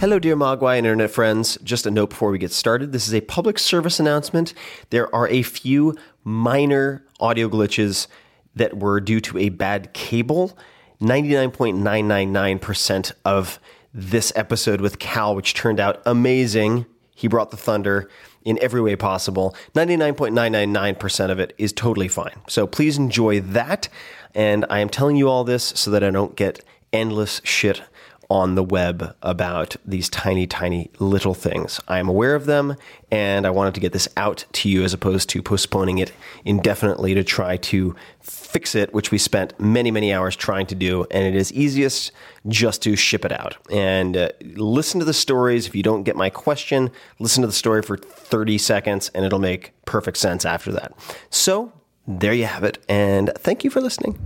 Hello, 0.00 0.18
dear 0.18 0.34
Mogwai 0.34 0.78
and 0.78 0.86
internet 0.86 1.10
friends. 1.10 1.58
Just 1.62 1.84
a 1.84 1.90
note 1.90 2.08
before 2.08 2.30
we 2.30 2.38
get 2.38 2.52
started. 2.52 2.90
This 2.90 3.06
is 3.06 3.12
a 3.12 3.20
public 3.20 3.58
service 3.58 4.00
announcement. 4.00 4.54
There 4.88 5.14
are 5.14 5.28
a 5.28 5.42
few 5.42 5.94
minor 6.24 7.04
audio 7.20 7.50
glitches 7.50 8.06
that 8.54 8.78
were 8.78 8.98
due 8.98 9.20
to 9.20 9.36
a 9.36 9.50
bad 9.50 9.92
cable. 9.92 10.56
99.999% 11.02 13.12
of 13.26 13.60
this 13.92 14.32
episode 14.34 14.80
with 14.80 14.98
Cal, 14.98 15.36
which 15.36 15.52
turned 15.52 15.78
out 15.78 16.00
amazing. 16.06 16.86
He 17.14 17.28
brought 17.28 17.50
the 17.50 17.58
thunder 17.58 18.08
in 18.42 18.58
every 18.62 18.80
way 18.80 18.96
possible. 18.96 19.54
99.999% 19.74 21.30
of 21.30 21.38
it 21.38 21.52
is 21.58 21.74
totally 21.74 22.08
fine. 22.08 22.40
So 22.48 22.66
please 22.66 22.96
enjoy 22.96 23.40
that. 23.40 23.90
And 24.34 24.64
I 24.70 24.78
am 24.78 24.88
telling 24.88 25.16
you 25.16 25.28
all 25.28 25.44
this 25.44 25.62
so 25.62 25.90
that 25.90 26.02
I 26.02 26.08
don't 26.08 26.36
get 26.36 26.64
endless 26.90 27.42
shit 27.44 27.82
on 28.30 28.54
the 28.54 28.62
web 28.62 29.14
about 29.22 29.76
these 29.84 30.08
tiny, 30.08 30.46
tiny 30.46 30.90
little 31.00 31.34
things. 31.34 31.80
I 31.88 31.98
am 31.98 32.08
aware 32.08 32.36
of 32.36 32.46
them, 32.46 32.76
and 33.10 33.46
I 33.46 33.50
wanted 33.50 33.74
to 33.74 33.80
get 33.80 33.92
this 33.92 34.08
out 34.16 34.44
to 34.52 34.68
you 34.68 34.84
as 34.84 34.94
opposed 34.94 35.28
to 35.30 35.42
postponing 35.42 35.98
it 35.98 36.12
indefinitely 36.44 37.12
to 37.14 37.24
try 37.24 37.56
to 37.56 37.96
fix 38.20 38.76
it, 38.76 38.94
which 38.94 39.10
we 39.10 39.18
spent 39.18 39.58
many, 39.58 39.90
many 39.90 40.12
hours 40.12 40.36
trying 40.36 40.66
to 40.66 40.76
do. 40.76 41.06
And 41.10 41.26
it 41.26 41.34
is 41.34 41.52
easiest 41.52 42.12
just 42.46 42.82
to 42.82 42.94
ship 42.94 43.24
it 43.24 43.32
out 43.32 43.56
and 43.70 44.16
uh, 44.16 44.28
listen 44.54 45.00
to 45.00 45.04
the 45.04 45.12
stories. 45.12 45.66
If 45.66 45.74
you 45.74 45.82
don't 45.82 46.04
get 46.04 46.16
my 46.16 46.30
question, 46.30 46.90
listen 47.18 47.42
to 47.42 47.48
the 47.48 47.52
story 47.52 47.82
for 47.82 47.96
30 47.96 48.58
seconds, 48.58 49.10
and 49.14 49.24
it'll 49.24 49.40
make 49.40 49.72
perfect 49.84 50.16
sense 50.16 50.44
after 50.44 50.70
that. 50.72 50.92
So, 51.30 51.72
there 52.06 52.32
you 52.32 52.46
have 52.46 52.64
it, 52.64 52.78
and 52.88 53.30
thank 53.36 53.64
you 53.64 53.70
for 53.70 53.80
listening. 53.80 54.18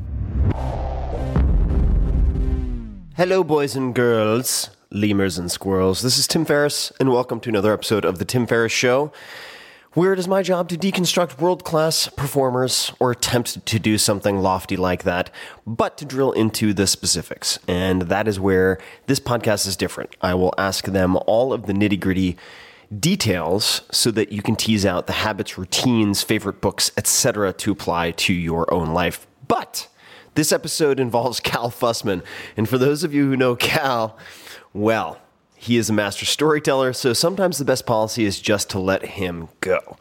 Hello, 3.16 3.44
boys 3.44 3.76
and 3.76 3.94
girls, 3.94 4.70
lemurs 4.90 5.38
and 5.38 5.48
squirrels. 5.48 6.02
This 6.02 6.18
is 6.18 6.26
Tim 6.26 6.44
Ferriss, 6.44 6.90
and 6.98 7.12
welcome 7.12 7.38
to 7.38 7.48
another 7.48 7.72
episode 7.72 8.04
of 8.04 8.18
The 8.18 8.24
Tim 8.24 8.44
Ferriss 8.44 8.72
Show, 8.72 9.12
where 9.92 10.12
it 10.12 10.18
is 10.18 10.26
my 10.26 10.42
job 10.42 10.68
to 10.70 10.76
deconstruct 10.76 11.38
world 11.38 11.62
class 11.62 12.08
performers 12.08 12.92
or 12.98 13.12
attempt 13.12 13.64
to 13.66 13.78
do 13.78 13.98
something 13.98 14.38
lofty 14.38 14.76
like 14.76 15.04
that, 15.04 15.30
but 15.64 15.96
to 15.98 16.04
drill 16.04 16.32
into 16.32 16.74
the 16.74 16.88
specifics. 16.88 17.60
And 17.68 18.02
that 18.02 18.26
is 18.26 18.40
where 18.40 18.78
this 19.06 19.20
podcast 19.20 19.68
is 19.68 19.76
different. 19.76 20.16
I 20.20 20.34
will 20.34 20.52
ask 20.58 20.86
them 20.86 21.16
all 21.28 21.52
of 21.52 21.66
the 21.66 21.72
nitty 21.72 22.00
gritty 22.00 22.36
details 22.98 23.82
so 23.92 24.10
that 24.10 24.32
you 24.32 24.42
can 24.42 24.56
tease 24.56 24.84
out 24.84 25.06
the 25.06 25.12
habits, 25.12 25.56
routines, 25.56 26.24
favorite 26.24 26.60
books, 26.60 26.90
etc. 26.96 27.52
to 27.52 27.70
apply 27.70 28.10
to 28.10 28.34
your 28.34 28.74
own 28.74 28.92
life. 28.92 29.28
But 29.46 29.86
this 30.34 30.52
episode 30.52 31.00
involves 31.00 31.40
Cal 31.40 31.70
Fussman. 31.70 32.22
And 32.56 32.68
for 32.68 32.78
those 32.78 33.04
of 33.04 33.14
you 33.14 33.28
who 33.28 33.36
know 33.36 33.56
Cal, 33.56 34.16
well, 34.72 35.18
he 35.54 35.76
is 35.76 35.88
a 35.88 35.92
master 35.92 36.26
storyteller, 36.26 36.92
so 36.92 37.12
sometimes 37.12 37.58
the 37.58 37.64
best 37.64 37.86
policy 37.86 38.24
is 38.24 38.38
just 38.40 38.68
to 38.70 38.78
let 38.78 39.04
him 39.06 39.48
go. 39.60 39.96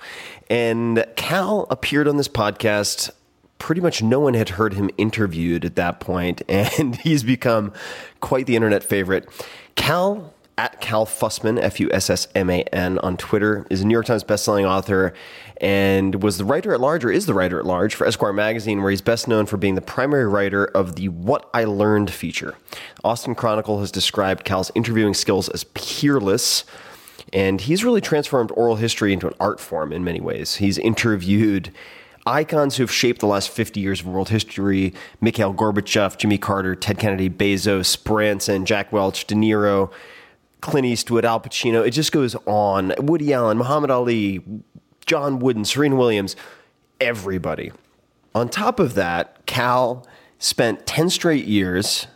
And 0.50 1.06
Cal 1.16 1.68
appeared 1.70 2.08
on 2.08 2.18
this 2.18 2.28
podcast. 2.28 3.12
Pretty 3.60 3.80
much 3.80 4.04
no 4.04 4.20
one 4.20 4.34
had 4.34 4.50
heard 4.50 4.74
him 4.74 4.90
interviewed 4.98 5.64
at 5.64 5.78
that 5.78 6.02
point, 6.02 6.42
and 6.50 6.98
he's 6.98 7.24
become 7.24 7.72
quite 8.20 8.46
the 8.46 8.58
internet 8.58 8.84
favorite. 8.84 9.30
Cal 9.76 10.33
at 10.58 10.80
Cal 10.82 11.06
Fussman, 11.06 11.60
F 11.62 11.80
U 11.80 11.90
S 11.92 12.10
S 12.10 12.28
M 12.36 12.50
A 12.50 12.62
N, 12.74 13.00
on 13.00 13.18
Twitter, 13.18 13.66
is 13.70 13.82
a 13.82 13.88
New 13.88 13.94
York 13.94 14.06
Times 14.06 14.24
bestselling 14.24 14.66
author 14.66 15.14
and 15.58 16.22
was 16.22 16.38
the 16.38 16.46
writer 16.46 16.74
at 16.74 16.82
large, 16.82 17.06
or 17.06 17.12
is 17.12 17.26
the 17.26 17.34
writer 17.34 17.60
at 17.60 17.66
large, 17.66 17.96
for 17.96 18.06
Esquire 18.06 18.34
magazine, 18.34 18.82
where 18.82 18.92
he's 18.92 19.02
best 19.02 19.28
known 19.28 19.46
for 19.46 19.58
being 19.58 19.76
the 19.76 19.82
primary 19.82 20.28
writer 20.28 20.66
of 20.66 20.96
the 20.96 21.10
What 21.10 21.50
I 21.54 21.64
Learned 21.64 22.12
feature. 22.12 22.56
Austin 23.04 23.36
Chronicle 23.36 23.80
has 23.80 23.92
described 23.92 24.44
Cal's 24.44 24.72
interviewing 24.76 25.14
skills 25.14 25.50
as 25.50 25.64
peerless. 25.74 26.66
And 27.32 27.62
he's 27.62 27.84
really 27.84 28.02
transformed 28.02 28.52
oral 28.52 28.76
history 28.76 29.12
into 29.12 29.28
an 29.28 29.34
art 29.40 29.60
form 29.60 29.92
in 29.92 30.04
many 30.04 30.22
ways. 30.22 30.56
He's 30.56 30.78
interviewed 30.78 31.72
icons 32.28 32.78
who 32.78 32.84
have 32.84 32.92
shaped 32.92 33.22
the 33.22 33.28
last 33.28 33.50
50 33.50 33.80
years 33.80 34.02
of 34.02 34.08
world 34.08 34.30
history 34.30 34.94
Mikhail 35.20 35.54
Gorbachev, 35.54 36.18
Jimmy 36.18 36.38
Carter, 36.38 36.76
Ted 36.76 37.00
Kennedy, 37.00 37.30
Bezos, 37.30 38.02
Branson, 38.02 38.66
Jack 38.66 38.92
Welch, 38.92 39.26
De 39.26 39.36
Niro, 39.36 39.92
Clint 40.64 40.86
Eastwood, 40.86 41.26
Al 41.26 41.42
Pacino. 41.42 41.86
It 41.86 41.92
just 41.92 42.14
goes 42.14 42.36
on. 42.46 42.94
Woody 42.98 43.34
Allen, 43.34 43.58
Muhammad 43.58 43.92
Ali, 43.92 44.42
John 45.06 45.40
Wooden, 45.40 45.66
Serena 45.66 45.98
Williams. 45.98 46.38
everybody. 47.02 47.74
On 48.34 48.48
top 48.48 48.80
of 48.80 48.94
that, 48.94 49.46
Cal 49.46 50.08
spent 50.40 50.86
10 50.88 51.10
straight 51.10 51.46
years, 51.46 52.08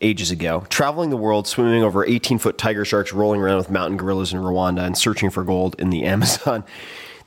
ages 0.00 0.30
ago, 0.30 0.64
traveling 0.70 1.10
the 1.10 1.16
world, 1.18 1.46
swimming 1.46 1.82
over 1.82 2.06
18 2.06 2.38
foot 2.38 2.56
tiger 2.56 2.86
sharks, 2.86 3.12
rolling 3.12 3.42
around 3.42 3.58
with 3.58 3.70
mountain 3.70 3.98
gorillas 3.98 4.32
in 4.32 4.40
Rwanda, 4.40 4.86
and 4.86 4.96
searching 4.96 5.28
for 5.28 5.44
gold 5.44 5.76
in 5.78 5.90
the 5.90 6.04
Amazon. 6.06 6.64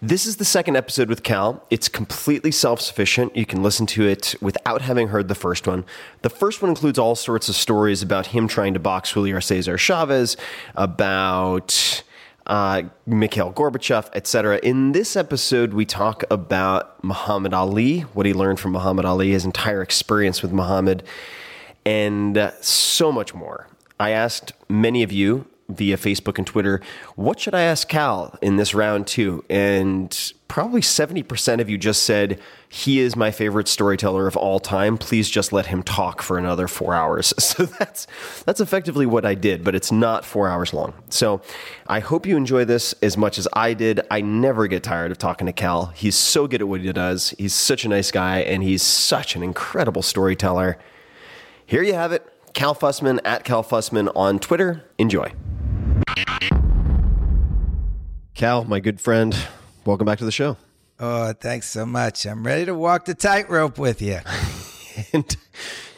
This 0.03 0.25
is 0.25 0.38
the 0.38 0.45
second 0.45 0.77
episode 0.77 1.09
with 1.09 1.21
Cal. 1.21 1.63
It's 1.69 1.88
completely 1.88 2.50
self 2.50 2.81
sufficient. 2.81 3.36
You 3.36 3.45
can 3.45 3.62
listen 3.62 3.86
to 3.86 4.07
it 4.07 4.33
without 4.42 4.81
having 4.81 5.09
heard 5.09 5.27
the 5.27 5.36
first 5.36 5.68
one. 5.68 5.86
The 6.24 6.30
first 6.31 6.59
one 6.59 6.69
includes 6.71 6.98
all 6.98 7.13
sorts 7.13 7.50
of 7.50 7.56
stories 7.56 8.01
about 8.01 8.25
him 8.25 8.48
trying 8.48 8.74
to 8.74 8.80
box 8.80 9.12
Julio 9.12 9.39
Cesar 9.39 9.77
Chavez, 9.77 10.38
about 10.74 12.03
uh, 12.48 12.81
Mikhail 13.06 13.53
Gorbachev, 13.53 14.09
etc. 14.15 14.57
In 14.63 14.94
this 14.94 15.15
episode, 15.15 15.75
we 15.75 15.86
talk 15.86 16.24
about 16.31 17.04
Muhammad 17.04 17.54
Ali, 17.54 18.00
what 18.00 18.25
he 18.25 18.33
learned 18.33 18.59
from 18.59 18.71
Muhammad 18.71 19.06
Ali, 19.06 19.30
his 19.30 19.45
entire 19.45 19.83
experience 19.83 20.42
with 20.42 20.51
Muhammad, 20.51 21.04
and 21.86 22.39
uh, 22.39 22.59
so 22.59 23.12
much 23.12 23.36
more. 23.36 23.68
I 24.00 24.09
asked 24.09 24.54
many 24.68 25.04
of 25.04 25.12
you 25.12 25.45
via 25.75 25.97
Facebook 25.97 26.38
and 26.38 26.47
Twitter, 26.47 26.81
what 27.15 27.39
should 27.39 27.53
I 27.56 27.62
ask 27.62 27.88
Cal 27.88 28.38
in 28.41 28.57
this 28.57 28.73
round 28.73 29.07
two? 29.07 29.44
And 29.50 30.33
probably 30.47 30.81
70% 30.81 31.62
of 31.62 31.69
you 31.69 31.77
just 31.77 32.03
said, 32.03 32.38
he 32.68 33.00
is 33.00 33.15
my 33.15 33.31
favorite 33.31 33.68
storyteller 33.68 34.27
of 34.27 34.35
all 34.35 34.59
time. 34.59 34.97
Please 34.97 35.29
just 35.29 35.53
let 35.53 35.68
him 35.68 35.81
talk 35.81 36.21
for 36.21 36.38
another 36.38 36.68
four 36.68 36.94
hours. 36.94 37.33
So 37.51 37.65
that's 37.65 38.07
that's 38.45 38.62
effectively 38.62 39.06
what 39.06 39.25
I 39.25 39.35
did, 39.35 39.65
but 39.65 39.75
it's 39.75 39.91
not 39.91 40.23
four 40.23 40.47
hours 40.47 40.73
long. 40.73 40.94
So 41.09 41.41
I 41.85 42.00
hope 42.00 42.25
you 42.25 42.38
enjoy 42.38 42.63
this 42.63 42.94
as 43.01 43.18
much 43.18 43.38
as 43.38 43.45
I 43.51 43.73
did. 43.73 44.00
I 44.09 44.21
never 44.21 44.68
get 44.68 44.83
tired 44.83 45.12
of 45.12 45.18
talking 45.18 45.47
to 45.47 45.53
Cal. 45.53 45.88
He's 45.88 46.15
so 46.15 46.47
good 46.47 46.62
at 46.62 46.69
what 46.69 46.79
he 46.79 46.94
does. 46.94 47.35
He's 47.38 47.53
such 47.53 47.83
a 47.83 47.89
nice 47.89 48.09
guy, 48.09 48.39
and 48.39 48.63
he's 48.63 48.81
such 48.83 49.35
an 49.35 49.44
incredible 49.44 50.01
storyteller. 50.01 50.77
Here 51.65 51.83
you 51.83 51.94
have 51.94 52.13
it. 52.13 52.25
Cal 52.53 52.75
Fussman 52.75 53.19
at 53.25 53.44
Cal 53.44 53.63
Fussman 53.63 54.12
on 54.15 54.39
Twitter. 54.39 54.83
Enjoy. 54.97 55.31
Cal, 58.33 58.63
my 58.63 58.80
good 58.80 59.00
friend, 59.00 59.36
welcome 59.86 60.06
back 60.06 60.18
to 60.19 60.25
the 60.25 60.31
show. 60.31 60.57
Oh, 61.00 61.33
thanks 61.33 61.68
so 61.68 61.86
much. 61.86 62.25
I'm 62.25 62.45
ready 62.45 62.65
to 62.65 62.75
walk 62.75 63.06
the 63.06 63.13
tightrope 63.13 63.77
with 63.77 64.01
you. 64.01 64.19
And 65.13 65.36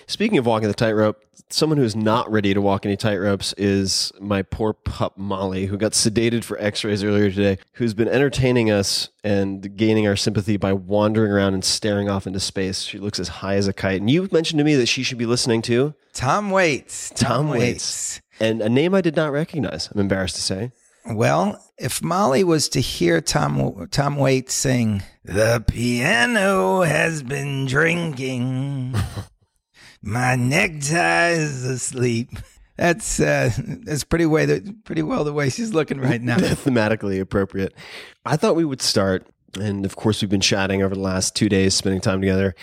speaking 0.06 0.38
of 0.38 0.46
walking 0.46 0.68
the 0.68 0.74
tightrope, 0.74 1.24
someone 1.50 1.78
who's 1.78 1.96
not 1.96 2.32
ready 2.32 2.54
to 2.54 2.62
walk 2.62 2.86
any 2.86 2.98
tightropes 2.98 3.54
is 3.58 4.12
my 4.20 4.42
poor 4.42 4.74
pup 4.74 5.18
Molly, 5.18 5.66
who 5.66 5.78
got 5.78 5.92
sedated 5.92 6.44
for 6.44 6.60
x-rays 6.60 7.04
earlier 7.04 7.30
today, 7.30 7.58
who's 7.74 7.94
been 7.94 8.08
entertaining 8.08 8.72
us 8.72 9.10
and 9.24 9.76
gaining 9.78 10.08
our 10.08 10.16
sympathy 10.16 10.58
by 10.58 10.74
wandering 10.74 11.32
around 11.32 11.54
and 11.54 11.64
staring 11.64 12.10
off 12.10 12.28
into 12.28 12.40
space. 12.40 12.82
She 12.82 12.98
looks 13.00 13.20
as 13.20 13.28
high 13.28 13.56
as 13.56 13.68
a 13.68 13.74
kite. 13.74 14.02
And 14.02 14.10
you 14.10 14.28
mentioned 14.32 14.58
to 14.60 14.64
me 14.64 14.76
that 14.76 14.88
she 14.88 15.04
should 15.04 15.18
be 15.18 15.26
listening 15.26 15.62
to 15.64 15.94
Tom 16.14 16.50
Waits. 16.52 17.12
Tom 17.16 17.50
Waits. 17.50 18.22
And 18.44 18.62
a 18.62 18.68
name 18.68 18.94
I 18.94 19.00
did 19.00 19.16
not 19.16 19.31
recognize, 19.31 19.90
I'm 19.90 20.01
embarrassed 20.01 20.36
to 20.36 20.42
say. 20.42 20.74
Well, 21.10 21.63
if 21.78 22.04
Molly 22.04 22.44
was 22.44 22.68
to 22.69 22.81
hear 22.81 23.22
Tom 23.22 23.88
Tom 23.90 24.18
Waits 24.18 24.54
sing, 24.54 25.01
"The 25.24 25.63
piano 25.66 26.81
has 26.81 27.24
been 27.24 27.66
drinking, 27.66 28.95
my 30.01 30.36
necktie 30.36 31.30
is 31.30 31.63
asleep," 31.63 32.31
that's 32.75 33.22
uh, 33.22 33.51
that's 33.86 34.04
pretty 34.04 34.25
way 34.25 34.46
that 34.46 34.84
pretty 34.84 35.04
well 35.04 35.24
the 35.24 35.31
way 35.31 35.50
she's 35.50 35.74
looking 35.74 36.01
right 36.01 36.22
now. 36.31 36.36
thematically 36.38 37.22
appropriate. 37.22 37.74
I 38.25 38.36
thought 38.36 38.57
we 38.57 38.66
would 38.66 38.81
start, 38.81 39.25
and 39.57 39.86
of 39.86 39.96
course, 39.96 40.22
we've 40.22 40.30
been 40.30 40.42
chatting 40.42 40.84
over 40.84 40.96
the 40.96 41.01
last 41.01 41.34
two 41.34 41.48
days, 41.48 41.74
spending 41.75 42.01
time 42.01 42.19
together 42.19 42.56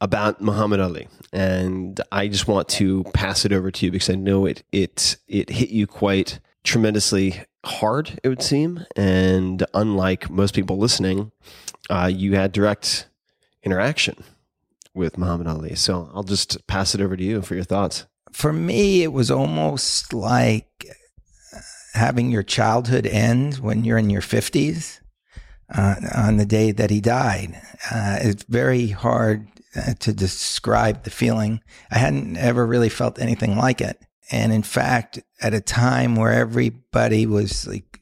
about 0.00 0.40
Muhammad 0.40 0.80
Ali, 0.80 1.08
and 1.32 2.00
I 2.12 2.28
just 2.28 2.46
want 2.46 2.68
to 2.70 3.04
pass 3.14 3.44
it 3.44 3.52
over 3.52 3.70
to 3.70 3.86
you 3.86 3.92
because 3.92 4.10
I 4.10 4.14
know 4.14 4.46
it 4.46 4.62
it 4.72 5.16
it 5.26 5.50
hit 5.50 5.70
you 5.70 5.86
quite 5.86 6.40
tremendously 6.64 7.42
hard. 7.64 8.18
It 8.22 8.28
would 8.28 8.42
seem, 8.42 8.84
and 8.96 9.64
unlike 9.74 10.30
most 10.30 10.54
people 10.54 10.78
listening, 10.78 11.32
uh, 11.90 12.10
you 12.12 12.36
had 12.36 12.52
direct 12.52 13.08
interaction 13.62 14.22
with 14.94 15.18
Muhammad 15.18 15.46
Ali. 15.46 15.74
So 15.74 16.10
I'll 16.14 16.22
just 16.22 16.66
pass 16.66 16.94
it 16.94 17.00
over 17.00 17.16
to 17.16 17.24
you 17.24 17.42
for 17.42 17.54
your 17.54 17.64
thoughts. 17.64 18.06
For 18.32 18.52
me, 18.52 19.02
it 19.02 19.12
was 19.12 19.30
almost 19.30 20.12
like 20.12 20.86
having 21.94 22.30
your 22.30 22.42
childhood 22.42 23.06
end 23.06 23.56
when 23.56 23.84
you're 23.84 23.98
in 23.98 24.10
your 24.10 24.20
fifties. 24.22 25.00
Uh, 25.70 25.96
on 26.14 26.38
the 26.38 26.46
day 26.46 26.72
that 26.72 26.88
he 26.88 26.98
died, 26.98 27.60
uh, 27.90 28.16
it's 28.22 28.44
very 28.44 28.88
hard 28.88 29.46
to 29.74 30.12
describe 30.12 31.04
the 31.04 31.10
feeling. 31.10 31.60
I 31.90 31.98
hadn't 31.98 32.36
ever 32.36 32.66
really 32.66 32.88
felt 32.88 33.20
anything 33.20 33.56
like 33.56 33.80
it. 33.80 34.00
And 34.30 34.52
in 34.52 34.62
fact, 34.62 35.20
at 35.40 35.54
a 35.54 35.60
time 35.60 36.16
where 36.16 36.32
everybody 36.32 37.26
was 37.26 37.66
like 37.66 38.00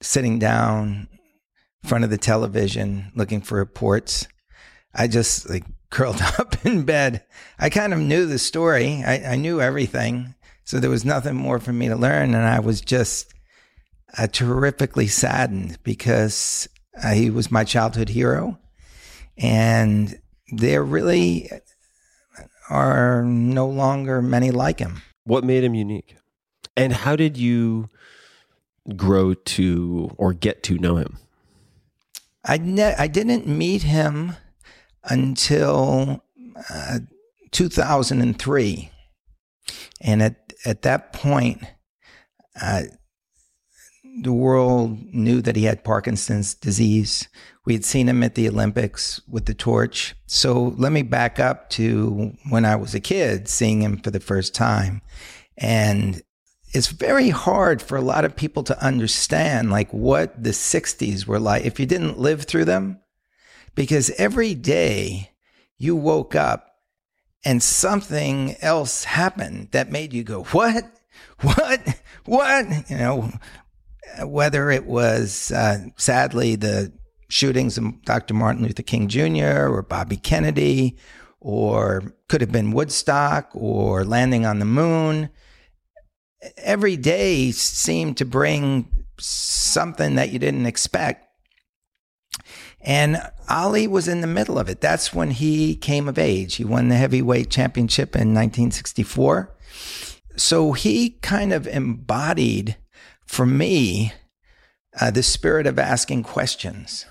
sitting 0.00 0.38
down 0.38 1.08
in 1.82 1.88
front 1.88 2.04
of 2.04 2.10
the 2.10 2.18
television 2.18 3.12
looking 3.14 3.40
for 3.40 3.58
reports, 3.58 4.26
I 4.94 5.08
just 5.08 5.48
like 5.48 5.64
curled 5.90 6.20
up 6.20 6.64
in 6.64 6.84
bed. 6.84 7.24
I 7.58 7.70
kind 7.70 7.92
of 7.92 8.00
knew 8.00 8.26
the 8.26 8.38
story. 8.38 9.02
I, 9.04 9.32
I 9.32 9.36
knew 9.36 9.60
everything. 9.60 10.34
So 10.64 10.80
there 10.80 10.90
was 10.90 11.04
nothing 11.04 11.36
more 11.36 11.60
for 11.60 11.72
me 11.72 11.88
to 11.88 11.96
learn. 11.96 12.34
And 12.34 12.44
I 12.44 12.58
was 12.58 12.80
just 12.80 13.32
uh, 14.18 14.26
terrifically 14.26 15.06
saddened 15.06 15.78
because 15.84 16.68
uh, 17.02 17.12
he 17.12 17.30
was 17.30 17.52
my 17.52 17.62
childhood 17.62 18.08
hero. 18.08 18.58
And 19.38 20.18
there 20.48 20.82
really 20.82 21.50
are 22.68 23.22
no 23.24 23.66
longer 23.66 24.22
many 24.22 24.50
like 24.50 24.78
him. 24.78 25.02
What 25.24 25.44
made 25.44 25.64
him 25.64 25.74
unique? 25.74 26.16
And 26.76 26.92
how 26.92 27.16
did 27.16 27.36
you 27.36 27.88
grow 28.96 29.34
to 29.34 30.10
or 30.16 30.32
get 30.32 30.62
to 30.64 30.78
know 30.78 30.96
him? 30.96 31.18
I 32.44 32.58
ne- 32.58 32.94
I 32.96 33.08
didn't 33.08 33.46
meet 33.46 33.82
him 33.82 34.36
until 35.02 36.22
uh, 36.70 37.00
2003, 37.50 38.90
and 40.00 40.22
at 40.22 40.52
at 40.64 40.82
that 40.82 41.12
point, 41.12 41.62
uh, 42.60 42.82
the 44.22 44.32
world 44.32 45.12
knew 45.12 45.42
that 45.42 45.56
he 45.56 45.64
had 45.64 45.84
Parkinson's 45.84 46.54
disease. 46.54 47.28
We 47.64 47.74
had 47.74 47.84
seen 47.84 48.08
him 48.08 48.22
at 48.22 48.34
the 48.34 48.48
Olympics 48.48 49.20
with 49.28 49.46
the 49.46 49.54
torch. 49.54 50.14
So 50.26 50.74
let 50.78 50.92
me 50.92 51.02
back 51.02 51.38
up 51.38 51.68
to 51.70 52.32
when 52.48 52.64
I 52.64 52.76
was 52.76 52.94
a 52.94 53.00
kid, 53.00 53.48
seeing 53.48 53.82
him 53.82 53.98
for 53.98 54.10
the 54.10 54.20
first 54.20 54.54
time, 54.54 55.02
and 55.58 56.22
it's 56.72 56.88
very 56.88 57.30
hard 57.30 57.80
for 57.80 57.96
a 57.96 58.02
lot 58.02 58.24
of 58.24 58.36
people 58.36 58.62
to 58.64 58.84
understand 58.84 59.70
like 59.70 59.90
what 59.92 60.42
the 60.42 60.50
60s 60.50 61.26
were 61.26 61.40
like 61.40 61.64
if 61.64 61.80
you 61.80 61.86
didn't 61.86 62.18
live 62.18 62.42
through 62.42 62.66
them. 62.66 63.00
Because 63.74 64.10
every 64.18 64.54
day 64.54 65.30
you 65.78 65.96
woke 65.96 66.34
up 66.34 66.66
and 67.44 67.62
something 67.62 68.56
else 68.60 69.04
happened 69.04 69.68
that 69.72 69.92
made 69.92 70.12
you 70.12 70.24
go 70.24 70.44
what? 70.44 70.84
What? 71.40 72.00
What? 72.24 72.90
You 72.90 72.96
know 72.96 73.32
whether 74.22 74.70
it 74.70 74.86
was 74.86 75.52
uh, 75.52 75.78
sadly 75.96 76.56
the 76.56 76.92
shootings 77.28 77.76
of 77.76 78.02
Dr. 78.04 78.34
Martin 78.34 78.62
Luther 78.62 78.82
King 78.82 79.08
Jr. 79.08 79.68
or 79.68 79.82
Bobby 79.82 80.16
Kennedy 80.16 80.96
or 81.40 82.14
could 82.28 82.40
have 82.40 82.52
been 82.52 82.72
Woodstock 82.72 83.50
or 83.52 84.04
landing 84.04 84.46
on 84.46 84.58
the 84.58 84.64
moon 84.64 85.30
every 86.56 86.96
day 86.96 87.50
seemed 87.50 88.16
to 88.18 88.24
bring 88.24 88.88
something 89.18 90.14
that 90.16 90.30
you 90.30 90.38
didn't 90.38 90.66
expect. 90.66 91.24
And 92.80 93.20
Ali 93.48 93.88
was 93.88 94.06
in 94.06 94.20
the 94.20 94.26
middle 94.26 94.58
of 94.58 94.68
it. 94.68 94.80
That's 94.80 95.12
when 95.12 95.32
he 95.32 95.74
came 95.74 96.08
of 96.08 96.18
age. 96.18 96.56
He 96.56 96.64
won 96.64 96.88
the 96.88 96.96
heavyweight 96.96 97.50
championship 97.50 98.14
in 98.14 98.34
1964. 98.34 99.52
So 100.36 100.72
he 100.72 101.10
kind 101.22 101.52
of 101.52 101.66
embodied 101.66 102.76
for 103.26 103.46
me 103.46 104.12
uh, 105.00 105.10
the 105.10 105.22
spirit 105.22 105.66
of 105.66 105.78
asking 105.78 106.22
questions. 106.22 107.06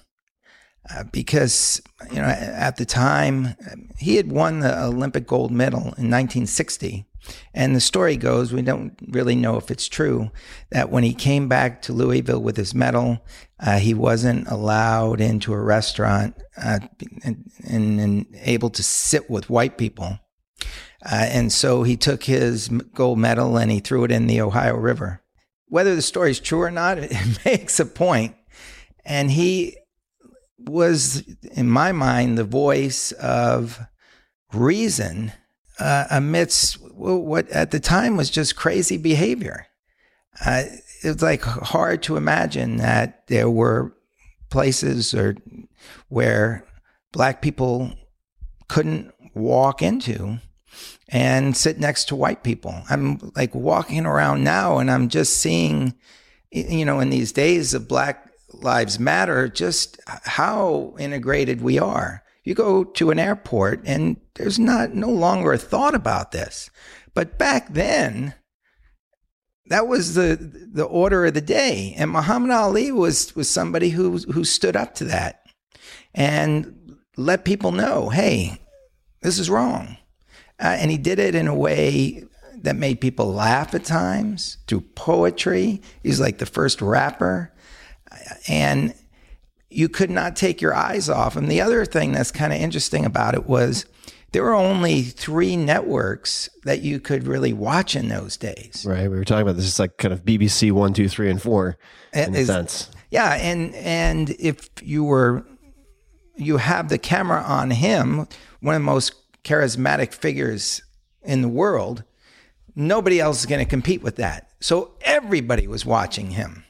Uh, 0.87 1.03
because 1.11 1.81
you 2.11 2.17
know 2.17 2.27
at 2.27 2.75
the 2.77 2.85
time 2.85 3.55
he 3.97 4.17
had 4.17 4.31
won 4.31 4.59
the 4.59 4.83
Olympic 4.83 5.25
gold 5.25 5.51
medal 5.51 5.79
in 5.79 6.11
1960 6.11 7.07
and 7.53 7.75
the 7.75 7.81
story 7.81 8.17
goes, 8.17 8.53
we 8.53 8.61
don't 8.61 8.93
really 9.07 9.35
know 9.35 9.57
if 9.57 9.71
it's 9.71 9.87
true, 9.87 10.31
that 10.71 10.89
when 10.89 11.03
he 11.03 11.13
came 11.13 11.47
back 11.47 11.81
to 11.83 11.93
Louisville 11.93 12.41
with 12.41 12.57
his 12.57 12.73
medal, 12.73 13.25
uh, 13.59 13.77
he 13.77 13.93
wasn't 13.93 14.47
allowed 14.47 15.21
into 15.21 15.53
a 15.53 15.61
restaurant 15.61 16.35
uh, 16.57 16.79
and, 17.23 17.49
and, 17.65 17.99
and, 17.99 18.25
able 18.41 18.69
to 18.71 18.83
sit 18.83 19.29
with 19.29 19.49
white 19.49 19.77
people. 19.77 20.19
Uh, 21.05 21.25
and 21.29 21.51
so 21.51 21.83
he 21.83 21.95
took 21.95 22.23
his 22.23 22.67
gold 22.93 23.19
medal 23.19 23.57
and 23.57 23.71
he 23.71 23.79
threw 23.79 24.03
it 24.03 24.11
in 24.11 24.27
the 24.27 24.41
Ohio 24.41 24.75
River. 24.75 25.21
Whether 25.75 25.93
the 25.93 26.01
story 26.01 26.31
is 26.31 26.39
true 26.39 26.61
or 26.61 26.71
not, 26.71 26.97
it 27.01 27.39
makes 27.43 27.81
a 27.81 27.85
point. 27.85 28.33
And 29.03 29.29
he 29.29 29.75
was, 30.57 31.21
in 31.51 31.69
my 31.69 31.91
mind, 31.91 32.37
the 32.37 32.45
voice 32.45 33.11
of 33.11 33.81
reason 34.53 35.33
uh, 35.77 36.05
amidst 36.09 36.75
what 36.81 37.49
at 37.49 37.71
the 37.71 37.81
time 37.81 38.15
was 38.15 38.29
just 38.29 38.55
crazy 38.55 38.95
behavior. 38.95 39.67
Uh, 40.45 40.63
it 41.03 41.09
was 41.09 41.21
like 41.21 41.41
hard 41.41 42.01
to 42.03 42.15
imagine 42.15 42.77
that 42.77 43.27
there 43.27 43.49
were 43.49 43.97
places 44.49 45.13
or 45.13 45.35
where 46.07 46.65
black 47.11 47.41
people 47.41 47.91
couldn't 48.69 49.13
walk 49.33 49.81
into 49.81 50.39
and 51.09 51.55
sit 51.55 51.79
next 51.79 52.05
to 52.05 52.15
white 52.15 52.43
people. 52.43 52.81
I'm 52.89 53.31
like 53.35 53.53
walking 53.53 54.05
around 54.05 54.43
now 54.43 54.79
and 54.79 54.89
I'm 54.89 55.09
just 55.09 55.37
seeing, 55.37 55.93
you 56.51 56.85
know, 56.85 56.99
in 56.99 57.09
these 57.09 57.31
days 57.31 57.73
of 57.73 57.87
Black 57.87 58.31
Lives 58.53 58.99
Matter, 58.99 59.47
just 59.47 59.99
how 60.07 60.95
integrated 60.97 61.61
we 61.61 61.77
are. 61.77 62.23
You 62.43 62.53
go 62.53 62.83
to 62.83 63.11
an 63.11 63.19
airport 63.19 63.81
and 63.85 64.17
there's 64.35 64.59
not 64.59 64.93
no 64.93 65.09
longer 65.09 65.53
a 65.53 65.57
thought 65.57 65.95
about 65.95 66.31
this. 66.31 66.69
But 67.13 67.37
back 67.39 67.73
then, 67.73 68.35
that 69.67 69.87
was 69.87 70.13
the 70.13 70.37
the 70.71 70.83
order 70.83 71.25
of 71.25 71.33
the 71.33 71.41
day. 71.41 71.95
And 71.97 72.11
Muhammad 72.11 72.51
Ali 72.51 72.91
was 72.91 73.35
was 73.35 73.49
somebody 73.49 73.89
who 73.89 74.17
who 74.17 74.43
stood 74.43 74.75
up 74.75 74.93
to 74.95 75.05
that 75.05 75.41
and 76.13 76.97
let 77.17 77.45
people 77.45 77.71
know, 77.71 78.09
hey, 78.09 78.59
this 79.21 79.39
is 79.39 79.49
wrong. 79.49 79.97
Uh, 80.59 80.77
and 80.79 80.91
he 80.91 80.97
did 80.97 81.19
it 81.19 81.35
in 81.35 81.47
a 81.47 81.55
way 81.55 82.23
that 82.55 82.75
made 82.75 83.01
people 83.01 83.33
laugh 83.33 83.73
at 83.73 83.83
times 83.83 84.57
through 84.67 84.81
poetry. 84.81 85.81
He's 86.03 86.19
like 86.19 86.37
the 86.37 86.45
first 86.45 86.81
rapper. 86.81 87.53
And 88.47 88.93
you 89.69 89.89
could 89.89 90.09
not 90.09 90.35
take 90.35 90.61
your 90.61 90.73
eyes 90.73 91.09
off 91.09 91.35
him. 91.35 91.47
The 91.47 91.61
other 91.61 91.85
thing 91.85 92.13
that's 92.13 92.31
kind 92.31 92.53
of 92.53 92.59
interesting 92.59 93.05
about 93.05 93.33
it 93.33 93.47
was 93.47 93.85
there 94.31 94.43
were 94.43 94.53
only 94.53 95.01
three 95.01 95.55
networks 95.55 96.49
that 96.63 96.81
you 96.81 96.99
could 96.99 97.27
really 97.27 97.53
watch 97.53 97.95
in 97.95 98.09
those 98.09 98.37
days. 98.37 98.85
Right. 98.87 99.09
We 99.09 99.17
were 99.17 99.23
talking 99.23 99.43
about 99.43 99.55
this. 99.55 99.67
It's 99.67 99.79
like 99.79 99.97
kind 99.97 100.13
of 100.13 100.23
BBC 100.23 100.71
one, 100.71 100.93
two, 100.93 101.07
three, 101.07 101.29
and 101.29 101.41
four 101.41 101.77
in 102.13 102.35
a 102.35 102.45
sense. 102.45 102.89
Yeah, 103.11 103.33
and 103.35 103.73
and 103.75 104.31
if 104.31 104.69
you 104.81 105.03
were 105.03 105.45
you 106.35 106.57
have 106.57 106.89
the 106.89 106.97
camera 106.97 107.41
on 107.43 107.71
him, 107.71 108.27
one 108.59 108.75
of 108.75 108.81
the 108.81 108.85
most 108.85 109.24
charismatic 109.45 110.13
figures 110.13 110.81
in 111.23 111.41
the 111.41 111.47
world, 111.47 112.03
nobody 112.75 113.19
else 113.19 113.39
is 113.39 113.45
going 113.45 113.63
to 113.63 113.69
compete 113.69 114.03
with 114.03 114.17
that. 114.17 114.49
So 114.59 114.95
everybody 115.01 115.67
was 115.67 115.85
watching 115.85 116.31
him. 116.31 116.65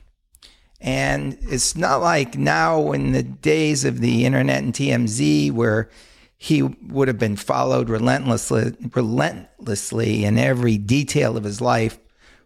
And 0.80 1.38
it's 1.42 1.76
not 1.76 2.02
like 2.02 2.38
now 2.38 2.92
in 2.92 3.14
the 3.14 3.24
days 3.24 3.86
of 3.86 4.02
the 4.02 4.26
internet 4.26 4.62
and 4.62 4.74
TMZ 4.74 5.52
where 5.52 5.90
he 6.38 6.62
would 6.62 7.08
have 7.08 7.18
been 7.18 7.38
followed 7.38 7.90
relentlessly, 7.90 8.76
relentlessly, 8.94 10.26
and 10.26 10.38
every 10.38 10.78
detail 10.78 11.38
of 11.38 11.44
his 11.44 11.62
life 11.62 11.98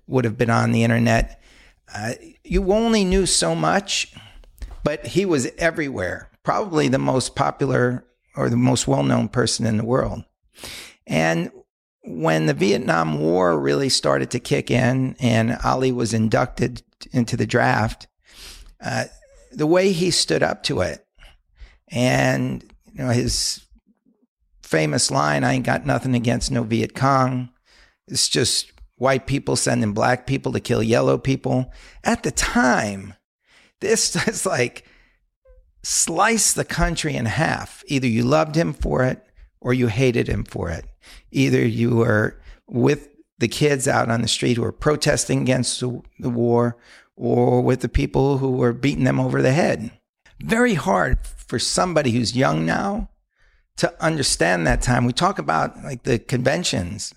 would 0.08 0.26
have 0.26 0.38
been 0.38 0.50
on 0.50 0.72
the 0.72 0.84
internet. 0.84 1.42
Uh, 1.94 2.14
you 2.44 2.72
only 2.72 3.04
knew 3.04 3.26
so 3.26 3.56
much, 3.56 4.14
but 4.84 5.06
he 5.08 5.26
was 5.26 5.48
everywhere. 5.58 6.30
Probably 6.44 6.88
the 6.88 7.00
most 7.00 7.36
popular 7.36 8.06
or 8.40 8.50
the 8.50 8.58
most 8.58 8.88
well 8.88 9.04
known 9.04 9.28
person 9.28 9.66
in 9.66 9.78
the 9.78 9.86
world. 9.86 10.24
And 11.06 11.52
when 12.04 12.46
the 12.46 12.54
Vietnam 12.54 13.20
War 13.20 13.60
really 13.60 13.90
started 13.90 14.32
to 14.32 14.40
kick 14.40 14.72
in 14.72 15.16
and 15.20 15.58
Ali 15.64 15.92
was 15.92 16.14
inducted 16.14 16.82
into 17.12 17.38
the 17.38 17.46
draft, 17.46 18.08
uh, 18.84 19.06
the 19.52 19.68
way 19.68 19.92
he 19.92 20.12
stood 20.12 20.44
up 20.44 20.64
to 20.64 20.82
it 20.82 21.06
and 21.90 22.64
you 22.94 23.04
know 23.04 23.10
his 23.10 23.66
famous 24.62 25.10
line 25.10 25.44
i 25.44 25.54
ain't 25.54 25.66
got 25.66 25.86
nothing 25.86 26.14
against 26.14 26.52
no 26.52 26.64
viet 26.64 26.94
cong 26.94 27.50
it's 28.08 28.30
just 28.30 28.72
white 28.98 29.26
people 29.26 29.56
sending 29.56 29.94
black 29.94 30.28
people 30.28 30.52
to 30.52 30.60
kill 30.60 30.84
yellow 30.84 31.18
people 31.18 31.72
at 32.04 32.24
the 32.24 32.32
time 32.32 33.14
this 33.80 34.16
is 34.28 34.46
like 34.46 34.86
slice 35.84 36.54
the 36.54 36.66
country 36.66 37.16
in 37.16 37.26
half 37.26 37.84
either 37.88 38.08
you 38.08 38.24
loved 38.24 38.56
him 38.56 38.74
for 38.74 39.04
it 39.04 39.26
or 39.62 39.74
you 39.74 39.88
hated 39.88 40.28
him 40.28 40.44
for 40.44 40.70
it 40.70 40.86
either 41.32 41.66
you 41.66 41.96
were 41.96 42.40
with 42.68 43.10
the 43.40 43.48
kids 43.48 43.88
out 43.88 44.10
on 44.10 44.22
the 44.22 44.28
street 44.28 44.58
who 44.58 44.62
were 44.62 44.72
protesting 44.72 45.42
against 45.42 45.80
the, 45.80 46.30
war 46.30 46.78
or 47.16 47.62
with 47.62 47.80
the 47.82 47.90
people 47.90 48.38
who 48.38 48.52
were 48.52 48.74
beating 48.74 49.06
them 49.06 49.20
over 49.20 49.42
the 49.42 49.54
head. 49.54 49.92
Very 50.42 50.76
hard 50.76 51.18
for 51.26 51.58
somebody 51.58 52.12
who's 52.12 52.36
young 52.36 52.66
now 52.66 53.10
to 53.78 53.94
understand 54.04 54.68
that 54.68 54.82
time. 54.82 55.06
We 55.06 55.14
talk 55.14 55.40
about 55.40 55.84
like 55.84 56.04
the 56.04 56.20
conventions 56.20 57.14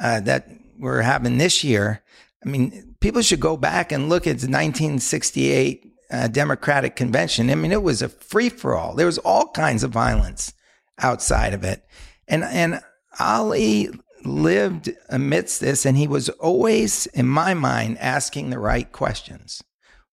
uh, 0.00 0.20
that 0.20 0.48
we're 0.78 1.02
having 1.02 1.38
this 1.38 1.62
year. 1.62 2.02
I 2.44 2.48
mean, 2.48 2.96
people 3.00 3.20
should 3.20 3.40
go 3.40 3.56
back 3.56 3.92
and 3.92 4.08
look 4.08 4.22
at 4.22 4.40
the 4.40 4.48
1968 4.48 5.92
uh, 6.10 6.28
Democratic 6.28 6.96
Convention. 6.96 7.50
I 7.50 7.54
mean, 7.54 7.72
it 7.72 7.82
was 7.82 8.02
a 8.02 8.08
free 8.08 8.48
for 8.48 8.74
all. 8.74 8.94
There 8.94 9.06
was 9.06 9.18
all 9.18 9.48
kinds 9.48 9.82
of 9.82 9.90
violence 9.90 10.52
outside 10.98 11.54
of 11.54 11.64
it, 11.64 11.84
and 12.28 12.44
and 12.44 12.80
Ali 13.18 13.88
lived 14.24 14.90
amidst 15.08 15.60
this, 15.60 15.86
and 15.86 15.96
he 15.96 16.06
was 16.06 16.28
always, 16.28 17.06
in 17.06 17.26
my 17.26 17.54
mind, 17.54 17.98
asking 17.98 18.50
the 18.50 18.58
right 18.58 18.90
questions. 18.92 19.62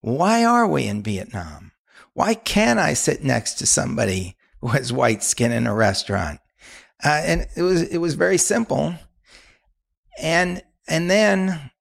Why 0.01 0.45
are 0.45 0.67
we 0.67 0.87
in 0.87 1.03
Vietnam? 1.03 1.71
Why 2.13 2.33
can't 2.33 2.79
I 2.79 2.93
sit 2.93 3.23
next 3.23 3.55
to 3.55 3.65
somebody 3.65 4.37
who 4.61 4.69
has 4.69 4.93
white 4.93 5.23
skin 5.23 5.51
in 5.51 5.67
a 5.67 5.75
restaurant? 5.75 6.39
Uh, 7.03 7.21
and 7.23 7.47
it 7.55 7.61
was 7.61 7.83
it 7.83 7.99
was 7.99 8.15
very 8.15 8.37
simple. 8.37 8.95
And 10.19 10.63
and 10.87 11.11
then 11.11 11.71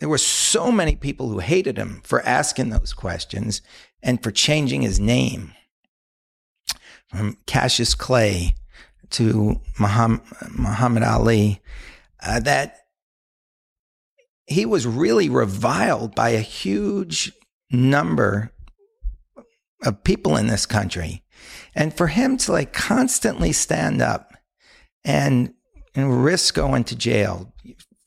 there 0.00 0.08
were 0.08 0.18
so 0.18 0.70
many 0.70 0.94
people 0.94 1.28
who 1.28 1.38
hated 1.38 1.76
him 1.76 2.00
for 2.04 2.22
asking 2.22 2.70
those 2.70 2.92
questions 2.92 3.62
and 4.02 4.22
for 4.22 4.30
changing 4.30 4.82
his 4.82 5.00
name 5.00 5.52
from 7.08 7.36
Cassius 7.46 7.94
Clay 7.94 8.54
to 9.10 9.60
Muhammad, 9.78 11.02
Ali 11.02 11.60
uh, 12.22 12.40
that 12.40 12.76
he 14.46 14.66
was 14.66 14.86
really 14.86 15.28
reviled 15.28 16.14
by 16.14 16.30
a 16.30 16.40
huge 16.40 17.32
number 17.70 18.52
of 19.84 20.04
people 20.04 20.36
in 20.36 20.46
this 20.46 20.66
country. 20.66 21.22
And 21.74 21.94
for 21.94 22.08
him 22.08 22.36
to 22.38 22.52
like 22.52 22.72
constantly 22.72 23.52
stand 23.52 24.02
up 24.02 24.32
and, 25.04 25.54
and 25.94 26.24
risk 26.24 26.54
going 26.54 26.84
to 26.84 26.96
jail 26.96 27.52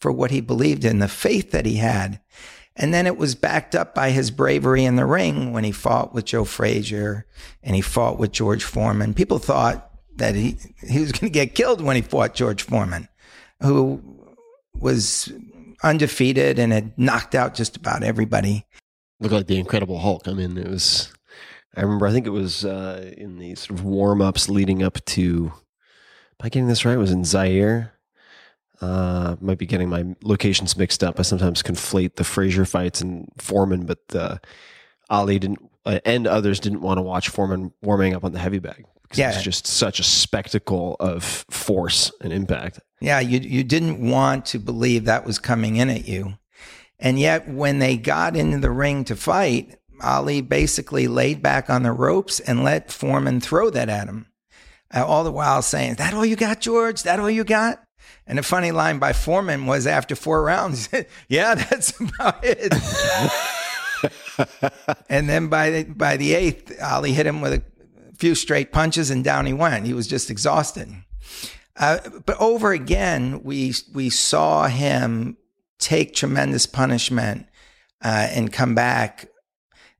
for 0.01 0.11
what 0.11 0.31
he 0.31 0.41
believed 0.41 0.83
in, 0.83 0.99
the 0.99 1.07
faith 1.07 1.51
that 1.51 1.65
he 1.65 1.75
had. 1.75 2.19
And 2.75 2.93
then 2.93 3.05
it 3.05 3.17
was 3.17 3.35
backed 3.35 3.75
up 3.75 3.93
by 3.93 4.09
his 4.09 4.31
bravery 4.31 4.83
in 4.83 4.95
the 4.95 5.05
ring 5.05 5.53
when 5.53 5.63
he 5.63 5.71
fought 5.71 6.13
with 6.13 6.25
Joe 6.25 6.43
Frazier 6.43 7.27
and 7.61 7.75
he 7.75 7.81
fought 7.81 8.17
with 8.17 8.31
George 8.31 8.63
Foreman. 8.63 9.13
People 9.13 9.39
thought 9.39 9.91
that 10.15 10.35
he, 10.35 10.57
he 10.81 10.99
was 10.99 11.11
going 11.11 11.31
to 11.31 11.39
get 11.39 11.55
killed 11.55 11.81
when 11.81 11.95
he 11.95 12.01
fought 12.01 12.33
George 12.33 12.63
Foreman, 12.63 13.07
who 13.61 14.01
was 14.73 15.31
undefeated 15.83 16.57
and 16.57 16.73
had 16.73 16.97
knocked 16.97 17.35
out 17.35 17.53
just 17.53 17.77
about 17.77 18.03
everybody. 18.03 18.65
Looked 19.19 19.33
like 19.33 19.47
the 19.47 19.59
Incredible 19.59 19.99
Hulk. 19.99 20.27
I 20.27 20.33
mean, 20.33 20.57
it 20.57 20.67
was. 20.67 21.13
I 21.75 21.81
remember. 21.81 22.07
I 22.07 22.11
think 22.11 22.25
it 22.25 22.31
was 22.31 22.65
uh, 22.65 23.13
in 23.15 23.37
the 23.37 23.53
sort 23.53 23.79
of 23.79 23.85
warm 23.85 24.21
ups 24.21 24.49
leading 24.49 24.81
up 24.81 25.03
to. 25.05 25.51
Am 25.53 26.45
I 26.45 26.49
getting 26.49 26.67
this 26.67 26.85
right? 26.85 26.95
It 26.95 26.97
was 26.97 27.11
in 27.11 27.23
Zaire. 27.23 27.93
Uh, 28.81 29.35
might 29.39 29.59
be 29.59 29.67
getting 29.67 29.89
my 29.89 30.03
locations 30.23 30.75
mixed 30.75 31.03
up. 31.03 31.19
I 31.19 31.21
sometimes 31.21 31.61
conflate 31.61 32.15
the 32.15 32.23
Frazier 32.23 32.65
fights 32.65 32.99
and 32.99 33.29
Foreman, 33.37 33.85
but 33.85 33.99
uh, 34.13 34.37
Ali 35.09 35.37
didn't, 35.37 35.69
uh, 35.85 35.99
and 36.03 36.25
others 36.25 36.59
didn't 36.59 36.81
want 36.81 36.97
to 36.97 37.03
watch 37.03 37.29
Foreman 37.29 37.73
warming 37.81 38.15
up 38.15 38.23
on 38.23 38.31
the 38.31 38.39
heavy 38.39 38.59
bag 38.59 38.85
yeah. 39.17 39.31
it's 39.31 39.43
just 39.43 39.67
such 39.67 39.99
a 39.99 40.03
spectacle 40.03 40.95
of 40.99 41.23
force 41.23 42.11
and 42.21 42.31
impact. 42.31 42.79
Yeah, 42.99 43.19
you 43.19 43.39
you 43.39 43.63
didn't 43.63 44.09
want 44.09 44.45
to 44.47 44.59
believe 44.59 45.05
that 45.05 45.25
was 45.25 45.39
coming 45.39 45.77
in 45.77 45.89
at 45.89 46.07
you. 46.07 46.37
And 46.99 47.19
yet 47.19 47.47
when 47.47 47.79
they 47.79 47.97
got 47.97 48.35
into 48.35 48.59
the 48.59 48.69
ring 48.69 49.03
to 49.05 49.15
fight, 49.15 49.75
Ali 50.01 50.41
basically 50.41 51.07
laid 51.07 51.41
back 51.41 51.69
on 51.69 51.83
the 51.83 51.91
ropes 51.91 52.39
and 52.39 52.63
let 52.63 52.91
Foreman 52.91 53.41
throw 53.41 53.69
that 53.71 53.89
at 53.89 54.07
him. 54.07 54.27
Uh, 54.93 55.05
all 55.05 55.23
the 55.23 55.31
while 55.31 55.61
saying, 55.61 55.95
"That 55.95 56.13
all 56.13 56.25
you 56.25 56.35
got, 56.35 56.61
George? 56.61 57.03
That 57.03 57.19
all 57.19 57.29
you 57.29 57.43
got?" 57.43 57.83
And 58.31 58.39
a 58.39 58.43
funny 58.43 58.71
line 58.71 58.97
by 58.97 59.11
Foreman 59.11 59.65
was 59.65 59.85
after 59.85 60.15
four 60.15 60.41
rounds, 60.41 60.87
"Yeah, 61.27 61.53
that's 61.53 61.99
about 61.99 62.39
it." 62.41 62.73
and 65.09 65.27
then 65.27 65.49
by 65.49 65.69
the, 65.69 65.83
by 65.83 66.15
the 66.15 66.33
eighth, 66.33 66.81
Ali 66.81 67.11
hit 67.11 67.27
him 67.27 67.41
with 67.41 67.55
a 67.55 67.63
few 68.15 68.33
straight 68.33 68.71
punches 68.71 69.11
and 69.11 69.21
down 69.21 69.47
he 69.47 69.51
went. 69.51 69.85
He 69.85 69.93
was 69.93 70.07
just 70.07 70.31
exhausted. 70.31 70.87
Uh, 71.75 71.97
but 72.25 72.39
over 72.39 72.71
again, 72.71 73.43
we 73.43 73.73
we 73.93 74.09
saw 74.09 74.67
him 74.67 75.35
take 75.77 76.15
tremendous 76.15 76.65
punishment 76.65 77.47
uh, 78.01 78.29
and 78.31 78.53
come 78.53 78.73
back 78.73 79.27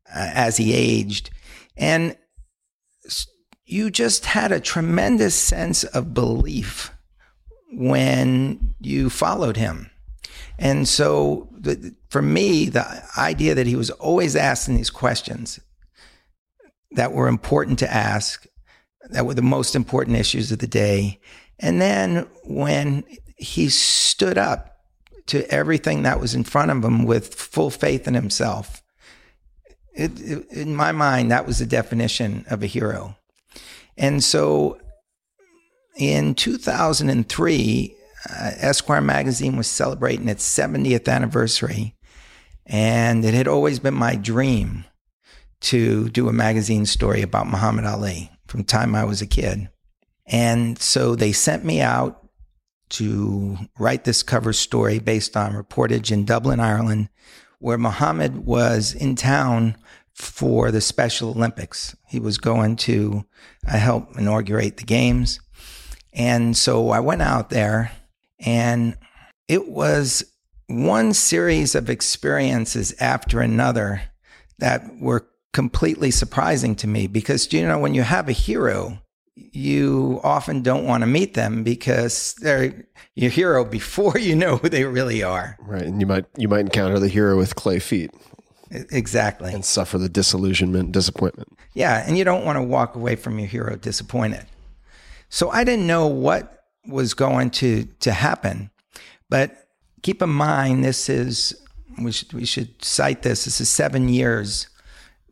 uh, 0.08 0.32
as 0.34 0.56
he 0.56 0.74
aged. 0.74 1.32
And 1.76 2.16
you 3.66 3.92
just 3.92 4.24
had 4.24 4.54
a 4.54 4.62
tremendous 4.62 5.36
sense 5.36 5.84
of 5.84 6.14
belief 6.14 6.94
when 7.72 8.76
you 8.80 9.10
followed 9.10 9.58
him. 9.58 9.90
And 10.60 10.88
so 10.88 11.50
the, 11.58 11.96
for 12.10 12.22
me, 12.22 12.70
the 12.70 13.04
idea 13.18 13.56
that 13.56 13.68
he 13.68 13.76
was 13.76 13.90
always 13.92 14.36
asking 14.36 14.76
these 14.76 14.90
questions 14.90 15.60
that 16.92 17.14
were 17.14 17.28
important 17.28 17.80
to 17.80 17.92
ask, 17.92 18.46
that 19.10 19.26
were 19.26 19.34
the 19.34 19.42
most 19.42 19.76
important 19.76 20.18
issues 20.18 20.52
of 20.52 20.60
the 20.60 20.68
day. 20.68 21.20
And 21.60 21.82
then 21.82 22.28
when 22.44 23.04
he 23.38 23.70
stood 23.70 24.38
up 24.38 24.78
to 25.28 25.50
everything 25.50 26.04
that 26.04 26.20
was 26.20 26.36
in 26.36 26.44
front 26.44 26.72
of 26.72 26.84
him 26.84 27.06
with 27.06 27.34
full 27.34 27.70
faith 27.70 28.08
in 28.08 28.14
himself, 28.14 28.84
it, 29.94 30.12
it, 30.20 30.52
in 30.52 30.76
my 30.76 30.92
mind, 30.92 31.32
that 31.32 31.48
was 31.48 31.60
the 31.60 31.66
definition 31.66 32.46
of 32.50 32.62
a 32.64 32.68
hero. 32.68 33.16
And 33.98 34.24
so 34.24 34.80
in 36.02 36.34
2003, 36.34 37.96
uh, 38.28 38.52
Esquire 38.58 39.02
magazine 39.02 39.56
was 39.56 39.68
celebrating 39.68 40.28
its 40.28 40.44
70th 40.44 41.08
anniversary. 41.08 41.96
And 42.66 43.24
it 43.24 43.36
had 43.36 43.48
always 43.48 43.78
been 43.78 43.94
my 43.94 44.16
dream 44.16 44.86
to 45.62 46.10
do 46.10 46.28
a 46.28 46.34
magazine 46.34 46.88
story 46.88 47.22
about 47.22 47.46
Muhammad 47.46 47.86
Ali 47.86 48.32
from 48.48 48.64
time 48.64 48.96
I 48.96 49.04
was 49.04 49.22
a 49.22 49.28
kid. 49.28 49.70
And 50.26 50.80
so 50.80 51.16
they 51.16 51.32
sent 51.32 51.64
me 51.64 51.82
out 51.82 52.28
to 52.90 53.58
write 53.78 54.04
this 54.04 54.24
cover 54.24 54.54
story 54.54 54.98
based 54.98 55.38
on 55.38 55.54
reportage 55.54 56.12
in 56.12 56.26
Dublin, 56.26 56.60
Ireland, 56.60 57.10
where 57.60 57.78
Muhammad 57.78 58.44
was 58.44 58.96
in 58.96 59.16
town 59.16 59.76
for 60.16 60.72
the 60.72 60.82
Special 60.82 61.30
Olympics. 61.30 61.96
He 62.08 62.20
was 62.20 62.40
going 62.40 62.76
to 62.78 63.24
uh, 63.68 63.78
help 63.78 64.18
inaugurate 64.18 64.78
the 64.78 64.84
games. 64.84 65.40
And 66.14 66.56
so 66.56 66.90
I 66.90 67.00
went 67.00 67.22
out 67.22 67.50
there 67.50 67.92
and 68.40 68.98
it 69.48 69.70
was 69.70 70.24
one 70.68 71.14
series 71.14 71.76
of 71.76 71.90
experiences 71.90 72.94
after 73.00 73.42
another 73.42 74.02
that 74.60 74.84
were 75.00 75.28
completely 75.54 76.12
surprising 76.12 76.76
to 76.76 76.88
me 76.88 77.08
because, 77.08 77.52
you 77.52 77.66
know, 77.66 77.80
when 77.80 77.94
you 77.94 78.04
have 78.04 78.30
a 78.30 78.34
hero, 78.34 79.02
you 79.36 80.20
often 80.24 80.62
don't 80.62 80.86
want 80.86 81.02
to 81.02 81.08
meet 81.08 81.34
them 81.34 81.64
because 81.64 82.36
they're 82.42 82.86
your 83.16 83.32
hero 83.32 83.66
before 83.80 84.18
you 84.18 84.36
know 84.36 84.58
who 84.58 84.70
they 84.70 84.86
really 84.86 85.24
are. 85.24 85.58
Right. 85.60 85.84
And 85.84 86.00
you 86.00 86.08
might 86.08 86.26
you 86.38 86.48
might 86.48 86.62
encounter 86.62 87.00
the 87.00 87.08
hero 87.08 87.38
with 87.38 87.56
clay 87.56 87.80
feet. 87.80 88.12
Exactly. 88.70 89.54
And 89.54 89.66
suffer 89.66 89.98
the 89.98 90.08
disillusionment, 90.08 90.94
disappointment. 90.94 91.50
Yeah, 91.74 92.06
and 92.08 92.18
you 92.18 92.24
don't 92.24 92.46
want 92.46 92.56
to 92.56 92.64
walk 92.64 92.96
away 92.96 93.18
from 93.18 93.38
your 93.38 93.48
hero 93.48 93.76
disappointed. 93.76 94.46
So 95.32 95.50
I 95.50 95.64
didn't 95.64 95.88
know 95.88 96.08
what 96.08 96.66
was 96.86 97.14
going 97.14 97.50
to 97.52 97.86
to 98.02 98.12
happen. 98.12 98.70
But 99.30 99.68
keep 100.04 100.22
in 100.22 100.30
mind 100.30 100.84
this 100.84 101.10
is 101.10 101.56
we 102.02 102.12
should 102.12 102.34
we 102.34 102.46
should 102.46 102.84
cite 102.84 103.24
this. 103.24 103.46
This 103.46 103.62
is 103.62 103.70
7 103.70 104.10
years 104.10 104.68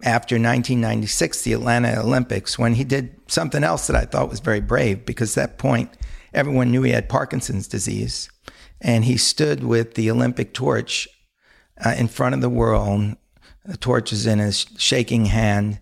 after 0.03 0.35
1996, 0.35 1.41
the 1.41 1.53
Atlanta 1.53 1.99
Olympics, 1.99 2.57
when 2.57 2.75
he 2.75 2.85
did 2.85 3.19
something 3.27 3.65
else 3.65 3.87
that 3.87 3.97
I 3.97 4.05
thought 4.05 4.29
was 4.29 4.39
very 4.39 4.61
brave, 4.61 5.05
because 5.05 5.37
at 5.37 5.49
that 5.49 5.57
point, 5.57 5.91
everyone 6.33 6.71
knew 6.71 6.83
he 6.83 6.91
had 6.91 7.09
Parkinson's 7.09 7.67
disease. 7.67 8.29
And 8.79 9.03
he 9.03 9.17
stood 9.17 9.61
with 9.61 9.95
the 9.95 10.09
Olympic 10.09 10.53
torch 10.53 11.09
uh, 11.83 11.95
in 11.97 12.07
front 12.07 12.33
of 12.33 12.39
the 12.39 12.49
world. 12.49 13.17
The 13.65 13.75
torch 13.75 14.13
is 14.13 14.25
in 14.25 14.39
his 14.39 14.65
shaking 14.77 15.25
hand, 15.25 15.81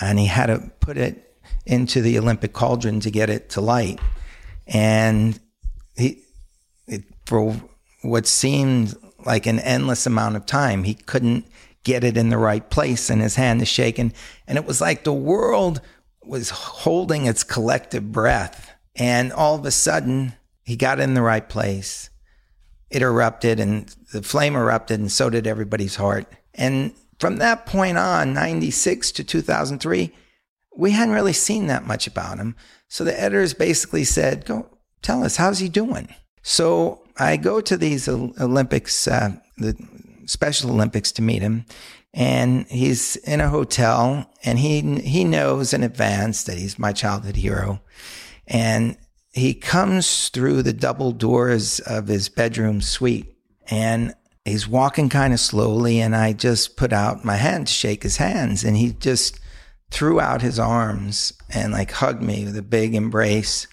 and 0.00 0.20
he 0.20 0.26
had 0.26 0.46
to 0.46 0.70
put 0.78 0.96
it 0.96 1.25
into 1.66 2.00
the 2.00 2.18
Olympic 2.18 2.52
cauldron 2.52 3.00
to 3.00 3.10
get 3.10 3.28
it 3.28 3.50
to 3.50 3.60
light. 3.60 4.00
And 4.66 5.38
he, 5.96 6.22
it, 6.86 7.04
for 7.26 7.54
what 8.02 8.26
seemed 8.26 8.94
like 9.24 9.46
an 9.46 9.58
endless 9.58 10.06
amount 10.06 10.36
of 10.36 10.46
time, 10.46 10.84
he 10.84 10.94
couldn't 10.94 11.46
get 11.82 12.04
it 12.04 12.16
in 12.16 12.30
the 12.30 12.38
right 12.38 12.68
place 12.70 13.10
and 13.10 13.20
his 13.20 13.36
hand 13.36 13.60
is 13.62 13.68
shaking. 13.68 14.12
And 14.46 14.56
it 14.56 14.64
was 14.64 14.80
like 14.80 15.04
the 15.04 15.12
world 15.12 15.80
was 16.24 16.50
holding 16.50 17.26
its 17.26 17.44
collective 17.44 18.10
breath. 18.10 18.72
And 18.94 19.32
all 19.32 19.56
of 19.56 19.64
a 19.66 19.70
sudden, 19.70 20.34
he 20.64 20.76
got 20.76 21.00
in 21.00 21.14
the 21.14 21.22
right 21.22 21.48
place. 21.48 22.10
It 22.90 23.02
erupted 23.02 23.60
and 23.60 23.88
the 24.12 24.22
flame 24.22 24.56
erupted, 24.56 25.00
and 25.00 25.10
so 25.10 25.28
did 25.28 25.46
everybody's 25.46 25.96
heart. 25.96 26.26
And 26.54 26.92
from 27.18 27.36
that 27.36 27.66
point 27.66 27.98
on, 27.98 28.32
96 28.32 29.12
to 29.12 29.24
2003, 29.24 30.12
we 30.76 30.92
hadn't 30.92 31.14
really 31.14 31.32
seen 31.32 31.66
that 31.66 31.86
much 31.86 32.06
about 32.06 32.38
him. 32.38 32.56
So 32.88 33.04
the 33.04 33.18
editors 33.18 33.54
basically 33.54 34.04
said, 34.04 34.44
Go 34.44 34.68
tell 35.02 35.24
us, 35.24 35.36
how's 35.36 35.58
he 35.58 35.68
doing? 35.68 36.14
So 36.42 37.02
I 37.16 37.36
go 37.36 37.60
to 37.60 37.76
these 37.76 38.08
Olympics, 38.08 39.08
uh, 39.08 39.36
the 39.56 39.76
Special 40.26 40.70
Olympics 40.70 41.12
to 41.12 41.22
meet 41.22 41.42
him. 41.42 41.64
And 42.14 42.66
he's 42.68 43.16
in 43.16 43.40
a 43.40 43.48
hotel 43.48 44.30
and 44.42 44.58
he, 44.58 45.00
he 45.00 45.24
knows 45.24 45.74
in 45.74 45.82
advance 45.82 46.44
that 46.44 46.56
he's 46.56 46.78
my 46.78 46.92
childhood 46.92 47.36
hero. 47.36 47.80
And 48.46 48.96
he 49.32 49.52
comes 49.52 50.30
through 50.30 50.62
the 50.62 50.72
double 50.72 51.12
doors 51.12 51.78
of 51.80 52.06
his 52.06 52.28
bedroom 52.30 52.80
suite 52.80 53.34
and 53.66 54.14
he's 54.44 54.66
walking 54.66 55.10
kind 55.10 55.34
of 55.34 55.40
slowly. 55.40 56.00
And 56.00 56.16
I 56.16 56.32
just 56.32 56.76
put 56.76 56.92
out 56.92 57.24
my 57.24 57.36
hand 57.36 57.66
to 57.66 57.72
shake 57.72 58.02
his 58.02 58.16
hands 58.16 58.64
and 58.64 58.76
he 58.76 58.92
just 58.92 59.38
threw 59.90 60.20
out 60.20 60.42
his 60.42 60.58
arms 60.58 61.32
and 61.52 61.72
like 61.72 61.92
hugged 61.92 62.22
me 62.22 62.44
with 62.44 62.56
a 62.56 62.62
big 62.62 62.94
embrace. 62.94 63.66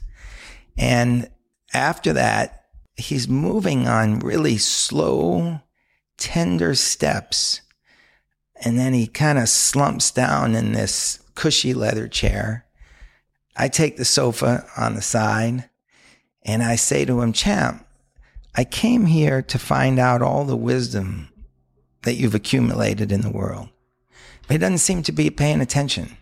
And 0.77 1.29
after 1.73 2.13
that, 2.13 2.65
he's 2.95 3.27
moving 3.27 3.87
on 3.87 4.19
really 4.19 4.57
slow, 4.57 5.61
tender 6.17 6.75
steps. 6.75 7.61
And 8.63 8.77
then 8.77 8.93
he 8.93 9.07
kind 9.07 9.37
of 9.37 9.49
slumps 9.49 10.11
down 10.11 10.55
in 10.55 10.73
this 10.73 11.19
cushy 11.35 11.73
leather 11.73 12.07
chair. 12.07 12.65
I 13.55 13.67
take 13.67 13.97
the 13.97 14.05
sofa 14.05 14.65
on 14.77 14.95
the 14.95 15.01
side 15.01 15.69
and 16.43 16.63
I 16.63 16.75
say 16.75 17.05
to 17.05 17.21
him, 17.21 17.33
Champ, 17.33 17.85
I 18.55 18.63
came 18.63 19.05
here 19.05 19.41
to 19.41 19.59
find 19.59 19.99
out 19.99 20.21
all 20.21 20.45
the 20.45 20.57
wisdom 20.57 21.29
that 22.03 22.15
you've 22.15 22.35
accumulated 22.35 23.11
in 23.11 23.21
the 23.21 23.31
world. 23.31 23.69
But 24.43 24.51
he 24.51 24.57
doesn't 24.57 24.79
seem 24.79 25.03
to 25.03 25.11
be 25.11 25.29
paying 25.29 25.61
attention. 25.61 26.17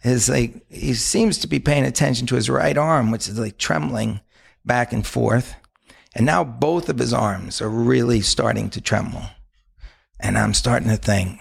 His 0.00 0.28
like 0.28 0.70
he 0.70 0.94
seems 0.94 1.38
to 1.38 1.46
be 1.46 1.58
paying 1.58 1.84
attention 1.84 2.26
to 2.28 2.36
his 2.36 2.50
right 2.50 2.76
arm, 2.76 3.10
which 3.10 3.28
is 3.28 3.38
like 3.38 3.58
trembling 3.58 4.20
back 4.64 4.92
and 4.92 5.06
forth. 5.06 5.54
And 6.14 6.24
now 6.24 6.44
both 6.44 6.88
of 6.88 6.98
his 6.98 7.12
arms 7.12 7.60
are 7.60 7.68
really 7.68 8.20
starting 8.20 8.70
to 8.70 8.80
tremble. 8.80 9.22
And 10.18 10.38
I'm 10.38 10.54
starting 10.54 10.88
to 10.88 10.96
think, 10.96 11.40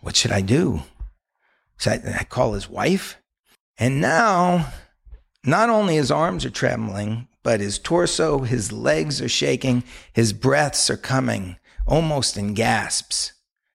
what 0.00 0.16
should 0.16 0.32
I 0.32 0.42
do? 0.42 0.82
Should 1.78 2.04
I, 2.06 2.20
I 2.20 2.24
call 2.24 2.52
his 2.52 2.68
wife? 2.68 3.16
And 3.78 4.00
now, 4.00 4.72
not 5.44 5.70
only 5.70 5.96
his 5.96 6.10
arms 6.10 6.44
are 6.44 6.50
trembling, 6.50 7.28
but 7.42 7.60
his 7.60 7.78
torso, 7.78 8.40
his 8.40 8.70
legs 8.70 9.20
are 9.22 9.28
shaking, 9.28 9.82
his 10.12 10.32
breaths 10.32 10.90
are 10.90 10.96
coming 10.96 11.56
almost 11.86 12.36
in 12.36 12.54
gasps. 12.54 13.32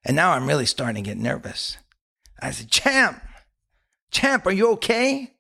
And 0.08 0.16
now 0.16 0.32
I'm 0.32 0.48
really 0.48 0.66
starting 0.66 1.04
to 1.04 1.10
get 1.10 1.18
nervous. 1.18 1.76
I 2.42 2.52
said, 2.52 2.72
Champ, 2.72 3.22
Champ, 4.10 4.46
are 4.48 4.54
you 4.54 4.72
okay? 4.72 5.34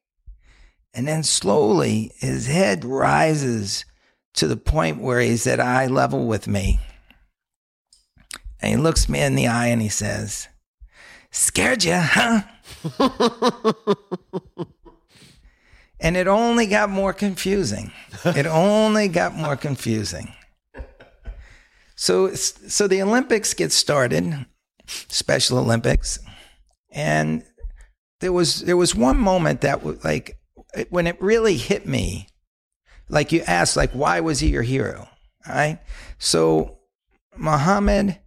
And 0.93 1.07
then 1.07 1.23
slowly 1.23 2.11
his 2.17 2.47
head 2.47 2.83
rises 2.83 3.85
to 4.33 4.45
the 4.45 4.57
point 4.57 5.01
where 5.01 5.21
he's 5.21 5.47
at 5.47 5.61
eye 5.61 5.87
level 5.87 6.27
with 6.27 6.49
me. 6.49 6.81
And 8.59 8.71
he 8.71 8.75
looks 8.75 9.07
me 9.07 9.21
in 9.21 9.35
the 9.35 9.47
eye 9.47 9.67
and 9.67 9.81
he 9.81 9.87
says, 9.87 10.49
Scared 11.31 11.85
you, 11.85 11.95
huh? 11.95 12.41
and 16.01 16.17
it 16.17 16.27
only 16.27 16.67
got 16.67 16.89
more 16.89 17.13
confusing. 17.13 17.93
It 18.25 18.45
only 18.45 19.07
got 19.07 19.33
more 19.33 19.55
confusing. 19.55 20.33
So, 21.95 22.33
so 22.33 22.87
the 22.87 23.01
Olympics 23.01 23.53
get 23.53 23.71
started, 23.71 24.45
Special 24.87 25.57
Olympics, 25.57 26.19
and 26.91 27.43
there 28.19 28.33
was 28.33 28.61
there 28.61 28.77
was 28.77 28.95
one 28.95 29.17
moment 29.17 29.61
that 29.61 29.83
was 29.83 30.03
like 30.03 30.39
when 30.89 31.07
it 31.07 31.21
really 31.21 31.57
hit 31.57 31.85
me 31.85 32.27
like 33.09 33.31
you 33.31 33.41
asked, 33.47 33.77
like, 33.77 33.91
why 33.91 34.19
was 34.19 34.39
he 34.39 34.49
your 34.49 34.63
hero? 34.63 35.07
Right. 35.47 35.79
So 36.19 36.79
Muhammad 37.37 38.19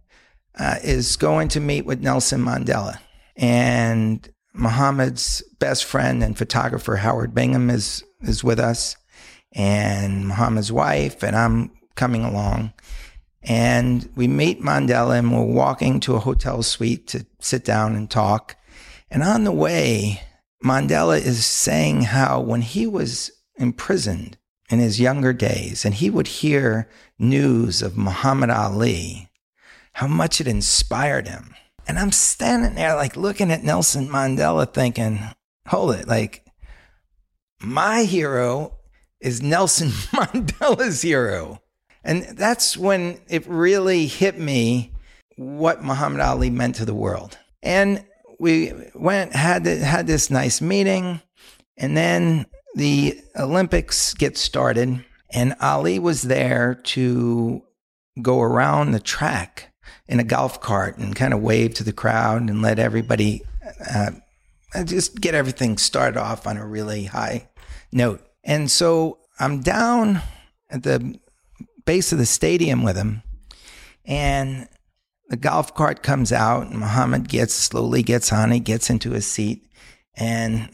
uh, 0.57 0.77
is 0.83 1.17
going 1.17 1.49
to 1.49 1.59
meet 1.59 1.85
with 1.85 2.01
Nelson 2.01 2.43
Mandela. 2.43 2.97
And 3.35 4.27
Muhammad's 4.53 5.43
best 5.59 5.85
friend 5.85 6.23
and 6.23 6.37
photographer, 6.37 6.97
Howard 6.97 7.33
Bingham, 7.33 7.69
is, 7.69 8.03
is 8.21 8.43
with 8.43 8.59
us. 8.59 8.95
And 9.53 10.27
Muhammad's 10.27 10.71
wife, 10.71 11.23
and 11.23 11.35
I'm 11.35 11.71
coming 11.95 12.23
along. 12.23 12.73
And 13.43 14.09
we 14.15 14.27
meet 14.27 14.61
Mandela 14.61 15.17
and 15.17 15.33
we're 15.33 15.43
walking 15.43 15.99
to 16.01 16.15
a 16.15 16.19
hotel 16.19 16.61
suite 16.61 17.07
to 17.07 17.25
sit 17.39 17.65
down 17.65 17.95
and 17.95 18.09
talk. 18.09 18.55
And 19.09 19.23
on 19.23 19.43
the 19.43 19.51
way, 19.51 20.21
Mandela 20.63 21.19
is 21.19 21.45
saying 21.45 22.03
how 22.03 22.39
when 22.39 22.61
he 22.61 22.85
was 22.85 23.31
imprisoned 23.57 24.37
in 24.69 24.79
his 24.79 24.99
younger 24.99 25.33
days 25.33 25.83
and 25.83 25.95
he 25.95 26.09
would 26.09 26.27
hear 26.27 26.89
news 27.17 27.81
of 27.81 27.97
Muhammad 27.97 28.49
Ali, 28.49 29.29
how 29.93 30.07
much 30.07 30.39
it 30.39 30.47
inspired 30.47 31.27
him. 31.27 31.55
And 31.87 31.97
I'm 31.97 32.11
standing 32.11 32.75
there 32.75 32.95
like 32.95 33.17
looking 33.17 33.51
at 33.51 33.63
Nelson 33.63 34.07
Mandela 34.07 34.71
thinking, 34.71 35.19
hold 35.67 35.95
it, 35.95 36.07
like 36.07 36.45
my 37.59 38.03
hero 38.03 38.77
is 39.19 39.41
Nelson 39.41 39.89
Mandela's 40.13 41.01
hero. 41.01 41.60
And 42.03 42.23
that's 42.37 42.75
when 42.75 43.19
it 43.27 43.45
really 43.47 44.07
hit 44.07 44.37
me 44.37 44.91
what 45.35 45.83
Muhammad 45.83 46.21
Ali 46.21 46.49
meant 46.49 46.75
to 46.75 46.85
the 46.85 46.93
world. 46.93 47.37
And 47.61 48.03
we 48.39 48.73
went, 48.95 49.33
had, 49.35 49.65
had 49.65 50.07
this 50.07 50.31
nice 50.31 50.61
meeting, 50.61 51.21
and 51.77 51.95
then 51.95 52.47
the 52.75 53.19
Olympics 53.37 54.13
get 54.13 54.37
started, 54.37 55.03
and 55.29 55.55
Ali 55.61 55.99
was 55.99 56.23
there 56.23 56.75
to 56.75 57.61
go 58.21 58.41
around 58.41 58.91
the 58.91 58.99
track 58.99 59.73
in 60.07 60.19
a 60.19 60.23
golf 60.23 60.59
cart 60.59 60.97
and 60.97 61.15
kind 61.15 61.33
of 61.33 61.41
wave 61.41 61.73
to 61.75 61.83
the 61.83 61.93
crowd 61.93 62.41
and 62.41 62.61
let 62.61 62.79
everybody 62.79 63.41
uh, 63.93 64.11
just 64.83 65.21
get 65.21 65.35
everything 65.35 65.77
started 65.77 66.19
off 66.19 66.45
on 66.47 66.57
a 66.57 66.65
really 66.65 67.05
high 67.05 67.47
note. 67.91 68.21
And 68.43 68.69
so 68.69 69.19
I'm 69.39 69.61
down 69.61 70.21
at 70.69 70.83
the 70.83 71.19
base 71.85 72.11
of 72.11 72.17
the 72.17 72.25
stadium 72.25 72.83
with 72.83 72.95
him, 72.95 73.23
and 74.05 74.67
the 75.29 75.37
golf 75.37 75.73
cart 75.73 76.03
comes 76.03 76.31
out, 76.31 76.67
and 76.67 76.79
Muhammad 76.79 77.29
gets 77.29 77.53
slowly 77.53 78.03
gets 78.03 78.33
on, 78.33 78.51
he 78.51 78.59
gets 78.59 78.89
into 78.89 79.11
his 79.11 79.25
seat, 79.25 79.65
and 80.15 80.69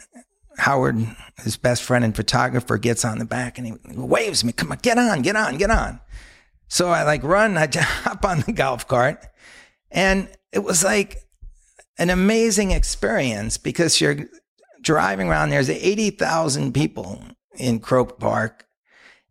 Howard, 0.58 0.98
his 1.44 1.58
best 1.58 1.84
friend 1.84 2.04
and 2.04 2.16
photographer, 2.16 2.78
gets 2.78 3.06
on 3.06 3.20
the 3.20 3.26
back 3.26 3.58
and 3.58 3.68
he 3.68 3.74
waves 3.96 4.44
me, 4.44 4.52
come 4.52 4.72
on, 4.72 4.80
get 4.82 4.98
on, 4.98 5.22
get 5.22 5.36
on, 5.36 5.58
get 5.58 5.70
on. 5.70 6.00
So 6.68 6.90
I 6.90 7.04
like 7.04 7.24
run, 7.24 7.58
I 7.58 7.70
hop 7.76 8.26
on 8.26 8.42
the 8.42 8.52
golf 8.52 8.88
cart, 8.88 9.26
and 9.92 10.30
it 10.52 10.60
was 10.60 10.84
like 10.84 11.24
an 11.98 12.10
amazing 12.10 12.72
experience 12.72 13.58
because 13.58 14.02
you're 14.02 14.26
driving 14.82 15.30
around. 15.30 15.50
There's 15.50 15.70
80,000 15.70 16.74
people 16.74 17.22
in 17.56 17.80
Croke 17.80 18.20
Park, 18.20 18.66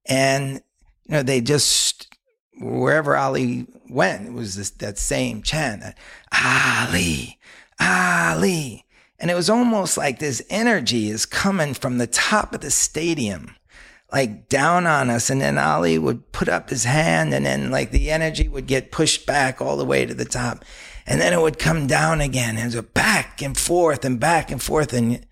and 0.06 0.62
you 1.06 1.14
know 1.14 1.22
they 1.22 1.40
just 1.40 2.16
wherever 2.58 3.16
Ali 3.16 3.66
went, 3.88 4.26
it 4.26 4.32
was 4.32 4.56
this, 4.56 4.70
that 4.70 4.98
same 4.98 5.42
chant, 5.42 5.82
Ali, 6.32 7.38
Ali. 7.80 8.84
And 9.18 9.30
it 9.30 9.34
was 9.34 9.48
almost 9.48 9.96
like 9.96 10.18
this 10.18 10.42
energy 10.50 11.08
is 11.08 11.26
coming 11.26 11.74
from 11.74 11.98
the 11.98 12.06
top 12.06 12.54
of 12.54 12.60
the 12.60 12.70
stadium, 12.70 13.56
like 14.12 14.48
down 14.48 14.86
on 14.86 15.08
us. 15.08 15.30
And 15.30 15.40
then 15.40 15.58
Ali 15.58 15.98
would 15.98 16.32
put 16.32 16.48
up 16.48 16.68
his 16.70 16.84
hand 16.84 17.32
and 17.32 17.46
then 17.46 17.70
like 17.70 17.90
the 17.90 18.10
energy 18.10 18.48
would 18.48 18.66
get 18.66 18.92
pushed 18.92 19.26
back 19.26 19.60
all 19.60 19.76
the 19.76 19.84
way 19.84 20.04
to 20.04 20.14
the 20.14 20.26
top. 20.26 20.64
And 21.06 21.20
then 21.20 21.32
it 21.32 21.40
would 21.40 21.58
come 21.58 21.86
down 21.86 22.20
again 22.20 22.56
and 22.56 22.72
it 22.72 22.76
was 22.76 22.84
back 22.86 23.40
and 23.40 23.56
forth 23.56 24.04
and 24.04 24.20
back 24.20 24.50
and 24.50 24.62
forth. 24.62 24.92
And 24.92 25.24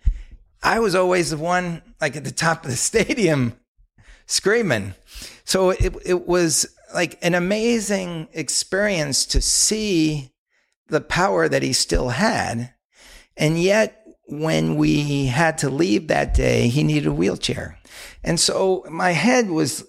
I 0.62 0.78
was 0.78 0.94
always 0.94 1.30
the 1.30 1.37
one 1.37 1.82
like 2.00 2.16
at 2.16 2.24
the 2.24 2.30
top 2.30 2.64
of 2.64 2.70
the 2.70 2.76
stadium 2.78 3.54
screaming. 4.26 4.94
So 5.44 5.70
it, 5.70 5.94
it 6.04 6.26
was 6.26 6.66
like 6.94 7.18
an 7.22 7.35
amazing 7.35 8.28
experience 8.33 9.26
to 9.26 9.40
see 9.40 10.33
the 10.88 11.00
power 11.00 11.48
that 11.48 11.62
he 11.62 11.72
still 11.72 12.11
had 12.11 12.74
and 13.37 13.61
yet, 13.61 14.00
when 14.26 14.76
we 14.76 15.26
had 15.26 15.59
to 15.59 15.70
leave 15.70 16.09
that 16.09 16.35
day, 16.35 16.68
he 16.68 16.83
needed 16.83 17.07
a 17.07 17.12
wheelchair. 17.12 17.78
And 18.22 18.38
so 18.40 18.85
my 18.88 19.11
head 19.11 19.50
was, 19.50 19.85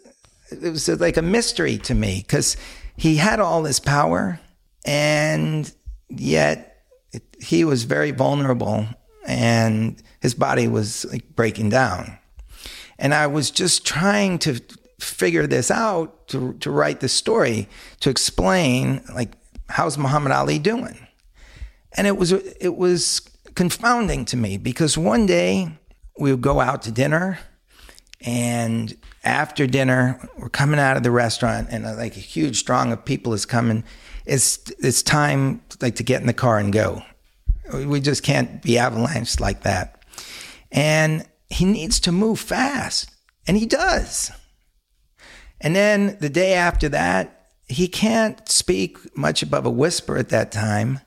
it 0.52 0.70
was 0.70 0.90
uh, 0.90 0.98
like 1.00 1.18
a 1.18 1.22
mystery 1.22 1.78
to 1.80 1.96
me 1.96 2.24
because 2.26 2.58
he 2.98 3.16
had 3.16 3.40
all 3.40 3.64
this 3.64 3.80
power 3.80 4.40
and 4.84 5.72
yet 6.10 6.84
it, 7.12 7.24
he 7.40 7.64
was 7.64 7.84
very 7.84 8.12
vulnerable 8.12 8.88
and 9.26 10.02
his 10.20 10.34
body 10.34 10.68
was 10.68 11.06
like 11.06 11.36
breaking 11.36 11.70
down. 11.70 12.18
And 12.98 13.14
I 13.14 13.28
was 13.28 13.52
just 13.52 13.86
trying 13.86 14.40
to 14.40 14.60
figure 15.00 15.48
this 15.48 15.70
out 15.70 16.28
to, 16.30 16.54
to 16.54 16.72
write 16.72 17.00
the 17.00 17.10
story 17.10 17.68
to 18.00 18.10
explain 18.10 19.04
like 19.14 19.34
how's 19.70 19.98
Muhammad 19.98 20.32
Ali 20.32 20.60
doing? 20.60 21.08
And 21.98 22.08
it 22.08 22.18
was 22.18 22.32
it 22.32 22.76
was 22.76 23.22
confounding 23.56 24.26
to 24.26 24.38
me 24.38 24.58
because 24.58 24.98
one 24.98 25.26
day 25.26 25.70
we 26.20 26.32
would 26.32 26.42
go 26.42 26.60
out 26.60 26.82
to 26.84 26.92
dinner 26.92 27.40
and 28.22 28.96
after 29.24 29.66
dinner 29.66 30.30
we're 30.38 30.50
coming 30.50 30.80
out 30.80 30.98
of 30.98 31.04
the 31.04 31.12
restaurant 31.12 31.68
and 31.72 31.86
uh, 31.86 31.96
like 31.96 32.16
a 32.18 32.22
huge 32.22 32.66
throng 32.66 32.92
of 32.92 33.06
people 33.06 33.34
is 33.34 33.46
coming. 33.46 33.84
It's 34.26 34.60
it's 34.80 35.04
time 35.04 35.62
like 35.82 35.96
to 35.96 36.04
get 36.04 36.22
in 36.22 36.28
the 36.28 36.34
car 36.34 36.58
and 36.58 36.72
go. 36.72 37.04
We 37.74 38.00
just 38.00 38.24
can't 38.24 38.62
be 38.62 38.74
avalanched 38.74 39.40
like 39.40 39.64
that. 39.64 40.04
And 40.72 41.28
he 41.50 41.66
needs 41.66 42.00
to 42.02 42.12
move 42.12 42.40
fast 42.40 43.10
and 43.48 43.58
he 43.58 43.66
does 43.66 44.32
and 45.66 45.76
then 45.76 46.18
the 46.22 46.30
day 46.30 46.54
after 46.54 46.88
that 46.88 47.48
he 47.68 47.90
can't 47.90 48.48
speak 48.48 49.18
much 49.18 49.44
above 49.44 49.66
a 49.66 49.70
whisper 49.70 50.16
at 50.18 50.30
that 50.30 50.52
time 50.52 51.02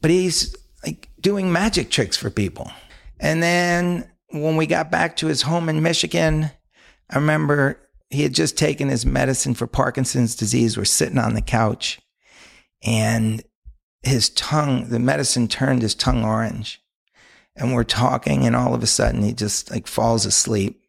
but 0.00 0.10
he's 0.10 0.54
like 0.84 1.08
doing 1.20 1.52
magic 1.52 1.90
tricks 1.90 2.16
for 2.16 2.30
people. 2.30 2.70
And 3.18 3.42
then 3.42 4.08
when 4.30 4.56
we 4.56 4.66
got 4.66 4.90
back 4.90 5.16
to 5.16 5.26
his 5.26 5.42
home 5.42 5.68
in 5.68 5.82
Michigan, 5.82 6.50
I 7.10 7.16
remember 7.16 7.80
he 8.10 8.22
had 8.22 8.34
just 8.34 8.56
taken 8.56 8.88
his 8.88 9.04
medicine 9.04 9.54
for 9.54 9.66
Parkinson's 9.66 10.36
disease. 10.36 10.76
We're 10.76 10.84
sitting 10.84 11.18
on 11.18 11.34
the 11.34 11.42
couch 11.42 12.00
and 12.84 13.42
his 14.02 14.30
tongue, 14.30 14.88
the 14.88 15.00
medicine 15.00 15.48
turned 15.48 15.82
his 15.82 15.94
tongue 15.94 16.24
orange. 16.24 16.80
And 17.56 17.72
we're 17.72 17.84
talking, 17.84 18.46
and 18.46 18.54
all 18.54 18.74
of 18.74 18.82
a 18.82 18.86
sudden 18.86 19.22
he 19.22 19.32
just 19.32 19.70
like 19.70 19.86
falls 19.86 20.26
asleep 20.26 20.82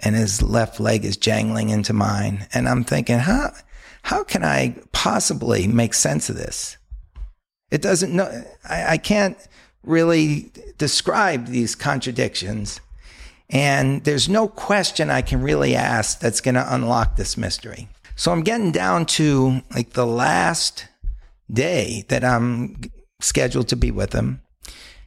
and 0.00 0.16
his 0.16 0.42
left 0.42 0.80
leg 0.80 1.04
is 1.04 1.16
jangling 1.16 1.68
into 1.68 1.92
mine. 1.92 2.46
And 2.52 2.68
I'm 2.68 2.84
thinking, 2.84 3.18
how, 3.18 3.52
how 4.02 4.24
can 4.24 4.44
I 4.44 4.76
possibly 4.92 5.66
make 5.66 5.94
sense 5.94 6.28
of 6.28 6.36
this? 6.36 6.76
It 7.70 7.82
doesn't 7.82 8.14
know. 8.14 8.44
I, 8.68 8.92
I 8.92 8.98
can't 8.98 9.36
really 9.82 10.52
describe 10.78 11.46
these 11.46 11.74
contradictions. 11.74 12.80
And 13.48 14.04
there's 14.04 14.28
no 14.28 14.48
question 14.48 15.10
I 15.10 15.22
can 15.22 15.42
really 15.42 15.74
ask 15.74 16.20
that's 16.20 16.40
going 16.40 16.54
to 16.54 16.74
unlock 16.74 17.16
this 17.16 17.36
mystery. 17.36 17.88
So 18.16 18.32
I'm 18.32 18.42
getting 18.42 18.72
down 18.72 19.06
to 19.06 19.62
like 19.74 19.90
the 19.90 20.06
last 20.06 20.86
day 21.50 22.04
that 22.08 22.24
I'm 22.24 22.80
scheduled 23.20 23.68
to 23.68 23.76
be 23.76 23.90
with 23.90 24.12
him. 24.12 24.42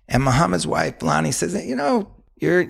And 0.08 0.24
Muhammad's 0.24 0.68
wife, 0.68 1.02
Lonnie, 1.02 1.32
says, 1.32 1.54
you 1.66 1.76
know, 1.76 2.13
you're, 2.44 2.68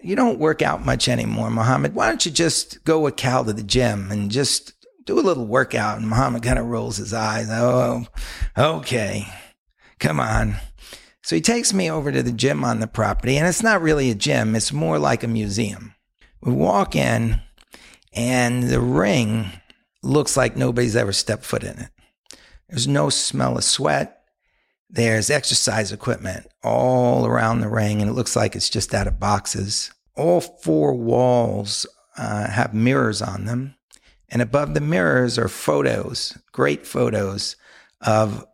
you 0.00 0.14
don't 0.14 0.38
work 0.38 0.62
out 0.62 0.86
much 0.86 1.08
anymore, 1.08 1.50
Muhammad. 1.50 1.94
Why 1.94 2.08
don't 2.08 2.24
you 2.24 2.30
just 2.30 2.84
go 2.84 3.00
with 3.00 3.16
Cal 3.16 3.44
to 3.44 3.52
the 3.52 3.62
gym 3.62 4.10
and 4.12 4.30
just 4.30 4.72
do 5.04 5.18
a 5.18 5.20
little 5.20 5.46
workout. 5.46 5.98
And 5.98 6.08
Muhammad 6.08 6.42
kind 6.42 6.58
of 6.58 6.66
rolls 6.66 6.96
his 6.98 7.12
eyes. 7.12 7.48
Oh, 7.50 8.06
okay. 8.56 9.26
Come 9.98 10.20
on. 10.20 10.56
So 11.22 11.34
he 11.34 11.42
takes 11.42 11.74
me 11.74 11.90
over 11.90 12.12
to 12.12 12.22
the 12.22 12.30
gym 12.30 12.62
on 12.62 12.78
the 12.78 12.86
property, 12.86 13.36
and 13.36 13.48
it's 13.48 13.62
not 13.62 13.82
really 13.82 14.10
a 14.10 14.14
gym, 14.14 14.54
it's 14.54 14.72
more 14.72 14.96
like 14.96 15.24
a 15.24 15.28
museum. 15.28 15.96
We 16.40 16.52
walk 16.52 16.94
in, 16.94 17.40
and 18.12 18.62
the 18.62 18.80
ring 18.80 19.50
looks 20.04 20.36
like 20.36 20.56
nobody's 20.56 20.94
ever 20.94 21.12
stepped 21.12 21.44
foot 21.44 21.64
in 21.64 21.80
it. 21.80 21.90
There's 22.68 22.86
no 22.86 23.10
smell 23.10 23.58
of 23.58 23.64
sweat. 23.64 24.15
There's 24.88 25.30
exercise 25.30 25.92
equipment 25.92 26.46
all 26.62 27.26
around 27.26 27.60
the 27.60 27.68
ring, 27.68 28.00
and 28.00 28.10
it 28.10 28.14
looks 28.14 28.36
like 28.36 28.54
it's 28.54 28.70
just 28.70 28.94
out 28.94 29.06
of 29.06 29.20
boxes. 29.20 29.90
All 30.16 30.40
four 30.40 30.94
walls 30.94 31.86
uh, 32.16 32.48
have 32.48 32.72
mirrors 32.72 33.20
on 33.20 33.44
them. 33.44 33.74
And 34.28 34.42
above 34.42 34.74
the 34.74 34.80
mirrors 34.80 35.38
are 35.38 35.48
photos, 35.48 36.36
great 36.52 36.86
photos 36.86 37.56
of 38.00 38.44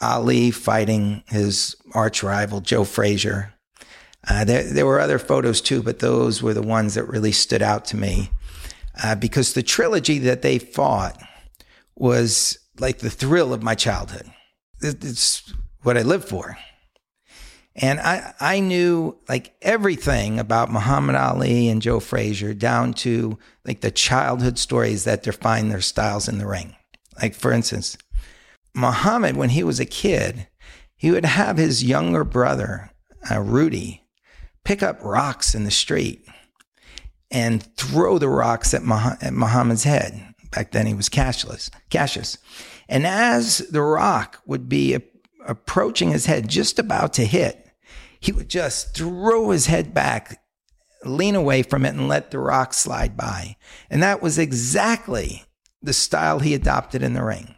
Ali 0.00 0.50
fighting 0.50 1.22
his 1.28 1.76
arch 1.92 2.22
rival, 2.22 2.60
Joe 2.60 2.84
Frazier. 2.84 3.54
Uh, 4.28 4.44
there, 4.44 4.62
there, 4.64 4.86
were 4.86 5.00
other 5.00 5.18
photos 5.18 5.60
too, 5.60 5.82
but 5.82 6.00
those 6.00 6.42
were 6.42 6.54
the 6.54 6.62
ones 6.62 6.94
that 6.94 7.04
really 7.04 7.32
stood 7.32 7.62
out 7.62 7.84
to 7.86 7.96
me 7.96 8.30
uh, 9.02 9.14
because 9.14 9.52
the 9.52 9.62
trilogy 9.62 10.18
that 10.18 10.42
they 10.42 10.58
fought 10.58 11.20
was 11.96 12.58
like 12.78 12.98
the 12.98 13.10
thrill 13.10 13.52
of 13.52 13.62
my 13.62 13.74
childhood. 13.74 14.30
It's 14.82 15.52
what 15.82 15.96
I 15.96 16.02
lived 16.02 16.28
for. 16.28 16.56
And 17.76 18.00
I, 18.00 18.34
I 18.40 18.60
knew 18.60 19.16
like 19.28 19.54
everything 19.62 20.38
about 20.38 20.72
Muhammad 20.72 21.16
Ali 21.16 21.68
and 21.68 21.80
Joe 21.80 22.00
Frazier 22.00 22.52
down 22.52 22.92
to 22.94 23.38
like 23.64 23.80
the 23.80 23.90
childhood 23.90 24.58
stories 24.58 25.04
that 25.04 25.22
define 25.22 25.68
their 25.68 25.80
styles 25.80 26.28
in 26.28 26.38
the 26.38 26.46
ring. 26.46 26.74
Like, 27.22 27.34
for 27.34 27.52
instance, 27.52 27.96
Muhammad, 28.74 29.36
when 29.36 29.50
he 29.50 29.62
was 29.62 29.80
a 29.80 29.86
kid, 29.86 30.48
he 30.96 31.10
would 31.10 31.24
have 31.24 31.56
his 31.56 31.84
younger 31.84 32.24
brother, 32.24 32.90
uh, 33.30 33.40
Rudy, 33.40 34.02
pick 34.64 34.82
up 34.82 35.02
rocks 35.02 35.54
in 35.54 35.64
the 35.64 35.70
street 35.70 36.26
and 37.30 37.62
throw 37.76 38.18
the 38.18 38.28
rocks 38.28 38.74
at, 38.74 38.82
Mah- 38.82 39.16
at 39.20 39.32
Muhammad's 39.32 39.84
head. 39.84 40.34
Back 40.50 40.72
then 40.72 40.86
he 40.86 40.94
was 40.94 41.08
cashless, 41.08 41.70
Cassius. 41.88 42.36
And 42.88 43.06
as 43.06 43.58
the 43.58 43.82
rock 43.82 44.40
would 44.46 44.68
be 44.68 44.94
a- 44.94 45.02
approaching 45.50 46.10
his 46.10 46.26
head, 46.26 46.48
just 46.48 46.78
about 46.78 47.12
to 47.14 47.24
hit, 47.24 47.66
he 48.20 48.30
would 48.32 48.48
just 48.48 48.94
throw 48.94 49.50
his 49.50 49.66
head 49.66 49.92
back, 49.92 50.40
lean 51.04 51.34
away 51.34 51.62
from 51.62 51.84
it, 51.84 51.94
and 51.94 52.06
let 52.06 52.30
the 52.30 52.38
rock 52.38 52.72
slide 52.72 53.16
by. 53.16 53.56
And 53.90 54.02
that 54.02 54.22
was 54.22 54.38
exactly 54.38 55.44
the 55.82 55.92
style 55.92 56.38
he 56.38 56.54
adopted 56.54 57.02
in 57.02 57.14
the 57.14 57.24
ring. 57.24 57.56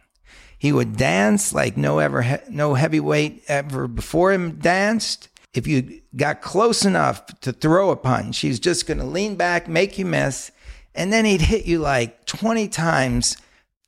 He 0.57 0.71
would 0.71 0.97
dance 0.97 1.53
like 1.53 1.77
no 1.77 1.99
ever 1.99 2.23
he- 2.23 2.37
no 2.49 2.73
heavyweight 2.73 3.43
ever 3.47 3.87
before 3.87 4.31
him 4.31 4.59
danced. 4.59 5.29
If 5.53 5.67
you 5.67 6.01
got 6.15 6.41
close 6.41 6.85
enough 6.85 7.27
to 7.41 7.51
throw 7.51 7.91
a 7.91 7.95
punch, 7.95 8.39
he's 8.39 8.59
just 8.59 8.87
going 8.87 8.97
to 8.97 9.03
lean 9.03 9.35
back, 9.35 9.67
make 9.67 9.99
you 9.99 10.05
miss, 10.05 10.51
and 10.95 11.13
then 11.13 11.25
he'd 11.25 11.41
hit 11.41 11.65
you 11.65 11.79
like 11.79 12.25
20 12.25 12.69
times 12.69 13.37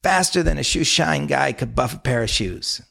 faster 0.03 0.43
than 0.43 0.59
a 0.59 0.63
shoe 0.63 0.83
shine 0.83 1.25
guy 1.25 1.53
could 1.53 1.73
buff 1.73 1.95
a 1.95 1.97
pair 1.97 2.21
of 2.21 2.29
shoes. 2.29 2.81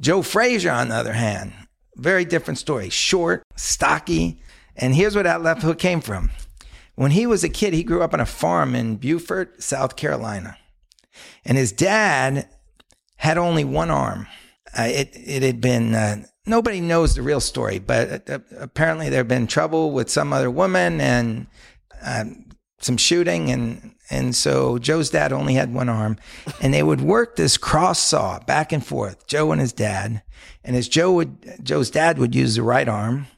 Joe 0.00 0.22
Frazier, 0.22 0.70
on 0.70 0.88
the 0.88 0.94
other 0.94 1.12
hand, 1.12 1.52
very 1.96 2.24
different 2.24 2.58
story. 2.58 2.88
Short, 2.88 3.42
stocky, 3.56 4.40
and 4.76 4.94
here's 4.94 5.14
where 5.14 5.24
that 5.24 5.42
left 5.42 5.62
hook 5.62 5.78
came 5.78 6.00
from. 6.00 6.30
When 6.94 7.10
he 7.10 7.26
was 7.26 7.44
a 7.44 7.48
kid, 7.48 7.74
he 7.74 7.84
grew 7.84 8.02
up 8.02 8.14
on 8.14 8.20
a 8.20 8.26
farm 8.26 8.74
in 8.74 8.96
Beaufort, 8.96 9.62
South 9.62 9.96
Carolina. 9.96 10.56
And 11.44 11.58
his 11.58 11.72
dad 11.72 12.48
had 13.16 13.38
only 13.38 13.64
one 13.64 13.90
arm. 13.90 14.26
Uh, 14.78 14.82
it, 14.84 15.10
it 15.14 15.42
had 15.42 15.60
been, 15.60 15.94
uh, 15.94 16.24
nobody 16.46 16.80
knows 16.80 17.14
the 17.14 17.22
real 17.22 17.40
story, 17.40 17.78
but 17.78 18.28
uh, 18.30 18.38
apparently 18.58 19.08
there 19.08 19.20
had 19.20 19.28
been 19.28 19.46
trouble 19.46 19.92
with 19.92 20.08
some 20.08 20.32
other 20.32 20.50
woman 20.50 21.00
and 21.00 21.46
um, 22.02 22.46
some 22.80 22.96
shooting. 22.96 23.50
And, 23.50 23.94
and 24.10 24.34
so 24.34 24.78
Joe's 24.78 25.10
dad 25.10 25.32
only 25.32 25.54
had 25.54 25.72
one 25.72 25.88
arm. 25.88 26.18
And 26.60 26.74
they 26.74 26.82
would 26.82 27.00
work 27.00 27.36
this 27.36 27.56
cross 27.56 28.00
saw 28.00 28.40
back 28.40 28.72
and 28.72 28.84
forth, 28.84 29.26
Joe 29.26 29.52
and 29.52 29.60
his 29.60 29.72
dad. 29.72 30.22
And 30.64 30.74
as 30.74 30.88
Joe 30.88 31.12
would, 31.12 31.64
Joe's 31.64 31.90
dad 31.90 32.18
would 32.18 32.34
use 32.34 32.56
the 32.56 32.62
right 32.62 32.88
arm 32.88 33.28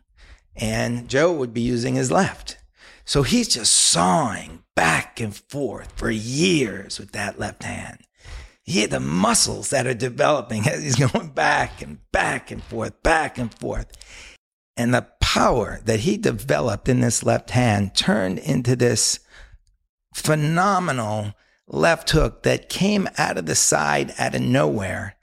and 0.56 1.08
Joe 1.08 1.32
would 1.32 1.52
be 1.52 1.60
using 1.60 1.94
his 1.94 2.10
left. 2.10 2.58
So 3.04 3.22
he's 3.22 3.48
just 3.48 3.72
sawing 3.72 4.62
back 4.74 5.20
and 5.20 5.34
forth 5.34 5.92
for 5.92 6.10
years 6.10 6.98
with 6.98 7.12
that 7.12 7.38
left 7.38 7.64
hand. 7.64 7.98
Yeah, 8.64 8.86
the 8.86 9.00
muscles 9.00 9.70
that 9.70 9.86
are 9.86 9.94
developing 9.94 10.66
as 10.68 10.82
he's 10.82 10.96
going 10.96 11.28
back 11.28 11.82
and 11.82 11.98
back 12.12 12.50
and 12.50 12.62
forth, 12.62 13.02
back 13.02 13.38
and 13.38 13.52
forth. 13.52 13.88
And 14.76 14.94
the 14.94 15.06
power 15.20 15.80
that 15.84 16.00
he 16.00 16.16
developed 16.16 16.88
in 16.88 17.00
this 17.00 17.22
left 17.22 17.50
hand 17.50 17.94
turned 17.94 18.38
into 18.38 18.74
this 18.74 19.20
phenomenal 20.12 21.34
left 21.66 22.10
hook 22.10 22.42
that 22.42 22.68
came 22.68 23.08
out 23.16 23.38
of 23.38 23.46
the 23.46 23.54
side 23.54 24.12
out 24.18 24.34
of 24.34 24.42
nowhere. 24.42 25.16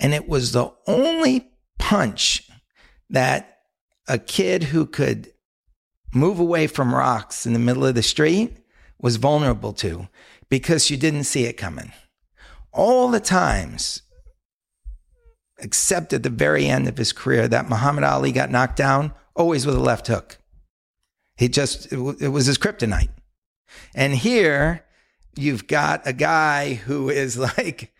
And 0.00 0.12
it 0.12 0.28
was 0.28 0.52
the 0.52 0.72
only 0.86 1.52
punch 1.78 2.50
that 3.10 3.58
a 4.08 4.18
kid 4.18 4.64
who 4.64 4.86
could 4.86 5.32
move 6.14 6.38
away 6.38 6.66
from 6.66 6.94
rocks 6.94 7.46
in 7.46 7.52
the 7.52 7.58
middle 7.58 7.86
of 7.86 7.94
the 7.94 8.02
street 8.02 8.56
was 8.98 9.16
vulnerable 9.16 9.72
to 9.72 10.08
because 10.48 10.90
you 10.90 10.96
didn't 10.96 11.24
see 11.24 11.44
it 11.44 11.56
coming. 11.56 11.92
All 12.72 13.10
the 13.10 13.20
times, 13.20 14.02
except 15.58 16.12
at 16.12 16.22
the 16.22 16.30
very 16.30 16.66
end 16.66 16.88
of 16.88 16.98
his 16.98 17.12
career, 17.12 17.48
that 17.48 17.68
Muhammad 17.68 18.04
Ali 18.04 18.32
got 18.32 18.50
knocked 18.50 18.76
down, 18.76 19.12
always 19.34 19.66
with 19.66 19.76
a 19.76 19.80
left 19.80 20.06
hook. 20.08 20.38
He 21.36 21.48
just, 21.48 21.92
it 21.92 22.28
was 22.28 22.46
his 22.46 22.58
kryptonite. 22.58 23.10
And 23.94 24.14
here 24.14 24.84
you've 25.36 25.66
got 25.66 26.06
a 26.06 26.12
guy 26.12 26.74
who 26.74 27.08
is 27.10 27.38
like 27.58 27.92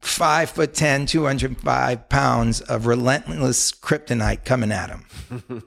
five 0.00 0.50
foot 0.50 0.74
10, 0.74 1.06
205 1.06 2.08
pounds 2.08 2.60
of 2.60 2.86
relentless 2.86 3.72
kryptonite 3.72 4.44
coming 4.44 4.72
at 4.72 4.90
him. 4.90 5.04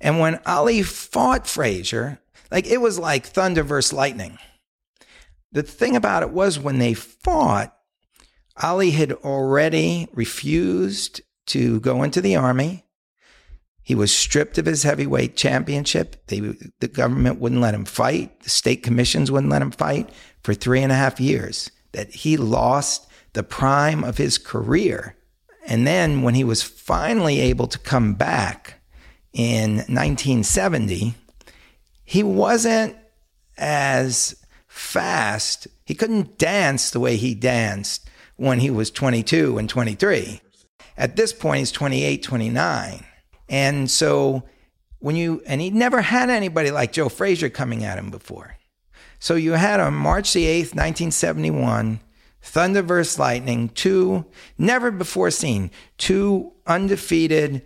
and 0.00 0.18
when 0.18 0.40
Ali 0.46 0.82
fought 0.82 1.46
Frazier, 1.46 2.20
like 2.50 2.66
it 2.66 2.80
was 2.80 2.98
like 2.98 3.26
thunder 3.26 3.62
versus 3.62 3.92
lightning. 3.92 4.38
The 5.52 5.62
thing 5.62 5.96
about 5.96 6.22
it 6.22 6.30
was 6.30 6.58
when 6.58 6.78
they 6.78 6.94
fought, 6.94 7.76
Ali 8.62 8.92
had 8.92 9.12
already 9.12 10.08
refused 10.12 11.20
to 11.46 11.80
go 11.80 12.02
into 12.02 12.20
the 12.20 12.36
army. 12.36 12.84
He 13.90 13.96
was 13.96 14.16
stripped 14.16 14.56
of 14.56 14.66
his 14.66 14.84
heavyweight 14.84 15.36
championship. 15.36 16.24
They, 16.28 16.38
the 16.78 16.86
government 16.86 17.40
wouldn't 17.40 17.60
let 17.60 17.74
him 17.74 17.84
fight. 17.84 18.38
The 18.42 18.48
state 18.48 18.84
commissions 18.84 19.32
wouldn't 19.32 19.50
let 19.50 19.62
him 19.62 19.72
fight 19.72 20.10
for 20.44 20.54
three 20.54 20.80
and 20.80 20.92
a 20.92 20.94
half 20.94 21.18
years. 21.18 21.72
That 21.90 22.14
he 22.14 22.36
lost 22.36 23.08
the 23.32 23.42
prime 23.42 24.04
of 24.04 24.16
his 24.16 24.38
career. 24.38 25.16
And 25.66 25.88
then 25.88 26.22
when 26.22 26.36
he 26.36 26.44
was 26.44 26.62
finally 26.62 27.40
able 27.40 27.66
to 27.66 27.80
come 27.80 28.14
back 28.14 28.74
in 29.32 29.78
1970, 29.78 31.14
he 32.04 32.22
wasn't 32.22 32.94
as 33.58 34.36
fast. 34.68 35.66
He 35.84 35.96
couldn't 35.96 36.38
dance 36.38 36.92
the 36.92 37.00
way 37.00 37.16
he 37.16 37.34
danced 37.34 38.08
when 38.36 38.60
he 38.60 38.70
was 38.70 38.92
22 38.92 39.58
and 39.58 39.68
23. 39.68 40.40
At 40.96 41.16
this 41.16 41.32
point, 41.32 41.58
he's 41.58 41.72
28, 41.72 42.22
29. 42.22 43.06
And 43.50 43.90
so 43.90 44.44
when 45.00 45.16
you, 45.16 45.42
and 45.44 45.60
he 45.60 45.70
never 45.70 46.00
had 46.00 46.30
anybody 46.30 46.70
like 46.70 46.92
Joe 46.92 47.08
Frazier 47.08 47.50
coming 47.50 47.84
at 47.84 47.98
him 47.98 48.10
before. 48.10 48.56
So 49.18 49.34
you 49.34 49.52
had 49.52 49.80
on 49.80 49.92
March 49.92 50.32
the 50.32 50.44
8th, 50.44 50.72
1971, 50.74 52.00
Thunder 52.40 52.80
vs. 52.80 53.18
Lightning, 53.18 53.68
two 53.70 54.24
never 54.56 54.90
before 54.90 55.30
seen, 55.30 55.70
two 55.98 56.52
undefeated, 56.66 57.62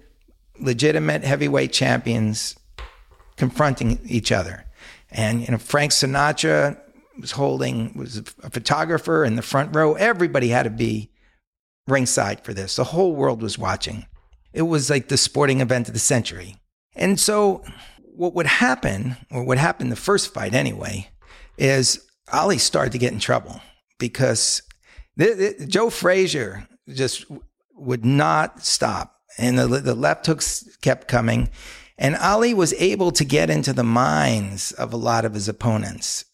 legitimate 0.58 1.22
heavyweight 1.22 1.72
champions 1.72 2.56
confronting 3.36 4.00
each 4.04 4.32
other. 4.32 4.64
And 5.10 5.42
you 5.42 5.52
know, 5.52 5.58
Frank 5.58 5.92
Sinatra 5.92 6.78
was 7.20 7.32
holding 7.32 7.96
was 7.96 8.18
a 8.18 8.50
photographer 8.50 9.24
in 9.24 9.36
the 9.36 9.42
front 9.42 9.76
row. 9.76 9.94
Everybody 9.94 10.48
had 10.48 10.64
to 10.64 10.70
be 10.70 11.10
ringside 11.86 12.44
for 12.44 12.52
this. 12.52 12.76
The 12.76 12.84
whole 12.84 13.14
world 13.14 13.42
was 13.42 13.58
watching. 13.58 14.06
It 14.54 14.62
was 14.62 14.88
like 14.88 15.08
the 15.08 15.16
sporting 15.16 15.60
event 15.60 15.88
of 15.88 15.94
the 15.94 16.00
century. 16.00 16.56
And 16.94 17.18
so 17.18 17.64
what 18.14 18.34
would 18.34 18.46
happen, 18.46 19.16
or 19.30 19.44
what 19.44 19.58
happened 19.58 19.90
the 19.90 19.96
first 19.96 20.32
fight 20.32 20.54
anyway, 20.54 21.10
is 21.58 22.06
Ali 22.32 22.58
started 22.58 22.92
to 22.92 22.98
get 22.98 23.12
in 23.12 23.18
trouble 23.18 23.60
because 23.98 24.62
th- 25.18 25.36
th- 25.36 25.68
Joe 25.68 25.90
Frazier 25.90 26.68
just 26.88 27.26
would 27.74 28.04
not 28.04 28.64
stop. 28.64 29.20
And 29.36 29.58
the, 29.58 29.66
the 29.66 29.94
left 29.94 30.26
hooks 30.26 30.76
kept 30.80 31.08
coming. 31.08 31.50
And 31.98 32.14
Ali 32.16 32.54
was 32.54 32.72
able 32.74 33.10
to 33.10 33.24
get 33.24 33.50
into 33.50 33.72
the 33.72 33.82
minds 33.82 34.70
of 34.72 34.92
a 34.92 34.96
lot 34.96 35.24
of 35.24 35.34
his 35.34 35.48
opponents. 35.48 36.24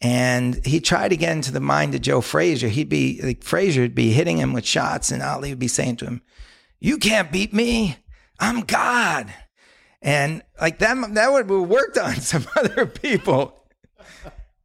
And 0.00 0.64
he 0.64 0.80
tried 0.80 1.08
to 1.08 1.16
get 1.16 1.36
into 1.36 1.52
the 1.52 1.60
mind 1.60 1.94
of 1.94 2.00
Joe 2.00 2.22
Frazier. 2.22 2.68
He'd 2.68 2.88
be 2.88 3.20
like 3.22 3.44
Frazier 3.44 3.82
would 3.82 3.94
be 3.94 4.12
hitting 4.12 4.38
him 4.38 4.54
with 4.54 4.64
shots, 4.64 5.10
and 5.10 5.22
Ali 5.22 5.50
would 5.50 5.58
be 5.58 5.68
saying 5.68 5.96
to 5.96 6.06
him, 6.06 6.22
You 6.80 6.98
can't 6.98 7.30
beat 7.30 7.52
me. 7.52 7.96
I'm 8.38 8.62
God. 8.62 9.32
And 10.02 10.42
like 10.60 10.78
that 10.78 11.14
that 11.14 11.32
would 11.32 11.50
have 11.50 11.68
worked 11.68 11.98
on 11.98 12.14
some 12.20 12.46
other 12.56 12.86
people. 12.86 13.56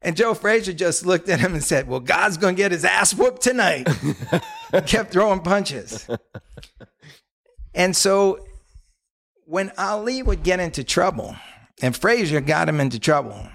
And 0.02 0.16
Joe 0.16 0.34
Frazier 0.34 0.74
just 0.74 1.06
looked 1.06 1.30
at 1.30 1.40
him 1.40 1.54
and 1.54 1.64
said, 1.64 1.88
Well, 1.88 2.00
God's 2.00 2.38
gonna 2.38 2.54
get 2.54 2.72
his 2.72 2.86
ass 2.86 3.14
whooped 3.14 3.42
tonight. 3.42 3.88
Kept 4.86 5.12
throwing 5.12 5.42
punches. 5.42 6.08
And 7.74 7.96
so 7.96 8.40
when 9.46 9.72
Ali 9.78 10.24
would 10.24 10.44
get 10.44 10.60
into 10.60 10.84
trouble, 10.84 11.36
and 11.82 11.96
Frazier 11.96 12.42
got 12.42 12.70
him 12.70 12.80
into 12.80 13.00
trouble, 13.00 13.50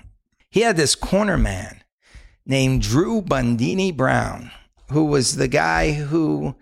he 0.50 0.60
had 0.60 0.76
this 0.76 0.94
corner 0.94 1.38
man 1.38 1.82
named 2.44 2.82
Drew 2.82 3.22
Bundini 3.22 3.96
Brown, 3.96 4.50
who 4.90 5.04
was 5.04 5.36
the 5.36 5.48
guy 5.48 5.92
who, 5.92 6.54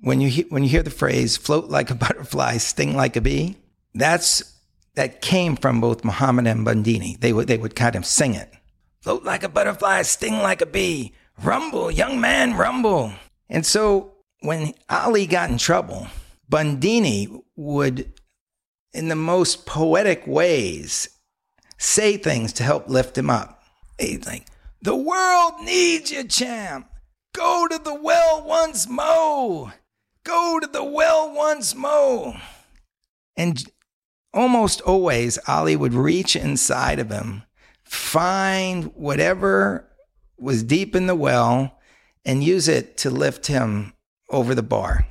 when 0.00 0.20
you 0.20 0.28
he- 0.28 0.46
when 0.48 0.62
you 0.62 0.68
hear 0.68 0.82
the 0.82 0.90
phrase 0.90 1.36
"float 1.36 1.68
like 1.68 1.90
a 1.90 1.94
butterfly, 2.06 2.56
sting 2.58 2.96
like 2.96 3.16
a 3.16 3.20
bee," 3.20 3.56
that's 3.94 4.42
that 4.94 5.20
came 5.20 5.56
from 5.56 5.80
both 5.80 6.04
Muhammad 6.04 6.46
and 6.46 6.66
Bundini. 6.66 7.18
They 7.20 7.32
would 7.32 7.48
they 7.48 7.58
would 7.58 7.76
kind 7.76 7.96
of 7.96 8.04
sing 8.06 8.34
it, 8.34 8.52
"Float 9.00 9.24
like 9.24 9.42
a 9.42 9.48
butterfly, 9.48 10.02
sting 10.02 10.38
like 10.38 10.60
a 10.60 10.66
bee, 10.66 11.12
rumble, 11.42 11.90
young 11.90 12.20
man, 12.20 12.54
rumble." 12.54 13.12
And 13.48 13.64
so 13.64 14.12
when 14.40 14.74
Ali 14.88 15.26
got 15.26 15.50
in 15.50 15.58
trouble, 15.58 16.06
Bundini 16.50 17.42
would, 17.56 18.12
in 18.92 19.08
the 19.08 19.16
most 19.16 19.66
poetic 19.66 20.26
ways, 20.26 21.08
say 21.76 22.16
things 22.16 22.52
to 22.54 22.62
help 22.62 22.88
lift 22.88 23.18
him 23.18 23.30
up. 23.30 23.62
He's 23.98 24.26
like, 24.26 24.46
The 24.82 24.94
world 24.96 25.54
needs 25.64 26.10
you, 26.12 26.24
champ. 26.24 26.88
Go 27.34 27.66
to 27.68 27.78
the 27.78 27.94
well 27.94 28.44
once 28.46 28.88
more. 28.88 29.74
Go 30.28 30.60
to 30.60 30.66
the 30.66 30.84
well 30.84 31.32
once 31.34 31.74
more. 31.74 32.36
And 33.34 33.64
almost 34.34 34.82
always 34.82 35.38
Ali 35.48 35.74
would 35.74 35.94
reach 35.94 36.36
inside 36.36 36.98
of 36.98 37.10
him, 37.10 37.44
find 37.82 38.92
whatever 38.94 39.90
was 40.36 40.62
deep 40.62 40.94
in 40.94 41.06
the 41.06 41.14
well, 41.14 41.78
and 42.26 42.44
use 42.44 42.68
it 42.68 42.98
to 42.98 43.08
lift 43.08 43.46
him 43.46 43.94
over 44.28 44.54
the 44.54 44.62
bar. 44.62 45.06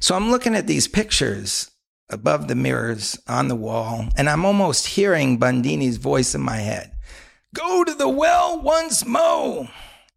So 0.00 0.14
I'm 0.14 0.30
looking 0.30 0.54
at 0.54 0.66
these 0.66 0.88
pictures 0.88 1.70
above 2.08 2.48
the 2.48 2.54
mirrors 2.54 3.18
on 3.28 3.48
the 3.48 3.54
wall, 3.54 4.08
and 4.16 4.26
I'm 4.26 4.46
almost 4.46 4.86
hearing 4.86 5.38
Bundini's 5.38 5.98
voice 5.98 6.34
in 6.34 6.40
my 6.40 6.56
head 6.56 6.92
Go 7.54 7.84
to 7.84 7.92
the 7.92 8.08
well 8.08 8.58
once 8.62 9.04
more. 9.04 9.68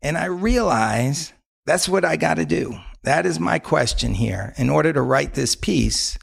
And 0.02 0.17
I 0.17 0.25
realize 0.28 1.34
that's 1.65 1.89
what 1.89 2.06
I 2.06 2.15
got 2.15 2.36
to 2.36 2.45
do. 2.45 2.80
That 3.04 3.26
is 3.26 3.40
my 3.40 3.60
question 3.60 4.14
here. 4.14 4.54
In 4.58 4.70
order 4.70 4.92
to 4.94 5.02
write 5.02 5.34
this 5.34 5.56
piece, 5.56 6.18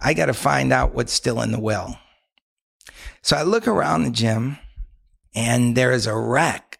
I 0.00 0.14
got 0.14 0.26
to 0.26 0.34
find 0.34 0.72
out 0.72 0.94
what's 0.94 1.12
still 1.12 1.40
in 1.40 1.52
the 1.52 1.60
well. 1.60 1.98
So 3.22 3.36
I 3.36 3.42
look 3.42 3.68
around 3.68 4.02
the 4.02 4.10
gym, 4.10 4.58
and 5.34 5.76
there 5.76 5.92
is 5.92 6.06
a 6.06 6.16
rack 6.16 6.78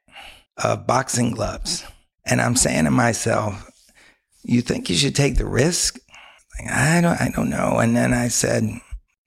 of 0.62 0.86
boxing 0.86 1.30
gloves. 1.30 1.84
And 2.26 2.40
I'm 2.40 2.56
saying 2.56 2.84
to 2.84 2.90
myself, 2.90 3.70
you 4.42 4.60
think 4.60 4.90
you 4.90 4.96
should 4.96 5.14
take 5.14 5.36
the 5.36 5.46
risk? 5.46 5.98
Like, 6.58 6.72
I 6.72 7.00
don't, 7.00 7.20
I 7.20 7.30
don't 7.34 7.50
know. 7.50 7.78
And 7.78 7.96
then 7.96 8.12
I 8.12 8.28
said, 8.28 8.64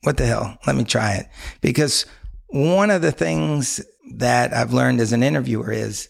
what 0.04 0.18
the 0.18 0.26
hell? 0.26 0.58
Let 0.68 0.76
me 0.76 0.84
try 0.84 1.16
it. 1.16 1.28
Because 1.62 2.06
one 2.48 2.92
of 2.92 3.02
the 3.02 3.12
things 3.12 3.82
that 4.16 4.54
I've 4.54 4.74
learned 4.74 5.00
as 5.00 5.14
an 5.14 5.24
interviewer 5.24 5.72
is 5.72 6.10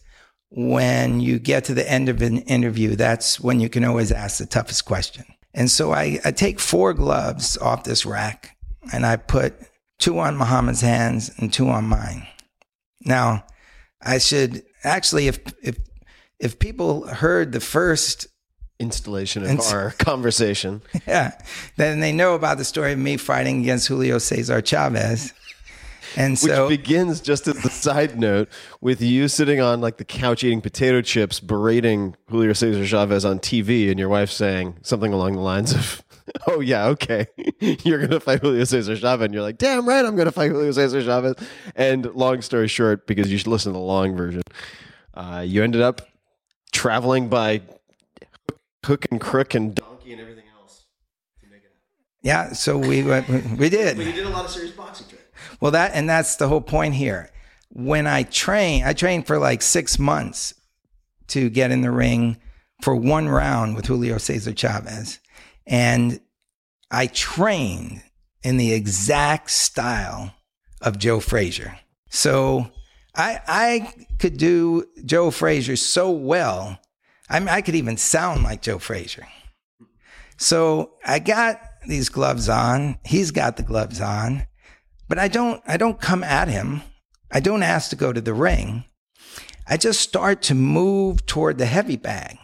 when 0.55 1.19
you 1.19 1.37
get 1.37 1.65
to 1.65 1.73
the 1.73 1.89
end 1.89 2.07
of 2.07 2.21
an 2.21 2.37
interview, 2.39 2.95
that's 2.95 3.41
when 3.41 3.59
you 3.59 3.67
can 3.67 3.83
always 3.83 4.11
ask 4.11 4.37
the 4.37 4.45
toughest 4.45 4.85
question. 4.85 5.25
And 5.53 5.69
so 5.69 5.91
I, 5.91 6.19
I 6.23 6.31
take 6.31 6.61
four 6.61 6.93
gloves 6.93 7.57
off 7.57 7.83
this 7.83 8.05
rack 8.05 8.55
and 8.93 9.05
I 9.05 9.17
put 9.17 9.53
two 9.99 10.17
on 10.17 10.37
Muhammad's 10.37 10.81
hands 10.81 11.29
and 11.37 11.51
two 11.51 11.67
on 11.67 11.85
mine. 11.85 12.25
Now, 13.01 13.45
I 14.01 14.17
should 14.17 14.63
actually, 14.83 15.27
if, 15.27 15.39
if, 15.61 15.77
if 16.39 16.57
people 16.57 17.05
heard 17.07 17.51
the 17.51 17.59
first 17.59 18.27
Installation 18.79 19.45
of 19.45 19.59
our 19.71 19.91
conversation. 19.91 20.81
yeah, 21.07 21.31
then 21.77 22.01
they 22.01 22.11
know 22.11 22.35
about 22.35 22.57
the 22.57 22.65
story 22.65 22.91
of 22.91 22.99
me 22.99 23.15
fighting 23.15 23.61
against 23.61 23.87
Julio 23.87 24.17
Cesar 24.17 24.61
Chavez. 24.61 25.33
And 26.17 26.39
Which 26.39 26.69
begins 26.69 27.19
just 27.19 27.47
as 27.47 27.61
the 27.61 27.69
side 27.69 28.17
note 28.17 28.49
with 28.81 29.01
you 29.01 29.27
sitting 29.27 29.59
on 29.59 29.81
like 29.81 29.97
the 29.97 30.05
couch 30.05 30.43
eating 30.43 30.61
potato 30.61 31.01
chips, 31.01 31.39
berating 31.39 32.15
Julio 32.29 32.53
Cesar 32.53 32.85
Chavez 32.85 33.25
on 33.25 33.39
TV, 33.39 33.89
and 33.89 33.99
your 33.99 34.09
wife 34.09 34.31
saying 34.31 34.77
something 34.81 35.11
along 35.11 35.33
the 35.33 35.41
lines 35.41 35.73
of, 35.73 36.03
"Oh 36.47 36.61
yeah, 36.61 36.85
okay, 36.87 37.27
you're 37.59 37.99
gonna 37.99 38.19
fight 38.19 38.41
Julio 38.41 38.63
Cesar 38.63 38.95
Chavez," 38.95 39.25
and 39.25 39.33
you're 39.33 39.43
like, 39.43 39.57
"Damn 39.57 39.87
right, 39.87 40.05
I'm 40.05 40.15
gonna 40.15 40.31
fight 40.31 40.51
Julio 40.51 40.71
Cesar 40.71 41.03
Chavez." 41.03 41.35
And 41.75 42.05
long 42.15 42.41
story 42.41 42.67
short, 42.67 43.07
because 43.07 43.31
you 43.31 43.37
should 43.37 43.47
listen 43.47 43.73
to 43.73 43.77
the 43.77 43.83
long 43.83 44.15
version, 44.15 44.43
uh, 45.13 45.43
you 45.45 45.63
ended 45.63 45.81
up 45.81 46.01
traveling 46.71 47.27
by 47.29 47.61
hook 48.85 49.05
and 49.11 49.19
crook 49.19 49.53
and 49.53 49.75
donkey 49.75 50.11
and 50.13 50.21
everything 50.21 50.45
else. 50.59 50.85
yeah, 52.21 52.53
so 52.53 52.77
we 52.77 53.03
went, 53.03 53.27
we 53.57 53.69
did. 53.69 53.97
But 53.97 54.05
you 54.05 54.13
did 54.13 54.25
a 54.25 54.29
lot 54.29 54.45
of 54.45 54.51
serious 54.51 54.71
boxing 54.73 55.07
training. 55.07 55.24
Well, 55.59 55.71
that 55.71 55.91
and 55.93 56.09
that's 56.09 56.35
the 56.35 56.47
whole 56.47 56.61
point 56.61 56.95
here. 56.95 57.29
When 57.69 58.07
I 58.07 58.23
train, 58.23 58.83
I 58.83 58.93
trained 58.93 59.27
for 59.27 59.37
like 59.37 59.61
six 59.61 59.99
months 59.99 60.53
to 61.27 61.49
get 61.49 61.71
in 61.71 61.81
the 61.81 61.91
ring 61.91 62.37
for 62.81 62.95
one 62.95 63.29
round 63.29 63.75
with 63.75 63.87
Julio 63.87 64.17
Cesar 64.17 64.53
Chavez, 64.53 65.19
and 65.65 66.19
I 66.91 67.07
trained 67.07 68.01
in 68.43 68.57
the 68.57 68.73
exact 68.73 69.49
style 69.49 70.33
of 70.81 70.99
Joe 70.99 71.19
Frazier. 71.19 71.79
So 72.09 72.71
I 73.15 73.41
I 73.47 73.93
could 74.19 74.37
do 74.37 74.85
Joe 75.03 75.31
Frazier 75.31 75.75
so 75.75 76.11
well. 76.11 76.79
I 77.29 77.39
mean, 77.39 77.49
I 77.49 77.61
could 77.61 77.75
even 77.75 77.97
sound 77.97 78.43
like 78.43 78.61
Joe 78.61 78.79
Frazier. 78.79 79.27
So 80.37 80.93
I 81.03 81.19
got 81.19 81.59
these 81.87 82.09
gloves 82.09 82.49
on. 82.49 82.99
He's 83.03 83.31
got 83.31 83.57
the 83.57 83.63
gloves 83.63 84.01
on 84.01 84.45
but 85.07 85.19
I 85.19 85.27
don't 85.27 85.61
I 85.67 85.77
don't 85.77 85.99
come 85.99 86.23
at 86.23 86.47
him. 86.47 86.81
I 87.31 87.39
don't 87.39 87.63
ask 87.63 87.89
to 87.89 87.95
go 87.95 88.13
to 88.13 88.21
the 88.21 88.33
ring. 88.33 88.85
I 89.67 89.77
just 89.77 89.99
start 89.99 90.41
to 90.43 90.55
move 90.55 91.25
toward 91.25 91.57
the 91.57 91.65
heavy 91.65 91.97
bag. 91.97 92.37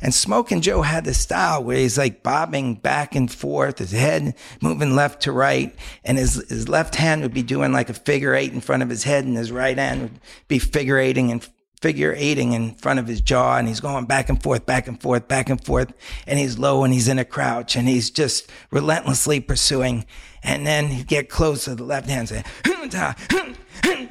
And 0.00 0.12
Smoking 0.12 0.62
Joe 0.62 0.82
had 0.82 1.04
this 1.04 1.18
style 1.18 1.62
where 1.62 1.76
he's 1.76 1.96
like 1.96 2.24
bobbing 2.24 2.74
back 2.74 3.14
and 3.14 3.30
forth, 3.30 3.78
his 3.78 3.92
head 3.92 4.34
moving 4.60 4.96
left 4.96 5.22
to 5.22 5.32
right, 5.32 5.76
and 6.04 6.18
his, 6.18 6.44
his 6.48 6.68
left 6.68 6.96
hand 6.96 7.22
would 7.22 7.32
be 7.32 7.44
doing 7.44 7.72
like 7.72 7.88
a 7.88 7.94
figure 7.94 8.34
eight 8.34 8.52
in 8.52 8.60
front 8.60 8.82
of 8.82 8.88
his 8.88 9.04
head, 9.04 9.24
and 9.24 9.36
his 9.36 9.52
right 9.52 9.78
hand 9.78 10.02
would 10.02 10.20
be 10.48 10.58
figure 10.58 10.98
eighting 10.98 11.30
and 11.30 11.48
figure 11.82 12.14
eighting 12.16 12.52
in 12.54 12.74
front 12.76 12.98
of 12.98 13.06
his 13.06 13.20
jaw, 13.20 13.58
and 13.58 13.68
he's 13.68 13.80
going 13.80 14.06
back 14.06 14.28
and 14.28 14.42
forth, 14.42 14.64
back 14.64 14.88
and 14.88 15.02
forth, 15.02 15.28
back 15.28 15.50
and 15.50 15.62
forth, 15.62 15.92
and 16.26 16.38
he's 16.38 16.58
low 16.58 16.84
and 16.84 16.94
he's 16.94 17.08
in 17.08 17.18
a 17.18 17.24
crouch, 17.24 17.76
and 17.76 17.88
he's 17.88 18.10
just 18.10 18.50
relentlessly 18.70 19.40
pursuing. 19.40 20.06
And 20.42 20.66
then 20.66 20.86
he'd 20.86 21.08
get 21.08 21.28
close 21.28 21.64
to 21.64 21.74
the 21.74 21.84
left 21.84 22.08
hand, 22.08 22.28
say, 22.28 22.44
"Humada, 22.64 23.16
hum, 23.30 23.56
hum, 23.84 24.08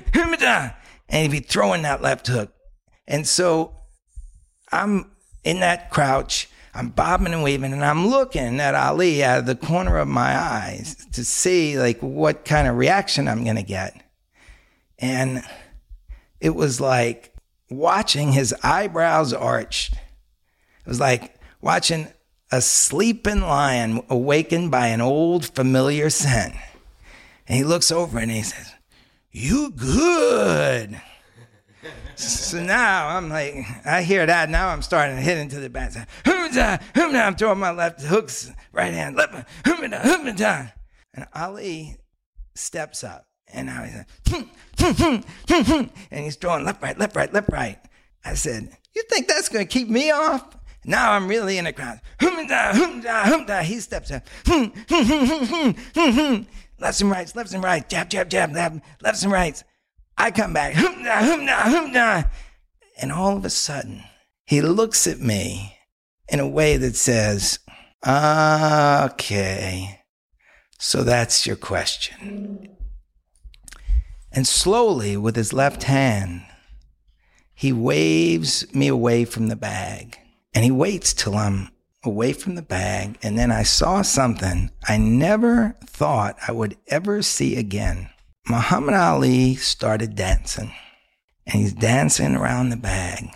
and 1.11 1.23
he'd 1.23 1.31
be 1.31 1.45
throwing 1.45 1.81
that 1.83 2.01
left 2.01 2.27
hook. 2.27 2.53
And 3.07 3.27
so 3.27 3.75
I'm 4.71 5.11
in 5.43 5.59
that 5.59 5.89
crouch, 5.89 6.47
I'm 6.73 6.89
bobbing 6.89 7.33
and 7.33 7.43
weaving, 7.43 7.73
and 7.73 7.83
I'm 7.83 8.07
looking 8.07 8.59
at 8.59 8.75
Ali 8.75 9.23
out 9.23 9.39
of 9.39 9.45
the 9.45 9.55
corner 9.55 9.97
of 9.97 10.07
my 10.07 10.37
eyes 10.37 10.95
to 11.13 11.25
see 11.25 11.77
like 11.77 11.99
what 11.99 12.45
kind 12.45 12.67
of 12.67 12.77
reaction 12.77 13.27
I'm 13.27 13.43
gonna 13.43 13.63
get. 13.63 14.01
And 14.97 15.43
it 16.39 16.55
was 16.55 16.79
like 16.79 17.30
watching 17.71 18.33
his 18.33 18.53
eyebrows 18.63 19.33
arched. 19.33 19.93
It 19.93 20.87
was 20.87 20.99
like 20.99 21.35
watching 21.61 22.07
a 22.51 22.61
sleeping 22.61 23.41
lion 23.41 24.03
awakened 24.09 24.71
by 24.71 24.87
an 24.87 25.01
old 25.01 25.45
familiar 25.45 26.09
scent. 26.09 26.53
And 27.47 27.57
he 27.57 27.63
looks 27.63 27.91
over 27.91 28.19
and 28.19 28.29
he 28.29 28.43
says, 28.43 28.73
You 29.31 29.71
good. 29.71 31.01
So 32.15 32.61
now 32.61 33.07
I'm 33.07 33.29
like, 33.29 33.65
I 33.85 34.03
hear 34.03 34.25
that. 34.25 34.49
Now 34.49 34.69
I'm 34.69 34.83
starting 34.83 35.15
to 35.15 35.21
hit 35.21 35.37
into 35.37 35.59
the 35.59 35.69
back. 35.69 35.93
I'm 36.25 37.35
throwing 37.35 37.59
my 37.59 37.71
left 37.71 38.01
hooks, 38.01 38.51
right 38.71 38.93
hand, 38.93 39.15
left, 39.15 39.49
and 41.13 41.27
Ali 41.33 41.97
steps 42.53 43.03
up. 43.03 43.30
And 43.53 43.67
now 43.67 43.83
he's 43.83 43.95
like, 43.95 44.07
hmm, 44.27 44.41
hmm, 44.77 45.61
hmm, 45.63 45.85
and 46.11 46.25
he's 46.25 46.35
throwing 46.35 46.65
left, 46.65 46.81
right, 46.81 46.97
left, 46.97 47.15
right, 47.15 47.31
left, 47.33 47.49
right. 47.51 47.77
I 48.23 48.35
said, 48.35 48.69
You 48.95 49.03
think 49.09 49.27
that's 49.27 49.49
going 49.49 49.65
to 49.65 49.71
keep 49.71 49.89
me 49.89 50.11
off? 50.11 50.57
Now 50.85 51.11
I'm 51.11 51.27
really 51.27 51.57
in 51.57 51.65
the 51.65 51.73
crowd. 51.73 52.01
Hum-da, 52.19 52.73
hum-da, 52.73 53.23
hum-da. 53.25 53.61
He 53.61 53.79
steps 53.79 54.11
up. 54.11 54.23
Lefts 56.79 57.01
and 57.01 57.11
rights, 57.11 57.35
lefts 57.35 57.53
and 57.53 57.63
rights, 57.63 57.85
jab, 57.89 58.09
jab, 58.09 58.29
jab, 58.29 58.53
jab, 58.53 58.81
lefts 59.01 59.23
and 59.23 59.31
rights. 59.31 59.63
I 60.17 60.31
come 60.31 60.53
back. 60.53 60.75
And 63.01 63.11
all 63.11 63.37
of 63.37 63.45
a 63.45 63.49
sudden, 63.49 64.03
he 64.45 64.61
looks 64.61 65.05
at 65.07 65.19
me 65.19 65.77
in 66.27 66.39
a 66.39 66.47
way 66.47 66.77
that 66.77 66.95
says, 66.95 67.59
Okay, 68.05 70.01
so 70.79 71.03
that's 71.03 71.45
your 71.45 71.55
question. 71.55 72.70
And 74.31 74.47
slowly, 74.47 75.17
with 75.17 75.35
his 75.35 75.51
left 75.51 75.83
hand, 75.83 76.43
he 77.53 77.73
waves 77.73 78.73
me 78.73 78.87
away 78.87 79.25
from 79.25 79.47
the 79.47 79.55
bag. 79.55 80.17
And 80.53 80.63
he 80.63 80.71
waits 80.71 81.13
till 81.13 81.35
I'm 81.35 81.69
away 82.03 82.33
from 82.33 82.55
the 82.55 82.61
bag. 82.61 83.17
And 83.21 83.37
then 83.37 83.51
I 83.51 83.63
saw 83.63 84.01
something 84.01 84.71
I 84.87 84.97
never 84.97 85.75
thought 85.85 86.37
I 86.47 86.53
would 86.53 86.77
ever 86.87 87.21
see 87.21 87.57
again. 87.57 88.09
Muhammad 88.47 88.95
Ali 88.95 89.55
started 89.55 90.15
dancing. 90.15 90.71
And 91.45 91.61
he's 91.61 91.73
dancing 91.73 92.35
around 92.35 92.69
the 92.69 92.77
bag. 92.77 93.29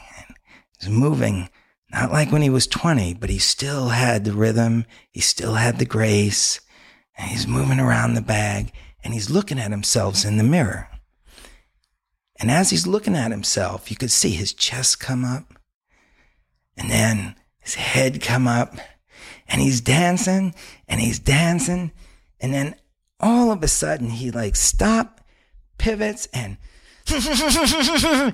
He's 0.79 0.89
moving, 0.89 1.49
not 1.91 2.11
like 2.11 2.31
when 2.31 2.41
he 2.41 2.49
was 2.49 2.67
20, 2.67 3.15
but 3.15 3.29
he 3.29 3.39
still 3.39 3.89
had 3.89 4.23
the 4.23 4.33
rhythm. 4.33 4.85
He 5.11 5.19
still 5.19 5.55
had 5.55 5.77
the 5.77 5.85
grace. 5.85 6.61
And 7.17 7.29
he's 7.29 7.47
moving 7.47 7.79
around 7.79 8.13
the 8.13 8.21
bag 8.21 8.71
and 9.05 9.13
he's 9.13 9.29
looking 9.29 9.59
at 9.59 9.69
himself 9.69 10.25
in 10.25 10.37
the 10.37 10.43
mirror. 10.43 10.89
And 12.37 12.49
as 12.49 12.71
he's 12.71 12.87
looking 12.87 13.15
at 13.15 13.31
himself, 13.31 13.91
you 13.91 13.95
could 13.95 14.11
see 14.11 14.31
his 14.31 14.51
chest 14.51 14.99
come 14.99 15.23
up 15.23 15.53
and 16.75 16.89
then 16.89 17.35
his 17.59 17.75
head 17.75 18.19
come 18.19 18.47
up 18.47 18.75
and 19.47 19.61
he's 19.61 19.79
dancing 19.79 20.55
and 20.87 20.99
he's 20.99 21.19
dancing. 21.19 21.91
And 22.41 22.51
then 22.51 22.75
all 23.19 23.51
of 23.51 23.63
a 23.63 23.67
sudden 23.67 24.09
he 24.09 24.31
like 24.31 24.55
stop, 24.55 25.21
pivots 25.77 26.27
and 26.33 26.57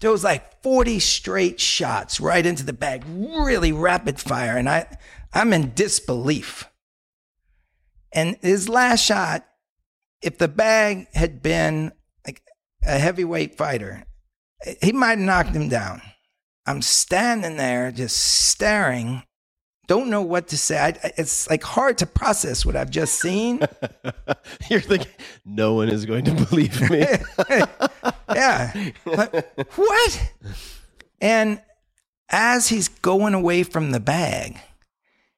there 0.00 0.10
was 0.10 0.24
like 0.24 0.62
40 0.62 0.98
straight 1.00 1.60
shots 1.60 2.18
right 2.18 2.46
into 2.46 2.64
the 2.64 2.72
bag, 2.72 3.04
really 3.06 3.72
rapid 3.72 4.18
fire. 4.18 4.56
And 4.56 4.70
I, 4.70 4.86
I'm 5.34 5.52
in 5.52 5.74
disbelief. 5.74 6.71
And 8.12 8.36
his 8.42 8.68
last 8.68 9.04
shot, 9.04 9.46
if 10.20 10.38
the 10.38 10.48
bag 10.48 11.08
had 11.14 11.42
been 11.42 11.92
like 12.26 12.42
a 12.84 12.98
heavyweight 12.98 13.56
fighter, 13.56 14.04
he 14.80 14.92
might 14.92 15.18
have 15.18 15.26
knocked 15.26 15.56
him 15.56 15.68
down. 15.68 16.02
I'm 16.66 16.82
standing 16.82 17.56
there 17.56 17.90
just 17.90 18.16
staring, 18.16 19.24
don't 19.88 20.08
know 20.08 20.22
what 20.22 20.48
to 20.48 20.58
say. 20.58 20.78
I, 20.78 21.12
it's 21.16 21.50
like 21.50 21.64
hard 21.64 21.98
to 21.98 22.06
process 22.06 22.64
what 22.64 22.76
I've 22.76 22.90
just 22.90 23.20
seen. 23.20 23.60
You're 24.70 24.80
thinking, 24.80 25.10
no 25.44 25.74
one 25.74 25.88
is 25.88 26.06
going 26.06 26.24
to 26.26 26.32
believe 26.32 26.88
me. 26.88 27.04
yeah. 28.34 28.90
But 29.04 29.52
what? 29.74 30.32
And 31.20 31.60
as 32.28 32.68
he's 32.68 32.88
going 32.88 33.34
away 33.34 33.64
from 33.64 33.90
the 33.90 34.00
bag, 34.00 34.58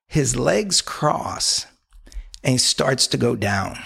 his 0.07 0.37
legs 0.37 0.83
cross 0.83 1.67
and 2.45 2.53
he 2.53 2.59
starts 2.59 3.07
to 3.09 3.17
go 3.17 3.35
down. 3.35 3.79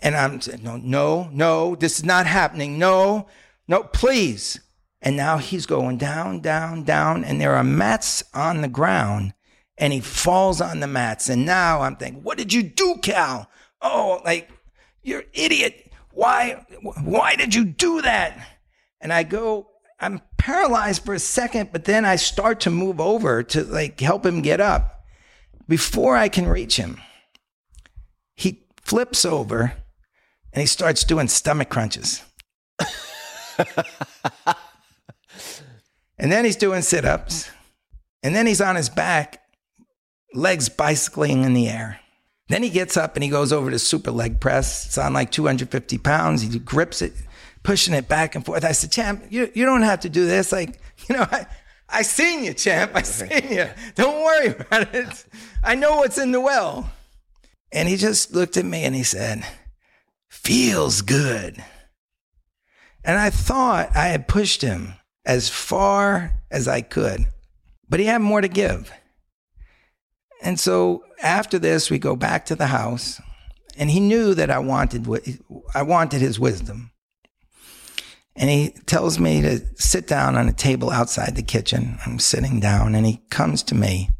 And 0.00 0.16
I'm 0.16 0.40
saying, 0.40 0.62
no, 0.62 0.76
no, 0.78 1.28
no, 1.32 1.74
this 1.74 1.98
is 1.98 2.04
not 2.04 2.26
happening. 2.26 2.78
No, 2.78 3.26
no, 3.68 3.82
please. 3.82 4.60
And 5.02 5.16
now 5.16 5.38
he's 5.38 5.66
going 5.66 5.98
down, 5.98 6.40
down, 6.40 6.84
down, 6.84 7.24
and 7.24 7.40
there 7.40 7.56
are 7.56 7.64
mats 7.64 8.22
on 8.32 8.62
the 8.62 8.68
ground, 8.68 9.34
and 9.76 9.92
he 9.92 10.00
falls 10.00 10.60
on 10.60 10.80
the 10.80 10.86
mats. 10.86 11.28
And 11.28 11.44
now 11.44 11.80
I'm 11.80 11.96
thinking, 11.96 12.22
what 12.22 12.38
did 12.38 12.52
you 12.52 12.62
do, 12.62 12.96
Cal? 13.02 13.50
Oh, 13.82 14.20
like, 14.24 14.48
you're 15.02 15.24
idiot. 15.32 15.90
Why, 16.12 16.64
why 17.02 17.34
did 17.34 17.54
you 17.54 17.64
do 17.64 18.02
that? 18.02 18.38
And 19.00 19.12
I 19.12 19.22
go, 19.22 19.68
I'm 19.98 20.20
paralyzed 20.36 21.04
for 21.04 21.14
a 21.14 21.18
second, 21.18 21.70
but 21.72 21.84
then 21.84 22.04
I 22.04 22.16
start 22.16 22.60
to 22.60 22.70
move 22.70 23.00
over 23.00 23.42
to 23.42 23.64
like 23.64 24.00
help 24.00 24.24
him 24.24 24.42
get 24.42 24.60
up. 24.60 25.04
Before 25.68 26.16
I 26.16 26.28
can 26.28 26.48
reach 26.48 26.76
him, 26.76 27.00
flips 28.90 29.24
over 29.24 29.72
and 30.52 30.60
he 30.60 30.66
starts 30.66 31.04
doing 31.04 31.28
stomach 31.28 31.68
crunches. 31.68 32.24
and 36.18 36.32
then 36.32 36.44
he's 36.44 36.56
doing 36.56 36.82
sit 36.82 37.04
ups. 37.04 37.48
And 38.24 38.34
then 38.34 38.48
he's 38.48 38.60
on 38.60 38.74
his 38.74 38.88
back, 38.88 39.44
legs 40.34 40.68
bicycling 40.68 41.44
in 41.44 41.54
the 41.54 41.68
air. 41.68 42.00
Then 42.48 42.64
he 42.64 42.68
gets 42.68 42.96
up 42.96 43.14
and 43.14 43.22
he 43.22 43.30
goes 43.30 43.52
over 43.52 43.70
to 43.70 43.78
super 43.78 44.10
leg 44.10 44.40
press. 44.40 44.86
It's 44.86 44.98
on 44.98 45.12
like 45.12 45.30
250 45.30 45.96
pounds. 45.98 46.42
He 46.42 46.58
grips 46.58 47.00
it, 47.00 47.12
pushing 47.62 47.94
it 47.94 48.08
back 48.08 48.34
and 48.34 48.44
forth. 48.44 48.64
I 48.64 48.72
said, 48.72 48.90
Champ, 48.90 49.22
you, 49.30 49.52
you 49.54 49.64
don't 49.64 49.82
have 49.82 50.00
to 50.00 50.08
do 50.08 50.26
this. 50.26 50.50
Like, 50.50 50.80
you 51.08 51.14
know, 51.14 51.28
I, 51.30 51.46
I 51.88 52.02
seen 52.02 52.42
you, 52.42 52.54
Champ. 52.54 52.90
I 52.96 53.02
seen 53.02 53.52
you. 53.52 53.68
Don't 53.94 54.24
worry 54.24 54.48
about 54.48 54.92
it. 54.96 55.26
I 55.62 55.76
know 55.76 55.98
what's 55.98 56.18
in 56.18 56.32
the 56.32 56.40
well. 56.40 56.90
And 57.72 57.88
he 57.88 57.96
just 57.96 58.32
looked 58.34 58.56
at 58.56 58.64
me 58.64 58.84
and 58.84 58.94
he 58.94 59.02
said, 59.04 59.44
feels 60.28 61.02
good. 61.02 61.62
And 63.04 63.18
I 63.18 63.30
thought 63.30 63.96
I 63.96 64.08
had 64.08 64.28
pushed 64.28 64.62
him 64.62 64.94
as 65.24 65.48
far 65.48 66.32
as 66.50 66.68
I 66.68 66.80
could, 66.80 67.26
but 67.88 68.00
he 68.00 68.06
had 68.06 68.20
more 68.20 68.40
to 68.40 68.48
give. 68.48 68.92
And 70.42 70.58
so 70.58 71.04
after 71.22 71.58
this, 71.58 71.90
we 71.90 71.98
go 71.98 72.16
back 72.16 72.46
to 72.46 72.56
the 72.56 72.68
house, 72.68 73.20
and 73.76 73.90
he 73.90 74.00
knew 74.00 74.34
that 74.34 74.50
I 74.50 74.58
wanted 74.58 75.06
I 75.74 75.82
wanted 75.82 76.20
his 76.20 76.40
wisdom. 76.40 76.92
And 78.36 78.48
he 78.48 78.70
tells 78.86 79.18
me 79.18 79.42
to 79.42 79.60
sit 79.76 80.06
down 80.06 80.36
on 80.36 80.48
a 80.48 80.52
table 80.52 80.90
outside 80.90 81.36
the 81.36 81.42
kitchen. 81.42 81.98
I'm 82.06 82.18
sitting 82.18 82.60
down, 82.60 82.94
and 82.94 83.04
he 83.04 83.22
comes 83.28 83.62
to 83.64 83.74
me 83.74 84.10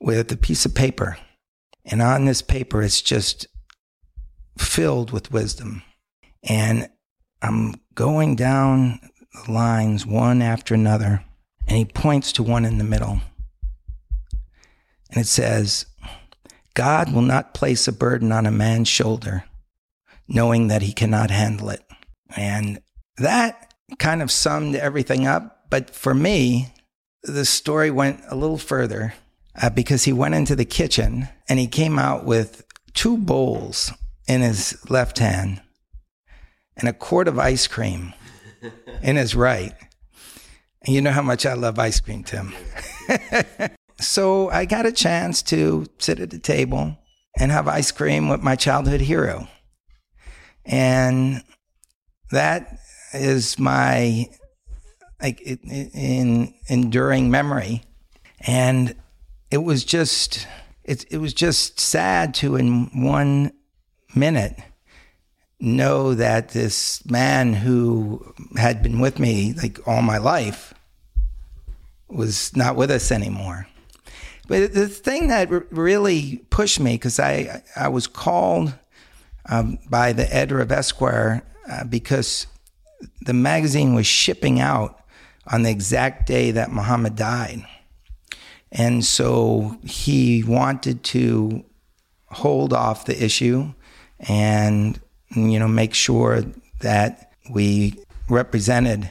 with 0.00 0.30
a 0.30 0.36
piece 0.36 0.66
of 0.66 0.74
paper. 0.74 1.16
And 1.84 2.00
on 2.00 2.24
this 2.24 2.42
paper, 2.42 2.82
it's 2.82 3.02
just 3.02 3.46
filled 4.58 5.10
with 5.10 5.32
wisdom. 5.32 5.82
And 6.42 6.88
I'm 7.42 7.74
going 7.94 8.36
down 8.36 9.00
the 9.44 9.52
lines 9.52 10.06
one 10.06 10.40
after 10.40 10.74
another, 10.74 11.24
and 11.66 11.76
he 11.76 11.84
points 11.84 12.32
to 12.32 12.42
one 12.42 12.64
in 12.64 12.78
the 12.78 12.84
middle. 12.84 13.20
And 15.10 15.22
it 15.22 15.26
says, 15.26 15.86
God 16.74 17.12
will 17.12 17.22
not 17.22 17.54
place 17.54 17.86
a 17.86 17.92
burden 17.92 18.32
on 18.32 18.46
a 18.46 18.50
man's 18.50 18.88
shoulder 18.88 19.44
knowing 20.26 20.68
that 20.68 20.82
he 20.82 20.92
cannot 20.92 21.30
handle 21.30 21.70
it. 21.70 21.82
And 22.36 22.80
that 23.18 23.74
kind 23.98 24.22
of 24.22 24.30
summed 24.30 24.74
everything 24.74 25.26
up. 25.26 25.66
But 25.70 25.90
for 25.90 26.14
me, 26.14 26.72
the 27.22 27.44
story 27.44 27.90
went 27.90 28.22
a 28.28 28.34
little 28.34 28.58
further 28.58 29.14
uh, 29.60 29.70
because 29.70 30.04
he 30.04 30.12
went 30.12 30.34
into 30.34 30.56
the 30.56 30.64
kitchen 30.64 31.28
and 31.48 31.58
he 31.58 31.66
came 31.66 31.98
out 31.98 32.24
with 32.24 32.64
two 32.92 33.16
bowls 33.16 33.92
in 34.26 34.40
his 34.40 34.78
left 34.88 35.18
hand 35.18 35.60
and 36.76 36.88
a 36.88 36.92
quart 36.92 37.28
of 37.28 37.38
ice 37.38 37.66
cream 37.66 38.14
in 39.02 39.16
his 39.16 39.34
right. 39.34 39.72
And 40.82 40.94
you 40.94 41.00
know 41.00 41.12
how 41.12 41.22
much 41.22 41.46
I 41.46 41.54
love 41.54 41.78
ice 41.78 42.00
cream, 42.00 42.24
Tim. 42.24 42.52
so 44.00 44.50
I 44.50 44.64
got 44.64 44.86
a 44.86 44.92
chance 44.92 45.42
to 45.42 45.86
sit 45.98 46.20
at 46.20 46.30
the 46.30 46.38
table 46.38 46.96
and 47.38 47.50
have 47.50 47.68
ice 47.68 47.90
cream 47.90 48.28
with 48.28 48.42
my 48.42 48.56
childhood 48.56 49.00
hero. 49.00 49.48
And 50.64 51.42
that 52.30 52.78
is 53.12 53.58
my 53.58 54.26
like 55.22 55.40
in 55.40 56.54
enduring 56.68 57.30
memory. 57.30 57.82
And 58.40 58.94
it 59.54 59.62
was 59.62 59.84
just 59.84 60.48
it, 60.82 61.04
it 61.12 61.18
was 61.18 61.32
just 61.32 61.78
sad 61.78 62.34
to 62.34 62.56
in 62.56 62.86
one 63.04 63.52
minute 64.12 64.58
know 65.60 66.12
that 66.12 66.48
this 66.48 67.08
man 67.08 67.54
who 67.54 68.34
had 68.56 68.82
been 68.82 68.98
with 68.98 69.20
me 69.20 69.52
like 69.52 69.78
all 69.86 70.02
my 70.02 70.18
life 70.18 70.74
was 72.08 72.54
not 72.56 72.74
with 72.74 72.90
us 72.90 73.12
anymore. 73.12 73.68
But 74.48 74.74
the 74.74 74.88
thing 74.88 75.28
that 75.28 75.48
really 75.72 76.44
pushed 76.50 76.80
me, 76.80 76.94
because 76.94 77.20
I, 77.20 77.62
I 77.76 77.86
was 77.88 78.08
called 78.08 78.74
um, 79.48 79.78
by 79.88 80.12
the 80.12 80.34
editor 80.34 80.60
of 80.60 80.72
Esquire 80.72 81.44
uh, 81.70 81.84
because 81.84 82.48
the 83.20 83.32
magazine 83.32 83.94
was 83.94 84.06
shipping 84.06 84.58
out 84.58 85.00
on 85.46 85.62
the 85.62 85.70
exact 85.70 86.26
day 86.26 86.50
that 86.50 86.72
Muhammad 86.72 87.14
died. 87.14 87.64
And 88.74 89.04
so 89.04 89.78
he 89.84 90.42
wanted 90.44 91.04
to 91.04 91.64
hold 92.26 92.72
off 92.72 93.06
the 93.06 93.24
issue 93.24 93.72
and 94.28 95.00
you 95.30 95.58
know 95.58 95.68
make 95.68 95.94
sure 95.94 96.42
that 96.80 97.32
we 97.50 97.94
represented 98.28 99.08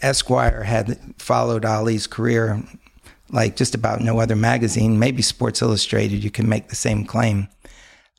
Esquire 0.00 0.62
had 0.62 0.98
followed 1.18 1.64
Ali's 1.64 2.06
career 2.06 2.62
like 3.30 3.56
just 3.56 3.74
about 3.74 4.00
no 4.00 4.20
other 4.20 4.36
magazine, 4.36 4.98
maybe 4.98 5.22
Sports 5.22 5.60
Illustrated, 5.60 6.22
you 6.22 6.30
can 6.30 6.48
make 6.48 6.68
the 6.68 6.76
same 6.76 7.04
claim. 7.04 7.48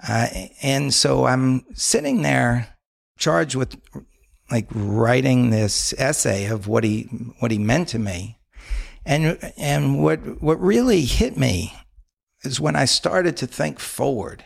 Uh, 0.07 0.27
and 0.61 0.93
so 0.93 1.25
I'm 1.25 1.65
sitting 1.73 2.21
there 2.21 2.75
charged 3.17 3.55
with 3.55 3.77
like 4.51 4.67
writing 4.71 5.49
this 5.49 5.93
essay 5.97 6.45
of 6.45 6.67
what 6.67 6.83
he 6.83 7.03
what 7.39 7.51
he 7.51 7.57
meant 7.57 7.87
to 7.89 7.99
me. 7.99 8.37
And 9.05 9.37
and 9.57 10.01
what 10.01 10.41
what 10.41 10.59
really 10.59 11.01
hit 11.01 11.37
me 11.37 11.73
is 12.43 12.59
when 12.59 12.75
I 12.75 12.85
started 12.85 13.37
to 13.37 13.47
think 13.47 13.79
forward. 13.79 14.45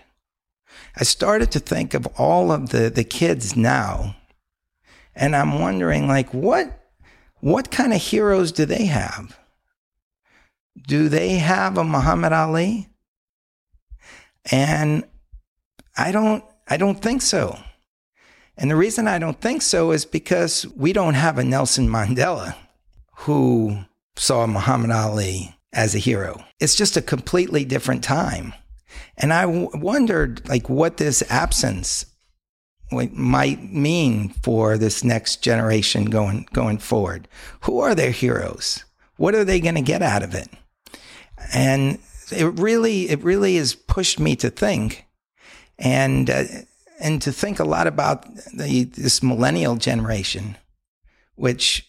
I 0.96 1.04
started 1.04 1.52
to 1.52 1.60
think 1.60 1.94
of 1.94 2.08
all 2.18 2.52
of 2.52 2.70
the, 2.70 2.90
the 2.90 3.04
kids 3.04 3.56
now, 3.56 4.16
and 5.16 5.36
I'm 5.36 5.60
wondering, 5.60 6.08
like, 6.08 6.34
what 6.34 6.80
what 7.40 7.72
kind 7.72 7.94
of 7.94 8.02
heroes 8.02 8.52
do 8.52 8.66
they 8.66 8.86
have? 8.86 9.38
Do 10.88 11.10
they 11.10 11.38
have 11.38 11.78
a 11.78 11.84
Muhammad 11.84 12.34
Ali? 12.34 12.90
And 14.52 15.06
I 15.98 16.12
don't 16.12 16.44
I 16.68 16.78
don't 16.78 17.02
think 17.02 17.22
so. 17.22 17.60
And 18.58 18.70
the 18.70 18.76
reason 18.76 19.08
I 19.08 19.20
don't 19.20 19.40
think 19.40 19.62
so 19.62 19.92
is 19.92 20.06
because 20.06 20.68
we 20.76 20.92
don't 20.92 21.14
have 21.14 21.38
a 21.38 21.46
Nelson 21.46 21.88
Mandela 21.88 22.56
who 23.20 23.86
saw 24.20 24.46
Muhammad 24.46 24.92
Ali 24.92 25.56
as 25.72 25.96
a 25.96 26.00
hero. 26.00 26.44
It's 26.60 26.76
just 26.76 26.98
a 26.98 27.02
completely 27.02 27.64
different 27.64 28.04
time. 28.04 28.54
And 29.18 29.32
I 29.32 29.44
w- 29.44 29.70
wondered 29.74 30.48
like 30.50 30.70
what 30.70 30.98
this 30.98 31.24
absence 31.30 32.06
might 32.92 33.64
mean 33.72 34.30
for 34.30 34.78
this 34.78 35.04
next 35.04 35.44
generation 35.44 36.06
going 36.06 36.48
going 36.54 36.80
forward. 36.80 37.28
Who 37.62 37.80
are 37.80 37.96
their 37.96 38.12
heroes? 38.12 38.84
What 39.18 39.36
are 39.36 39.46
they 39.46 39.60
going 39.60 39.76
to 39.76 39.82
get 39.82 40.02
out 40.02 40.24
of 40.24 40.34
it? 40.34 40.50
And 41.54 42.00
it 42.32 42.46
really 42.60 43.10
it 43.10 43.24
really 43.24 43.56
has 43.58 43.74
pushed 43.74 44.20
me 44.20 44.36
to 44.38 44.50
think 44.50 45.06
and 45.78 46.30
uh, 46.30 46.44
and 47.00 47.22
to 47.22 47.32
think 47.32 47.60
a 47.60 47.64
lot 47.64 47.88
about 47.88 48.26
the, 48.54 48.84
this 48.84 49.24
millennial 49.24 49.76
generation 49.78 50.58
which 51.36 51.89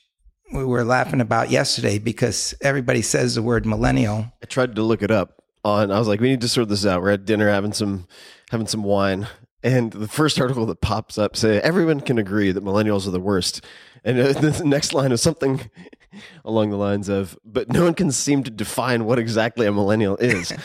we 0.53 0.64
were 0.64 0.84
laughing 0.84 1.20
about 1.20 1.51
yesterday 1.51 1.98
because 1.98 2.55
everybody 2.61 3.03
says 3.03 3.34
the 3.34 3.42
word 3.42 3.66
millennial. 3.66 4.26
I 4.42 4.46
tried 4.46 4.76
to 4.76 4.82
look 4.82 5.03
it 5.03 5.11
up 5.11 5.42
on. 5.64 5.90
I 5.90 5.98
was 5.98 6.09
like, 6.09 6.20
we 6.20 6.28
need 6.28 6.40
to 6.40 6.48
sort 6.48 6.68
this 6.68 6.86
out. 6.86 7.03
We're 7.03 7.12
at 7.12 7.24
dinner 7.24 7.48
having 7.48 7.72
some 7.72 8.07
having 8.51 8.66
some 8.66 8.82
wine, 8.82 9.28
and 9.62 9.92
the 9.92 10.09
first 10.09 10.40
article 10.40 10.66
that 10.66 10.80
pops 10.80 11.18
up 11.18 11.36
say 11.36 11.61
everyone 11.61 12.01
can 12.01 12.18
agree 12.18 12.53
that 12.53 12.64
millennials 12.64 13.07
are 13.07 13.12
the 13.12 13.20
worst, 13.20 13.64
and 14.05 14.18
uh, 14.18 14.32
the 14.40 14.64
next 14.64 14.92
line 14.92 15.12
is 15.12 15.22
something 15.22 15.70
along 16.44 16.70
the 16.70 16.76
lines 16.76 17.09
of, 17.09 17.38
but 17.44 17.70
no 17.72 17.84
one 17.84 17.94
can 17.94 18.11
seem 18.11 18.42
to 18.42 18.51
define 18.51 19.05
what 19.05 19.18
exactly 19.18 19.66
a 19.66 19.72
millennial 19.72 20.16
is. 20.16 20.53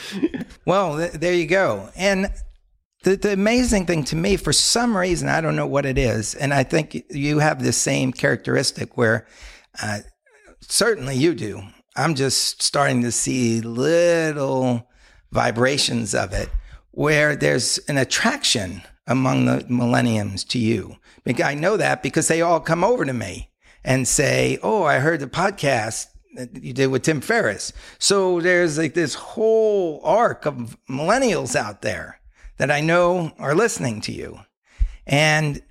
Well, 0.67 0.97
th- 0.97 1.11
there 1.11 1.35
you 1.35 1.45
go. 1.45 1.91
And 1.95 2.33
the, 3.03 3.15
the 3.15 3.33
amazing 3.33 3.85
thing 3.85 4.03
to 4.05 4.15
me, 4.15 4.35
for 4.35 4.51
some 4.51 4.97
reason, 4.97 5.29
I 5.29 5.39
don't 5.39 5.55
know 5.55 5.67
what 5.67 5.85
it 5.85 5.99
is, 5.99 6.33
and 6.33 6.51
I 6.51 6.63
think 6.63 7.03
you 7.11 7.37
have 7.37 7.63
the 7.63 7.71
same 7.71 8.11
characteristic 8.11 8.97
where 8.97 9.27
uh, 9.81 9.99
certainly 10.61 11.15
you 11.15 11.33
do. 11.33 11.61
I'm 11.95 12.15
just 12.15 12.61
starting 12.61 13.01
to 13.03 13.11
see 13.11 13.61
little 13.61 14.87
vibrations 15.31 16.13
of 16.13 16.33
it 16.33 16.49
where 16.91 17.35
there's 17.35 17.77
an 17.87 17.97
attraction 17.97 18.81
among 19.07 19.45
the 19.45 19.65
millenniums 19.69 20.43
to 20.45 20.59
you. 20.59 20.97
I 21.43 21.55
know 21.55 21.77
that 21.77 22.03
because 22.03 22.27
they 22.27 22.41
all 22.41 22.59
come 22.59 22.83
over 22.83 23.05
to 23.05 23.13
me 23.13 23.49
and 23.83 24.07
say, 24.07 24.57
Oh, 24.63 24.83
I 24.83 24.99
heard 24.99 25.19
the 25.19 25.27
podcast 25.27 26.07
that 26.35 26.63
you 26.63 26.73
did 26.73 26.87
with 26.87 27.03
Tim 27.03 27.21
Ferriss. 27.21 27.73
So 27.97 28.41
there's 28.41 28.77
like 28.77 28.93
this 28.93 29.13
whole 29.13 30.01
arc 30.03 30.45
of 30.45 30.77
millennials 30.89 31.55
out 31.55 31.81
there 31.81 32.19
that 32.57 32.71
I 32.71 32.81
know 32.81 33.31
are 33.39 33.55
listening 33.55 34.01
to 34.01 34.11
you. 34.11 34.39
And 35.05 35.61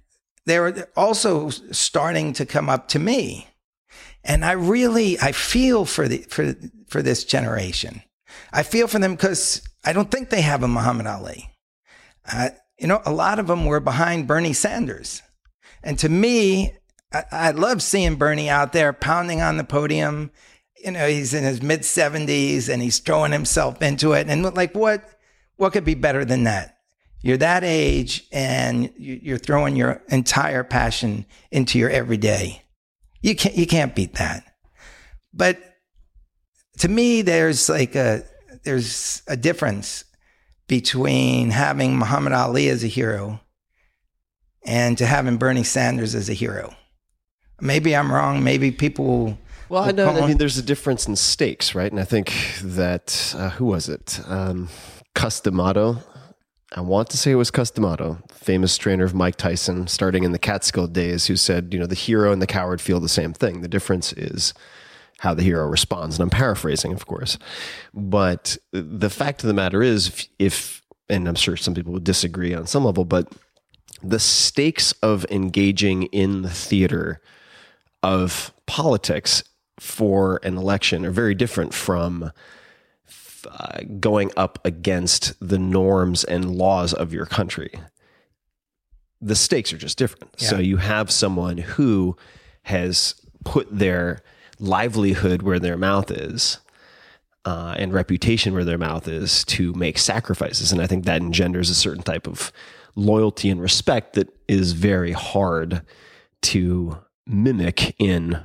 they're 0.46 0.88
also 0.96 1.48
starting 1.48 2.32
to 2.34 2.46
come 2.46 2.68
up 2.68 2.88
to 2.88 2.98
me. 2.98 3.48
And 4.24 4.44
I 4.44 4.52
really, 4.52 5.18
I 5.20 5.32
feel 5.32 5.84
for 5.84 6.08
the, 6.08 6.18
for, 6.28 6.54
for 6.88 7.02
this 7.02 7.24
generation. 7.24 8.02
I 8.52 8.62
feel 8.62 8.88
for 8.88 8.98
them 8.98 9.12
because 9.14 9.62
I 9.84 9.92
don't 9.92 10.10
think 10.10 10.30
they 10.30 10.40
have 10.40 10.62
a 10.62 10.68
Muhammad 10.68 11.06
Ali. 11.06 11.50
Uh, 12.30 12.50
you 12.78 12.86
know, 12.86 13.02
a 13.04 13.12
lot 13.12 13.38
of 13.38 13.46
them 13.46 13.66
were 13.66 13.80
behind 13.80 14.26
Bernie 14.26 14.54
Sanders. 14.54 15.22
And 15.82 15.98
to 15.98 16.08
me, 16.08 16.72
I, 17.12 17.24
I 17.30 17.50
love 17.50 17.82
seeing 17.82 18.16
Bernie 18.16 18.48
out 18.48 18.72
there 18.72 18.92
pounding 18.92 19.42
on 19.42 19.58
the 19.58 19.64
podium. 19.64 20.30
You 20.82 20.92
know, 20.92 21.06
he's 21.06 21.34
in 21.34 21.44
his 21.44 21.62
mid 21.62 21.80
70s 21.80 22.68
and 22.68 22.82
he's 22.82 22.98
throwing 22.98 23.32
himself 23.32 23.82
into 23.82 24.12
it. 24.12 24.28
And 24.28 24.42
like, 24.54 24.74
what, 24.74 25.04
what 25.56 25.72
could 25.72 25.84
be 25.84 25.94
better 25.94 26.24
than 26.24 26.44
that? 26.44 26.78
You're 27.20 27.38
that 27.38 27.64
age 27.64 28.26
and 28.32 28.92
you're 28.98 29.38
throwing 29.38 29.76
your 29.76 30.02
entire 30.08 30.62
passion 30.62 31.24
into 31.50 31.78
your 31.78 31.88
everyday. 31.88 32.63
You 33.24 33.34
can't, 33.34 33.56
you 33.56 33.66
can't 33.66 33.94
beat 33.94 34.16
that. 34.16 34.44
But 35.32 35.58
to 36.80 36.88
me, 36.88 37.22
there's 37.22 37.70
like 37.70 37.94
a, 37.94 38.22
there's 38.64 39.22
a 39.26 39.34
difference 39.34 40.04
between 40.68 41.48
having 41.48 41.96
Muhammad 41.96 42.34
Ali 42.34 42.68
as 42.68 42.84
a 42.84 42.86
hero 42.86 43.40
and 44.66 44.98
to 44.98 45.06
having 45.06 45.38
Bernie 45.38 45.64
Sanders 45.64 46.14
as 46.14 46.28
a 46.28 46.34
hero. 46.34 46.74
Maybe 47.62 47.96
I'm 47.96 48.12
wrong. 48.12 48.44
Maybe 48.44 48.70
people 48.70 49.06
will. 49.06 49.38
Well, 49.70 49.84
I 49.84 49.92
know. 49.92 50.10
I 50.10 50.26
mean, 50.26 50.36
there's 50.36 50.58
a 50.58 50.62
difference 50.62 51.08
in 51.08 51.16
stakes, 51.16 51.74
right? 51.74 51.90
And 51.90 51.98
I 51.98 52.04
think 52.04 52.30
that 52.62 53.34
uh, 53.38 53.48
who 53.48 53.64
was 53.64 53.88
it? 53.88 54.20
Um, 54.26 54.68
Cus 55.14 55.40
D'Amato. 55.40 55.96
I 56.76 56.80
want 56.80 57.08
to 57.10 57.16
say 57.16 57.30
it 57.30 57.36
was 57.36 57.52
Cus 57.52 57.70
D'Amato, 57.70 58.18
famous 58.32 58.76
trainer 58.76 59.04
of 59.04 59.14
Mike 59.14 59.36
Tyson, 59.36 59.86
starting 59.86 60.24
in 60.24 60.32
the 60.32 60.40
Catskill 60.40 60.88
days, 60.88 61.26
who 61.26 61.36
said, 61.36 61.72
you 61.72 61.78
know, 61.78 61.86
the 61.86 61.94
hero 61.94 62.32
and 62.32 62.42
the 62.42 62.48
coward 62.48 62.80
feel 62.80 62.98
the 62.98 63.08
same 63.08 63.32
thing. 63.32 63.60
The 63.60 63.68
difference 63.68 64.12
is 64.12 64.52
how 65.18 65.34
the 65.34 65.44
hero 65.44 65.66
responds. 65.68 66.16
And 66.16 66.24
I'm 66.24 66.30
paraphrasing, 66.30 66.92
of 66.92 67.06
course. 67.06 67.38
But 67.94 68.58
the 68.72 69.08
fact 69.08 69.44
of 69.44 69.46
the 69.46 69.54
matter 69.54 69.84
is, 69.84 70.08
if, 70.08 70.28
if 70.40 70.82
and 71.08 71.28
I'm 71.28 71.36
sure 71.36 71.56
some 71.56 71.74
people 71.74 71.92
would 71.92 72.02
disagree 72.02 72.52
on 72.52 72.66
some 72.66 72.84
level, 72.84 73.04
but 73.04 73.32
the 74.02 74.18
stakes 74.18 74.90
of 74.94 75.24
engaging 75.30 76.04
in 76.04 76.42
the 76.42 76.50
theater 76.50 77.20
of 78.02 78.52
politics 78.66 79.44
for 79.78 80.40
an 80.42 80.56
election 80.58 81.06
are 81.06 81.12
very 81.12 81.34
different 81.34 81.72
from 81.72 82.32
uh, 83.50 83.80
going 84.00 84.30
up 84.36 84.58
against 84.64 85.34
the 85.46 85.58
norms 85.58 86.24
and 86.24 86.54
laws 86.56 86.92
of 86.92 87.12
your 87.12 87.26
country. 87.26 87.72
The 89.20 89.36
stakes 89.36 89.72
are 89.72 89.78
just 89.78 89.98
different. 89.98 90.38
So 90.38 90.58
you 90.58 90.76
have 90.78 91.10
someone 91.10 91.58
who 91.58 92.16
has 92.64 93.14
put 93.44 93.68
their 93.70 94.22
livelihood 94.58 95.42
where 95.42 95.58
their 95.58 95.76
mouth 95.76 96.10
is 96.10 96.58
uh, 97.44 97.74
and 97.78 97.92
reputation 97.92 98.54
where 98.54 98.64
their 98.64 98.78
mouth 98.78 99.06
is 99.08 99.44
to 99.44 99.72
make 99.74 99.98
sacrifices. 99.98 100.72
And 100.72 100.80
I 100.80 100.86
think 100.86 101.04
that 101.04 101.20
engenders 101.20 101.70
a 101.70 101.74
certain 101.74 102.02
type 102.02 102.26
of 102.26 102.52
loyalty 102.96 103.50
and 103.50 103.60
respect 103.60 104.14
that 104.14 104.28
is 104.48 104.72
very 104.72 105.12
hard 105.12 105.82
to 106.42 106.98
mimic 107.26 107.94
in 107.98 108.40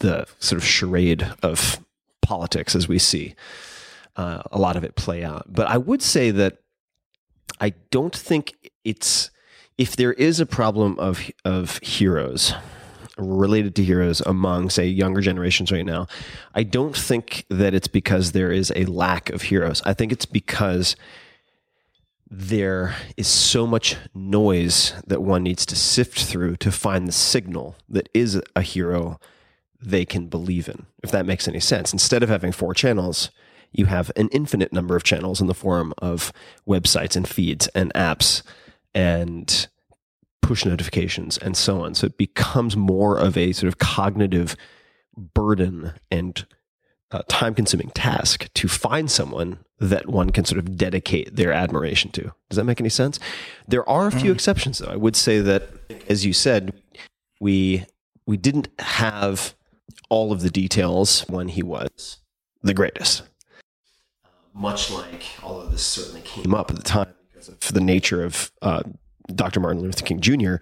the 0.00 0.26
sort 0.38 0.60
of 0.60 0.66
charade 0.66 1.30
of 1.42 1.80
politics 2.22 2.74
as 2.74 2.88
we 2.88 2.98
see 2.98 3.34
uh, 4.16 4.42
a 4.50 4.58
lot 4.58 4.76
of 4.76 4.84
it 4.84 4.96
play 4.96 5.24
out. 5.24 5.46
But 5.48 5.68
I 5.68 5.78
would 5.78 6.02
say 6.02 6.30
that 6.30 6.58
I 7.60 7.74
don't 7.90 8.14
think 8.14 8.70
it's 8.84 9.30
if 9.78 9.96
there 9.96 10.12
is 10.12 10.40
a 10.40 10.46
problem 10.46 10.98
of 10.98 11.30
of 11.44 11.78
heroes 11.78 12.54
related 13.18 13.74
to 13.76 13.84
heroes 13.84 14.20
among 14.22 14.70
say 14.70 14.86
younger 14.86 15.20
generations 15.20 15.70
right 15.70 15.84
now 15.84 16.06
i 16.54 16.62
don't 16.62 16.96
think 16.96 17.44
that 17.50 17.74
it's 17.74 17.88
because 17.88 18.32
there 18.32 18.50
is 18.50 18.72
a 18.74 18.84
lack 18.86 19.28
of 19.30 19.42
heroes 19.42 19.82
i 19.84 19.92
think 19.92 20.12
it's 20.12 20.24
because 20.24 20.96
there 22.30 22.94
is 23.18 23.28
so 23.28 23.66
much 23.66 23.96
noise 24.14 24.94
that 25.06 25.20
one 25.20 25.42
needs 25.42 25.66
to 25.66 25.76
sift 25.76 26.24
through 26.24 26.56
to 26.56 26.72
find 26.72 27.06
the 27.06 27.12
signal 27.12 27.76
that 27.88 28.08
is 28.14 28.40
a 28.56 28.62
hero 28.62 29.20
they 29.80 30.06
can 30.06 30.26
believe 30.26 30.66
in 30.66 30.86
if 31.02 31.10
that 31.10 31.26
makes 31.26 31.46
any 31.46 31.60
sense 31.60 31.92
instead 31.92 32.22
of 32.22 32.30
having 32.30 32.50
four 32.52 32.72
channels 32.72 33.30
you 33.72 33.86
have 33.86 34.10
an 34.16 34.28
infinite 34.28 34.72
number 34.72 34.96
of 34.96 35.02
channels 35.02 35.40
in 35.40 35.46
the 35.46 35.54
form 35.54 35.92
of 35.98 36.32
websites 36.68 37.16
and 37.16 37.26
feeds 37.26 37.68
and 37.68 37.92
apps 37.94 38.42
and 38.94 39.66
push 40.42 40.64
notifications 40.64 41.38
and 41.38 41.56
so 41.56 41.82
on. 41.82 41.94
So 41.94 42.06
it 42.06 42.18
becomes 42.18 42.76
more 42.76 43.18
of 43.18 43.36
a 43.36 43.52
sort 43.52 43.68
of 43.68 43.78
cognitive 43.78 44.56
burden 45.16 45.92
and 46.10 46.44
uh, 47.10 47.22
time 47.28 47.54
consuming 47.54 47.90
task 47.90 48.52
to 48.54 48.68
find 48.68 49.10
someone 49.10 49.58
that 49.78 50.08
one 50.08 50.30
can 50.30 50.44
sort 50.44 50.58
of 50.58 50.76
dedicate 50.76 51.34
their 51.36 51.52
admiration 51.52 52.10
to. 52.12 52.32
Does 52.48 52.56
that 52.56 52.64
make 52.64 52.80
any 52.80 52.88
sense? 52.88 53.18
There 53.68 53.88
are 53.88 54.06
a 54.06 54.12
few 54.12 54.32
exceptions 54.32 54.78
though. 54.78 54.90
I 54.90 54.96
would 54.96 55.16
say 55.16 55.40
that 55.40 55.68
as 56.08 56.24
you 56.24 56.32
said, 56.32 56.72
we 57.40 57.84
we 58.26 58.36
didn't 58.36 58.68
have 58.78 59.54
all 60.08 60.32
of 60.32 60.42
the 60.42 60.50
details 60.50 61.22
when 61.28 61.48
he 61.48 61.62
was 61.62 62.18
the 62.62 62.74
greatest 62.74 63.22
much 64.54 64.90
like, 64.90 65.24
although 65.42 65.66
this 65.66 65.84
certainly 65.84 66.20
came 66.22 66.54
up 66.54 66.70
at 66.70 66.76
the 66.76 66.82
time 66.82 67.12
because 67.32 67.48
of 67.48 67.60
the 67.72 67.80
nature 67.80 68.24
of 68.24 68.52
uh, 68.62 68.82
Dr. 69.34 69.60
Martin 69.60 69.82
Luther 69.82 70.04
King 70.04 70.20
Jr., 70.20 70.56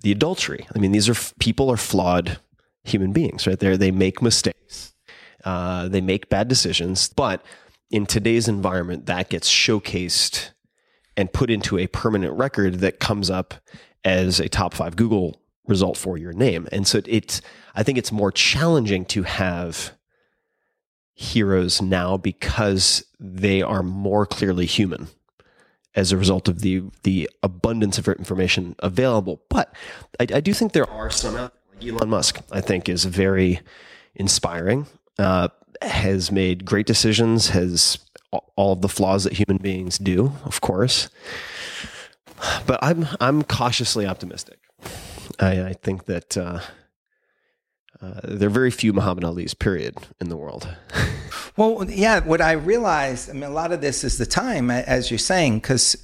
the 0.00 0.12
adultery. 0.12 0.66
I 0.74 0.78
mean, 0.78 0.92
these 0.92 1.08
are 1.08 1.34
people 1.38 1.70
are 1.70 1.76
flawed 1.76 2.38
human 2.84 3.12
beings, 3.12 3.46
right? 3.46 3.58
There, 3.58 3.76
they 3.76 3.90
make 3.90 4.22
mistakes, 4.22 4.94
uh, 5.44 5.88
they 5.88 6.00
make 6.00 6.28
bad 6.28 6.48
decisions, 6.48 7.08
but 7.08 7.44
in 7.90 8.06
today's 8.06 8.48
environment, 8.48 9.06
that 9.06 9.28
gets 9.28 9.50
showcased 9.50 10.50
and 11.16 11.32
put 11.32 11.50
into 11.50 11.78
a 11.78 11.86
permanent 11.86 12.32
record 12.34 12.80
that 12.80 12.98
comes 12.98 13.30
up 13.30 13.54
as 14.04 14.40
a 14.40 14.48
top 14.48 14.74
five 14.74 14.96
Google 14.96 15.40
result 15.68 15.96
for 15.96 16.16
your 16.16 16.32
name. 16.32 16.66
And 16.72 16.86
so 16.86 17.02
it's, 17.06 17.40
I 17.74 17.82
think 17.82 17.98
it's 17.98 18.10
more 18.10 18.32
challenging 18.32 19.04
to 19.06 19.22
have 19.22 19.92
heroes 21.14 21.82
now 21.82 22.16
because 22.16 23.04
they 23.22 23.62
are 23.62 23.84
more 23.84 24.26
clearly 24.26 24.66
human 24.66 25.06
as 25.94 26.10
a 26.10 26.16
result 26.16 26.48
of 26.48 26.60
the 26.60 26.82
the 27.04 27.30
abundance 27.42 27.96
of 27.96 28.08
information 28.08 28.74
available. 28.80 29.40
But 29.48 29.74
I, 30.18 30.26
I 30.34 30.40
do 30.40 30.52
think 30.52 30.72
there 30.72 30.90
are 30.90 31.10
some 31.10 31.36
out 31.36 31.54
there, 31.80 31.92
Elon 31.92 32.08
Musk. 32.08 32.40
I 32.50 32.60
think 32.60 32.88
is 32.88 33.04
very 33.04 33.60
inspiring. 34.14 34.86
Uh, 35.18 35.48
has 35.82 36.32
made 36.32 36.64
great 36.64 36.86
decisions. 36.86 37.50
Has 37.50 37.98
all 38.56 38.72
of 38.72 38.80
the 38.80 38.88
flaws 38.88 39.24
that 39.24 39.34
human 39.34 39.58
beings 39.58 39.98
do, 39.98 40.32
of 40.44 40.60
course. 40.60 41.08
But 42.66 42.80
I'm 42.82 43.06
I'm 43.20 43.44
cautiously 43.44 44.04
optimistic. 44.06 44.58
I, 45.38 45.66
I 45.66 45.72
think 45.74 46.06
that. 46.06 46.36
Uh, 46.36 46.60
uh, 48.00 48.20
there 48.24 48.48
are 48.48 48.50
very 48.50 48.72
few 48.72 48.92
Muhammad 48.92 49.22
Ali's, 49.22 49.54
period, 49.54 49.94
in 50.20 50.28
the 50.28 50.36
world. 50.36 50.66
Well, 51.56 51.84
yeah, 51.90 52.20
what 52.20 52.40
I 52.40 52.52
realized, 52.52 53.28
I 53.28 53.34
mean, 53.34 53.42
a 53.44 53.50
lot 53.50 53.72
of 53.72 53.82
this 53.82 54.04
is 54.04 54.16
the 54.16 54.24
time, 54.24 54.70
as 54.70 55.10
you're 55.10 55.18
saying, 55.18 55.56
because 55.58 56.02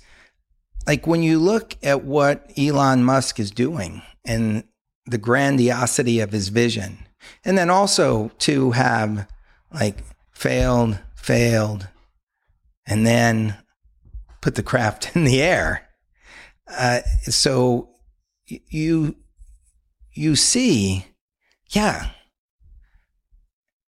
like 0.86 1.07
when 1.07 1.22
you 1.22 1.38
look 1.38 1.76
at 1.82 2.05
what 2.05 2.51
Elon 2.59 3.03
Musk 3.03 3.40
is 3.40 3.51
doing 3.51 4.03
and 4.26 4.64
the 5.07 5.18
grandiosity 5.18 6.20
of 6.20 6.32
his 6.32 6.49
vision, 6.49 6.99
and 7.44 7.57
then 7.57 7.70
also 7.70 8.30
to 8.40 8.72
have 8.72 9.26
like 9.72 9.99
failed, 10.32 10.99
failed, 11.14 11.88
and 12.86 13.07
then 13.07 13.57
put 14.40 14.55
the 14.55 14.62
craft 14.62 15.12
in 15.16 15.24
the 15.24 15.42
air. 15.42 15.88
Uh, 16.70 17.01
so 17.22 17.88
you 18.46 19.16
you 20.12 20.36
see, 20.36 21.07
yeah, 21.70 22.11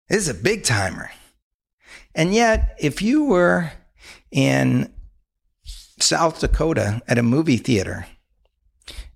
this 0.08 0.18
is 0.18 0.28
a 0.28 0.34
big 0.34 0.64
timer. 0.64 1.10
And 2.14 2.34
yet, 2.34 2.76
if 2.78 3.00
you 3.02 3.24
were 3.24 3.72
in 4.30 4.92
South 5.64 6.40
Dakota 6.40 7.00
at 7.08 7.18
a 7.18 7.22
movie 7.22 7.56
theater 7.56 8.06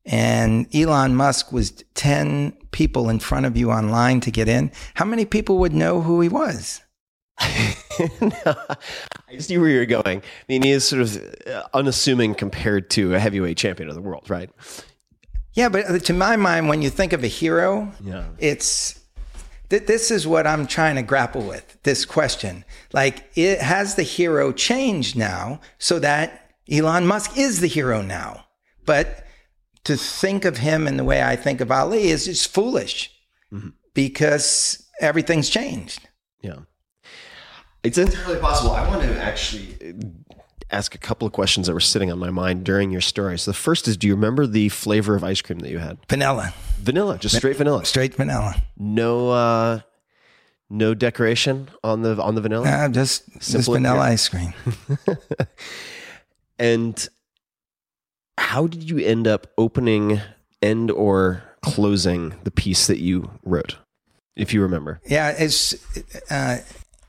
and 0.04 0.72
Elon 0.74 1.14
Musk 1.16 1.52
was 1.52 1.72
10 1.94 2.52
people 2.70 3.08
in 3.08 3.18
front 3.18 3.44
of 3.46 3.56
you 3.56 3.70
online 3.70 4.20
to 4.20 4.30
get 4.30 4.48
in, 4.48 4.70
how 4.94 5.04
many 5.04 5.24
people 5.24 5.58
would 5.58 5.72
know 5.72 6.00
who 6.00 6.20
he 6.20 6.28
was? 6.28 6.80
I 7.38 8.76
see 9.38 9.58
where 9.58 9.68
you're 9.68 9.86
going. 9.86 10.18
I 10.18 10.22
mean, 10.48 10.62
he 10.62 10.70
is 10.70 10.84
sort 10.86 11.02
of 11.02 11.16
uh, 11.46 11.64
unassuming 11.74 12.34
compared 12.34 12.88
to 12.90 13.14
a 13.14 13.18
heavyweight 13.18 13.56
champion 13.56 13.88
of 13.88 13.94
the 13.94 14.00
world, 14.00 14.28
right? 14.30 14.50
Yeah, 15.54 15.68
but 15.68 15.90
uh, 15.90 15.98
to 15.98 16.12
my 16.12 16.36
mind, 16.36 16.68
when 16.68 16.82
you 16.82 16.90
think 16.90 17.12
of 17.12 17.24
a 17.24 17.28
hero, 17.28 17.92
Yeah. 18.02 18.24
it's 18.38 19.00
th- 19.70 19.86
this 19.86 20.10
is 20.10 20.26
what 20.26 20.46
I'm 20.46 20.66
trying 20.66 20.96
to 20.96 21.02
grapple 21.02 21.42
with 21.42 21.78
this 21.82 22.04
question. 22.04 22.64
Like, 22.92 23.30
it 23.34 23.60
has 23.60 23.94
the 23.94 24.02
hero 24.02 24.52
changed 24.52 25.16
now 25.16 25.60
so 25.78 25.98
that 25.98 26.52
Elon 26.70 27.06
Musk 27.06 27.36
is 27.36 27.60
the 27.60 27.66
hero 27.66 28.02
now? 28.02 28.46
But 28.84 29.24
to 29.84 29.96
think 29.96 30.44
of 30.44 30.58
him 30.58 30.86
in 30.86 30.96
the 30.96 31.04
way 31.04 31.22
I 31.22 31.36
think 31.36 31.60
of 31.60 31.70
Ali 31.70 32.08
is 32.08 32.24
just 32.24 32.52
foolish 32.52 33.12
because 33.94 34.86
everything's 35.00 35.48
changed. 35.48 36.08
Yeah. 36.42 36.60
It's 37.82 37.98
entirely 37.98 38.40
possible. 38.40 38.72
I 38.72 38.86
want 38.88 39.02
to 39.02 39.22
actually 39.22 39.76
uh, 39.80 40.34
ask 40.70 40.94
a 40.94 40.98
couple 40.98 41.26
of 41.26 41.32
questions 41.32 41.68
that 41.68 41.72
were 41.72 41.80
sitting 41.80 42.10
on 42.10 42.18
my 42.18 42.30
mind 42.30 42.64
during 42.64 42.90
your 42.90 43.00
story. 43.00 43.38
So 43.38 43.52
the 43.52 43.56
first 43.56 43.86
is 43.86 43.96
do 43.96 44.08
you 44.08 44.14
remember 44.14 44.46
the 44.46 44.68
flavor 44.70 45.14
of 45.14 45.22
ice 45.22 45.40
cream 45.40 45.60
that 45.60 45.70
you 45.70 45.78
had? 45.78 45.98
Vanilla, 46.08 46.52
Vanilla, 46.78 47.18
just 47.18 47.36
straight 47.36 47.56
vanilla. 47.56 47.84
straight 47.84 48.14
vanilla. 48.14 48.60
No 48.76 49.30
uh 49.30 49.80
no 50.68 50.94
decoration 50.94 51.68
on 51.84 52.02
the 52.02 52.20
on 52.20 52.34
the 52.34 52.40
vanilla? 52.40 52.68
Uh, 52.68 52.88
just 52.88 53.28
just 53.34 53.50
Simple 53.50 53.74
vanilla 53.74 54.00
ice 54.00 54.28
cream. 54.28 54.54
And 56.58 57.08
how 58.38 58.66
did 58.66 58.88
you 58.88 58.98
end 58.98 59.26
up 59.26 59.48
opening 59.58 60.20
and 60.62 60.90
or 60.90 61.42
closing 61.62 62.34
the 62.44 62.50
piece 62.50 62.86
that 62.86 62.98
you 62.98 63.30
wrote? 63.44 63.76
If 64.36 64.52
you 64.52 64.62
remember. 64.62 65.00
Yeah, 65.06 65.30
it's 65.30 65.74
uh, 66.30 66.58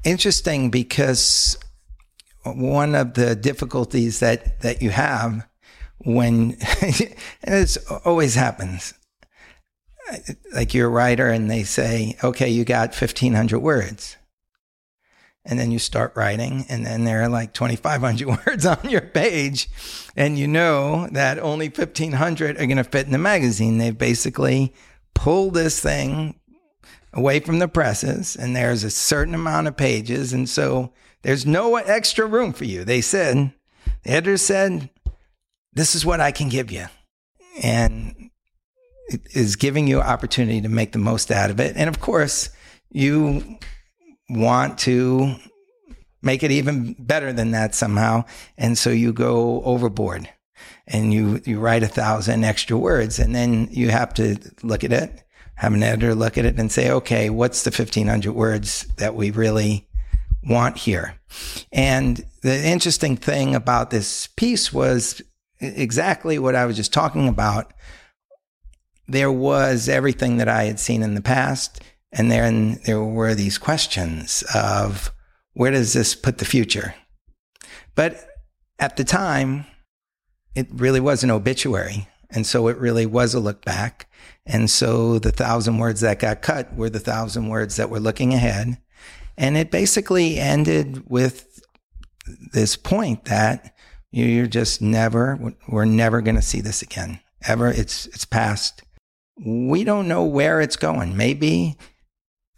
interesting 0.05 0.69
because 0.69 1.57
one 2.43 2.95
of 2.95 3.15
the 3.15 3.35
difficulties 3.35 4.21
that 4.21 4.61
that 4.61 4.81
you 4.81 4.91
have 4.91 5.45
when 5.99 6.57
and 6.81 7.15
it's 7.43 7.77
always 8.05 8.35
happens 8.35 8.93
like 10.53 10.73
you're 10.73 10.87
a 10.87 10.91
writer 10.91 11.29
and 11.29 11.49
they 11.49 11.63
say 11.63 12.15
okay 12.23 12.49
you 12.49 12.65
got 12.65 12.89
1500 12.89 13.59
words. 13.59 14.17
And 15.49 15.57
then 15.57 15.71
you 15.71 15.79
start 15.79 16.13
writing 16.17 16.65
and 16.67 16.85
then 16.85 17.05
there 17.05 17.21
are 17.21 17.29
like 17.29 17.53
2500 17.53 18.27
words 18.45 18.65
on 18.65 18.89
your 18.89 19.01
page 19.01 19.69
and 20.15 20.37
you 20.37 20.45
know 20.47 21.07
that 21.11 21.39
only 21.39 21.69
1500 21.69 22.57
are 22.57 22.65
going 22.65 22.77
to 22.77 22.83
fit 22.83 23.05
in 23.05 23.13
the 23.13 23.17
magazine. 23.17 23.77
They've 23.77 23.97
basically 23.97 24.73
pulled 25.13 25.53
this 25.53 25.79
thing 25.79 26.37
away 27.13 27.39
from 27.39 27.59
the 27.59 27.69
presses 27.69 28.35
and 28.35 28.55
there's 28.55 28.83
a 28.83 28.89
certain 28.89 29.33
amount 29.33 29.67
of 29.67 29.77
pages 29.77 30.33
and 30.33 30.49
so 30.49 30.91
there's 31.21 31.45
no 31.45 31.77
extra 31.77 32.25
room 32.25 32.51
for 32.51 32.65
you. 32.65 32.83
They 32.83 32.99
said 32.99 33.53
the 34.03 34.11
editor 34.11 34.37
said 34.37 34.89
this 35.73 35.93
is 35.93 36.05
what 36.05 36.19
i 36.19 36.31
can 36.31 36.49
give 36.49 36.71
you. 36.71 36.87
And 37.61 38.16
is 39.31 39.55
giving 39.55 39.87
you 39.87 40.01
opportunity 40.01 40.61
to 40.61 40.69
make 40.69 40.91
the 40.91 40.99
most 40.99 41.31
out 41.31 41.49
of 41.49 41.59
it. 41.59 41.75
And 41.75 41.87
of 41.89 41.99
course 41.99 42.49
you 42.91 43.57
want 44.29 44.77
to 44.79 45.35
make 46.21 46.43
it 46.43 46.51
even 46.51 46.95
better 46.99 47.31
than 47.31 47.51
that 47.51 47.75
somehow. 47.75 48.25
And 48.57 48.77
so 48.77 48.89
you 48.89 49.13
go 49.13 49.61
overboard 49.63 50.29
and 50.87 51.13
you 51.13 51.41
you 51.45 51.59
write 51.59 51.83
a 51.83 51.87
thousand 51.87 52.43
extra 52.43 52.77
words 52.77 53.19
and 53.19 53.35
then 53.35 53.67
you 53.71 53.89
have 53.89 54.13
to 54.15 54.37
look 54.63 54.83
at 54.83 54.91
it 54.91 55.23
have 55.55 55.73
an 55.73 55.83
editor 55.83 56.15
look 56.15 56.37
at 56.37 56.45
it 56.45 56.57
and 56.57 56.71
say 56.71 56.89
okay 56.89 57.29
what's 57.29 57.63
the 57.63 57.69
1500 57.69 58.31
words 58.31 58.85
that 58.97 59.13
we 59.15 59.29
really 59.29 59.87
want 60.47 60.77
here? 60.77 61.15
And 61.71 62.23
the 62.41 62.65
interesting 62.65 63.17
thing 63.17 63.55
about 63.55 63.89
this 63.89 64.27
piece 64.27 64.71
was 64.71 65.21
exactly 65.59 66.37
what 66.37 66.53
i 66.53 66.67
was 66.67 66.75
just 66.75 66.93
talking 66.93 67.27
about 67.27 67.73
there 69.07 69.31
was 69.31 69.89
everything 69.89 70.37
that 70.37 70.49
i 70.49 70.63
had 70.63 70.79
seen 70.79 71.03
in 71.03 71.15
the 71.15 71.21
past 71.21 71.81
and 72.11 72.31
then 72.31 72.79
there 72.85 73.03
were 73.03 73.35
these 73.35 73.57
questions 73.57 74.43
of 74.53 75.11
where 75.53 75.71
does 75.71 75.93
this 75.93 76.15
put 76.15 76.37
the 76.37 76.45
future 76.45 76.95
but 77.95 78.27
at 78.79 78.97
the 78.97 79.03
time 79.03 79.65
it 80.57 80.67
really 80.71 80.99
was 80.99 81.23
an 81.23 81.29
obituary. 81.29 82.07
And 82.31 82.45
so 82.45 82.67
it 82.67 82.77
really 82.77 83.05
was 83.05 83.35
a 83.35 83.39
look 83.39 83.63
back. 83.63 84.09
And 84.43 84.71
so 84.71 85.19
the 85.19 85.31
thousand 85.31 85.77
words 85.77 86.01
that 86.01 86.17
got 86.17 86.41
cut 86.41 86.75
were 86.75 86.89
the 86.89 86.99
thousand 86.99 87.49
words 87.49 87.75
that 87.75 87.91
were 87.91 87.99
looking 87.99 88.33
ahead. 88.33 88.79
And 89.37 89.55
it 89.55 89.69
basically 89.69 90.39
ended 90.39 91.07
with 91.07 91.61
this 92.53 92.75
point 92.75 93.25
that 93.25 93.75
you're 94.09 94.47
just 94.47 94.81
never, 94.81 95.55
we're 95.69 95.85
never 95.85 96.21
going 96.21 96.35
to 96.35 96.41
see 96.41 96.59
this 96.59 96.81
again. 96.81 97.19
Ever. 97.45 97.67
It's, 97.67 98.07
it's 98.07 98.25
past. 98.25 98.81
We 99.45 99.83
don't 99.83 100.07
know 100.07 100.23
where 100.23 100.61
it's 100.61 100.75
going. 100.75 101.15
Maybe 101.15 101.77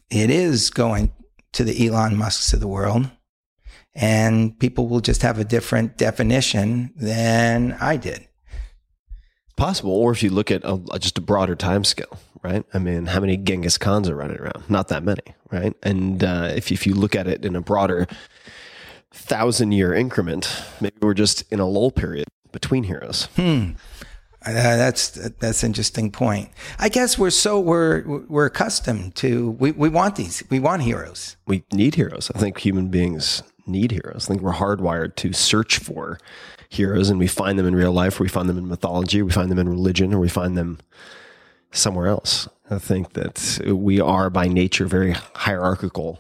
it 0.10 0.30
is 0.30 0.70
going 0.70 1.14
to 1.54 1.64
the 1.64 1.88
Elon 1.88 2.16
Musks 2.16 2.54
of 2.54 2.60
the 2.60 2.68
world 2.68 3.10
and 3.96 4.58
people 4.60 4.88
will 4.88 5.02
just 5.02 5.22
have 5.22 5.40
a 5.40 5.44
different 5.44 5.98
definition 5.98 6.92
than 6.96 7.74
I 7.82 7.98
did. 7.98 8.28
Possible, 9.56 9.92
or 9.92 10.12
if 10.12 10.24
you 10.24 10.30
look 10.30 10.52
at 10.52 10.62
a, 10.64 10.80
just 11.00 11.18
a 11.18 11.22
broader 11.22 11.56
time 11.56 11.84
scale, 11.84 12.18
right? 12.42 12.64
I 12.74 12.80
mean, 12.80 13.08
how 13.08 13.20
many 13.20 13.36
Genghis 13.36 13.78
Khans 13.78 14.08
are 14.08 14.16
running 14.16 14.38
around? 14.38 14.70
Not 14.70 14.88
that 14.88 15.04
many, 15.04 15.22
right? 15.52 15.76
And 15.84 16.24
uh, 16.24 16.54
if 16.56 16.72
if 16.72 16.88
you 16.88 16.96
look 16.96 17.14
at 17.14 17.28
it 17.28 17.44
in 17.44 17.58
a 17.58 17.62
broader 17.62 18.08
thousand 19.12 19.74
year 19.74 19.94
increment, 19.94 20.64
maybe 20.80 20.96
we're 21.02 21.14
just 21.14 21.44
in 21.52 21.60
a 21.60 21.68
lull 21.68 21.92
period 21.92 22.28
between 22.54 22.84
heroes. 22.84 23.28
Uh, 24.46 24.54
that's 24.54 25.10
that's 25.12 25.64
an 25.64 25.68
interesting 25.68 26.12
point. 26.12 26.50
I 26.78 26.88
guess 26.88 27.18
we're 27.18 27.30
so 27.30 27.60
we're 27.60 28.04
we're 28.28 28.46
accustomed 28.46 29.16
to 29.16 29.52
we, 29.52 29.72
we 29.72 29.90
want 29.90 30.16
these 30.16 30.44
we 30.50 30.60
want 30.60 30.84
heroes. 30.84 31.36
We 31.46 31.64
need 31.74 31.96
heroes. 31.96 32.32
I 32.34 32.40
think 32.40 32.58
human 32.60 32.88
beings 32.88 33.44
need 33.68 33.92
heroes. 33.92 34.26
I 34.26 34.28
think 34.30 34.42
we're 34.42 34.54
hardwired 34.54 35.16
to 35.18 35.34
search 35.34 35.80
for 35.80 36.20
heroes, 36.70 37.10
and 37.10 37.20
we 37.20 37.28
find 37.28 37.60
them 37.60 37.68
in 37.68 37.76
real 37.76 37.92
life, 37.92 38.20
or 38.20 38.24
we 38.24 38.30
find 38.30 38.48
them 38.48 38.58
in 38.58 38.68
mythology, 38.68 39.22
we 39.22 39.32
find 39.32 39.52
them 39.52 39.60
in 39.60 39.68
religion, 39.68 40.14
or 40.14 40.20
we 40.20 40.30
find 40.30 40.58
them 40.58 40.80
somewhere 41.72 42.08
else. 42.08 42.48
I 42.70 42.78
think 42.78 43.14
that 43.14 43.60
we 43.66 44.00
are 44.00 44.30
by 44.30 44.48
nature 44.48 44.86
very 44.86 45.12
hierarchical 45.36 46.20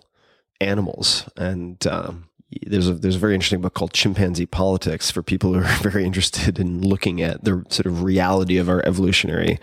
animals, 0.60 1.30
and 1.38 1.86
um, 1.88 2.29
there's 2.52 2.88
a 2.88 2.94
there's 2.94 3.16
a 3.16 3.20
very 3.20 3.34
interesting 3.34 3.62
book 3.62 3.74
called 3.74 3.94
Chimpanzee 3.94 4.46
Politics 4.46 5.12
for 5.12 5.22
people 5.22 5.54
who 5.54 5.60
are 5.60 5.78
very 5.82 6.06
interested 6.06 6.60
in 6.60 6.82
looking 6.82 7.22
at 7.22 7.44
the 7.44 7.64
sort 7.70 7.86
of 7.86 8.04
reality 8.04 8.58
of 8.58 8.70
our 8.70 8.86
evolutionary 8.86 9.60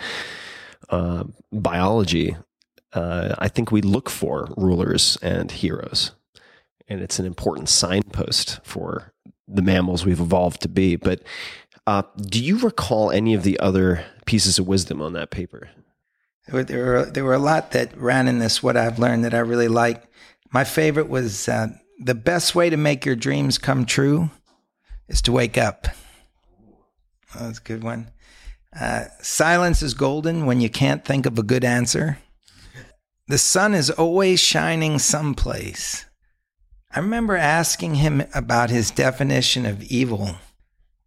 uh, 0.91 1.24
biology. 1.53 2.37
Uh, 2.93 3.34
I 3.39 3.49
think 3.49 3.70
we 3.70 3.82
look 3.82 4.09
for 4.09 4.49
rulers 4.57 5.18
and 5.20 5.51
heroes, 5.51 6.12
and 6.89 7.01
it's 7.01 7.18
an 7.18 7.26
important 7.26 7.68
signpost 7.68 8.61
for 8.62 9.12
the 9.49 9.62
mammals 9.62 10.07
we've 10.07 10.20
evolved 10.20 10.62
to 10.62 10.68
be. 10.68 10.97
But 10.97 11.22
uh, 11.87 12.03
do 12.16 12.43
you 12.43 12.59
recall 12.59 13.11
any 13.11 13.34
of 13.34 13.43
the 13.43 13.59
other 13.61 14.05
pieces 14.24 14.59
of 14.59 14.66
wisdom 14.66 15.03
on 15.03 15.12
that 15.12 15.30
paper? 15.30 15.70
There 16.47 16.55
were, 16.55 16.64
there 16.64 16.84
were 16.84 17.05
there 17.07 17.24
were 17.24 17.34
a 17.34 17.41
lot 17.41 17.72
that 17.72 17.97
ran 17.97 18.28
in 18.28 18.39
this. 18.39 18.62
What 18.62 18.76
I've 18.76 19.01
learned 19.01 19.24
that 19.24 19.34
I 19.34 19.39
really 19.39 19.68
like. 19.68 20.05
My 20.53 20.62
favorite 20.62 21.09
was 21.09 21.49
uh, 21.49 21.68
the 21.99 22.15
best 22.15 22.55
way 22.55 22.71
to 22.71 22.77
make 22.77 23.05
your 23.05 23.17
dreams 23.17 23.59
come 23.59 23.87
true 23.87 24.31
is 25.09 25.23
to 25.23 25.33
wake 25.33 25.57
up. 25.57 25.87
Oh, 27.35 27.47
that's 27.47 27.59
a 27.59 27.63
good 27.63 27.83
one. 27.83 28.11
Uh, 28.79 29.05
silence 29.23 29.83
is 29.83 29.95
golden 29.95 30.47
when 30.47 30.61
you 30.61 30.69
can't 30.69 31.05
think 31.05 31.27
of 31.27 31.39
a 31.39 31.43
good 31.43 31.65
answer. 31.65 32.19
The 33.29 33.39
sun 33.39 33.75
is 33.75 33.91
always 33.91 34.39
shining 34.39 34.99
someplace. 34.99 36.05
I 36.95 37.01
remember 37.01 37.37
asking 37.37 37.97
him 37.97 38.23
about 38.35 38.71
his 38.71 38.91
definition 38.91 39.67
of 39.67 39.83
evil, 39.85 40.37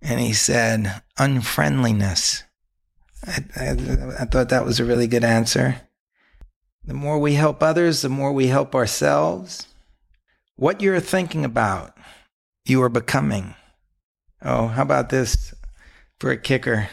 and 0.02 0.20
he 0.20 0.34
said 0.34 1.02
unfriendliness. 1.18 2.44
I, 3.26 3.44
I, 3.56 3.70
I 4.20 4.26
thought 4.26 4.50
that 4.50 4.66
was 4.66 4.80
a 4.80 4.86
really 4.86 5.08
good 5.08 5.24
answer. 5.24 5.82
The 6.86 6.94
more 6.94 7.20
we 7.20 7.34
help 7.34 7.62
others, 7.62 8.02
the 8.02 8.10
more 8.10 8.34
we 8.34 8.48
help 8.48 8.76
ourselves. 8.76 9.68
What 10.60 10.82
you're 10.82 10.99
thinking 10.99 11.45
about, 11.45 11.97
you 12.66 12.84
are 12.84 12.89
becoming. 12.89 13.55
Oh, 14.41 14.68
how 14.68 14.82
about 14.82 15.07
this 15.07 15.53
for 16.20 16.32
a 16.32 16.38
kicker? 16.38 16.89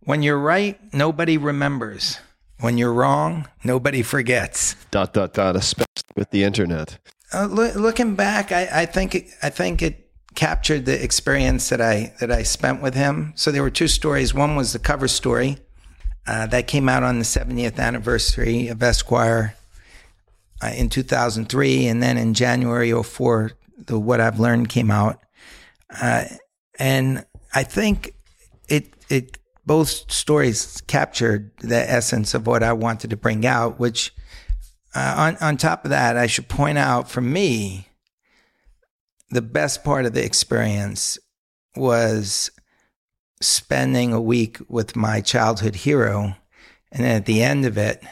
When 0.00 0.24
you're 0.24 0.36
right, 0.36 0.80
nobody 0.92 1.38
remembers. 1.38 2.18
When 2.58 2.76
you're 2.76 2.92
wrong, 2.92 3.46
nobody 3.62 4.02
forgets. 4.02 4.74
Dot 4.90 5.14
dot 5.14 5.32
dot. 5.32 5.54
Especially 5.54 5.86
with 6.16 6.30
the 6.30 6.42
internet. 6.42 6.98
Uh, 7.32 7.46
loo- 7.46 7.70
looking 7.74 8.16
back, 8.16 8.50
I, 8.50 8.68
I 8.82 8.86
think 8.86 9.14
it, 9.14 9.28
I 9.44 9.50
think 9.50 9.80
it 9.80 10.10
captured 10.34 10.84
the 10.84 11.00
experience 11.00 11.68
that 11.68 11.80
I 11.80 12.14
that 12.18 12.32
I 12.32 12.42
spent 12.42 12.82
with 12.82 12.94
him. 12.94 13.32
So 13.36 13.52
there 13.52 13.62
were 13.62 13.70
two 13.70 13.86
stories. 13.86 14.34
One 14.34 14.56
was 14.56 14.72
the 14.72 14.80
cover 14.80 15.06
story 15.06 15.58
uh, 16.26 16.48
that 16.48 16.66
came 16.66 16.88
out 16.88 17.04
on 17.04 17.20
the 17.20 17.24
70th 17.24 17.78
anniversary 17.78 18.66
of 18.66 18.82
Esquire 18.82 19.54
in 20.66 20.88
2003, 20.88 21.86
and 21.86 22.02
then 22.02 22.16
in 22.16 22.34
January 22.34 22.92
04, 22.92 23.52
the 23.86 23.98
What 23.98 24.20
I've 24.20 24.40
Learned 24.40 24.68
came 24.68 24.90
out, 24.90 25.20
uh, 26.00 26.24
and 26.78 27.24
I 27.54 27.62
think 27.62 28.14
it 28.68 28.92
it 29.08 29.38
both 29.66 30.10
stories 30.10 30.82
captured 30.86 31.52
the 31.58 31.90
essence 31.90 32.34
of 32.34 32.46
what 32.46 32.62
I 32.62 32.72
wanted 32.72 33.10
to 33.10 33.16
bring 33.16 33.46
out, 33.46 33.78
which 33.78 34.12
uh, 34.94 35.14
on, 35.16 35.36
on 35.36 35.56
top 35.56 35.84
of 35.84 35.90
that, 35.90 36.16
I 36.16 36.26
should 36.26 36.48
point 36.48 36.78
out 36.78 37.08
for 37.08 37.20
me, 37.20 37.88
the 39.30 39.42
best 39.42 39.84
part 39.84 40.06
of 40.06 40.14
the 40.14 40.24
experience 40.24 41.18
was 41.76 42.50
spending 43.40 44.12
a 44.12 44.20
week 44.20 44.58
with 44.68 44.96
my 44.96 45.20
childhood 45.20 45.76
hero. 45.76 46.34
And 46.90 47.04
then 47.04 47.16
at 47.16 47.26
the 47.26 47.42
end 47.42 47.66
of 47.66 47.76
it, 47.76 48.02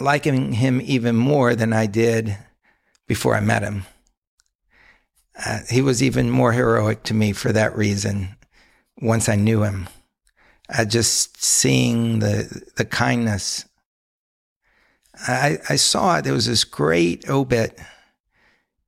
liking 0.00 0.52
him 0.52 0.80
even 0.82 1.16
more 1.16 1.54
than 1.54 1.72
I 1.72 1.86
did 1.86 2.36
before 3.06 3.34
I 3.34 3.40
met 3.40 3.62
him. 3.62 3.84
Uh, 5.44 5.60
he 5.70 5.82
was 5.82 6.02
even 6.02 6.30
more 6.30 6.52
heroic 6.52 7.02
to 7.04 7.14
me 7.14 7.32
for 7.32 7.52
that 7.52 7.76
reason 7.76 8.36
once 9.00 9.28
I 9.28 9.36
knew 9.36 9.62
him. 9.62 9.88
Uh, 10.68 10.84
just 10.84 11.42
seeing 11.42 12.18
the, 12.18 12.64
the 12.76 12.84
kindness 12.84 13.64
I, 15.26 15.58
I 15.68 15.76
saw 15.76 16.18
it. 16.18 16.22
There 16.24 16.34
was 16.34 16.46
this 16.46 16.64
great 16.64 17.28
obit 17.28 17.78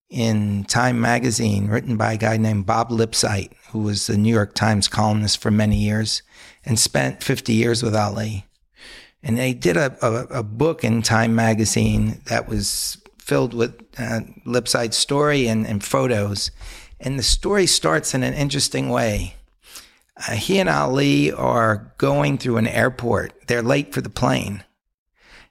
in 0.08 0.64
Time 0.64 1.00
magazine 1.00 1.68
written 1.68 1.96
by 1.96 2.14
a 2.14 2.18
guy 2.18 2.36
named 2.36 2.66
Bob 2.66 2.90
Lipsyte, 2.90 3.52
who 3.70 3.80
was 3.80 4.06
the 4.06 4.16
New 4.16 4.32
York 4.32 4.54
Times 4.54 4.88
columnist 4.88 5.40
for 5.40 5.50
many 5.50 5.76
years 5.76 6.22
and 6.64 6.78
spent 6.78 7.22
50 7.22 7.52
years 7.52 7.82
with 7.82 7.96
Ali. 7.96 8.46
And 9.22 9.36
they 9.36 9.52
did 9.52 9.76
a, 9.76 9.96
a, 10.04 10.38
a 10.38 10.42
book 10.42 10.82
in 10.82 11.02
Time 11.02 11.34
magazine 11.34 12.20
that 12.26 12.48
was 12.48 12.98
filled 13.18 13.52
with 13.54 13.78
uh, 13.98 14.20
story 14.90 15.46
and, 15.46 15.66
and 15.66 15.84
photos. 15.84 16.50
And 16.98 17.18
the 17.18 17.22
story 17.22 17.66
starts 17.66 18.14
in 18.14 18.22
an 18.22 18.34
interesting 18.34 18.88
way. 18.88 19.34
Uh, 20.16 20.32
he 20.32 20.58
and 20.58 20.68
Ali 20.68 21.32
are 21.32 21.92
going 21.98 22.38
through 22.38 22.56
an 22.56 22.66
airport. 22.66 23.32
They're 23.46 23.62
late 23.62 23.92
for 23.92 24.00
the 24.00 24.10
plane 24.10 24.64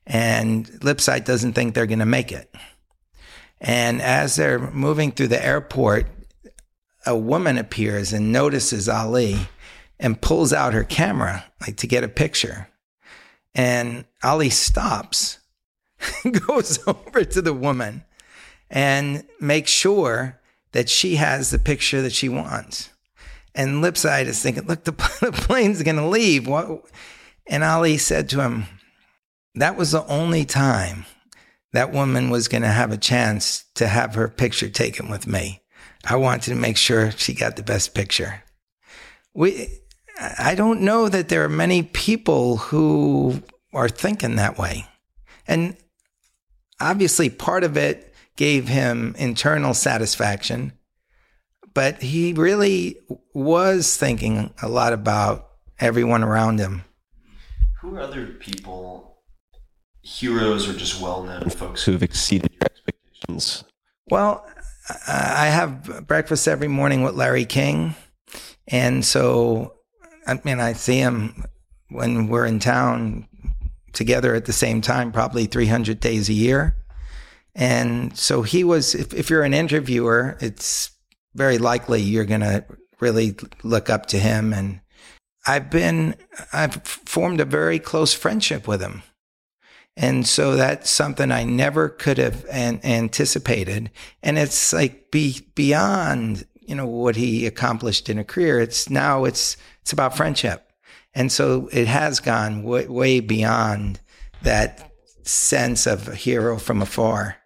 and 0.09 0.65
Lipsyte 0.81 1.23
doesn't 1.23 1.53
think 1.53 1.73
they're 1.73 1.85
going 1.85 1.99
to 1.99 2.05
make 2.05 2.31
it. 2.31 2.53
And 3.61 4.01
as 4.01 4.35
they're 4.35 4.71
moving 4.71 5.11
through 5.11 5.27
the 5.27 5.45
airport, 5.45 6.07
a 7.05 7.15
woman 7.15 7.57
appears 7.57 8.11
and 8.11 8.31
notices 8.31 8.89
Ali 8.89 9.37
and 9.99 10.19
pulls 10.19 10.51
out 10.51 10.73
her 10.73 10.83
camera 10.83 11.45
like 11.61 11.77
to 11.77 11.87
get 11.87 12.03
a 12.03 12.09
picture. 12.09 12.67
And 13.55 14.05
Ali 14.23 14.49
stops, 14.49 15.39
goes 16.47 16.79
over 16.87 17.23
to 17.23 17.41
the 17.41 17.53
woman 17.53 18.03
and 18.69 19.25
makes 19.39 19.71
sure 19.71 20.39
that 20.71 20.89
she 20.89 21.15
has 21.15 21.49
the 21.49 21.59
picture 21.59 22.01
that 22.01 22.13
she 22.13 22.29
wants. 22.29 22.89
And 23.55 23.83
Lipsyte 23.83 24.27
is 24.27 24.41
thinking, 24.41 24.67
look, 24.67 24.83
the, 24.83 24.91
the 25.21 25.31
plane's 25.31 25.83
going 25.83 25.97
to 25.97 26.07
leave. 26.07 26.47
What? 26.47 26.85
And 27.47 27.63
Ali 27.63 27.97
said 27.97 28.29
to 28.29 28.41
him, 28.41 28.65
that 29.55 29.75
was 29.75 29.91
the 29.91 30.05
only 30.05 30.45
time 30.45 31.05
that 31.73 31.91
woman 31.91 32.29
was 32.29 32.47
going 32.47 32.61
to 32.61 32.69
have 32.69 32.91
a 32.91 32.97
chance 32.97 33.65
to 33.75 33.87
have 33.87 34.15
her 34.15 34.27
picture 34.27 34.69
taken 34.69 35.09
with 35.09 35.27
me. 35.27 35.61
I 36.05 36.15
wanted 36.15 36.51
to 36.51 36.55
make 36.55 36.77
sure 36.77 37.11
she 37.11 37.33
got 37.33 37.55
the 37.55 37.63
best 37.63 37.93
picture. 37.93 38.43
We, 39.33 39.67
I 40.19 40.53
don't 40.55 40.81
know 40.81 41.07
that 41.07 41.29
there 41.29 41.43
are 41.43 41.49
many 41.49 41.83
people 41.83 42.57
who 42.57 43.41
are 43.73 43.87
thinking 43.87 44.35
that 44.35 44.57
way. 44.57 44.85
And 45.47 45.77
obviously, 46.79 47.29
part 47.29 47.63
of 47.63 47.77
it 47.77 48.13
gave 48.35 48.67
him 48.67 49.15
internal 49.17 49.73
satisfaction, 49.73 50.73
but 51.73 52.01
he 52.01 52.33
really 52.33 52.97
was 53.33 53.95
thinking 53.95 54.53
a 54.61 54.67
lot 54.67 54.93
about 54.93 55.47
everyone 55.79 56.23
around 56.23 56.59
him. 56.59 56.83
Who 57.81 57.95
are 57.95 58.01
other 58.01 58.27
people, 58.27 59.21
heroes 60.01 60.67
or 60.67 60.73
just 60.73 61.01
well 61.01 61.23
known 61.23 61.49
folks 61.49 61.83
who 61.83 61.93
have 61.93 62.03
exceeded 62.03 62.51
your 62.51 62.65
expectations? 62.65 63.63
Well, 64.09 64.45
I 65.07 65.45
have 65.47 66.07
breakfast 66.07 66.47
every 66.47 66.67
morning 66.67 67.03
with 67.03 67.15
Larry 67.15 67.45
King. 67.45 67.95
And 68.67 69.05
so, 69.05 69.78
I 70.29 70.39
mean, 70.43 70.59
I 70.59 70.73
see 70.73 70.97
him 70.97 71.43
when 71.89 72.27
we're 72.27 72.45
in 72.45 72.59
town 72.59 73.27
together 73.93 74.35
at 74.35 74.45
the 74.45 74.53
same 74.53 74.81
time, 74.81 75.11
probably 75.11 75.47
300 75.47 75.99
days 75.99 76.29
a 76.29 76.33
year. 76.33 76.75
And 77.55 78.15
so 78.15 78.43
he 78.43 78.63
was, 78.63 78.93
if, 78.93 79.13
if 79.13 79.29
you're 79.29 79.43
an 79.43 79.55
interviewer, 79.55 80.37
it's 80.39 80.91
very 81.33 81.57
likely 81.57 82.01
you're 82.01 82.25
going 82.25 82.41
to 82.41 82.63
really 82.99 83.35
look 83.63 83.89
up 83.89 84.05
to 84.07 84.19
him. 84.19 84.53
And 84.53 84.81
I've 85.47 85.71
been, 85.71 86.15
I've 86.53 86.75
formed 86.83 87.41
a 87.41 87.45
very 87.45 87.79
close 87.79 88.13
friendship 88.13 88.67
with 88.67 88.81
him. 88.81 89.01
And 89.97 90.27
so 90.27 90.55
that's 90.55 90.89
something 90.89 91.31
I 91.31 91.43
never 91.43 91.89
could 91.89 92.19
have 92.19 92.45
an- 92.49 92.79
anticipated. 92.83 93.89
And 94.21 94.37
it's 94.37 94.71
like 94.71 95.11
be 95.11 95.47
beyond, 95.55 96.45
you 96.69 96.75
know, 96.75 96.85
what 96.85 97.15
he 97.15 97.47
accomplished 97.47 98.09
in 98.09 98.19
a 98.19 98.23
career. 98.23 98.59
It's 98.59 98.89
now 98.89 99.25
it's, 99.25 99.57
it's 99.81 99.91
about 99.91 100.15
friendship. 100.15 100.71
And 101.15 101.31
so 101.31 101.67
it 101.71 101.87
has 101.87 102.19
gone 102.19 102.63
way, 102.63 102.87
way 102.87 103.19
beyond 103.19 103.99
that 104.43 104.91
sense 105.23 105.87
of 105.87 106.07
a 106.07 106.15
hero 106.15 106.59
from 106.59 106.81
afar. 106.81 107.37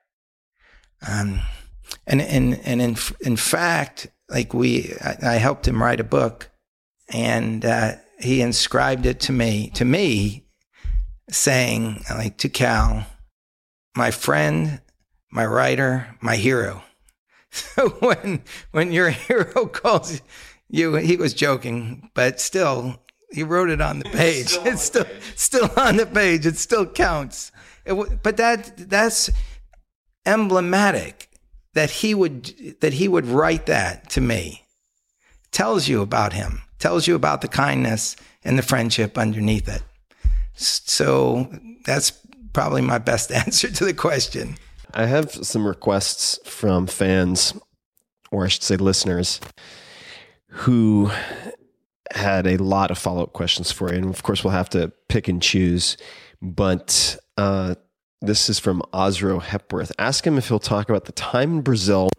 Um, 1.07 1.39
and, 2.05 2.21
and, 2.21 2.59
and 2.65 2.81
in, 2.81 2.97
in 3.21 3.37
fact, 3.37 4.07
like 4.29 4.53
we, 4.53 4.93
I, 5.01 5.17
I 5.21 5.35
helped 5.35 5.67
him 5.67 5.81
write 5.81 6.01
a 6.01 6.03
book 6.03 6.49
and, 7.09 7.63
uh, 7.63 7.93
he 8.19 8.41
inscribed 8.41 9.05
it 9.05 9.19
to 9.21 9.31
me, 9.31 9.69
to 9.75 9.85
me, 9.85 10.45
saying, 11.29 12.03
like, 12.09 12.37
to 12.37 12.49
Cal, 12.49 13.05
my 13.95 14.11
friend, 14.11 14.81
my 15.31 15.45
writer, 15.45 16.15
my 16.21 16.35
hero. 16.35 16.83
So 17.53 17.89
when 17.99 18.43
when 18.71 18.91
your 18.91 19.09
hero 19.27 19.67
calls 19.67 20.21
you, 20.69 20.95
he 20.95 21.17
was 21.17 21.33
joking, 21.33 22.09
but 22.13 22.41
still, 22.41 22.99
he 23.31 23.43
wrote 23.43 23.69
it 23.69 23.79
on 23.81 23.99
the 23.99 24.05
page. 24.09 24.57
It's 24.65 24.81
still 24.81 25.05
still 25.35 25.69
on 25.77 25.97
the 25.97 26.05
page. 26.05 26.45
It 26.45 26.57
still 26.57 26.85
counts. 26.85 27.51
It, 27.85 28.23
but 28.23 28.37
that 28.37 28.89
that's 28.89 29.29
emblematic 30.25 31.29
that 31.73 31.89
he 31.89 32.15
would 32.15 32.79
that 32.81 32.93
he 32.93 33.07
would 33.07 33.27
write 33.27 33.67
that 33.67 34.09
to 34.11 34.21
me. 34.21 34.65
Tells 35.51 35.87
you 35.87 36.01
about 36.01 36.33
him. 36.33 36.63
Tells 36.79 37.07
you 37.07 37.15
about 37.15 37.41
the 37.41 37.47
kindness 37.47 38.15
and 38.43 38.57
the 38.57 38.63
friendship 38.63 39.17
underneath 39.17 39.69
it. 39.69 39.83
So 40.55 41.47
that's 41.85 42.11
probably 42.51 42.81
my 42.81 42.97
best 42.97 43.31
answer 43.31 43.69
to 43.71 43.85
the 43.85 43.93
question. 43.93 44.57
I 44.93 45.05
have 45.05 45.31
some 45.31 45.67
requests 45.67 46.39
from 46.45 46.87
fans, 46.87 47.53
or 48.31 48.45
I 48.45 48.47
should 48.47 48.63
say 48.63 48.77
listeners, 48.77 49.39
who 50.47 51.11
had 52.11 52.45
a 52.45 52.57
lot 52.57 52.91
of 52.91 52.97
follow 52.97 53.23
up 53.23 53.33
questions 53.33 53.71
for 53.71 53.91
you. 53.91 53.97
And 53.97 54.09
of 54.13 54.23
course, 54.23 54.43
we'll 54.43 54.51
have 54.51 54.69
to 54.69 54.91
pick 55.09 55.27
and 55.27 55.41
choose. 55.41 55.97
But 56.41 57.17
uh, 57.37 57.75
this 58.21 58.49
is 58.49 58.59
from 58.59 58.83
Osro 58.93 59.41
Hepworth. 59.41 59.91
Ask 59.97 60.27
him 60.27 60.37
if 60.37 60.47
he'll 60.47 60.59
talk 60.59 60.89
about 60.89 61.05
the 61.05 61.11
time 61.11 61.53
in 61.53 61.61
Brazil 61.61 62.09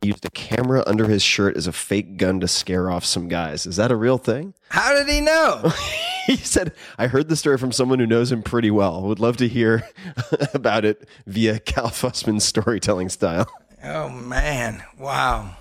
he 0.00 0.08
used 0.08 0.24
a 0.24 0.30
camera 0.30 0.84
under 0.86 1.08
his 1.08 1.22
shirt 1.22 1.56
as 1.56 1.66
a 1.66 1.72
fake 1.72 2.16
gun 2.18 2.40
to 2.40 2.48
scare 2.48 2.90
off 2.90 3.04
some 3.04 3.28
guys. 3.28 3.66
Is 3.66 3.76
that 3.76 3.90
a 3.90 3.96
real 3.96 4.18
thing? 4.18 4.54
How 4.68 4.94
did 4.94 5.08
he 5.08 5.20
know? 5.20 5.72
he 6.32 6.36
said, 6.36 6.72
I 6.98 7.06
heard 7.06 7.28
the 7.28 7.36
story 7.36 7.56
from 7.58 7.72
someone 7.72 7.98
who 7.98 8.06
knows 8.06 8.30
him 8.30 8.42
pretty 8.42 8.70
well. 8.70 9.02
Would 9.02 9.18
love 9.18 9.36
to 9.38 9.48
hear 9.48 9.88
about 10.54 10.84
it 10.84 11.08
via 11.26 11.58
Cal 11.58 11.88
Fussman's 11.88 12.44
storytelling 12.44 13.08
style. 13.08 13.48
Oh, 13.82 14.08
man. 14.08 14.82
Wow. 14.98 15.56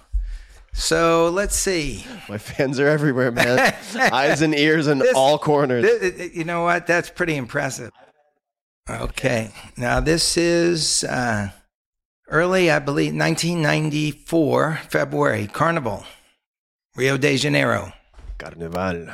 So 0.74 1.30
let's 1.30 1.56
see. 1.56 2.06
My 2.30 2.38
fans 2.38 2.80
are 2.80 2.88
everywhere, 2.88 3.32
man. 3.32 3.74
Eyes 3.96 4.42
and 4.42 4.54
ears 4.54 4.88
in 4.88 5.00
This- 5.00 5.16
all 5.16 5.40
corners. 5.40 5.86
Th- 5.86 6.34
You 6.34 6.44
know 6.44 6.64
what? 6.64 6.86
That's 6.86 7.10
pretty 7.10 7.36
impressive. 7.36 7.92
Okay. 8.90 9.52
Now, 9.76 10.00
this 10.00 10.38
is 10.38 11.04
uh, 11.06 11.50
early, 12.30 12.70
I 12.72 12.80
believe, 12.80 13.14
1994, 13.16 14.80
February, 14.90 15.48
Carnival, 15.48 16.04
Rio 16.96 17.18
de 17.18 17.38
Janeiro. 17.38 17.92
Carnival. 18.38 19.08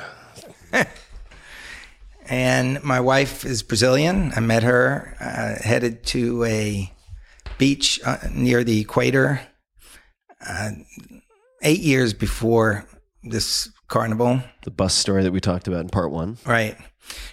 And 2.29 2.83
my 2.83 2.99
wife 2.99 3.45
is 3.45 3.63
Brazilian. 3.63 4.31
I 4.35 4.39
met 4.39 4.63
her 4.63 5.15
uh, 5.19 5.63
headed 5.63 6.03
to 6.07 6.43
a 6.45 6.91
beach 7.57 7.99
uh, 8.05 8.17
near 8.31 8.63
the 8.63 8.79
equator 8.79 9.41
uh, 10.47 10.71
eight 11.61 11.79
years 11.81 12.13
before 12.13 12.87
this 13.23 13.69
carnival. 13.87 14.41
The 14.63 14.71
bus 14.71 14.93
story 14.93 15.23
that 15.23 15.31
we 15.31 15.39
talked 15.39 15.67
about 15.67 15.81
in 15.81 15.89
part 15.89 16.11
one. 16.11 16.37
Right. 16.45 16.77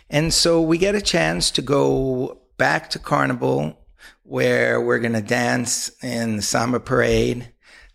And 0.08 0.32
so 0.32 0.60
we 0.60 0.78
get 0.78 0.94
a 0.94 1.00
chance 1.00 1.50
to 1.52 1.62
go 1.62 2.40
back 2.58 2.90
to 2.90 2.98
Carnival 2.98 3.78
where 4.22 4.80
we're 4.80 4.98
going 4.98 5.12
to 5.12 5.20
dance 5.20 5.90
in 6.02 6.36
the 6.36 6.42
samba 6.42 6.80
parade 6.80 7.49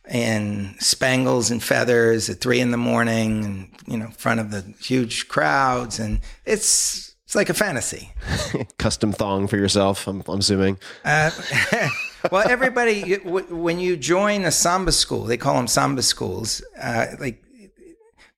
in 0.09 0.75
spangles 0.79 1.51
and 1.51 1.63
feathers 1.63 2.29
at 2.29 2.39
three 2.39 2.59
in 2.59 2.71
the 2.71 2.77
morning 2.77 3.43
and, 3.43 3.69
you 3.87 3.97
know, 3.97 4.05
in 4.05 4.11
front 4.11 4.39
of 4.39 4.51
the 4.51 4.61
huge 4.79 5.27
crowds. 5.27 5.99
And 5.99 6.19
it's, 6.45 7.15
it's 7.25 7.35
like 7.35 7.49
a 7.49 7.53
fantasy. 7.53 8.13
Custom 8.77 9.11
thong 9.11 9.47
for 9.47 9.57
yourself, 9.57 10.07
I'm, 10.07 10.23
I'm 10.27 10.39
assuming. 10.39 10.77
Uh, 11.03 11.31
well, 12.31 12.47
everybody, 12.47 13.15
when 13.15 13.79
you 13.79 13.97
join 13.97 14.45
a 14.45 14.51
samba 14.51 14.91
school, 14.91 15.23
they 15.23 15.37
call 15.37 15.55
them 15.55 15.67
samba 15.67 16.03
schools, 16.03 16.63
uh, 16.79 17.07
like, 17.19 17.41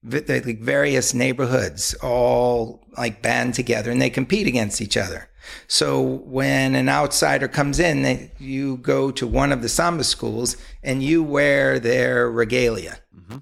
like 0.03 0.59
various 0.61 1.13
neighborhoods 1.13 1.93
all 1.95 2.81
like 2.97 3.21
band 3.21 3.53
together 3.53 3.91
and 3.91 4.01
they 4.01 4.09
compete 4.09 4.47
against 4.47 4.81
each 4.81 4.95
other. 4.95 5.29
So 5.67 6.01
when 6.01 6.75
an 6.75 6.89
outsider 6.89 7.47
comes 7.47 7.79
in, 7.79 8.01
they, 8.01 8.31
you 8.39 8.77
go 8.77 9.11
to 9.11 9.27
one 9.27 9.51
of 9.51 9.61
the 9.61 9.69
samba 9.69 10.03
schools 10.03 10.57
and 10.83 11.03
you 11.03 11.23
wear 11.23 11.79
their 11.79 12.29
regalia. 12.29 12.99
Mm-hmm. 13.15 13.37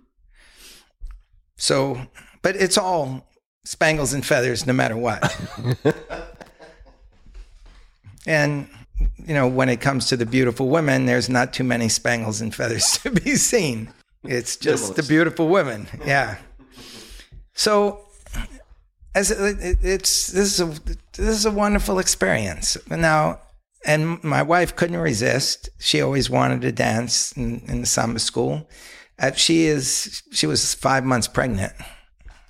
So, 1.57 2.01
but 2.41 2.55
it's 2.55 2.77
all 2.77 3.27
spangles 3.63 4.13
and 4.13 4.25
feathers 4.25 4.65
no 4.65 4.73
matter 4.73 4.97
what. 4.97 5.35
and 8.27 8.67
you 9.25 9.33
know, 9.33 9.47
when 9.47 9.69
it 9.69 9.81
comes 9.81 10.07
to 10.07 10.17
the 10.17 10.25
beautiful 10.25 10.69
women, 10.69 11.05
there's 11.05 11.29
not 11.29 11.53
too 11.53 11.63
many 11.63 11.89
spangles 11.89 12.41
and 12.41 12.53
feathers 12.53 12.97
to 13.03 13.11
be 13.11 13.35
seen. 13.35 13.89
It's 14.23 14.57
just 14.57 14.95
the 14.95 15.03
beautiful 15.03 15.47
women. 15.47 15.87
Yeah. 16.05 16.37
So, 17.53 18.07
as 19.15 19.31
it, 19.31 19.59
it- 19.59 19.77
it's 19.81 20.27
this 20.27 20.59
is 20.59 20.61
a 20.61 20.65
this 21.13 21.29
is 21.39 21.45
a 21.45 21.51
wonderful 21.51 21.97
experience. 21.99 22.77
Now, 22.89 23.39
and 23.85 24.23
my 24.23 24.41
wife 24.43 24.75
couldn't 24.75 24.97
resist. 24.97 25.69
She 25.79 26.01
always 26.01 26.29
wanted 26.29 26.61
to 26.61 26.71
dance 26.71 27.31
in, 27.33 27.61
in 27.67 27.81
the 27.81 27.87
samba 27.87 28.19
school. 28.19 28.69
Uh, 29.17 29.31
she 29.31 29.65
is 29.65 30.21
she 30.31 30.45
was 30.45 30.73
five 30.75 31.03
months 31.05 31.27
pregnant 31.27 31.73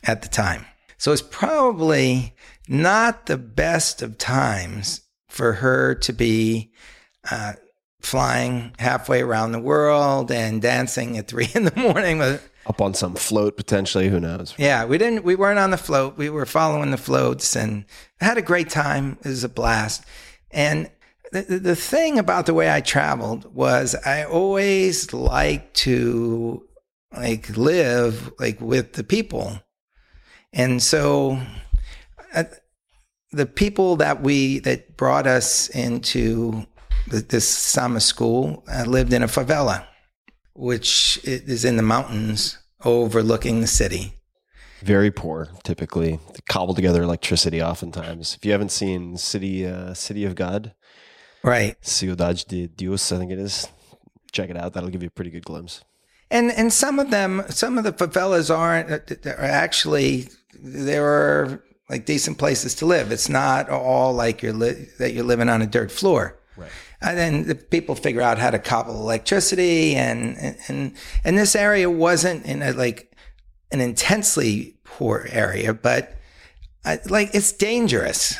at 0.03 0.21
the 0.23 0.27
time, 0.27 0.65
so 0.97 1.11
it's 1.11 1.21
probably 1.21 2.33
not 2.67 3.27
the 3.27 3.37
best 3.37 4.01
of 4.01 4.17
times 4.17 5.01
for 5.29 5.53
her 5.53 5.93
to 5.93 6.11
be 6.13 6.71
uh, 7.29 7.53
flying 8.01 8.73
halfway 8.79 9.21
around 9.21 9.51
the 9.51 9.59
world 9.59 10.31
and 10.31 10.61
dancing 10.61 11.17
at 11.17 11.27
three 11.27 11.49
in 11.55 11.65
the 11.65 11.75
morning 11.79 12.17
with 12.17 12.49
Up 12.67 12.81
on 12.81 12.93
some 12.95 13.13
float, 13.15 13.57
potentially. 13.57 14.09
Who 14.09 14.19
knows? 14.19 14.55
yeah, 14.57 14.85
we 14.85 14.97
didn't. 14.97 15.23
We 15.23 15.35
weren't 15.35 15.59
on 15.59 15.69
the 15.71 15.77
float. 15.77 16.17
We 16.17 16.29
were 16.29 16.45
following 16.47 16.89
the 16.91 16.97
floats 16.97 17.55
and 17.55 17.85
had 18.19 18.37
a 18.39 18.41
great 18.41 18.69
time. 18.69 19.17
It 19.23 19.27
was 19.29 19.43
a 19.43 19.49
blast. 19.49 20.03
And 20.49 20.89
the, 21.31 21.41
the- 21.43 21.75
thing 21.75 22.17
about 22.17 22.45
the 22.47 22.53
way 22.55 22.71
I 22.71 22.81
traveled 22.81 23.53
was 23.53 23.93
I 24.05 24.23
always 24.23 25.13
liked 25.13 25.75
to 25.77 26.65
like 27.15 27.55
live 27.57 28.31
like 28.39 28.59
with 28.59 28.93
the 28.93 29.03
people, 29.03 29.59
and 30.53 30.81
so 30.81 31.39
uh, 32.33 32.45
the 33.31 33.45
people 33.45 33.97
that 33.97 34.21
we 34.21 34.59
that 34.59 34.97
brought 34.97 35.27
us 35.27 35.67
into 35.69 36.65
th- 37.11 37.27
this 37.27 37.47
samba 37.47 37.99
school 37.99 38.63
uh, 38.73 38.83
lived 38.85 39.13
in 39.13 39.23
a 39.23 39.27
favela, 39.27 39.85
which 40.55 41.19
is 41.23 41.63
in 41.63 41.77
the 41.77 41.83
mountains 41.83 42.57
overlooking 42.83 43.61
the 43.61 43.67
city. 43.67 44.19
Very 44.81 45.11
poor, 45.11 45.49
typically. 45.63 46.19
Cobbled 46.49 46.75
together 46.75 47.01
electricity, 47.03 47.61
oftentimes. 47.61 48.35
If 48.35 48.45
you 48.45 48.51
haven't 48.51 48.71
seen 48.71 49.17
City 49.17 49.65
uh, 49.65 49.93
City 49.93 50.25
of 50.25 50.35
God, 50.35 50.73
Right. 51.45 51.75
Ciudad 51.85 52.43
de 52.47 52.65
Dios, 52.67 53.11
I 53.11 53.19
think 53.19 53.31
it 53.31 53.37
is, 53.37 53.67
check 54.31 54.49
it 54.49 54.57
out. 54.57 54.73
That'll 54.73 54.89
give 54.89 55.03
you 55.03 55.09
a 55.09 55.11
pretty 55.11 55.29
good 55.29 55.45
glimpse. 55.45 55.83
And 56.31 56.51
and 56.51 56.73
some 56.73 56.97
of 56.97 57.11
them, 57.11 57.43
some 57.49 57.77
of 57.77 57.83
the 57.83 57.93
favelas 57.93 58.49
aren't 58.49 58.89
uh, 58.91 59.29
are 59.29 59.43
actually 59.43 60.29
there 60.59 61.05
are 61.05 61.63
like 61.87 62.07
decent 62.07 62.39
places 62.39 62.73
to 62.75 62.87
live. 62.87 63.11
It's 63.11 63.29
not 63.29 63.69
all 63.69 64.11
like 64.11 64.41
you're 64.41 64.53
li- 64.53 64.87
that 64.97 65.13
you're 65.13 65.23
living 65.23 65.49
on 65.49 65.61
a 65.61 65.67
dirt 65.67 65.91
floor. 65.91 66.39
Right. 66.57 66.71
And 67.05 67.17
then 67.17 67.47
the 67.47 67.55
people 67.55 67.93
figure 67.93 68.21
out 68.21 68.39
how 68.39 68.49
to 68.49 68.57
cobble 68.57 68.95
electricity, 68.95 69.95
and 69.95 70.35
and 70.67 70.95
and, 71.23 71.37
this 71.37 71.55
area 71.55 71.89
wasn't 71.89 72.45
in 72.45 72.63
a 72.63 72.71
like 72.71 73.15
an 73.71 73.79
intensely 73.79 74.77
poor 74.83 75.27
area, 75.29 75.73
but 75.73 76.15
I, 76.83 76.99
like 77.07 77.35
it's 77.35 77.51
dangerous 77.51 78.39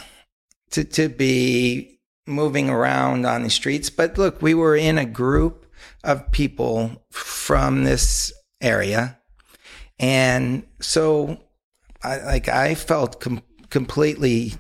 to 0.72 0.84
to 0.84 1.10
be 1.10 2.00
moving 2.26 2.70
around 2.70 3.26
on 3.26 3.44
the 3.44 3.50
streets. 3.52 3.92
But 3.92 4.18
look, 4.18 4.42
we 4.42 4.56
were 4.56 4.76
in 4.76 4.98
a 4.98 5.06
group 5.06 5.68
of 6.04 6.32
people 6.32 7.04
from 7.12 7.84
this 7.84 8.34
area, 8.62 9.20
and 10.00 10.66
so 10.80 11.38
I 12.04 12.18
like 12.18 12.50
I 12.50 12.74
felt 12.74 13.20
com- 13.20 13.44
completely 13.70 14.54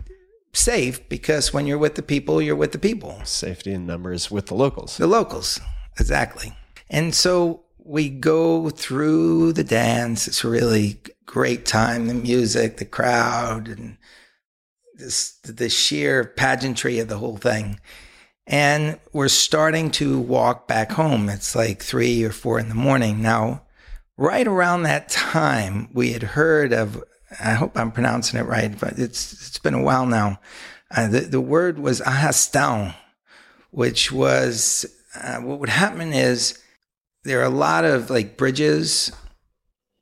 safe 0.55 1.07
because 1.09 1.53
when 1.53 1.67
you're 1.67 1.77
with 1.77 1.95
the 1.95 2.01
people, 2.01 2.41
you're 2.41 2.55
with 2.55 2.71
the 2.71 2.79
people. 2.79 3.19
Safety 3.23 3.73
in 3.73 3.85
numbers 3.85 4.31
with 4.31 4.47
the 4.47 4.55
locals. 4.55 4.97
the 4.97 5.07
locals 5.07 5.59
exactly. 5.99 6.53
And 6.89 7.13
so 7.13 7.63
we 7.83 8.09
go 8.09 8.69
through 8.69 9.53
the 9.53 9.63
dance. 9.63 10.27
It's 10.27 10.43
a 10.43 10.49
really 10.49 10.99
great 11.25 11.65
time 11.65 12.07
the 12.07 12.13
music 12.13 12.77
the 12.77 12.85
crowd 12.85 13.67
and 13.67 13.97
this 14.95 15.33
the 15.43 15.69
sheer 15.69 16.23
pageantry 16.23 16.99
of 16.99 17.07
the 17.07 17.17
whole 17.17 17.37
thing. 17.37 17.79
And 18.47 18.99
we're 19.11 19.27
starting 19.27 19.89
to 19.91 20.19
walk 20.19 20.67
back 20.67 20.91
home. 20.91 21.29
It's 21.29 21.55
like 21.55 21.81
three 21.81 22.23
or 22.23 22.31
four 22.31 22.59
in 22.59 22.69
the 22.69 22.75
morning. 22.75 23.21
Now 23.21 23.63
right 24.17 24.47
around 24.47 24.83
that 24.83 25.09
time 25.09 25.89
we 25.93 26.13
had 26.13 26.23
heard 26.23 26.71
of 26.71 27.03
i 27.39 27.53
hope 27.53 27.77
i'm 27.77 27.91
pronouncing 27.91 28.39
it 28.39 28.43
right 28.43 28.79
but 28.79 28.97
it's 28.99 29.33
it's 29.33 29.59
been 29.59 29.73
a 29.73 29.83
while 29.83 30.05
now. 30.05 30.39
Uh, 30.95 31.07
the, 31.07 31.21
the 31.21 31.41
word 31.41 31.79
was 31.79 31.99
arrastão 32.01 32.93
which 33.71 34.11
was 34.11 34.85
uh, 35.21 35.37
what 35.37 35.59
would 35.59 35.69
happen 35.69 36.13
is 36.13 36.61
there 37.25 37.41
are 37.41 37.45
a 37.45 37.49
lot 37.49 37.83
of 37.83 38.09
like 38.09 38.37
bridges 38.37 39.11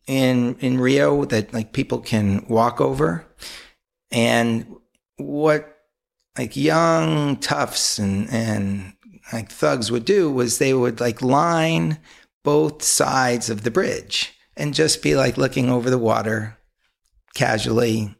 in 0.05 0.55
in 0.59 0.79
Rio 0.79 1.25
that 1.25 1.53
like 1.53 1.73
people 1.73 1.99
can 1.99 2.45
walk 2.47 2.81
over, 2.81 3.25
and 4.11 4.75
what 5.17 5.75
like 6.37 6.55
young 6.55 7.37
toughs 7.37 7.97
and 7.97 8.29
and 8.29 8.93
like 9.31 9.49
thugs 9.49 9.91
would 9.91 10.05
do 10.05 10.31
was 10.31 10.57
they 10.57 10.73
would 10.73 10.99
like 10.99 11.21
line 11.21 11.99
both 12.43 12.83
sides 12.83 13.49
of 13.49 13.63
the 13.63 13.71
bridge 13.71 14.33
and 14.57 14.73
just 14.73 15.01
be 15.01 15.15
like 15.15 15.37
looking 15.37 15.69
over 15.69 15.89
the 15.89 15.97
water 15.97 16.57
casually 17.33 18.15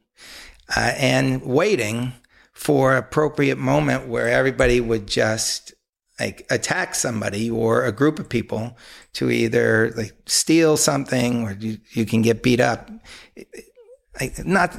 uh, 0.76 0.94
and 0.98 1.44
waiting 1.44 2.14
for 2.54 2.96
appropriate 2.96 3.58
moment 3.58 4.08
where 4.08 4.28
everybody 4.28 4.80
would 4.80 5.08
just 5.08 5.74
like 6.20 6.46
attack 6.50 6.96
somebody 6.96 7.50
or 7.50 7.86
a 7.86 7.92
group 7.92 8.20
of 8.20 8.30
people 8.30 8.78
to 9.14 9.30
either 9.32 9.92
like 9.98 10.16
steal 10.26 10.78
something 10.78 11.44
or 11.44 11.54
you, 11.54 11.78
you 11.92 12.06
can 12.06 12.22
get 12.22 12.44
beat 12.44 12.60
up. 12.60 12.90
Like 14.20 14.46
not 14.46 14.76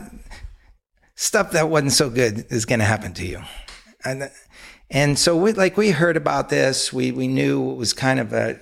stuff 1.17 1.53
that 1.53 1.69
wasn't 1.69 1.93
so 1.93 2.09
good 2.09 2.47
is 2.51 2.65
going 2.65 2.79
to 2.79 2.85
happen 2.85 3.13
to 3.15 3.27
you. 3.27 3.43
And 4.05 4.31
and 4.91 5.19
so 5.19 5.37
we 5.37 5.53
like 5.53 5.77
we 5.77 5.91
heard 5.91 6.17
about 6.17 6.51
this. 6.51 6.93
We 6.93 7.11
we 7.11 7.27
knew 7.27 7.73
it 7.73 7.77
was 7.77 7.93
kind 7.93 8.21
of 8.21 8.33
a, 8.33 8.61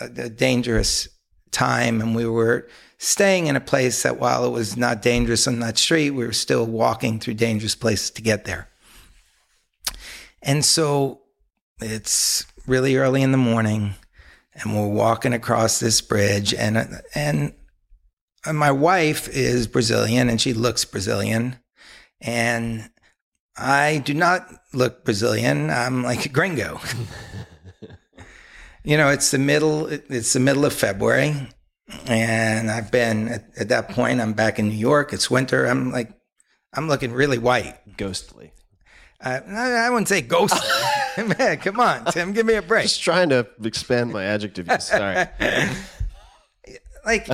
a, 0.00 0.06
a 0.06 0.28
dangerous 0.28 1.08
time 1.50 2.00
and 2.00 2.14
we 2.14 2.26
were 2.26 2.68
staying 2.98 3.46
in 3.46 3.56
a 3.56 3.60
place 3.60 4.02
that 4.02 4.18
while 4.18 4.44
it 4.44 4.50
was 4.50 4.76
not 4.76 5.02
dangerous 5.02 5.46
on 5.46 5.60
that 5.60 5.78
street 5.78 6.10
we 6.10 6.26
were 6.26 6.32
still 6.32 6.66
walking 6.66 7.18
through 7.18 7.34
dangerous 7.34 7.74
places 7.74 8.10
to 8.10 8.22
get 8.22 8.44
there. 8.44 8.68
And 10.42 10.64
so 10.64 11.22
it's 11.80 12.44
really 12.66 12.96
early 12.96 13.22
in 13.22 13.32
the 13.32 13.38
morning 13.38 13.94
and 14.54 14.76
we're 14.76 14.88
walking 14.88 15.32
across 15.32 15.80
this 15.80 16.00
bridge 16.00 16.52
and 16.52 17.00
and 17.14 17.54
my 18.52 18.70
wife 18.70 19.28
is 19.28 19.66
Brazilian 19.66 20.28
and 20.28 20.40
she 20.40 20.52
looks 20.52 20.84
Brazilian. 20.84 21.56
And 22.20 22.90
I 23.56 23.98
do 24.04 24.14
not 24.14 24.48
look 24.72 25.04
Brazilian. 25.04 25.70
I'm 25.70 26.02
like 26.02 26.24
a 26.24 26.28
gringo. 26.28 26.80
You 28.88 28.96
know, 28.96 29.10
it's 29.10 29.30
the 29.30 29.38
middle. 29.38 29.86
It's 29.86 30.32
the 30.32 30.40
middle 30.40 30.64
of 30.64 30.72
February, 30.72 31.48
and 32.06 32.70
I've 32.70 32.90
been 32.90 33.28
at, 33.28 33.44
at 33.58 33.68
that 33.68 33.90
point. 33.90 34.20
I'm 34.20 34.32
back 34.32 34.58
in 34.58 34.68
New 34.68 34.76
York. 34.76 35.12
It's 35.12 35.30
winter. 35.30 35.66
I'm 35.66 35.90
like, 35.90 36.12
I'm 36.74 36.88
looking 36.88 37.12
really 37.12 37.38
white. 37.38 37.78
Ghostly. 37.96 38.52
Uh, 39.20 39.40
I, 39.48 39.70
I 39.72 39.90
wouldn't 39.90 40.08
say 40.08 40.20
ghostly. 40.20 40.60
Man, 41.38 41.56
come 41.58 41.80
on, 41.80 42.04
Tim, 42.06 42.32
give 42.32 42.46
me 42.46 42.54
a 42.54 42.62
break. 42.62 42.84
Just 42.84 43.02
trying 43.02 43.30
to 43.30 43.46
expand 43.64 44.12
my 44.12 44.24
adjective 44.24 44.68
use. 44.68 44.84
Sorry. 44.84 45.26
like 47.04 47.28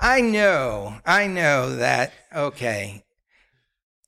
I 0.00 0.20
know, 0.20 0.96
I 1.06 1.26
know 1.28 1.76
that 1.76 2.12
okay. 2.34 3.04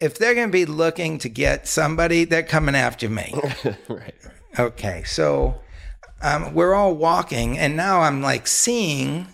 If 0.01 0.19
they're 0.19 0.35
going 0.35 0.49
to 0.49 0.53
be 0.53 0.65
looking 0.65 1.19
to 1.19 1.29
get 1.29 1.69
somebody, 1.69 2.25
they're 2.25 2.43
coming 2.43 2.75
after 2.75 3.09
me. 3.09 3.33
right. 3.89 4.15
Okay, 4.59 5.05
so 5.05 5.61
um, 6.21 6.55
we're 6.55 6.75
all 6.75 6.97
walking, 6.97 7.57
and 7.57 7.77
now 7.77 8.01
I'm 8.01 8.21
like 8.23 8.49
seeing 8.49 9.29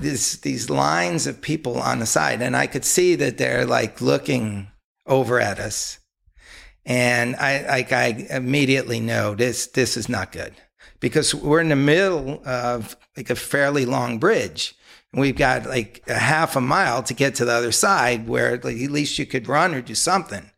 this 0.00 0.36
these 0.36 0.70
lines 0.70 1.26
of 1.26 1.40
people 1.40 1.78
on 1.78 1.98
the 1.98 2.06
side, 2.06 2.42
and 2.42 2.56
I 2.56 2.66
could 2.66 2.84
see 2.84 3.14
that 3.16 3.38
they're 3.38 3.66
like 3.66 4.00
looking 4.00 4.68
over 5.06 5.40
at 5.40 5.58
us, 5.58 5.98
and 6.84 7.36
I 7.36 7.66
like 7.66 7.92
I 7.92 8.26
immediately 8.30 9.00
know 9.00 9.34
this 9.34 9.66
this 9.66 9.96
is 9.96 10.08
not 10.08 10.32
good 10.32 10.54
because 11.00 11.34
we're 11.34 11.60
in 11.60 11.70
the 11.70 11.76
middle 11.76 12.42
of 12.44 12.96
like 13.16 13.30
a 13.30 13.34
fairly 13.34 13.86
long 13.86 14.18
bridge. 14.18 14.74
And 15.12 15.20
we've 15.20 15.36
got 15.36 15.66
like 15.66 16.02
a 16.06 16.18
half 16.18 16.54
a 16.54 16.60
mile 16.60 17.02
to 17.02 17.14
get 17.14 17.34
to 17.36 17.44
the 17.44 17.52
other 17.52 17.72
side 17.72 18.28
where 18.28 18.58
like, 18.58 18.76
at 18.76 18.90
least 18.90 19.18
you 19.18 19.26
could 19.26 19.48
run 19.48 19.74
or 19.74 19.80
do 19.80 19.94
something. 19.94 20.50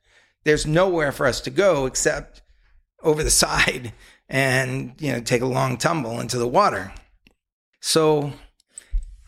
There's 0.44 0.66
nowhere 0.66 1.12
for 1.12 1.26
us 1.26 1.40
to 1.42 1.50
go 1.50 1.86
except 1.86 2.42
over 3.02 3.22
the 3.22 3.30
side 3.44 3.92
and, 4.28 4.94
you 4.98 5.12
know, 5.12 5.20
take 5.20 5.42
a 5.42 5.46
long 5.46 5.76
tumble 5.76 6.20
into 6.20 6.38
the 6.38 6.48
water. 6.48 6.92
So 7.80 8.32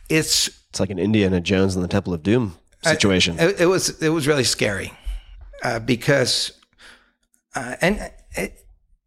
it's 0.09 0.49
It's 0.71 0.81
like 0.81 0.91
an 0.91 0.99
Indiana 0.99 1.41
Jones 1.41 1.75
and 1.75 1.85
the 1.85 1.89
Temple 1.89 2.15
of 2.15 2.23
Doom 2.23 2.57
situation. 2.83 3.39
it, 3.39 3.61
it 3.61 3.67
was 3.67 4.03
it 4.03 4.11
was 4.11 4.27
really 4.27 4.45
scary 4.45 4.93
uh, 5.63 5.79
because 5.79 6.53
uh, 7.55 7.77
and 7.81 7.99
it, 8.37 8.59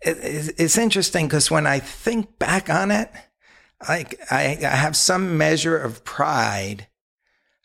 it, 0.02 0.56
it's 0.58 0.78
interesting 0.78 1.28
because 1.28 1.52
when 1.52 1.68
I 1.68 1.80
think 1.80 2.39
back 2.39 2.70
on 2.70 2.91
it, 2.91 3.12
like 3.88 4.20
I, 4.32 4.58
I 4.62 4.76
have 4.76 4.95
some 4.95 5.38
measure 5.38 5.78
of 5.78 6.04
pride 6.04 6.88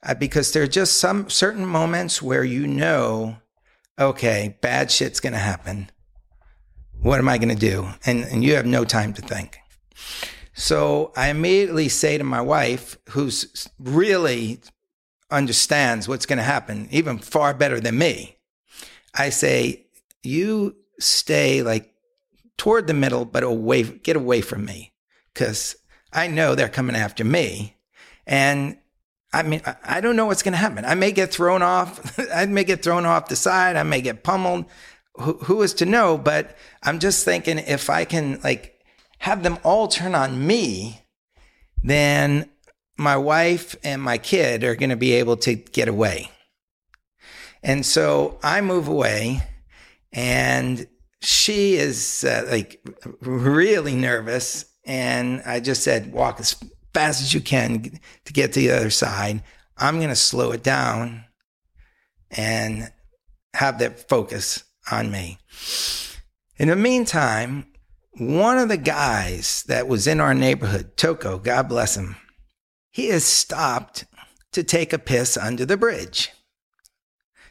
uh, 0.03 0.15
because 0.15 0.53
there 0.53 0.63
are 0.65 0.67
just 0.67 0.97
some 0.97 1.31
certain 1.31 1.65
moments 1.65 2.21
where 2.21 2.45
you 2.45 2.67
know, 2.67 3.37
okay, 3.99 4.57
bad 4.61 4.91
shit's 4.91 5.21
gonna 5.21 5.39
happen. 5.39 5.91
What 7.01 7.19
am 7.19 7.29
I 7.29 7.39
gonna 7.39 7.55
do? 7.55 7.89
And 8.05 8.25
and 8.25 8.45
you 8.45 8.55
have 8.57 8.67
no 8.67 8.85
time 8.85 9.15
to 9.15 9.23
think. 9.23 9.59
So 10.63 11.11
I 11.17 11.29
immediately 11.31 11.89
say 11.89 12.19
to 12.19 12.23
my 12.23 12.41
wife, 12.41 12.97
who's 13.09 13.69
really 13.81 14.61
understands 15.29 16.07
what's 16.07 16.25
going 16.25 16.37
to 16.37 16.45
happen, 16.45 16.87
even 16.93 17.19
far 17.19 17.53
better 17.53 17.81
than 17.81 17.99
me. 17.99 18.37
I 19.13 19.31
say, 19.31 19.87
you 20.23 20.77
stay 21.01 21.63
like 21.63 21.93
toward 22.59 22.87
the 22.87 22.95
middle, 22.95 23.25
but 23.25 23.43
away, 23.43 23.83
get 23.83 24.15
away 24.15 24.41
from 24.41 24.65
me 24.65 24.93
because 25.35 25.75
I 26.13 26.29
know 26.29 26.55
they're 26.55 26.69
coming 26.69 26.95
after 26.95 27.25
me. 27.25 27.75
And 28.25 28.79
I 29.33 29.43
mean, 29.43 29.63
I- 29.67 29.97
I 29.97 30.01
don't 30.01 30.15
know 30.15 30.27
what's 30.27 30.45
going 30.45 30.53
to 30.53 30.59
happen. 30.59 30.85
I 30.85 30.95
may 30.95 31.11
get 31.11 31.33
thrown 31.35 31.63
off. 31.63 32.21
I 32.33 32.47
may 32.47 32.63
get 32.63 32.85
thrown 32.85 33.05
off 33.05 33.27
the 33.27 33.35
side. 33.35 33.75
I 33.75 33.83
may 33.83 34.01
get 34.01 34.23
pummeled. 34.23 34.67
Who, 35.17 35.33
who 35.39 35.63
is 35.63 35.75
to 35.75 35.87
know? 35.87 36.19
But 36.19 36.57
I'm 36.85 37.01
just 37.01 37.25
thinking 37.25 37.59
if 37.59 37.91
I 37.91 38.05
can 38.05 38.41
like 38.45 38.72
have 39.23 39.45
them 39.45 39.57
all 39.63 39.87
turn 39.87 40.17
on 40.17 40.45
me, 40.45 41.01
then 41.81 42.51
my 42.97 43.17
wife 43.17 43.77
and 43.85 44.03
my 44.03 44.19
kid 44.19 44.65
are 44.65 44.75
going 44.75 44.91
to 44.91 44.97
be 44.97 45.13
able 45.13 45.37
to 45.37 45.55
get 45.55 45.87
away. 45.87 46.29
And 47.63 47.87
so 47.87 48.41
I 48.43 48.61
move 48.63 48.89
away 48.89 49.43
and 50.13 50.89
she 51.21 51.75
is 51.75 52.25
uh, 52.25 52.49
like 52.51 52.85
really 53.21 53.95
nervous. 53.95 54.65
And 54.85 55.41
I 55.47 55.61
just 55.61 55.85
said, 55.85 56.13
walk 56.13 56.41
as 56.41 56.57
fast 56.93 57.23
as 57.23 57.33
you 57.33 57.41
can 57.41 58.01
to 58.25 58.33
get 58.33 58.53
to 58.55 58.61
the 58.61 58.73
other 58.73 58.91
side. 58.91 59.45
I'm 59.79 59.99
going 59.99 60.09
to 60.09 60.17
slow 60.17 60.51
it 60.51 60.65
down 60.65 61.27
and 62.29 62.91
have 63.55 63.79
that 63.79 64.09
focus 64.09 64.65
on 64.91 65.13
me. 65.13 65.39
In 66.57 66.67
the 66.67 66.75
meantime, 66.75 67.72
one 68.19 68.59
of 68.59 68.69
the 68.69 68.77
guys 68.77 69.65
that 69.69 69.89
was 69.89 70.07
in 70.07 70.21
our 70.21 70.35
neighborhood, 70.35 70.97
Toko, 70.97 71.39
God 71.39 71.69
bless 71.69 71.97
him, 71.97 72.17
he 72.91 73.09
has 73.09 73.25
stopped 73.25 74.05
to 74.53 74.63
take 74.63 74.93
a 74.93 74.99
piss 74.99 75.37
under 75.37 75.65
the 75.65 75.77
bridge. 75.77 76.31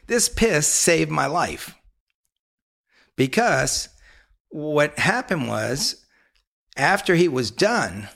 This 0.06 0.28
piss 0.28 0.66
saved 0.66 1.10
my 1.10 1.26
life 1.26 1.74
because 3.16 3.88
what 4.50 4.98
happened 4.98 5.48
was 5.48 6.04
after 6.76 7.14
he 7.14 7.28
was 7.28 7.50
done, 7.50 8.08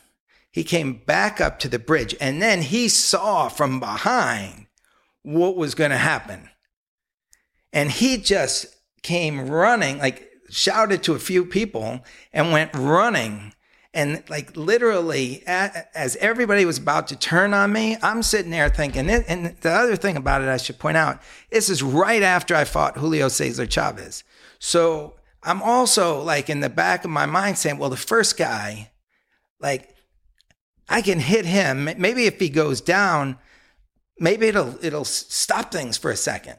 he 0.51 0.65
came 0.65 0.95
back 1.05 1.41
up 1.41 1.59
to 1.61 1.69
the 1.69 1.79
bridge 1.79 2.15
and 2.21 2.41
then 2.41 2.63
he 2.63 2.89
saw 2.89 3.49
from 3.49 3.81
behind 3.81 4.67
what 5.23 5.57
was 5.57 5.75
going 5.75 5.91
to 5.91 5.97
happen. 5.97 6.49
And 7.73 7.91
he 7.91 8.17
just 8.17 8.67
came 9.03 9.51
running, 9.51 9.99
like 9.99 10.31
shouted 10.51 11.03
to 11.05 11.15
a 11.15 11.19
few 11.19 11.45
people 11.45 12.05
and 12.33 12.53
went 12.53 12.75
running 12.75 13.53
and 13.97 14.23
like 14.29 14.55
literally, 14.59 15.43
as 15.47 16.17
everybody 16.17 16.67
was 16.67 16.77
about 16.77 17.09
to 17.09 17.17
turn 17.17 17.55
on 17.55 17.73
me, 17.73 17.97
I'm 18.03 18.23
sitting 18.23 18.51
there 18.51 18.69
thinking. 18.69 19.09
And 19.09 19.57
the 19.63 19.71
other 19.71 19.97
thing 19.97 20.19
about 20.19 20.43
it, 20.43 20.49
I 20.49 20.59
should 20.59 20.79
point 20.79 20.99
out, 20.99 21.23
this 21.51 21.71
is 21.71 21.83
right 21.83 22.23
after 22.23 22.55
I 22.55 22.65
fought 22.65 22.99
Julio 22.99 23.29
Cesar 23.29 23.67
Chavez. 23.67 24.23
So 24.59 25.15
I'm 25.43 25.63
also 25.63 26.21
like 26.21 26.51
in 26.51 26.61
the 26.61 26.69
back 26.69 27.07
of 27.07 27.11
my 27.11 27.25
mind 27.25 27.57
saying, 27.57 27.79
well, 27.79 27.89
the 27.89 27.97
first 27.97 28.37
guy, 28.37 28.91
like 29.61 29.95
I 30.91 31.01
can 31.01 31.19
hit 31.19 31.47
him. 31.47 31.89
Maybe 31.97 32.27
if 32.27 32.39
he 32.39 32.51
goes 32.51 32.83
down, 32.83 33.39
maybe 34.21 34.49
it'll 34.49 34.77
it'll 34.85 35.07
stop 35.07 35.73
things 35.73 35.97
for 35.97 36.11
a 36.11 36.17
second, 36.17 36.59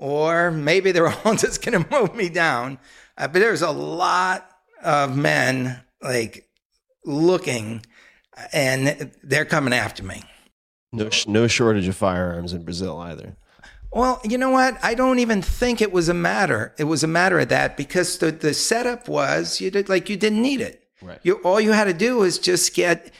or 0.00 0.50
maybe 0.50 0.92
they're 0.92 1.08
all 1.24 1.34
just 1.34 1.62
going 1.62 1.84
to 1.84 1.90
move 1.90 2.14
me 2.16 2.28
down. 2.28 2.78
Uh, 3.16 3.28
but 3.28 3.38
there's 3.38 3.62
a 3.62 3.70
lot 3.70 4.50
of 4.82 5.16
men 5.16 5.78
like 6.02 6.48
looking 7.04 7.84
and 8.52 9.12
they're 9.22 9.44
coming 9.44 9.74
after 9.74 10.02
me. 10.02 10.22
No, 10.90 11.10
sh- 11.10 11.28
no 11.28 11.46
shortage 11.46 11.86
of 11.86 11.94
firearms 11.96 12.52
in 12.52 12.64
Brazil 12.64 12.98
either. 12.98 13.36
Well, 13.92 14.20
you 14.24 14.38
know 14.38 14.50
what? 14.50 14.82
I 14.82 14.94
don't 14.94 15.18
even 15.18 15.42
think 15.42 15.82
it 15.82 15.92
was 15.92 16.08
a 16.08 16.14
matter. 16.14 16.74
It 16.78 16.84
was 16.84 17.04
a 17.04 17.08
matter 17.08 17.38
of 17.38 17.48
that 17.50 17.76
because 17.76 18.18
the, 18.18 18.30
the 18.32 18.54
setup 18.54 19.08
was 19.08 19.60
you 19.60 19.70
did 19.70 19.88
like 19.88 20.08
you 20.08 20.16
didn't 20.16 20.42
need 20.42 20.60
it. 20.60 20.88
Right. 21.02 21.18
You 21.22 21.34
all 21.44 21.60
you 21.60 21.72
had 21.72 21.84
to 21.84 21.94
do 21.94 22.18
was 22.18 22.38
just 22.38 22.74
get 22.74 23.12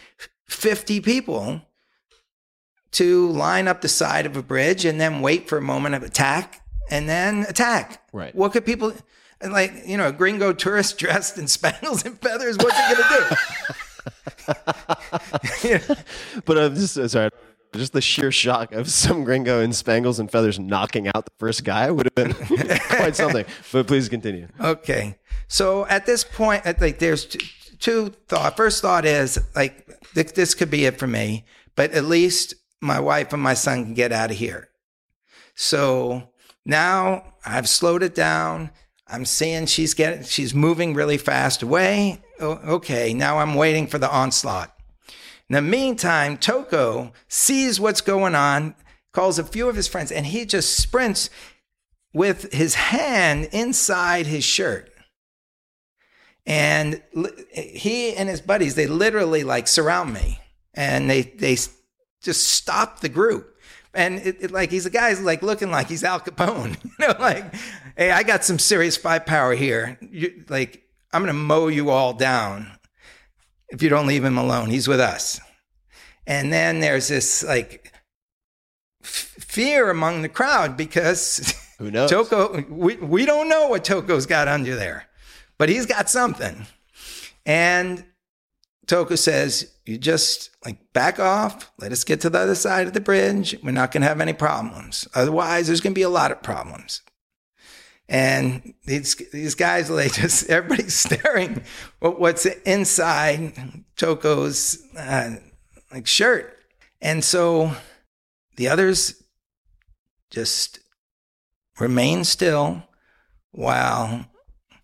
50 0.48 1.00
people 1.00 1.62
to 2.92 3.28
line 3.28 3.68
up 3.68 3.80
the 3.80 3.88
side 3.88 4.26
of 4.26 4.36
a 4.36 4.42
bridge 4.42 4.84
and 4.84 5.00
then 5.00 5.20
wait 5.20 5.48
for 5.48 5.58
a 5.58 5.62
moment 5.62 5.94
of 5.94 6.02
attack 6.02 6.59
and 6.90 7.08
then 7.08 7.46
attack. 7.48 8.02
Right. 8.12 8.34
What 8.34 8.52
could 8.52 8.66
people 8.66 8.92
and 9.40 9.52
like, 9.52 9.72
you 9.86 9.96
know, 9.96 10.08
a 10.08 10.12
gringo 10.12 10.52
tourist 10.52 10.98
dressed 10.98 11.38
in 11.38 11.48
spangles 11.48 12.04
and 12.04 12.20
feathers, 12.20 12.56
what's 12.58 12.76
he 12.76 12.94
gonna 12.94 13.28
do? 13.28 13.36
But 16.44 16.58
I'm 16.58 16.74
just 16.74 16.94
sorry. 17.10 17.30
Just 17.72 17.92
the 17.92 18.00
sheer 18.00 18.32
shock 18.32 18.72
of 18.72 18.90
some 18.90 19.22
gringo 19.22 19.60
in 19.60 19.72
spangles 19.72 20.18
and 20.18 20.30
feathers 20.30 20.58
knocking 20.58 21.06
out 21.14 21.24
the 21.24 21.30
first 21.38 21.62
guy 21.62 21.88
would 21.90 22.06
have 22.06 22.14
been 22.16 22.32
quite 22.88 23.14
something. 23.14 23.44
But 23.70 23.86
please 23.86 24.08
continue. 24.08 24.48
Okay. 24.58 25.16
So 25.46 25.86
at 25.86 26.04
this 26.04 26.24
point, 26.24 26.62
I 26.64 26.72
think 26.72 26.98
there's 26.98 27.26
two 27.78 28.12
thought. 28.26 28.56
First 28.56 28.82
thought 28.82 29.04
is 29.04 29.38
like 29.54 29.86
th- 30.14 30.32
this 30.32 30.54
could 30.54 30.70
be 30.70 30.84
it 30.84 30.98
for 30.98 31.06
me, 31.06 31.44
but 31.76 31.92
at 31.92 32.06
least 32.06 32.54
my 32.80 32.98
wife 32.98 33.32
and 33.32 33.42
my 33.42 33.54
son 33.54 33.84
can 33.84 33.94
get 33.94 34.10
out 34.10 34.32
of 34.32 34.36
here. 34.36 34.68
So 35.54 36.29
now 36.64 37.34
I've 37.44 37.68
slowed 37.68 38.02
it 38.02 38.14
down. 38.14 38.70
I'm 39.06 39.24
seeing 39.24 39.66
she's 39.66 39.94
getting 39.94 40.22
she's 40.24 40.54
moving 40.54 40.94
really 40.94 41.18
fast 41.18 41.62
away. 41.62 42.22
Oh, 42.38 42.60
okay, 42.76 43.12
now 43.12 43.38
I'm 43.38 43.54
waiting 43.54 43.86
for 43.86 43.98
the 43.98 44.10
onslaught. 44.10 44.74
In 45.48 45.54
the 45.54 45.62
meantime, 45.62 46.36
Toko 46.36 47.12
sees 47.26 47.80
what's 47.80 48.00
going 48.00 48.36
on, 48.36 48.76
calls 49.12 49.38
a 49.38 49.44
few 49.44 49.68
of 49.68 49.74
his 49.74 49.88
friends, 49.88 50.12
and 50.12 50.26
he 50.26 50.44
just 50.44 50.76
sprints 50.76 51.28
with 52.12 52.52
his 52.52 52.74
hand 52.74 53.48
inside 53.52 54.26
his 54.26 54.44
shirt. 54.44 54.90
And 56.46 57.02
he 57.52 58.14
and 58.14 58.28
his 58.28 58.40
buddies, 58.40 58.74
they 58.74 58.86
literally 58.86 59.44
like 59.44 59.68
surround 59.68 60.12
me 60.12 60.40
and 60.74 61.08
they, 61.08 61.22
they 61.22 61.56
just 62.22 62.46
stop 62.46 63.00
the 63.00 63.08
group. 63.08 63.49
And 63.92 64.18
it, 64.20 64.36
it, 64.40 64.50
like 64.52 64.70
he's 64.70 64.86
a 64.86 64.90
guy's 64.90 65.20
like 65.20 65.42
looking 65.42 65.70
like 65.70 65.88
he's 65.88 66.04
Al 66.04 66.20
Capone, 66.20 66.76
you 66.84 66.90
know, 67.08 67.14
like, 67.18 67.52
hey, 67.96 68.10
I 68.12 68.22
got 68.22 68.44
some 68.44 68.58
serious 68.58 68.96
firepower 68.96 69.54
here. 69.54 69.98
You, 70.00 70.44
like, 70.48 70.84
I'm 71.12 71.22
gonna 71.22 71.32
mow 71.32 71.66
you 71.68 71.90
all 71.90 72.12
down. 72.12 72.70
if 73.70 73.82
you 73.82 73.88
don't 73.88 74.06
leave 74.06 74.24
him 74.24 74.38
alone. 74.38 74.70
He's 74.70 74.86
with 74.88 75.00
us. 75.00 75.40
And 76.26 76.52
then 76.52 76.80
there's 76.80 77.08
this 77.08 77.42
like 77.42 77.92
f- 79.02 79.34
fear 79.40 79.90
among 79.90 80.22
the 80.22 80.28
crowd 80.28 80.76
because 80.76 81.52
Who 81.78 81.90
knows? 81.90 82.10
Toko, 82.12 82.62
we, 82.68 82.96
we 82.96 83.26
don't 83.26 83.48
know 83.48 83.68
what 83.68 83.84
Toko's 83.84 84.26
got 84.26 84.46
under 84.46 84.76
there, 84.76 85.06
but 85.58 85.68
he's 85.68 85.86
got 85.86 86.08
something. 86.08 86.66
And 87.46 88.04
Toko 88.90 89.14
says, 89.14 89.72
You 89.86 89.98
just 89.98 90.50
like 90.64 90.92
back 90.92 91.20
off, 91.20 91.70
let 91.78 91.92
us 91.92 92.02
get 92.02 92.20
to 92.22 92.30
the 92.30 92.40
other 92.40 92.56
side 92.56 92.88
of 92.88 92.92
the 92.92 93.00
bridge. 93.00 93.56
We're 93.62 93.70
not 93.70 93.92
going 93.92 94.00
to 94.00 94.08
have 94.08 94.20
any 94.20 94.32
problems. 94.32 95.06
Otherwise, 95.14 95.68
there's 95.68 95.80
going 95.80 95.92
to 95.92 95.98
be 95.98 96.02
a 96.02 96.08
lot 96.08 96.32
of 96.32 96.42
problems. 96.42 97.00
And 98.08 98.74
these 98.86 99.14
these 99.32 99.54
guys, 99.54 99.88
they 99.88 100.08
just 100.12 100.50
everybody's 100.50 100.96
staring 100.96 101.62
at 102.02 102.18
what's 102.18 102.46
inside 102.46 103.84
Toko's 103.96 104.82
uh, 104.98 105.36
like 105.92 106.08
shirt, 106.08 106.58
and 107.00 107.22
so 107.22 107.70
the 108.56 108.66
others 108.66 109.22
just 110.30 110.80
remain 111.78 112.24
still 112.24 112.82
while 113.52 114.26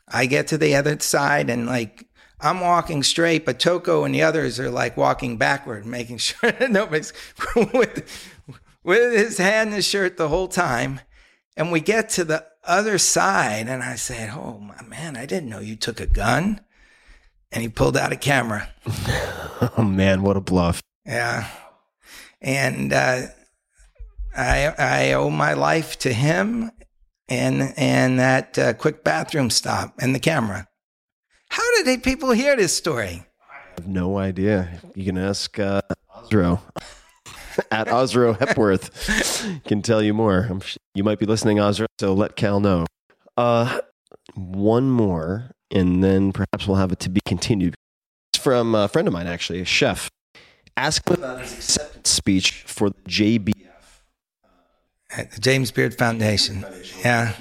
I 0.07 0.27
get 0.27 0.47
to 0.49 0.59
the 0.59 0.77
other 0.77 0.97
side 1.01 1.51
and 1.51 1.67
like 1.67 2.06
I'm 2.41 2.61
walking 2.61 3.03
straight, 3.03 3.45
but 3.45 3.59
Toko 3.59 4.05
and 4.05 4.14
the 4.14 4.22
others 4.22 4.61
are 4.61 4.70
like 4.70 4.97
walking 4.97 5.37
backward, 5.37 5.87
making 5.87 6.18
sure 6.18 6.51
that 6.53 6.70
nobody's 6.70 7.12
with, 7.57 8.34
with 8.84 9.12
his 9.12 9.39
hand 9.39 9.70
in 9.70 9.76
his 9.76 9.87
shirt 9.87 10.16
the 10.16 10.28
whole 10.28 10.49
time. 10.49 11.01
And 11.57 11.72
we 11.72 11.80
get 11.80 12.11
to 12.11 12.24
the 12.24 12.45
other 12.64 12.99
side, 12.99 13.68
and 13.68 13.82
I 13.82 13.95
said, 13.95 14.30
Oh 14.34 14.59
my 14.59 14.82
man, 14.82 15.16
I 15.16 15.24
didn't 15.24 15.49
know 15.49 15.61
you 15.61 15.76
took 15.76 16.01
a 16.01 16.07
gun. 16.07 16.61
And 17.53 17.62
he 17.62 17.68
pulled 17.68 17.97
out 17.97 18.12
a 18.12 18.16
camera. 18.16 18.68
Oh 19.78 19.84
man, 19.84 20.22
what 20.22 20.37
a 20.37 20.41
bluff! 20.43 20.82
Yeah. 21.07 21.49
And 22.43 22.93
uh, 22.93 23.28
I 24.37 24.74
I 24.78 25.12
owe 25.14 25.30
my 25.30 25.55
life 25.55 25.99
to 26.01 26.12
him 26.12 26.70
and 27.28 27.72
and 27.76 28.18
that 28.18 28.59
uh, 28.59 28.72
quick 28.74 29.03
bathroom 29.03 29.51
stop 29.51 29.95
and 29.99 30.14
the 30.14 30.20
camera. 30.20 30.68
How 31.57 31.77
did 31.77 31.87
they, 31.87 31.97
people 31.97 32.33
hear 32.33 32.55
this 32.55 32.77
story? 32.77 33.25
I 33.41 33.81
have 33.81 33.89
no 33.89 34.19
idea. 34.19 34.79
You 34.95 35.07
can 35.07 35.17
ask 35.17 35.59
uh, 35.59 35.81
Osro 36.15 36.61
at 37.71 37.87
Osro 37.87 38.39
Hepworth. 38.39 39.63
Can 39.65 39.81
tell 39.81 40.03
you 40.03 40.13
more. 40.13 40.47
I'm, 40.51 40.61
sh- 40.61 40.77
you 40.95 41.03
might 41.03 41.19
be 41.19 41.25
listening, 41.25 41.57
Osro. 41.57 41.87
So 41.99 42.13
let 42.13 42.37
Cal 42.37 42.61
know. 42.61 42.85
Uh, 43.39 43.81
one 44.35 44.91
more, 44.91 45.51
and 45.71 46.05
then 46.05 46.33
perhaps 46.33 46.67
we'll 46.67 46.77
have 46.77 46.93
it 46.93 47.01
to 47.01 47.09
be 47.09 47.21
continued. 47.25 47.75
It's 48.35 48.43
from 48.45 48.75
a 48.75 48.87
friend 48.87 49.09
of 49.09 49.15
mine, 49.15 49.27
actually, 49.27 49.63
a 49.63 49.65
chef. 49.65 50.11
Ask 50.77 51.09
him 51.09 51.15
about 51.17 51.41
his 51.41 51.55
acceptance 51.55 52.11
speech 52.11 52.65
for 52.67 52.91
the 52.91 53.01
JBF. 53.09 53.55
At 55.09 55.31
the 55.31 55.41
James 55.41 55.71
Beard 55.71 55.97
Foundation. 55.97 56.67
Yeah. 57.03 57.33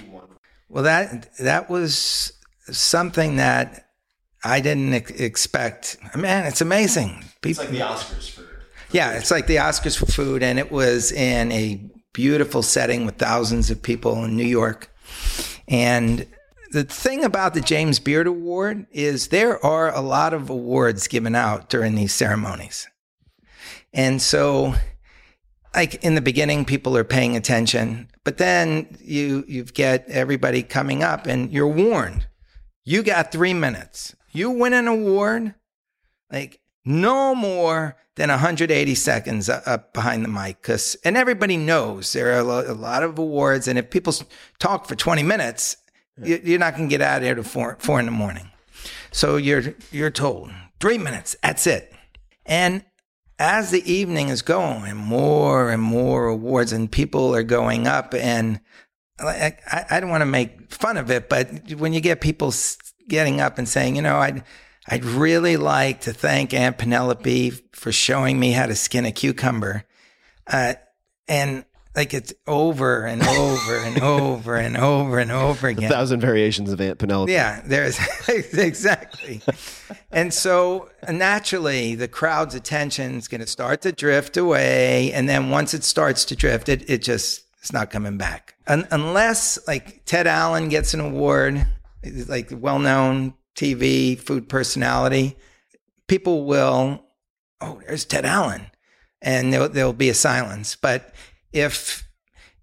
Well, 0.70 0.86
that 0.86 1.36
that 1.38 1.70
was 1.70 2.32
something 2.72 3.36
that 3.36 3.85
I 4.46 4.62
didn't 4.62 4.94
ex- 4.94 5.12
expect. 5.12 5.98
Man, 6.16 6.46
it's 6.46 6.62
amazing. 6.62 7.26
People, 7.42 7.64
It's 7.64 7.72
like 7.72 7.80
the 7.80 7.80
Oscars 7.80 8.30
for 8.30 8.44
Yeah, 8.92 9.14
it's 9.14 9.32
like 9.32 9.48
the 9.48 9.56
Oscars 9.56 9.98
for 9.98 10.06
food, 10.06 10.44
and 10.44 10.60
it 10.60 10.72
was 10.72 11.12
in 11.12 11.52
a 11.52 11.82
beautiful 12.14 12.62
setting 12.62 13.06
with 13.06 13.16
thousands 13.16 13.72
of 13.72 13.82
people 13.82 14.24
in 14.24 14.38
New 14.38 14.46
York. 14.46 14.90
And 15.68 16.28
the 16.72 16.84
thing 16.84 17.24
about 17.24 17.56
the 17.56 17.62
James 17.62 18.00
Beard 18.00 18.28
Award 18.28 18.86
is 18.92 19.30
there 19.30 19.64
are 19.66 19.94
a 19.94 20.02
lot 20.02 20.34
of 20.34 20.50
awards 20.50 21.08
given 21.08 21.34
out 21.34 21.70
during 21.70 21.96
these 21.96 22.14
ceremonies. 22.14 22.88
And 23.94 24.22
so, 24.22 24.76
like 25.74 26.04
in 26.04 26.14
the 26.14 26.22
beginning, 26.22 26.66
people 26.66 26.96
are 26.96 27.04
paying 27.04 27.36
attention, 27.36 28.10
but 28.24 28.38
then 28.38 28.96
you 29.02 29.44
you 29.48 29.64
get 29.64 30.08
everybody 30.08 30.62
coming 30.62 31.02
up, 31.02 31.26
and 31.26 31.52
you're 31.52 31.68
warned. 31.68 32.28
You 32.84 33.02
got 33.02 33.32
three 33.32 33.54
minutes. 33.54 34.16
You 34.36 34.52
win 34.52 34.74
an 34.74 34.88
award, 34.88 35.56
like 36.32 36.60
no 36.84 37.34
more 37.34 37.96
than 38.16 38.30
180 38.30 38.96
seconds 38.96 39.50
up 39.50 39.94
behind 39.94 40.24
the 40.24 40.30
mic 40.30 40.62
because 40.62 40.96
and 41.04 41.18
everybody 41.18 41.58
knows 41.58 42.14
there 42.14 42.34
are 42.36 42.40
a 42.40 42.74
lot 42.74 43.04
of 43.04 43.18
awards 43.20 43.68
and 43.68 43.78
if 43.78 43.90
people 43.90 44.14
talk 44.60 44.88
for 44.88 44.96
20 44.96 45.22
minutes 45.24 45.76
you- 46.24 46.40
you're 46.44 46.60
not 46.60 46.78
going 46.78 46.88
to 46.88 46.94
get 46.94 47.02
out 47.02 47.18
of 47.18 47.24
here 47.24 47.36
to 47.36 47.44
four, 47.44 47.76
four 47.80 48.00
in 48.00 48.06
the 48.06 48.12
morning. 48.12 48.50
So 49.12 49.36
you're 49.36 49.76
you're 49.92 50.12
told 50.12 50.52
three 50.80 50.98
minutes 50.98 51.36
that's 51.42 51.68
it. 51.68 51.92
And 52.46 52.86
as 53.38 53.72
the 53.72 53.92
evening 53.92 54.30
is 54.30 54.42
going 54.42 54.86
and 54.86 54.98
more 54.98 55.70
and 55.72 55.82
more 55.82 56.28
awards 56.28 56.72
and 56.72 56.90
people 56.90 57.36
are 57.36 57.44
going 57.44 57.86
up 57.88 58.14
and 58.14 58.62
I, 59.20 59.58
I, 59.70 59.86
I 59.92 60.00
don't 60.00 60.10
want 60.10 60.22
to 60.22 60.26
make 60.26 60.72
fun 60.72 60.96
of 60.96 61.10
it 61.12 61.28
but 61.28 61.74
when 61.74 61.92
you 61.92 62.00
get 62.00 62.22
people 62.22 62.54
getting 63.08 63.42
up 63.42 63.58
and 63.58 63.68
saying 63.68 63.96
you 63.96 64.02
know 64.02 64.18
I'd, 64.18 64.44
I'd 64.88 65.06
really 65.06 65.58
like 65.58 66.02
to 66.02 66.14
thank 66.14 66.54
Aunt 66.54 66.78
Penelope 66.78 67.52
for 67.72 67.92
showing 67.92 68.40
me 68.40 68.52
how 68.52 68.68
to 68.68 68.76
skin 68.76 69.06
a 69.06 69.12
cucumber. 69.12 69.84
Uh, 70.46 70.76
and 71.28 71.66
like 71.96 72.14
it's 72.14 72.34
over 72.46 73.06
and 73.06 73.24
over 73.24 73.78
and 73.78 74.02
over 74.02 74.56
and 74.58 74.78
over 74.78 75.20
and 75.20 75.32
over 75.32 75.68
again. 75.68 75.86
a 75.86 75.94
thousand 75.94 76.20
variations 76.20 76.72
of 76.72 76.82
Aunt 76.82 77.00
Penelope. 77.00 77.32
Yeah, 77.32 77.62
there's 77.66 78.00
exactly. 78.28 79.42
And 80.12 80.34
so 80.34 80.90
naturally, 81.10 81.96
the 81.96 82.08
crowd's 82.08 82.54
attention 82.54 83.16
is 83.16 83.28
going 83.28 83.42
to 83.42 83.48
start 83.48 83.82
to 83.82 83.92
drift 83.92 84.38
away. 84.38 85.14
And 85.14 85.28
then 85.28 85.50
once 85.50 85.74
it 85.74 85.84
starts 85.84 86.26
to 86.26 86.36
drift, 86.36 86.70
it, 86.70 86.88
it 86.90 87.02
just, 87.02 87.44
it's 87.60 87.74
not 87.74 87.90
coming 87.90 88.18
back. 88.18 88.56
Un- 88.68 88.88
unless 88.92 89.58
like 89.68 90.04
Ted 90.06 90.28
Allen 90.28 90.70
gets 90.70 90.94
an 90.94 91.00
award, 91.00 91.66
like 92.28 92.50
well 92.52 92.80
known 92.80 93.34
TV 93.56 94.20
food 94.20 94.50
personality, 94.50 95.38
people 96.08 96.46
will, 96.46 97.06
oh, 97.62 97.82
there's 97.86 98.06
Ted 98.06 98.26
Allen. 98.26 98.68
And 99.22 99.52
there'll, 99.52 99.70
there'll 99.70 99.94
be 99.94 100.10
a 100.10 100.14
silence. 100.14 100.76
But 100.76 101.14
if 101.52 102.06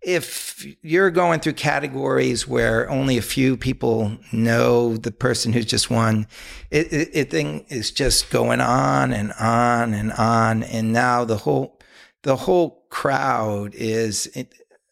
if 0.02 0.66
you're 0.82 1.10
going 1.10 1.38
through 1.38 1.52
categories 1.52 2.46
where 2.46 2.90
only 2.90 3.16
a 3.16 3.22
few 3.22 3.56
people 3.56 4.18
know 4.32 4.96
the 4.96 5.12
person 5.12 5.52
who's 5.52 5.64
just 5.64 5.90
won, 5.90 6.26
it, 6.72 6.92
it, 6.92 7.10
it 7.12 7.30
thing 7.30 7.64
is 7.68 7.92
just 7.92 8.28
going 8.30 8.60
on 8.60 9.12
and 9.12 9.32
on 9.34 9.94
and 9.94 10.12
on, 10.12 10.64
and 10.64 10.92
now 10.92 11.24
the 11.24 11.38
whole 11.38 11.80
the 12.22 12.36
whole 12.36 12.84
crowd 12.90 13.74
is 13.74 14.28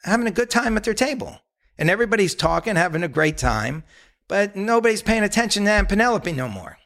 having 0.04 0.26
a 0.26 0.32
good 0.32 0.50
time 0.50 0.76
at 0.76 0.84
their 0.84 0.94
table, 0.94 1.38
and 1.76 1.90
everybody's 1.90 2.34
talking, 2.34 2.76
having 2.76 3.02
a 3.02 3.08
great 3.08 3.36
time, 3.36 3.82
but 4.30 4.54
nobody's 4.54 5.02
paying 5.02 5.24
attention 5.24 5.64
to 5.64 5.70
Aunt 5.72 5.88
Penelope 5.88 6.30
no 6.30 6.46
more. 6.46 6.78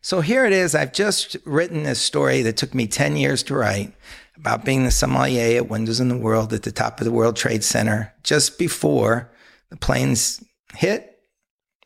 So 0.00 0.22
here 0.22 0.46
it 0.46 0.52
is. 0.54 0.74
I've 0.74 0.94
just 0.94 1.36
written 1.44 1.82
this 1.82 2.00
story 2.00 2.40
that 2.42 2.56
took 2.56 2.74
me 2.74 2.86
10 2.86 3.18
years 3.18 3.42
to 3.44 3.54
write 3.54 3.92
about 4.34 4.64
being 4.64 4.84
the 4.84 4.90
sommelier 4.90 5.58
at 5.58 5.68
Windows 5.68 6.00
on 6.00 6.08
the 6.08 6.16
World 6.16 6.54
at 6.54 6.62
the 6.62 6.72
top 6.72 6.98
of 6.98 7.04
the 7.04 7.12
World 7.12 7.36
Trade 7.36 7.62
Center 7.62 8.14
just 8.22 8.58
before 8.58 9.30
the 9.68 9.76
planes 9.76 10.42
hit 10.74 11.20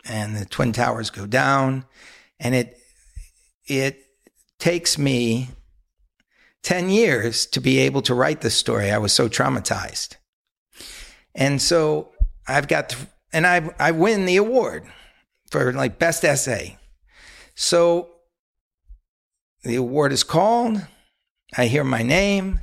and 0.05 0.37
the 0.37 0.45
Twin 0.47 0.73
Towers 0.73 1.11
go 1.11 1.27
down. 1.27 1.85
And 2.39 2.55
it, 2.55 2.79
it 3.67 4.05
takes 4.61 4.97
me 4.97 5.49
10 6.63 6.91
years 6.91 7.45
to 7.47 7.61
be 7.61 7.79
able 7.81 8.03
to 8.03 8.15
write 8.15 8.41
this 8.41 8.55
story. 8.55 8.93
I 8.93 8.99
was 8.99 9.13
so 9.13 9.29
traumatized. 9.29 10.15
And 11.35 11.61
so 11.61 12.13
I've 12.47 12.69
got, 12.69 12.91
th- 12.91 13.09
and 13.37 13.47
I, 13.47 13.69
I 13.79 13.91
win 13.91 14.25
the 14.25 14.39
award 14.39 14.87
for 15.51 15.71
like 15.75 15.99
best 15.99 16.25
essay. 16.25 16.79
So 17.55 18.09
the 19.63 19.77
award 19.77 20.13
is 20.13 20.25
called. 20.25 20.81
I 21.55 21.67
hear 21.67 21.85
my 21.85 22.03
name 22.03 22.61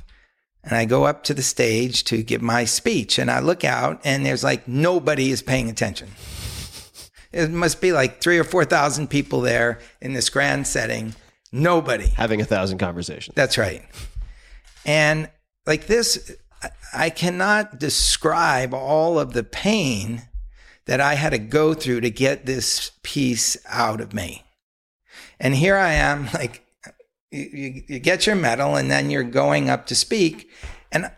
and 0.64 0.74
I 0.74 0.84
go 0.84 1.04
up 1.04 1.22
to 1.24 1.34
the 1.34 1.44
stage 1.44 2.02
to 2.04 2.24
give 2.24 2.42
my 2.42 2.64
speech. 2.64 3.20
And 3.20 3.30
I 3.30 3.38
look 3.38 3.62
out 3.62 4.00
and 4.02 4.26
there's 4.26 4.42
like 4.42 4.66
nobody 4.66 5.30
is 5.30 5.42
paying 5.42 5.70
attention. 5.70 6.08
It 7.30 7.52
must 7.52 7.80
be 7.80 7.92
like 7.92 8.20
three 8.20 8.38
or 8.40 8.44
4,000 8.44 9.08
people 9.08 9.42
there 9.42 9.78
in 10.00 10.12
this 10.12 10.28
grand 10.28 10.66
setting. 10.66 11.14
Nobody. 11.52 12.08
Having 12.08 12.40
a 12.40 12.44
thousand 12.46 12.78
conversations. 12.78 13.36
That's 13.36 13.58
right. 13.58 13.84
And 14.84 15.30
like 15.68 15.86
this, 15.86 16.34
I- 16.60 16.70
I 16.92 17.10
cannot 17.10 17.78
describe 17.78 18.74
all 18.74 19.20
of 19.20 19.34
the 19.34 19.44
pain 19.44 20.22
that 20.86 21.00
I 21.00 21.14
had 21.14 21.30
to 21.30 21.38
go 21.38 21.74
through 21.74 22.02
to 22.02 22.10
get 22.10 22.46
this 22.46 22.92
piece 23.02 23.56
out 23.68 24.00
of 24.00 24.12
me. 24.12 24.44
And 25.40 25.54
here 25.54 25.76
I 25.76 25.92
am, 25.92 26.28
like, 26.34 26.64
you, 27.30 27.82
you, 27.88 27.98
get 27.98 28.26
your 28.26 28.36
medal 28.36 28.76
and 28.76 28.90
then 28.90 29.10
you're 29.10 29.24
going 29.24 29.68
up 29.68 29.86
to 29.86 29.94
speak. 29.94 30.50
And 30.92 31.10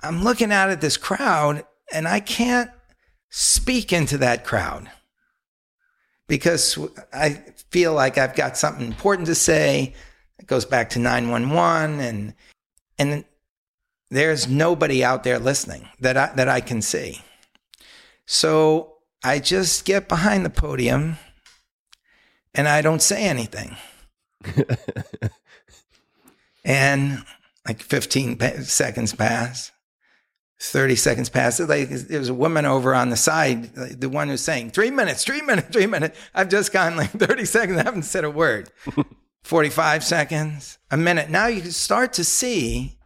I'm 0.00 0.22
looking 0.22 0.52
out 0.52 0.70
at 0.70 0.80
this 0.80 0.96
crowd 0.96 1.64
and 1.92 2.08
I 2.08 2.20
can't 2.20 2.70
speak 3.28 3.92
into 3.92 4.18
that 4.18 4.44
crowd 4.44 4.90
because 6.26 6.78
I 7.12 7.42
feel 7.70 7.92
like 7.92 8.16
I've 8.16 8.34
got 8.34 8.56
something 8.56 8.86
important 8.86 9.26
to 9.26 9.34
say. 9.34 9.94
It 10.38 10.46
goes 10.46 10.64
back 10.64 10.90
to 10.90 10.98
911 10.98 12.00
and 12.00 12.34
and 12.98 13.24
there's 14.10 14.46
nobody 14.48 15.02
out 15.02 15.24
there 15.24 15.38
listening 15.38 15.88
that 16.00 16.16
I, 16.16 16.32
that 16.34 16.48
I 16.48 16.60
can 16.60 16.82
see. 16.82 17.22
So 18.26 18.91
I 19.24 19.38
just 19.38 19.84
get 19.84 20.08
behind 20.08 20.44
the 20.44 20.50
podium 20.50 21.16
and 22.54 22.68
I 22.68 22.82
don't 22.82 23.02
say 23.02 23.24
anything. 23.24 23.76
and 26.64 27.24
like 27.66 27.80
15 27.80 28.36
pa- 28.36 28.62
seconds 28.62 29.14
pass. 29.14 29.70
30 30.60 30.96
seconds 30.96 31.28
pass. 31.28 31.58
Like 31.60 31.88
there 31.88 32.18
was 32.18 32.28
a 32.28 32.34
woman 32.34 32.66
over 32.66 32.94
on 32.94 33.10
the 33.10 33.16
side, 33.16 33.76
like, 33.76 34.00
the 34.00 34.08
one 34.08 34.28
who's 34.28 34.40
saying, 34.40 34.70
three 34.70 34.90
minutes, 34.90 35.24
three 35.24 35.42
minutes, 35.42 35.68
three 35.68 35.86
minutes. 35.86 36.18
I've 36.34 36.48
just 36.48 36.72
gone 36.72 36.96
like 36.96 37.10
30 37.10 37.44
seconds. 37.44 37.78
I 37.78 37.84
haven't 37.84 38.02
said 38.02 38.24
a 38.24 38.30
word. 38.30 38.70
45 39.44 40.04
seconds, 40.04 40.78
a 40.90 40.96
minute. 40.96 41.28
Now 41.28 41.48
you 41.48 41.62
can 41.62 41.72
start 41.72 42.12
to 42.14 42.24
see 42.24 42.96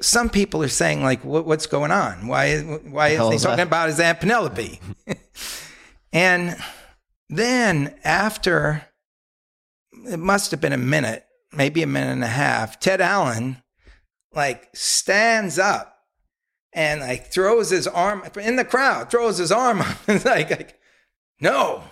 some 0.00 0.30
people 0.30 0.62
are 0.62 0.68
saying 0.68 1.02
like, 1.02 1.24
what, 1.24 1.46
what's 1.46 1.66
going 1.66 1.90
on? 1.90 2.28
Why, 2.28 2.60
why 2.60 3.08
is 3.08 3.32
he 3.32 3.38
talking 3.38 3.62
about 3.62 3.88
his 3.88 4.00
Aunt 4.00 4.20
Penelope? 4.20 4.80
and 6.12 6.56
then 7.28 7.94
after, 8.04 8.86
it 10.06 10.18
must 10.18 10.50
have 10.50 10.60
been 10.60 10.72
a 10.72 10.78
minute, 10.78 11.24
maybe 11.52 11.82
a 11.82 11.86
minute 11.86 12.12
and 12.12 12.24
a 12.24 12.28
half, 12.28 12.78
Ted 12.78 13.00
Allen 13.00 13.62
like 14.32 14.68
stands 14.74 15.58
up 15.58 15.98
and 16.72 17.00
like 17.00 17.32
throws 17.32 17.70
his 17.70 17.86
arm 17.86 18.22
in 18.40 18.56
the 18.56 18.64
crowd, 18.64 19.10
throws 19.10 19.38
his 19.38 19.50
arm 19.50 19.80
up 19.80 19.96
like, 20.08 20.50
like 20.50 20.78
no, 21.40 21.82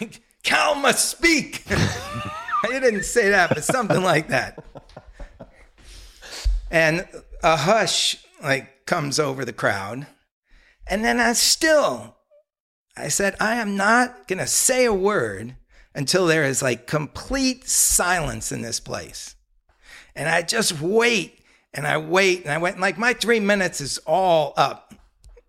like, 0.00 0.22
Cal 0.42 0.74
must 0.74 1.08
speak. 1.08 1.64
he 1.68 2.80
didn't 2.80 3.04
say 3.04 3.30
that, 3.30 3.50
but 3.50 3.64
something 3.64 4.02
like 4.02 4.28
that. 4.28 4.62
And 6.70 7.06
a 7.42 7.56
hush 7.56 8.24
like 8.42 8.86
comes 8.86 9.18
over 9.18 9.44
the 9.44 9.52
crowd. 9.52 10.06
And 10.86 11.04
then 11.04 11.20
I 11.20 11.32
still, 11.32 12.16
I 12.96 13.08
said, 13.08 13.36
I 13.40 13.56
am 13.56 13.76
not 13.76 14.26
going 14.26 14.38
to 14.38 14.46
say 14.46 14.84
a 14.84 14.92
word 14.92 15.56
until 15.94 16.26
there 16.26 16.44
is 16.44 16.62
like 16.62 16.86
complete 16.86 17.68
silence 17.68 18.50
in 18.52 18.62
this 18.62 18.80
place. 18.80 19.36
And 20.14 20.28
I 20.28 20.42
just 20.42 20.80
wait 20.80 21.40
and 21.72 21.86
I 21.86 21.98
wait 21.98 22.42
and 22.42 22.52
I 22.52 22.58
went 22.58 22.80
like 22.80 22.98
my 22.98 23.12
three 23.12 23.40
minutes 23.40 23.80
is 23.80 23.98
all 24.06 24.54
up. 24.56 24.94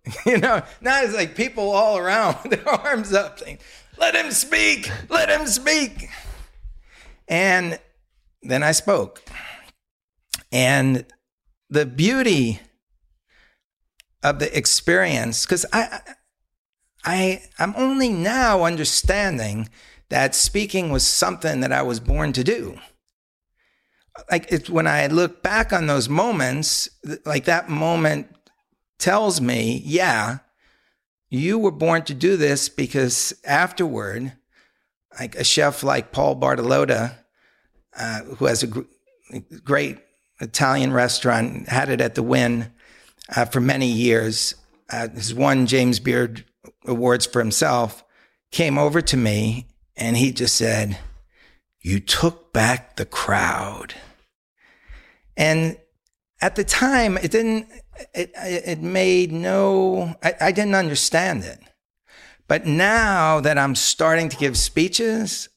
You 0.26 0.36
know, 0.36 0.60
now 0.82 1.02
it's 1.02 1.14
like 1.14 1.34
people 1.34 1.70
all 1.70 1.96
around 1.96 2.36
with 2.42 2.52
their 2.52 2.68
arms 2.86 3.14
up 3.14 3.38
saying, 3.38 3.58
let 3.96 4.14
him 4.14 4.32
speak, 4.32 4.90
let 5.08 5.30
him 5.30 5.46
speak. 5.46 6.10
And 7.26 7.78
then 8.42 8.62
I 8.62 8.72
spoke. 8.72 9.22
And 10.52 11.06
the 11.70 11.86
beauty 11.86 12.60
of 14.22 14.38
the 14.38 14.56
experience, 14.56 15.44
because 15.44 15.66
I, 15.72 16.00
I, 17.04 17.42
I'm 17.58 17.74
only 17.76 18.08
now 18.08 18.64
understanding 18.64 19.68
that 20.08 20.34
speaking 20.34 20.90
was 20.90 21.06
something 21.06 21.60
that 21.60 21.72
I 21.72 21.82
was 21.82 22.00
born 22.00 22.32
to 22.34 22.44
do. 22.44 22.78
Like 24.30 24.46
it's 24.50 24.70
when 24.70 24.86
I 24.86 25.08
look 25.08 25.42
back 25.42 25.72
on 25.72 25.86
those 25.86 26.08
moments, 26.08 26.88
like 27.24 27.44
that 27.46 27.68
moment 27.68 28.28
tells 28.98 29.40
me, 29.40 29.82
yeah, 29.84 30.38
you 31.28 31.58
were 31.58 31.72
born 31.72 32.02
to 32.04 32.14
do 32.14 32.36
this 32.36 32.68
because 32.68 33.34
afterward, 33.44 34.32
like 35.18 35.34
a 35.34 35.44
chef 35.44 35.82
like 35.82 36.12
Paul 36.12 36.36
Bartolotta, 36.36 37.16
uh, 37.98 38.20
who 38.22 38.46
has 38.46 38.62
a 38.62 38.68
gr- 38.68 38.82
great 39.64 39.98
Italian 40.40 40.92
restaurant, 40.92 41.68
had 41.68 41.88
it 41.88 42.00
at 42.00 42.14
the 42.14 42.22
Wynn 42.22 42.72
uh, 43.34 43.44
for 43.44 43.60
many 43.60 43.86
years, 43.86 44.54
uh, 44.90 45.08
has 45.08 45.32
won 45.32 45.66
James 45.66 46.00
Beard 46.00 46.44
awards 46.86 47.26
for 47.26 47.38
himself, 47.38 48.04
came 48.50 48.78
over 48.78 49.00
to 49.00 49.16
me 49.16 49.66
and 49.96 50.16
he 50.16 50.32
just 50.32 50.54
said, 50.56 50.98
You 51.80 52.00
took 52.00 52.52
back 52.52 52.96
the 52.96 53.06
crowd. 53.06 53.94
And 55.36 55.78
at 56.40 56.56
the 56.56 56.64
time, 56.64 57.16
it 57.16 57.30
didn't, 57.30 57.68
it, 58.12 58.32
it 58.34 58.80
made 58.80 59.32
no, 59.32 60.14
I, 60.22 60.34
I 60.40 60.52
didn't 60.52 60.74
understand 60.74 61.44
it. 61.44 61.60
But 62.46 62.66
now 62.66 63.40
that 63.40 63.56
I'm 63.56 63.74
starting 63.74 64.28
to 64.28 64.36
give 64.36 64.56
speeches, 64.56 65.48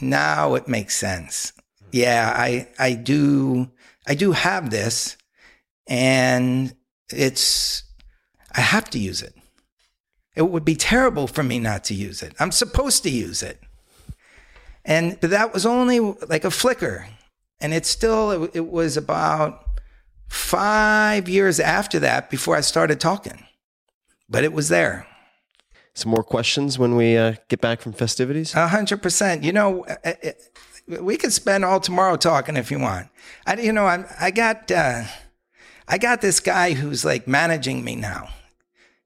now 0.00 0.54
it 0.54 0.68
makes 0.68 0.96
sense. 0.96 1.52
Yeah, 1.90 2.32
I, 2.36 2.68
I 2.78 2.92
do, 2.92 3.70
I 4.08 4.14
do 4.14 4.32
have 4.32 4.70
this 4.70 5.16
and 5.86 6.74
it's, 7.12 7.84
I 8.52 8.62
have 8.62 8.90
to 8.90 8.98
use 8.98 9.22
it. 9.22 9.34
It 10.34 10.50
would 10.50 10.64
be 10.64 10.76
terrible 10.76 11.26
for 11.26 11.42
me 11.42 11.58
not 11.58 11.84
to 11.84 11.94
use 11.94 12.22
it. 12.22 12.32
I'm 12.40 12.52
supposed 12.52 13.02
to 13.02 13.10
use 13.10 13.42
it. 13.42 13.60
And 14.84 15.18
but 15.20 15.30
that 15.30 15.52
was 15.52 15.66
only 15.66 16.00
like 16.00 16.44
a 16.44 16.50
flicker. 16.50 17.06
And 17.60 17.74
it's 17.74 17.88
still, 17.88 18.44
it, 18.44 18.50
it 18.54 18.68
was 18.68 18.96
about 18.96 19.64
five 20.28 21.28
years 21.28 21.60
after 21.60 21.98
that 21.98 22.30
before 22.30 22.56
I 22.56 22.62
started 22.62 23.00
talking. 23.00 23.44
But 24.30 24.44
it 24.44 24.52
was 24.52 24.68
there. 24.68 25.06
Some 25.94 26.12
more 26.12 26.22
questions 26.22 26.78
when 26.78 26.94
we 26.96 27.16
uh, 27.16 27.34
get 27.48 27.60
back 27.60 27.80
from 27.80 27.92
festivities. 27.92 28.54
A 28.54 28.68
hundred 28.68 29.02
percent. 29.02 29.42
You 29.42 29.52
know, 29.52 29.84
uh, 29.84 29.96
uh, 30.04 30.30
we 30.88 31.16
could 31.16 31.32
spend 31.32 31.64
all 31.64 31.80
tomorrow 31.80 32.16
talking 32.16 32.56
if 32.56 32.70
you 32.70 32.78
want. 32.78 33.08
I, 33.46 33.60
you 33.60 33.72
know, 33.72 33.86
I, 33.86 34.04
I 34.20 34.30
got, 34.30 34.70
uh, 34.70 35.04
I 35.86 35.98
got 35.98 36.20
this 36.20 36.40
guy 36.40 36.72
who's 36.72 37.04
like 37.04 37.28
managing 37.28 37.84
me 37.84 37.96
now, 37.96 38.28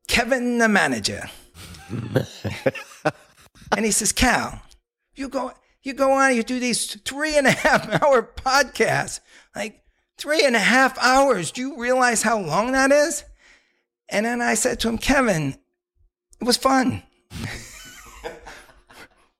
Kevin 0.09 0.59
the 0.59 0.69
manager, 0.69 1.29
and 3.77 3.85
he 3.85 3.91
says, 3.91 4.13
"Cal, 4.13 4.63
you 5.15 5.29
go, 5.29 5.53
you 5.83 5.93
go 5.93 6.13
on, 6.13 6.35
you 6.35 6.43
do 6.43 6.59
these 6.59 6.95
three 7.03 7.37
and 7.37 7.47
a 7.47 7.53
half 7.53 7.89
hour 8.03 8.23
podcasts, 8.23 9.21
like 9.55 9.83
three 10.19 10.45
and 10.45 10.57
a 10.57 10.61
half 10.61 10.99
hours. 10.99 11.51
Do 11.51 11.61
you 11.61 11.81
realize 11.81 12.23
how 12.23 12.39
long 12.39 12.73
that 12.73 12.93
is?" 12.93 13.25
And 14.13 14.27
then 14.27 14.43
I 14.43 14.55
said 14.55 14.79
to 14.81 14.91
him, 14.91 14.99
Kevin, 14.99 15.57
it 16.39 16.45
was 16.45 16.59
fun. 16.59 17.03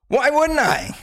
Why 0.07 0.31
wouldn't 0.31 0.59
I? 0.59 0.97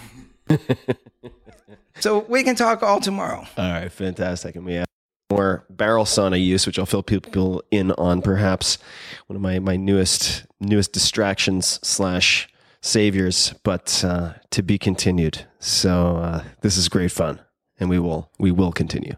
so 2.01 2.21
we 2.29 2.43
can 2.43 2.55
talk 2.55 2.83
all 2.83 3.01
tomorrow. 3.01 3.47
All 3.57 3.73
right, 3.73 3.91
fantastic. 3.91 4.57
And 4.57 4.65
we 4.65 4.75
have 4.75 4.87
more 5.31 5.65
barrel 5.71 6.05
sauna 6.05 6.43
use, 6.43 6.67
which 6.67 6.79
I'll 6.79 6.87
fill 6.87 7.03
people 7.03 7.63
in 7.71 7.93
on 7.93 8.23
perhaps 8.23 8.79
one 9.27 9.37
of 9.37 9.43
my, 9.43 9.59
my 9.59 9.77
newest 9.77 10.47
newest 10.61 10.93
distractions 10.93 11.79
slash 11.83 12.49
saviors, 12.83 13.55
but 13.63 14.05
uh, 14.05 14.35
to 14.51 14.63
be 14.63 14.79
continued. 14.79 15.47
So 15.59 16.17
uh, 16.17 16.45
this 16.63 16.77
is 16.77 16.89
great 16.89 17.13
fun, 17.13 17.41
and 17.79 17.89
we 17.89 17.99
will 17.99 18.31
we 18.39 18.51
will 18.51 18.73
continue. 18.73 19.15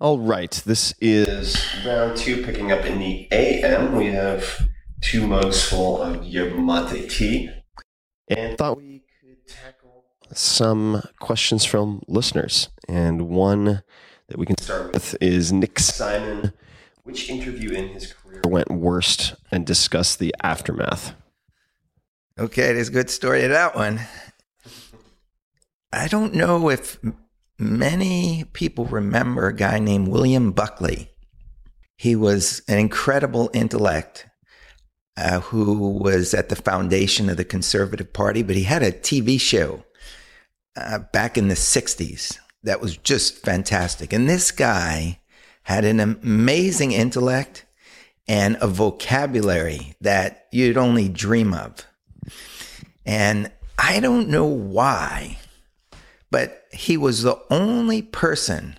All 0.00 0.18
right, 0.18 0.50
this 0.66 0.94
is 1.00 1.64
round 1.86 2.16
two, 2.16 2.44
picking 2.44 2.72
up 2.72 2.84
in 2.84 2.98
the 2.98 3.28
AM. 3.30 3.94
We 3.94 4.06
have 4.06 4.68
two 5.00 5.26
mugs 5.26 5.64
full 5.64 6.02
of 6.02 6.24
yerba 6.24 6.58
mate 6.58 7.10
tea, 7.10 7.50
and 8.28 8.58
thought 8.58 8.78
we 8.78 8.93
some 10.38 11.02
questions 11.20 11.64
from 11.64 12.02
listeners. 12.08 12.68
And 12.88 13.28
one 13.28 13.82
that 14.28 14.38
we 14.38 14.46
can 14.46 14.58
start 14.58 14.92
with 14.92 15.16
is 15.20 15.52
Nick 15.52 15.78
Simon. 15.78 16.52
Which 17.02 17.28
interview 17.28 17.70
in 17.72 17.88
his 17.88 18.12
career 18.12 18.40
went 18.46 18.70
worst, 18.70 19.34
and 19.52 19.66
discuss 19.66 20.16
the 20.16 20.34
aftermath? 20.42 21.14
Okay, 22.38 22.72
there's 22.72 22.88
a 22.88 22.92
good 22.92 23.10
story 23.10 23.42
to 23.42 23.48
that 23.48 23.76
one. 23.76 24.00
I 25.92 26.08
don't 26.08 26.34
know 26.34 26.70
if 26.70 26.98
many 27.58 28.44
people 28.52 28.86
remember 28.86 29.46
a 29.46 29.54
guy 29.54 29.78
named 29.78 30.08
William 30.08 30.50
Buckley. 30.50 31.10
He 31.96 32.16
was 32.16 32.62
an 32.66 32.78
incredible 32.78 33.50
intellect 33.52 34.26
uh, 35.16 35.40
who 35.40 35.90
was 35.90 36.34
at 36.34 36.48
the 36.48 36.56
foundation 36.56 37.28
of 37.28 37.36
the 37.36 37.44
Conservative 37.44 38.12
Party, 38.12 38.42
but 38.42 38.56
he 38.56 38.64
had 38.64 38.82
a 38.82 38.90
TV 38.90 39.40
show 39.40 39.84
uh, 40.76 40.98
back 41.12 41.36
in 41.38 41.48
the 41.48 41.54
60s 41.54 42.38
that 42.62 42.80
was 42.80 42.96
just 42.96 43.38
fantastic. 43.38 44.12
And 44.12 44.28
this 44.28 44.50
guy 44.50 45.20
had 45.64 45.84
an 45.84 46.00
amazing 46.00 46.92
intellect 46.92 47.64
and 48.26 48.56
a 48.60 48.66
vocabulary 48.66 49.94
that 50.00 50.46
you'd 50.50 50.78
only 50.78 51.08
dream 51.08 51.52
of. 51.52 51.86
And 53.04 53.52
I 53.78 54.00
don't 54.00 54.28
know 54.28 54.46
why, 54.46 55.38
but 56.30 56.64
he 56.72 56.96
was 56.96 57.22
the 57.22 57.38
only 57.50 58.02
person 58.02 58.78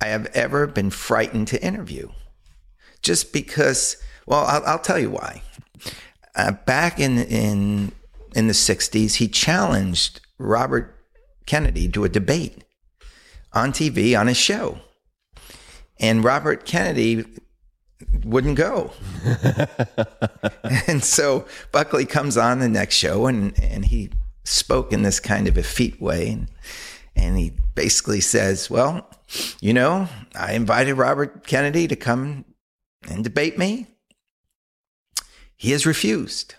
I 0.00 0.08
have 0.08 0.26
ever 0.34 0.66
been 0.66 0.90
frightened 0.90 1.48
to 1.48 1.64
interview. 1.64 2.10
Just 3.02 3.32
because, 3.32 3.96
well, 4.26 4.44
I'll, 4.44 4.64
I'll 4.64 4.78
tell 4.78 4.98
you 4.98 5.10
why. 5.10 5.42
Uh, 6.34 6.52
back 6.52 6.98
in, 6.98 7.18
in 7.18 7.92
in 8.34 8.48
the 8.48 8.52
60s, 8.52 9.14
he 9.14 9.28
challenged 9.28 10.20
Robert 10.38 11.03
Kennedy 11.46 11.88
to 11.88 12.04
a 12.04 12.08
debate 12.08 12.64
on 13.52 13.72
TV 13.72 14.18
on 14.18 14.26
his 14.26 14.36
show. 14.36 14.78
And 15.98 16.24
Robert 16.24 16.64
Kennedy 16.64 17.24
wouldn't 18.24 18.56
go. 18.56 18.92
and 20.86 21.04
so 21.04 21.46
Buckley 21.72 22.04
comes 22.04 22.36
on 22.36 22.58
the 22.58 22.68
next 22.68 22.96
show 22.96 23.26
and, 23.26 23.58
and 23.60 23.84
he 23.84 24.10
spoke 24.44 24.92
in 24.92 25.02
this 25.02 25.20
kind 25.20 25.46
of 25.46 25.56
effete 25.56 26.00
way. 26.00 26.30
And, 26.30 26.48
and 27.16 27.38
he 27.38 27.52
basically 27.74 28.20
says, 28.20 28.68
Well, 28.68 29.08
you 29.60 29.72
know, 29.72 30.08
I 30.34 30.52
invited 30.52 30.94
Robert 30.94 31.46
Kennedy 31.46 31.88
to 31.88 31.96
come 31.96 32.44
and 33.08 33.22
debate 33.22 33.58
me. 33.58 33.86
He 35.56 35.70
has 35.70 35.86
refused. 35.86 36.56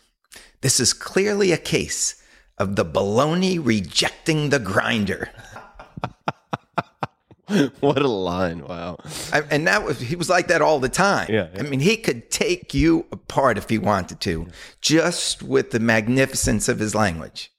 This 0.62 0.80
is 0.80 0.94
clearly 0.94 1.52
a 1.52 1.57
case 1.57 2.22
of 2.57 2.76
the 2.76 2.86
baloney 2.86 3.60
rejecting 3.61 4.49
the 4.49 4.60
grinder. 4.60 5.30
what 7.80 7.99
a 7.99 8.07
line! 8.07 8.65
Wow. 8.65 8.98
I, 9.32 9.41
and 9.52 9.68
that 9.68 9.84
was 9.84 9.99
he 9.99 10.15
was 10.15 10.30
like 10.30 10.48
that 10.48 10.61
all 10.61 10.80
the 10.80 10.90
time. 10.90 11.27
Yeah, 11.30 11.48
yeah. 11.53 11.60
I 11.60 11.64
mean, 11.64 11.80
he 11.80 11.98
could 11.98 12.32
take 12.32 12.73
you 12.73 13.06
apart 13.11 13.57
if 13.57 13.69
he 13.69 13.77
wanted 13.77 14.19
to, 14.22 14.48
just 14.82 15.44
with 15.44 15.72
the 15.72 15.80
magnificence 15.80 16.68
of 16.68 16.80
his 16.80 16.95
language. 16.95 17.52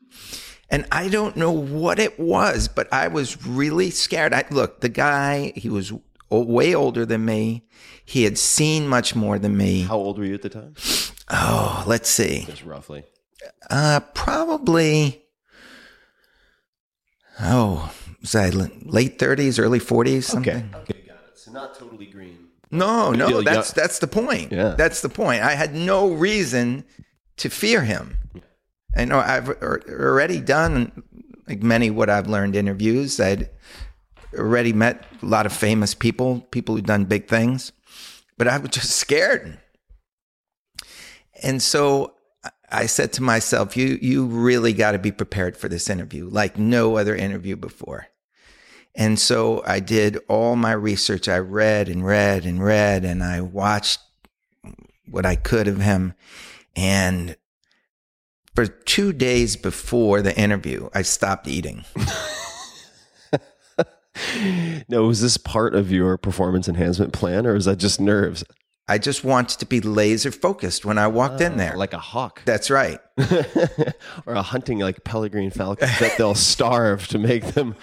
And 0.69 0.85
I 0.91 1.09
don't 1.09 1.37
know 1.37 1.53
what 1.53 2.01
it 2.01 2.19
was, 2.19 2.67
but 2.67 2.93
I 2.93 3.07
was 3.07 3.47
really 3.47 3.91
scared. 3.91 4.35
I 4.35 4.45
look, 4.51 4.81
the 4.81 4.89
guy, 4.89 5.53
he 5.55 5.69
was 5.69 5.93
way 6.29 6.75
older 6.75 7.07
than 7.07 7.25
me. 7.25 7.65
He 8.05 8.25
had 8.25 8.39
seen 8.39 8.89
much 8.89 9.15
more 9.15 9.39
than 9.39 9.57
me. 9.57 9.83
How 9.83 9.97
old 9.97 10.19
were 10.19 10.25
you 10.25 10.35
at 10.35 10.43
the 10.43 10.49
time? 10.49 10.75
Oh, 11.31 11.85
let's 11.87 12.09
see. 12.09 12.45
Just 12.47 12.65
roughly. 12.65 13.05
Uh, 13.71 14.01
probably. 14.15 15.25
Oh, 17.41 17.93
l- 18.35 18.69
late 18.83 19.19
thirties, 19.19 19.59
early 19.59 19.79
forties, 19.79 20.27
something? 20.27 20.75
Okay, 20.75 21.03
got 21.07 21.17
it. 21.29 21.39
So 21.39 21.53
not 21.53 21.75
totally 21.79 22.07
green. 22.07 22.49
No, 22.71 23.13
no, 23.13 23.43
that's 23.43 23.73
that's 23.73 23.99
the 24.01 24.07
point. 24.07 24.53
Yeah. 24.53 24.75
That's 24.77 25.01
the 25.01 25.09
point. 25.09 25.43
I 25.43 25.53
had 25.53 25.75
no 25.75 26.11
reason 26.13 26.85
to 27.37 27.49
fear 27.51 27.83
him. 27.83 28.17
I 28.97 29.05
know 29.05 29.19
I've 29.19 29.49
already 29.63 30.41
done 30.41 31.03
like 31.47 31.63
many 31.63 31.91
what 31.91 32.11
I've 32.11 32.27
learned 32.27 32.57
interviews. 32.57 33.21
I'd 33.21 33.51
already 34.37 34.73
met 34.73 35.05
a 35.23 35.27
lot 35.27 35.47
of 35.47 35.53
famous 35.53 35.95
people, 35.95 36.41
people 36.51 36.75
who've 36.75 36.85
done 36.85 37.05
big 37.05 37.29
things, 37.29 37.73
but 38.39 38.49
I 38.49 38.59
was 38.59 38.71
just 38.71 38.91
scared. 38.93 39.59
And 41.43 41.63
so 41.63 42.15
I- 42.71 42.87
said 42.87 43.13
to 43.15 43.23
myself, 43.23 43.77
"You 43.77 43.99
you 44.01 44.27
really 44.27 44.73
got 44.73 44.93
to 44.93 44.99
be 44.99 45.13
prepared 45.13 45.57
for 45.57 45.69
this 45.69 45.89
interview, 45.91 46.29
like 46.29 46.59
no 46.59 46.97
other 46.97 47.15
interview 47.15 47.57
before." 47.57 48.09
And 48.95 49.19
so 49.19 49.63
I 49.67 49.81
did 49.81 50.19
all 50.29 50.57
my 50.57 50.73
research. 50.73 51.29
I 51.29 51.39
read 51.39 51.89
and 51.89 52.05
read 52.05 52.45
and 52.47 52.63
read, 52.65 53.05
and 53.05 53.23
I 53.23 53.41
watched 53.43 54.01
what 55.09 55.27
I 55.27 55.37
could 55.37 55.69
of 55.69 55.81
him. 55.81 56.15
And 56.75 57.37
for 58.55 58.67
two 58.67 59.13
days 59.13 59.55
before 59.57 60.23
the 60.23 60.35
interview, 60.39 60.89
I 60.95 61.03
stopped 61.03 61.47
eating. 61.49 61.85
No, 64.89 65.03
was 65.05 65.21
this 65.21 65.37
part 65.37 65.75
of 65.75 65.93
your 65.93 66.17
performance 66.17 66.69
enhancement 66.69 67.13
plan, 67.13 67.47
or 67.47 67.55
is 67.55 67.67
that 67.67 67.77
just 67.77 68.01
nerves? 68.01 68.45
I 68.89 68.99
just 68.99 69.25
wanted 69.25 69.59
to 69.59 69.67
be 69.67 69.81
laser 69.81 70.31
focused 70.31 70.85
when 70.85 70.97
I 70.97 71.09
walked 71.09 71.41
in 71.41 71.55
oh, 71.55 71.57
there. 71.57 71.77
Like 71.77 71.93
a 71.93 71.99
hawk, 71.99 72.43
That's 72.45 72.71
right. 72.71 73.01
or 74.27 74.35
a 74.35 74.43
hunting 74.43 74.79
like 74.79 75.03
peregrine 75.03 75.51
falcon 75.51 75.89
that 75.99 76.17
they'll 76.17 76.35
starve 76.55 77.09
to 77.09 77.19
make 77.19 77.45
them 77.47 77.75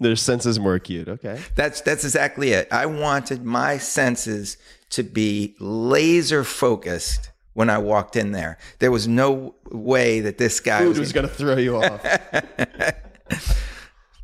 their 0.00 0.16
senses 0.16 0.58
more 0.58 0.74
acute. 0.74 1.08
Okay. 1.08 1.40
That's 1.54 1.82
that's 1.82 2.04
exactly 2.04 2.52
it. 2.52 2.68
I 2.72 2.86
wanted 2.86 3.44
my 3.44 3.76
senses 3.76 4.56
to 4.90 5.02
be 5.02 5.54
laser 5.60 6.44
focused 6.44 7.30
when 7.52 7.68
I 7.68 7.78
walked 7.78 8.16
in 8.16 8.32
there. 8.32 8.56
There 8.78 8.90
was 8.90 9.06
no 9.06 9.54
way 9.70 10.20
that 10.20 10.38
this 10.38 10.60
guy 10.60 10.78
Food 10.78 10.90
was 10.90 11.00
was 11.00 11.12
going 11.12 11.28
to 11.28 11.34
throw 11.34 11.56
you 11.56 11.76
off. 11.76 12.04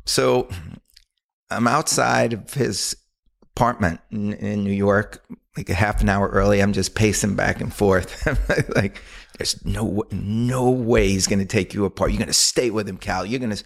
So 0.05 0.47
I'm 1.49 1.67
outside 1.67 2.33
of 2.33 2.53
his 2.53 2.95
apartment 3.41 3.99
in, 4.11 4.33
in 4.33 4.63
New 4.63 4.71
York, 4.71 5.25
like 5.57 5.69
a 5.69 5.73
half 5.73 6.01
an 6.01 6.09
hour 6.09 6.27
early. 6.29 6.61
I'm 6.61 6.73
just 6.73 6.95
pacing 6.95 7.35
back 7.35 7.61
and 7.61 7.73
forth. 7.73 8.27
Like, 8.75 9.01
there's 9.37 9.65
no 9.65 10.03
no 10.11 10.69
way 10.69 11.09
he's 11.09 11.27
going 11.27 11.39
to 11.39 11.45
take 11.45 11.73
you 11.73 11.85
apart. 11.85 12.11
You're 12.11 12.19
going 12.19 12.27
to 12.27 12.33
stay 12.33 12.69
with 12.69 12.87
him, 12.87 12.97
Cal. 12.97 13.25
You're 13.25 13.39
going 13.39 13.55
to 13.55 13.63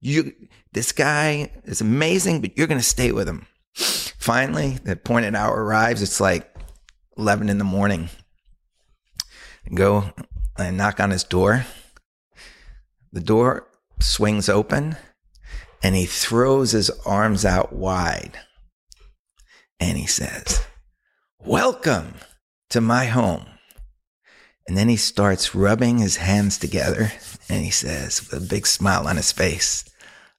you. 0.00 0.34
This 0.72 0.92
guy 0.92 1.50
is 1.64 1.80
amazing, 1.80 2.40
but 2.40 2.56
you're 2.56 2.66
going 2.66 2.80
to 2.80 2.84
stay 2.86 3.12
with 3.12 3.28
him. 3.28 3.46
Finally, 3.74 4.78
the 4.84 4.92
appointed 4.92 5.34
hour 5.34 5.64
arrives. 5.64 6.02
It's 6.02 6.20
like 6.20 6.54
11 7.16 7.48
in 7.48 7.58
the 7.58 7.64
morning. 7.64 8.08
I 9.66 9.74
go 9.74 10.10
and 10.58 10.76
knock 10.76 11.00
on 11.00 11.10
his 11.10 11.24
door. 11.24 11.66
The 13.12 13.20
door 13.20 13.66
swings 13.98 14.48
open 14.48 14.96
and 15.82 15.94
he 15.94 16.06
throws 16.06 16.72
his 16.72 16.90
arms 17.04 17.44
out 17.44 17.72
wide 17.72 18.38
and 19.78 19.98
he 19.98 20.06
says, 20.06 20.64
Welcome 21.44 22.16
to 22.68 22.82
my 22.82 23.06
home. 23.06 23.46
And 24.68 24.76
then 24.76 24.90
he 24.90 24.96
starts 24.96 25.54
rubbing 25.54 25.96
his 25.96 26.18
hands 26.18 26.58
together 26.58 27.12
and 27.48 27.64
he 27.64 27.70
says, 27.70 28.20
with 28.20 28.42
a 28.42 28.46
big 28.46 28.66
smile 28.66 29.08
on 29.08 29.16
his 29.16 29.32
face, 29.32 29.86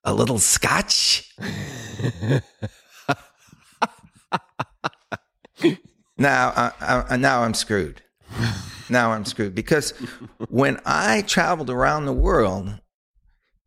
A 0.04 0.14
little 0.14 0.38
scotch? 0.38 1.34
now, 6.20 6.54
I, 6.56 6.72
I, 7.10 7.18
now 7.18 7.42
I'm 7.42 7.56
screwed. 7.56 8.04
Now 8.88 9.14
I'm 9.14 9.26
screwed 9.26 9.56
because 9.56 9.92
when 10.50 10.80
I 10.86 11.24
traveled 11.24 11.72
around 11.72 12.06
the 12.06 12.14
world, 12.14 12.80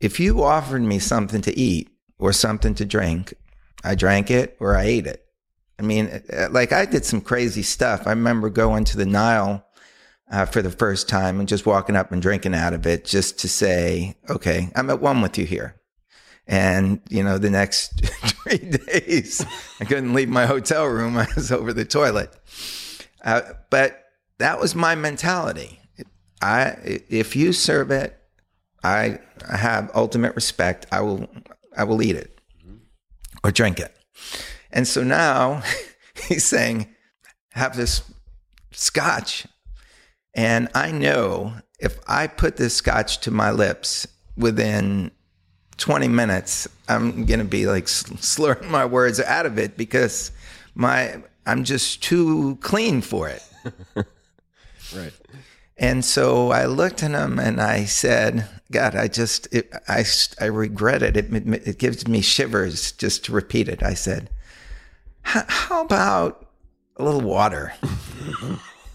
if 0.01 0.21
you 0.21 0.43
offered 0.45 0.83
me 0.83 1.01
something 1.01 1.41
to 1.43 1.59
eat 1.59 1.91
or 2.17 2.33
something 2.33 2.77
to 2.77 2.85
drink, 2.85 3.35
I 3.83 3.97
drank 3.97 4.31
it 4.31 4.57
or 4.61 4.77
I 4.77 4.85
ate 4.85 5.09
it. 5.09 5.24
I 5.79 5.83
mean, 5.83 6.23
uh, 6.33 6.49
like 6.51 6.73
I 6.73 6.87
did 6.87 7.05
some 7.05 7.21
crazy 7.21 7.63
stuff. 7.63 8.07
I 8.07 8.11
remember 8.11 8.49
going 8.51 8.85
to 8.85 8.97
the 8.97 9.07
Nile 9.07 9.67
uh, 10.31 10.47
for 10.47 10.63
the 10.63 10.71
first 10.71 11.09
time 11.09 11.41
and 11.41 11.49
just 11.49 11.67
walking 11.67 11.97
up 11.97 12.13
and 12.13 12.23
drinking 12.23 12.55
out 12.55 12.73
of 12.73 12.87
it 12.87 13.05
just 13.05 13.39
to 13.41 13.49
say, 13.49 14.17
okay, 14.31 14.71
I'm 14.75 14.91
at 14.91 15.01
one 15.01 15.21
with 15.21 15.39
you 15.39 15.47
here. 15.47 15.77
And, 16.47 17.01
you 17.09 17.23
know, 17.23 17.39
the 17.39 17.51
next 17.51 18.01
three 18.05 18.59
days, 18.89 19.45
I 19.81 19.85
couldn't 19.85 20.15
leave 20.15 20.29
my 20.29 20.47
hotel 20.47 20.87
room. 20.87 21.17
I 21.19 21.27
was 21.35 21.51
over 21.51 21.73
the 21.73 21.85
toilet. 21.85 22.33
Uh, 23.25 23.43
but 23.71 24.05
that 24.39 24.61
was 24.61 24.75
my 24.75 24.95
mentality. 24.95 25.81
I, 26.43 26.77
if 27.09 27.37
you 27.37 27.53
serve 27.53 27.91
it, 27.91 28.19
I 28.83 29.19
have 29.49 29.91
ultimate 29.95 30.35
respect. 30.35 30.87
I 30.93 31.01
will, 31.01 31.27
I 31.75 31.85
will 31.85 32.03
eat 32.03 32.17
it 32.17 32.39
or 33.43 33.51
drink 33.51 33.81
it. 33.81 33.97
And 34.75 34.87
so 34.87 35.03
now 35.05 35.63
he's 36.29 36.45
saying, 36.45 36.89
have 37.53 37.77
this 37.77 38.03
scotch. 38.73 39.47
And 40.35 40.69
I 40.75 40.91
know 40.91 41.55
if 41.79 41.99
I 42.09 42.27
put 42.27 42.57
this 42.57 42.75
scotch 42.75 43.21
to 43.21 43.31
my 43.31 43.53
lips 43.53 44.07
within 44.37 45.13
20 45.77 46.09
minutes, 46.09 46.69
I'm 46.89 47.25
going 47.25 47.39
to 47.39 47.45
be 47.45 47.67
like 47.67 47.87
slurring 47.87 48.71
my 48.71 48.85
words 48.85 49.21
out 49.21 49.47
of 49.47 49.59
it 49.59 49.77
because 49.77 50.33
my, 50.75 51.23
I'm 51.47 51.63
just 51.63 52.03
too 52.03 52.59
clean 52.61 53.01
for 53.01 53.29
it. 53.29 53.43
right. 54.95 55.13
And 55.77 56.05
so 56.05 56.51
I 56.51 56.67
looked 56.67 57.03
at 57.03 57.13
him 57.13 57.39
and 57.39 57.61
I 57.61 57.85
said, 57.85 58.49
God, 58.73 58.97
I 58.97 59.07
just, 59.07 59.53
it, 59.53 59.73
I, 59.89 60.05
I 60.41 60.47
regret 60.47 61.03
it. 61.03 61.17
it. 61.17 61.33
It 61.33 61.79
gives 61.79 62.09
me 62.09 62.21
shivers 62.21 62.93
just 62.93 63.25
to 63.27 63.33
repeat 63.33 63.69
it. 63.69 63.83
I 63.83 63.95
said, 63.95 64.31
how 65.25 65.83
about 65.83 66.47
a 66.97 67.05
little 67.05 67.21
water? 67.21 67.75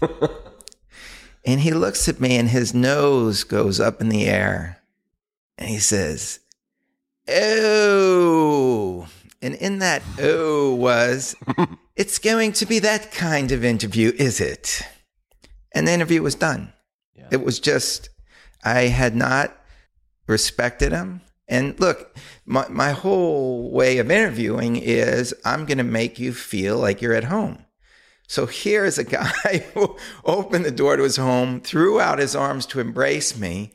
and 1.44 1.60
he 1.60 1.72
looks 1.72 2.08
at 2.08 2.20
me 2.20 2.36
and 2.36 2.48
his 2.48 2.72
nose 2.72 3.44
goes 3.44 3.80
up 3.80 4.00
in 4.00 4.08
the 4.08 4.26
air 4.26 4.80
and 5.58 5.68
he 5.68 5.78
says, 5.78 6.40
Oh. 7.28 9.06
And 9.42 9.54
in 9.54 9.78
that 9.78 10.02
oh 10.18 10.74
was, 10.74 11.36
it's 11.96 12.18
going 12.18 12.52
to 12.54 12.66
be 12.66 12.78
that 12.80 13.12
kind 13.12 13.52
of 13.52 13.64
interview, 13.64 14.12
is 14.16 14.40
it? 14.40 14.82
And 15.72 15.86
the 15.86 15.92
interview 15.92 16.22
was 16.22 16.34
done. 16.34 16.72
Yeah. 17.14 17.28
It 17.30 17.44
was 17.44 17.60
just, 17.60 18.10
I 18.64 18.82
had 18.82 19.14
not 19.14 19.56
respected 20.26 20.92
him. 20.92 21.22
And 21.50 21.78
look, 21.80 22.16
my, 22.46 22.66
my 22.68 22.92
whole 22.92 23.72
way 23.72 23.98
of 23.98 24.08
interviewing 24.08 24.76
is 24.76 25.34
I'm 25.44 25.66
going 25.66 25.78
to 25.78 25.84
make 25.84 26.20
you 26.20 26.32
feel 26.32 26.78
like 26.78 27.02
you're 27.02 27.12
at 27.12 27.24
home. 27.24 27.66
So 28.28 28.46
here 28.46 28.84
is 28.84 28.98
a 28.98 29.04
guy 29.20 29.66
who 29.74 29.96
opened 30.24 30.64
the 30.64 30.70
door 30.70 30.96
to 30.96 31.02
his 31.02 31.16
home, 31.16 31.60
threw 31.60 32.00
out 32.00 32.20
his 32.20 32.36
arms 32.36 32.64
to 32.66 32.78
embrace 32.78 33.36
me, 33.36 33.72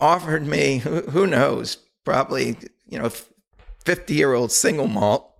offered 0.00 0.44
me, 0.44 0.78
who, 0.78 1.02
who 1.02 1.28
knows, 1.28 1.76
probably, 2.04 2.58
you 2.88 2.98
know, 2.98 3.10
50 3.84 4.14
year 4.14 4.34
old 4.34 4.52
single 4.52 4.88
malt. 4.88 5.28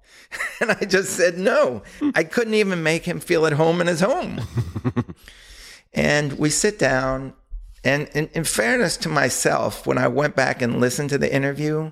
And 0.61 0.71
I 0.71 0.87
just 0.87 1.11
said 1.11 1.37
no. 1.37 1.83
Hmm. 1.99 2.11
I 2.15 2.25
couldn't 2.25 2.55
even 2.55 2.83
make 2.83 3.05
him 3.05 3.21
feel 3.21 3.45
at 3.45 3.53
home 3.53 3.83
in 3.83 3.87
his 3.87 4.01
home. 4.01 4.41
and 5.93 6.39
we 6.39 6.49
sit 6.49 6.79
down. 6.79 7.35
And 7.85 8.09
in, 8.15 8.29
in, 8.29 8.45
fairness 8.45 8.97
to 8.99 9.09
myself, 9.09 9.87
when 9.87 9.99
I 9.99 10.07
went 10.07 10.37
back 10.37 10.63
and 10.63 10.81
listened 10.81 11.11
to 11.11 11.19
the 11.19 11.33
interview, 11.33 11.91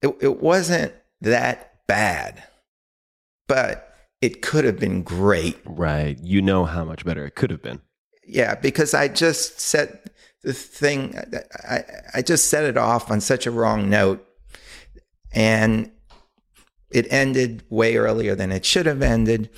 it, 0.00 0.16
it 0.20 0.40
wasn't 0.40 0.94
that 1.20 1.86
bad, 1.86 2.42
but 3.46 3.94
it 4.22 4.40
could 4.40 4.64
have 4.64 4.78
been 4.78 5.02
great. 5.02 5.58
Right. 5.64 6.18
You 6.22 6.40
know 6.40 6.64
how 6.64 6.84
much 6.84 7.04
better 7.04 7.26
it 7.26 7.34
could 7.34 7.50
have 7.50 7.62
been. 7.62 7.80
Yeah, 8.26 8.54
because 8.54 8.94
I 8.94 9.08
just 9.08 9.60
set 9.60 10.10
the 10.42 10.52
thing, 10.52 11.18
I, 11.68 11.84
I 12.14 12.22
just 12.22 12.48
set 12.48 12.64
it 12.64 12.78
off 12.78 13.10
on 13.10 13.20
such 13.20 13.46
a 13.46 13.50
wrong 13.50 13.90
note. 13.90 14.26
And 15.32 15.90
it 16.90 17.06
ended 17.10 17.62
way 17.68 17.96
earlier 17.96 18.34
than 18.34 18.50
it 18.52 18.64
should 18.64 18.86
have 18.86 19.02
ended. 19.02 19.50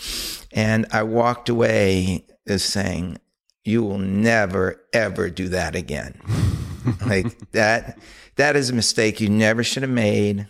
And 0.52 0.86
I 0.90 1.02
walked 1.02 1.48
away 1.48 2.26
as 2.46 2.64
saying, 2.64 3.18
You 3.64 3.82
will 3.82 3.98
never, 3.98 4.82
ever 4.92 5.30
do 5.30 5.48
that 5.48 5.74
again. 5.74 6.20
like 7.06 7.50
that, 7.52 7.98
that 8.36 8.56
is 8.56 8.70
a 8.70 8.74
mistake 8.74 9.20
you 9.20 9.28
never 9.28 9.62
should 9.62 9.82
have 9.82 9.90
made. 9.90 10.48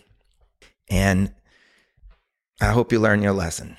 And 0.89 1.33
I 2.59 2.71
hope 2.71 2.91
you 2.91 2.99
learn 2.99 3.21
your 3.21 3.33
lesson. 3.33 3.77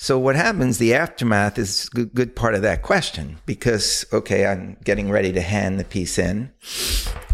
So 0.00 0.16
what 0.18 0.36
happens? 0.36 0.78
The 0.78 0.94
aftermath 0.94 1.58
is 1.58 1.90
a 1.96 2.04
good 2.04 2.36
part 2.36 2.54
of 2.54 2.62
that 2.62 2.82
question 2.82 3.38
because 3.46 4.06
okay, 4.12 4.46
I'm 4.46 4.76
getting 4.84 5.10
ready 5.10 5.32
to 5.32 5.40
hand 5.40 5.80
the 5.80 5.84
piece 5.84 6.18
in, 6.18 6.52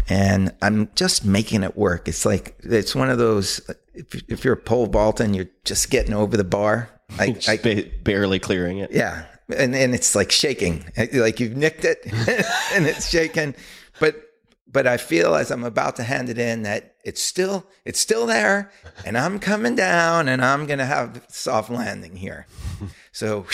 and 0.09 0.51
I'm 0.63 0.89
just 0.95 1.23
making 1.23 1.61
it 1.61 1.77
work. 1.77 2.07
It's 2.07 2.25
like 2.25 2.55
it's 2.63 2.95
one 2.95 3.11
of 3.11 3.19
those. 3.19 3.61
If, 3.93 4.15
if 4.27 4.43
you're 4.43 4.55
a 4.55 4.57
pole 4.57 4.87
vault 4.87 5.19
and 5.19 5.35
you're 5.35 5.49
just 5.63 5.91
getting 5.91 6.13
over 6.15 6.35
the 6.35 6.43
bar, 6.43 6.89
I, 7.19 7.37
I 7.47 7.91
barely 8.03 8.39
clearing 8.39 8.79
it. 8.79 8.91
Yeah, 8.91 9.25
and 9.49 9.75
and 9.75 9.93
it's 9.93 10.15
like 10.15 10.31
shaking, 10.31 10.85
like 11.13 11.39
you've 11.39 11.55
nicked 11.57 11.85
it, 11.85 11.99
and 12.73 12.85
it's 12.85 13.09
shaking. 13.09 13.55
But 13.99 14.21
but 14.67 14.87
I 14.87 14.97
feel 14.97 15.35
as 15.35 15.51
I'm 15.51 15.63
about 15.63 15.95
to 15.97 16.03
hand 16.03 16.29
it 16.29 16.37
in 16.37 16.63
that 16.63 16.95
it's 17.03 17.21
still 17.21 17.65
it's 17.85 17.99
still 17.99 18.25
there, 18.25 18.71
and 19.05 19.17
I'm 19.17 19.39
coming 19.39 19.75
down, 19.75 20.27
and 20.27 20.43
I'm 20.43 20.65
gonna 20.65 20.85
have 20.85 21.23
soft 21.29 21.69
landing 21.69 22.15
here. 22.15 22.47
So, 23.11 23.45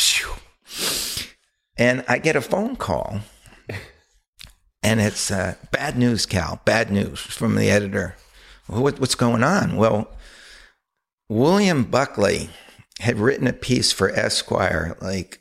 and 1.78 2.04
I 2.08 2.18
get 2.18 2.36
a 2.36 2.42
phone 2.42 2.76
call, 2.76 3.20
and 4.82 5.00
it's 5.00 5.30
uh, 5.30 5.54
bad 5.70 6.00
news, 6.00 6.26
Cal. 6.26 6.60
Bad 6.66 6.92
news 6.92 7.20
from 7.20 7.54
the 7.54 7.70
editor. 7.70 8.16
What, 8.66 9.00
what's 9.00 9.14
going 9.14 9.44
on? 9.44 9.76
Well, 9.76 10.10
William 11.30 11.84
Buckley 11.84 12.50
had 13.00 13.20
written 13.20 13.46
a 13.46 13.54
piece 13.54 13.92
for 13.92 14.10
Esquire 14.10 14.98
like 15.00 15.41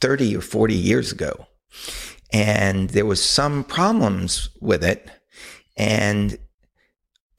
30 0.00 0.36
or 0.36 0.40
40 0.40 0.74
years 0.74 1.12
ago 1.12 1.46
and 2.32 2.90
there 2.90 3.06
was 3.06 3.22
some 3.22 3.64
problems 3.64 4.50
with 4.60 4.84
it 4.84 5.10
and 5.76 6.38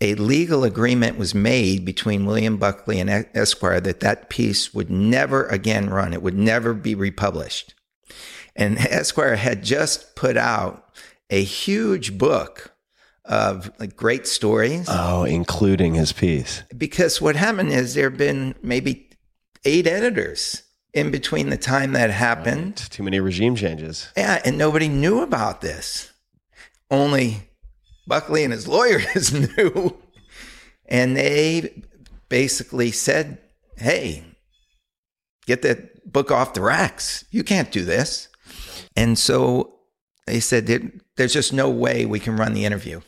a 0.01 0.15
legal 0.15 0.63
agreement 0.63 1.17
was 1.17 1.35
made 1.35 1.85
between 1.85 2.25
William 2.25 2.57
Buckley 2.57 2.99
and 2.99 3.09
Esquire 3.35 3.79
that 3.81 3.99
that 3.99 4.29
piece 4.29 4.73
would 4.73 4.89
never 4.89 5.45
again 5.45 5.91
run. 5.91 6.11
It 6.11 6.23
would 6.23 6.37
never 6.37 6.73
be 6.73 6.95
republished. 6.95 7.75
And 8.55 8.77
Esquire 8.79 9.35
had 9.35 9.63
just 9.63 10.15
put 10.15 10.37
out 10.37 10.91
a 11.29 11.43
huge 11.43 12.17
book 12.17 12.75
of 13.25 13.71
like 13.79 13.95
great 13.95 14.25
stories. 14.25 14.87
Oh, 14.89 15.23
including 15.23 15.93
his 15.93 16.11
piece. 16.11 16.63
Because 16.75 17.21
what 17.21 17.35
happened 17.35 17.71
is 17.71 17.93
there 17.93 18.09
have 18.09 18.17
been 18.17 18.55
maybe 18.63 19.07
eight 19.63 19.85
editors 19.85 20.63
in 20.93 21.11
between 21.11 21.49
the 21.49 21.57
time 21.57 21.93
that 21.93 22.09
happened. 22.09 22.79
Right. 22.81 22.89
Too 22.89 23.03
many 23.03 23.19
regime 23.19 23.55
changes. 23.55 24.11
Yeah, 24.17 24.41
and 24.43 24.57
nobody 24.57 24.87
knew 24.87 25.21
about 25.21 25.61
this. 25.61 26.11
Only 26.89 27.49
Buckley 28.07 28.43
and 28.43 28.51
his 28.51 28.67
lawyers 28.67 29.33
knew. 29.57 29.97
And 30.85 31.15
they 31.15 31.83
basically 32.27 32.91
said, 32.91 33.37
hey, 33.77 34.23
get 35.45 35.61
that 35.61 36.11
book 36.11 36.31
off 36.31 36.53
the 36.53 36.61
racks. 36.61 37.23
You 37.31 37.43
can't 37.43 37.71
do 37.71 37.85
this. 37.85 38.27
And 38.95 39.17
so 39.17 39.75
they 40.27 40.41
said, 40.41 41.01
there's 41.15 41.33
just 41.33 41.53
no 41.53 41.69
way 41.69 42.05
we 42.05 42.19
can 42.19 42.35
run 42.35 42.53
the 42.53 42.65
interview. 42.65 42.99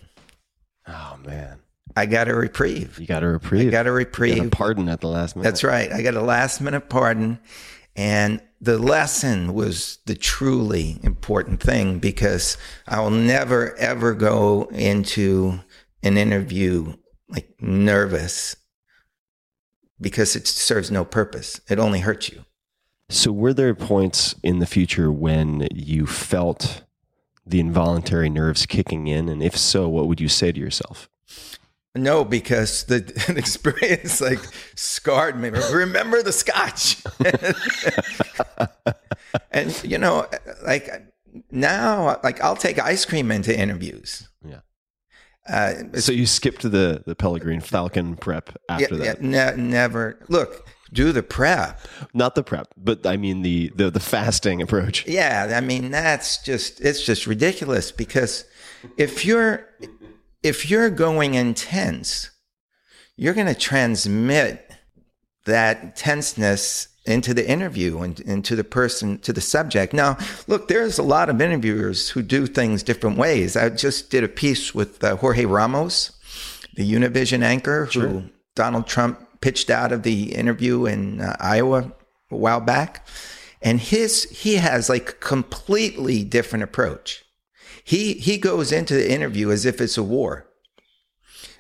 Oh, 0.87 1.17
man. 1.25 1.59
I 1.95 2.05
got 2.05 2.27
a 2.27 2.33
reprieve. 2.33 2.97
You 2.99 3.05
got 3.05 3.23
a 3.23 3.27
reprieve. 3.27 3.67
I 3.67 3.71
got 3.71 3.87
a 3.87 3.91
reprieve. 3.91 4.37
Got 4.37 4.47
a 4.47 4.49
pardon 4.49 4.89
at 4.89 5.01
the 5.01 5.07
last 5.07 5.35
minute. 5.35 5.43
That's 5.43 5.63
right. 5.63 5.91
I 5.91 6.01
got 6.01 6.15
a 6.15 6.21
last 6.21 6.59
minute 6.61 6.89
pardon. 6.89 7.39
And 7.95 8.41
the 8.59 8.77
lesson 8.77 9.53
was 9.53 9.99
the 10.05 10.15
truly 10.15 10.99
important 11.03 11.61
thing 11.61 11.99
because 11.99 12.57
I 12.87 13.01
will 13.01 13.11
never, 13.11 13.75
ever 13.77 14.13
go 14.13 14.63
into 14.71 15.59
an 16.01 16.17
interview 16.17 16.95
like 17.29 17.53
nervous 17.59 18.55
because 19.99 20.35
it 20.35 20.47
serves 20.47 20.91
no 20.91 21.05
purpose. 21.05 21.61
It 21.69 21.79
only 21.79 21.99
hurts 21.99 22.29
you. 22.29 22.45
So, 23.09 23.31
were 23.31 23.53
there 23.53 23.75
points 23.75 24.35
in 24.43 24.59
the 24.59 24.65
future 24.65 25.11
when 25.11 25.67
you 25.73 26.07
felt 26.07 26.83
the 27.45 27.59
involuntary 27.59 28.29
nerves 28.29 28.65
kicking 28.65 29.07
in? 29.07 29.29
And 29.29 29.43
if 29.43 29.57
so, 29.57 29.87
what 29.87 30.07
would 30.07 30.21
you 30.21 30.29
say 30.29 30.51
to 30.51 30.59
yourself? 30.59 31.09
No, 31.95 32.25
because 32.25 32.85
the, 32.85 32.99
the 33.27 33.37
experience 33.37 34.19
like 34.19 34.39
scarred 34.75 35.39
me. 35.39 35.49
Remember 35.49 36.23
the 36.23 36.31
scotch. 36.31 37.03
and 39.51 39.83
you 39.83 39.97
know, 39.97 40.27
like 40.65 40.89
now, 41.51 42.19
like 42.23 42.41
I'll 42.41 42.55
take 42.55 42.79
ice 42.79 43.05
cream 43.05 43.31
into 43.31 43.57
interviews. 43.57 44.27
Yeah. 44.45 44.59
Uh, 45.47 45.99
so 45.99 46.11
you 46.11 46.25
skipped 46.25 46.63
the 46.63 47.03
the 47.05 47.15
Peregrine 47.15 47.61
Falcon 47.61 48.15
prep 48.15 48.57
after 48.69 48.95
yeah, 48.95 49.13
that? 49.13 49.23
Yeah, 49.23 49.53
ne- 49.55 49.61
never. 49.61 50.17
Look, 50.29 50.67
do 50.91 51.11
the 51.11 51.23
prep. 51.23 51.79
Not 52.13 52.33
the 52.35 52.43
prep, 52.43 52.67
but 52.77 53.05
I 53.05 53.17
mean 53.17 53.43
the 53.43 53.71
the 53.75 53.91
the 53.91 53.99
fasting 53.99 54.61
approach. 54.61 55.05
Yeah, 55.05 55.53
I 55.55 55.61
mean 55.61 55.91
that's 55.91 56.39
just 56.39 56.81
it's 56.81 57.03
just 57.03 57.27
ridiculous 57.27 57.91
because 57.91 58.45
if 58.97 59.25
you're 59.25 59.67
if 60.43 60.69
you're 60.69 60.89
going 60.89 61.33
intense, 61.33 62.29
you're 63.15 63.33
going 63.33 63.47
to 63.47 63.55
transmit 63.55 64.69
that 65.45 65.95
tenseness 65.95 66.89
into 67.05 67.33
the 67.33 67.47
interview 67.49 67.99
and 67.99 68.19
into 68.21 68.55
the 68.55 68.63
person, 68.63 69.19
to 69.19 69.33
the 69.33 69.41
subject. 69.41 69.93
Now, 69.93 70.17
look, 70.47 70.67
there's 70.67 70.97
a 70.97 71.03
lot 71.03 71.29
of 71.29 71.41
interviewers 71.41 72.09
who 72.09 72.21
do 72.21 72.45
things 72.45 72.83
different 72.83 73.17
ways. 73.17 73.57
I 73.57 73.69
just 73.69 74.09
did 74.09 74.23
a 74.23 74.29
piece 74.29 74.73
with 74.73 75.03
uh, 75.03 75.17
Jorge 75.17 75.45
Ramos, 75.45 76.11
the 76.75 76.89
Univision 76.89 77.41
anchor, 77.41 77.87
sure. 77.91 78.07
who 78.07 78.23
Donald 78.55 78.87
Trump 78.87 79.41
pitched 79.41 79.69
out 79.69 79.91
of 79.91 80.03
the 80.03 80.33
interview 80.33 80.85
in 80.85 81.19
uh, 81.19 81.35
Iowa 81.39 81.91
a 82.31 82.37
while 82.37 82.61
back. 82.61 83.05
And 83.61 83.79
his, 83.79 84.23
he 84.23 84.55
has 84.55 84.89
like 84.89 85.19
completely 85.19 86.23
different 86.23 86.63
approach 86.63 87.23
he 87.83 88.13
he 88.13 88.37
goes 88.37 88.71
into 88.71 88.93
the 88.93 89.11
interview 89.11 89.51
as 89.51 89.65
if 89.65 89.81
it's 89.81 89.97
a 89.97 90.03
war, 90.03 90.47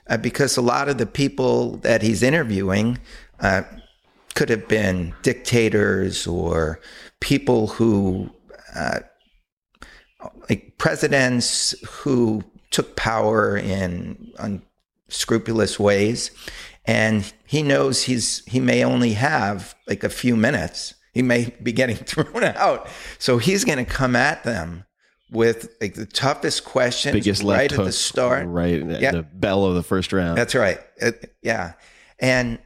uh, 0.07 0.17
because 0.17 0.57
a 0.57 0.61
lot 0.61 0.89
of 0.89 0.97
the 0.97 1.05
people 1.05 1.77
that 1.77 2.01
he's 2.01 2.23
interviewing 2.23 2.99
uh, 3.39 3.63
could 4.35 4.49
have 4.49 4.67
been 4.67 5.13
dictators 5.21 6.25
or 6.25 6.79
people 7.19 7.67
who, 7.67 8.29
uh, 8.75 8.99
like 10.49 10.77
presidents 10.77 11.75
who 11.87 12.43
took 12.71 12.95
power 12.95 13.55
in 13.57 14.31
unscrupulous 15.07 15.79
ways, 15.79 16.31
and 16.85 17.33
he 17.45 17.61
knows 17.61 18.03
he's 18.03 18.45
he 18.45 18.59
may 18.59 18.83
only 18.83 19.13
have 19.13 19.75
like 19.87 20.03
a 20.03 20.09
few 20.09 20.35
minutes. 20.35 20.93
He 21.13 21.21
may 21.21 21.53
be 21.61 21.71
getting 21.71 21.95
thrown 21.97 22.43
out, 22.43 22.87
so 23.19 23.37
he's 23.37 23.65
going 23.65 23.83
to 23.83 23.85
come 23.85 24.15
at 24.15 24.43
them 24.43 24.85
with 25.33 25.75
like 25.81 25.95
the 25.95 26.05
toughest 26.05 26.63
questions 26.63 27.13
Biggest 27.13 27.43
right 27.43 27.71
at 27.71 27.77
the 27.77 27.91
start. 27.91 28.47
Right 28.47 28.81
at 28.81 29.01
yeah. 29.01 29.11
the 29.11 29.23
bell 29.23 29.65
of 29.65 29.75
the 29.75 29.83
first 29.83 30.13
round. 30.13 30.37
That's 30.37 30.55
right. 30.55 30.79
It, 30.97 31.35
yeah. 31.41 31.73
And 32.19 32.59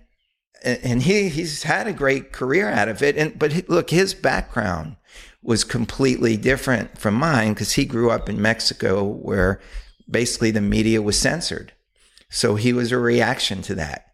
and 0.63 1.01
he 1.01 1.29
he's 1.29 1.63
had 1.63 1.87
a 1.87 1.93
great 1.93 2.31
career 2.31 2.69
out 2.69 2.89
of 2.89 3.01
it 3.01 3.15
and 3.15 3.37
but 3.37 3.53
he, 3.53 3.61
look 3.67 3.89
his 3.89 4.13
background 4.13 4.97
was 5.41 5.63
completely 5.63 6.35
different 6.35 6.97
from 6.97 7.13
mine 7.13 7.55
cuz 7.55 7.73
he 7.73 7.85
grew 7.85 8.11
up 8.11 8.27
in 8.27 8.41
Mexico 8.41 9.03
where 9.03 9.61
basically 10.09 10.51
the 10.51 10.61
media 10.61 11.01
was 11.01 11.17
censored. 11.17 11.73
So 12.29 12.55
he 12.55 12.73
was 12.73 12.91
a 12.91 12.97
reaction 12.97 13.61
to 13.63 13.75
that. 13.75 14.06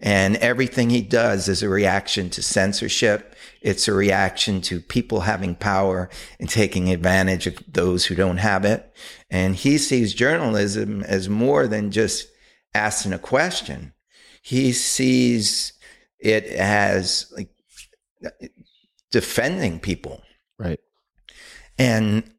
And 0.00 0.36
everything 0.36 0.90
he 0.90 1.02
does 1.02 1.48
is 1.48 1.62
a 1.62 1.68
reaction 1.68 2.30
to 2.30 2.42
censorship. 2.42 3.34
It's 3.60 3.88
a 3.88 3.92
reaction 3.92 4.60
to 4.62 4.80
people 4.80 5.20
having 5.20 5.56
power 5.56 6.08
and 6.38 6.48
taking 6.48 6.90
advantage 6.90 7.48
of 7.48 7.58
those 7.66 8.06
who 8.06 8.14
don't 8.14 8.36
have 8.36 8.64
it. 8.64 8.94
And 9.28 9.56
he 9.56 9.76
sees 9.76 10.14
journalism 10.14 11.02
as 11.02 11.28
more 11.28 11.66
than 11.66 11.90
just 11.90 12.28
asking 12.74 13.12
a 13.12 13.18
question. 13.18 13.92
He 14.42 14.72
sees 14.72 15.72
it 16.20 16.44
as 16.46 17.32
like 17.36 17.50
defending 19.10 19.80
people. 19.80 20.22
Right. 20.58 20.80
And 21.76 22.30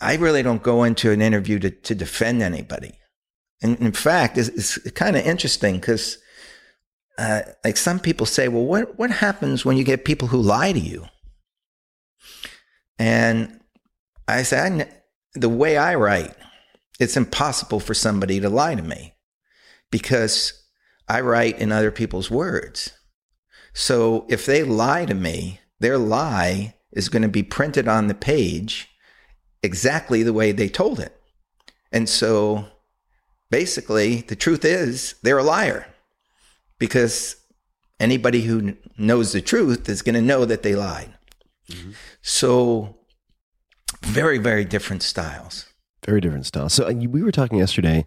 I 0.00 0.16
really 0.16 0.42
don't 0.42 0.62
go 0.62 0.84
into 0.84 1.10
an 1.10 1.20
interview 1.20 1.58
to, 1.58 1.70
to 1.70 1.94
defend 1.94 2.42
anybody. 2.42 2.92
And 3.62 3.78
in 3.80 3.92
fact, 3.92 4.38
it's, 4.38 4.48
it's 4.48 4.90
kind 4.92 5.16
of 5.16 5.26
interesting 5.26 5.76
because, 5.76 6.18
uh, 7.20 7.42
like 7.64 7.76
some 7.76 8.00
people 8.00 8.24
say, 8.24 8.48
well, 8.48 8.64
what, 8.64 8.98
what 8.98 9.10
happens 9.10 9.62
when 9.62 9.76
you 9.76 9.84
get 9.84 10.06
people 10.06 10.28
who 10.28 10.40
lie 10.40 10.72
to 10.72 10.78
you? 10.78 11.04
And 12.98 13.60
I 14.26 14.42
say, 14.42 14.58
I, 14.58 14.90
the 15.34 15.50
way 15.50 15.76
I 15.76 15.96
write, 15.96 16.34
it's 16.98 17.18
impossible 17.18 17.78
for 17.78 17.92
somebody 17.92 18.40
to 18.40 18.48
lie 18.48 18.74
to 18.74 18.82
me 18.82 19.16
because 19.90 20.64
I 21.08 21.20
write 21.20 21.58
in 21.58 21.72
other 21.72 21.90
people's 21.90 22.30
words. 22.30 22.92
So 23.74 24.24
if 24.30 24.46
they 24.46 24.62
lie 24.62 25.04
to 25.04 25.14
me, 25.14 25.60
their 25.78 25.98
lie 25.98 26.74
is 26.90 27.10
going 27.10 27.22
to 27.22 27.28
be 27.28 27.42
printed 27.42 27.86
on 27.86 28.06
the 28.06 28.14
page 28.14 28.88
exactly 29.62 30.22
the 30.22 30.32
way 30.32 30.52
they 30.52 30.70
told 30.70 30.98
it. 30.98 31.20
And 31.92 32.08
so 32.08 32.64
basically, 33.50 34.22
the 34.22 34.36
truth 34.36 34.64
is 34.64 35.16
they're 35.22 35.36
a 35.36 35.42
liar 35.42 35.86
because 36.80 37.36
anybody 38.00 38.40
who 38.42 38.74
knows 38.98 39.32
the 39.32 39.40
truth 39.40 39.88
is 39.88 40.02
going 40.02 40.16
to 40.16 40.20
know 40.20 40.44
that 40.44 40.64
they 40.64 40.74
lied. 40.74 41.14
So, 42.22 42.96
very, 44.02 44.38
very 44.38 44.64
different 44.64 45.04
styles. 45.04 45.66
Very 46.04 46.20
different 46.20 46.46
styles. 46.46 46.72
So 46.72 46.90
we 46.90 47.22
were 47.22 47.30
talking 47.30 47.58
yesterday 47.58 48.06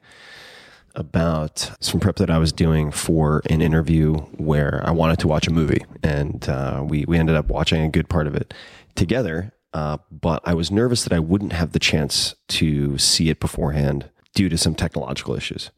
about 0.96 1.72
some 1.80 2.00
prep 2.00 2.18
that 2.18 2.30
I 2.30 2.40
was 2.40 2.52
doing 2.52 2.92
for 2.92 3.42
an 3.50 3.62
interview 3.62 4.16
where 4.38 4.82
I 4.86 4.92
wanted 4.92 5.20
to 5.20 5.28
watch 5.28 5.48
a 5.48 5.54
movie, 5.54 5.86
and 6.04 6.48
uh, 6.50 6.84
we 6.86 7.06
we 7.08 7.18
ended 7.18 7.36
up 7.36 7.48
watching 7.48 7.82
a 7.84 7.90
good 7.90 8.10
part 8.10 8.28
of 8.28 8.36
it 8.36 8.54
together. 8.96 9.54
Uh, 9.74 9.98
but 10.12 10.42
I 10.44 10.54
was 10.54 10.70
nervous 10.70 11.04
that 11.04 11.14
I 11.14 11.20
wouldn't 11.20 11.54
have 11.54 11.72
the 11.72 11.80
chance 11.80 12.36
to 12.50 12.98
see 12.98 13.30
it 13.30 13.40
beforehand 13.40 14.10
due 14.36 14.50
to 14.50 14.58
some 14.58 14.76
technological 14.76 15.36
issues. 15.36 15.72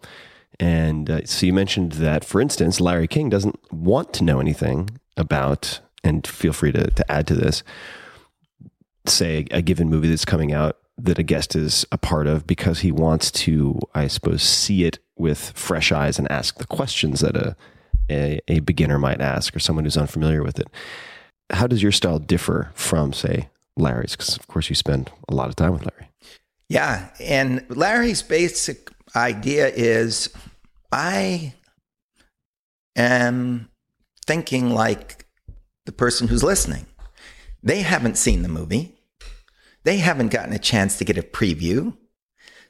And 0.60 1.10
uh, 1.10 1.26
so 1.26 1.45
you 1.45 1.53
mentioned 1.53 1.94
that, 1.94 2.23
for 2.23 2.40
instance, 2.40 2.80
Larry 2.80 3.07
King 3.07 3.30
doesn't 3.30 3.60
want 3.73 4.14
to 4.14 4.23
know 4.23 4.40
anything 4.40 4.90
about, 5.18 5.80
and 6.03 6.26
feel 6.26 6.53
free 6.53 6.72
to, 6.72 6.90
to 6.90 7.11
add 7.11 7.27
to 7.27 7.36
this, 7.36 7.64
say 9.06 9.45
a 9.52 9.61
given 9.61 9.90
movie 9.90 10.07
that's 10.07 10.26
coming 10.26 10.53
out 10.53 10.77
that 10.98 11.19
a 11.19 11.23
guest 11.23 11.56
is 11.56 11.86
a 11.91 11.98
part 11.98 12.26
of 12.26 12.48
because 12.48 12.80
he 12.80 12.91
wants 12.91 13.30
to, 13.30 13.80
I 13.94 14.07
suppose, 14.07 14.41
see 14.41 14.86
it 14.86 14.99
with 15.18 15.52
fresh 15.52 15.91
eyes 15.91 16.18
and 16.18 16.32
ask 16.32 16.57
the 16.57 16.65
questions 16.65 17.19
that 17.19 17.36
a, 17.36 17.56
a, 18.10 18.40
a 18.48 18.60
beginner 18.60 18.98
might 18.98 19.19
ask 19.19 19.56
or 19.56 19.60
someone 19.60 19.86
who's 19.86 19.98
unfamiliar 19.98 20.41
with 20.41 20.57
it. 20.60 20.68
How 21.52 21.68
does 21.68 21.84
your 21.84 21.91
style 21.91 22.19
differ 22.19 22.72
from, 22.73 23.14
say, 23.14 23.49
Larry's? 23.76 24.15
Because, 24.15 24.38
of 24.38 24.48
course, 24.48 24.69
you 24.69 24.76
spend 24.76 25.11
a 25.27 25.36
lot 25.36 25.49
of 25.49 25.56
time 25.56 25.73
with 25.73 25.86
Larry. 25.86 26.10
Yeah. 26.69 27.10
And 27.19 27.65
Larry's 27.69 28.23
basic 28.23 28.85
idea 29.16 29.68
is 29.68 30.30
I 30.92 31.54
am 32.96 33.70
thinking 34.26 34.70
like 34.72 35.26
the 35.86 35.92
person 35.92 36.28
who's 36.28 36.44
listening. 36.44 36.86
They 37.64 37.82
haven't 37.82 38.18
seen 38.18 38.44
the 38.44 38.50
movie, 38.50 38.96
they 39.84 39.98
haven't 39.98 40.30
gotten 40.30 40.54
a 40.54 40.60
chance 40.60 40.98
to 40.98 41.06
get 41.06 41.18
a 41.18 41.22
preview. 41.24 41.96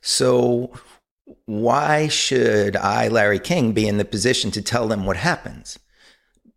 So, 0.01 0.71
why 1.45 2.07
should 2.07 2.75
I, 2.75 3.07
Larry 3.07 3.39
King, 3.39 3.71
be 3.71 3.87
in 3.87 3.97
the 3.97 4.05
position 4.05 4.51
to 4.51 4.61
tell 4.61 4.87
them 4.87 5.05
what 5.05 5.17
happens? 5.17 5.79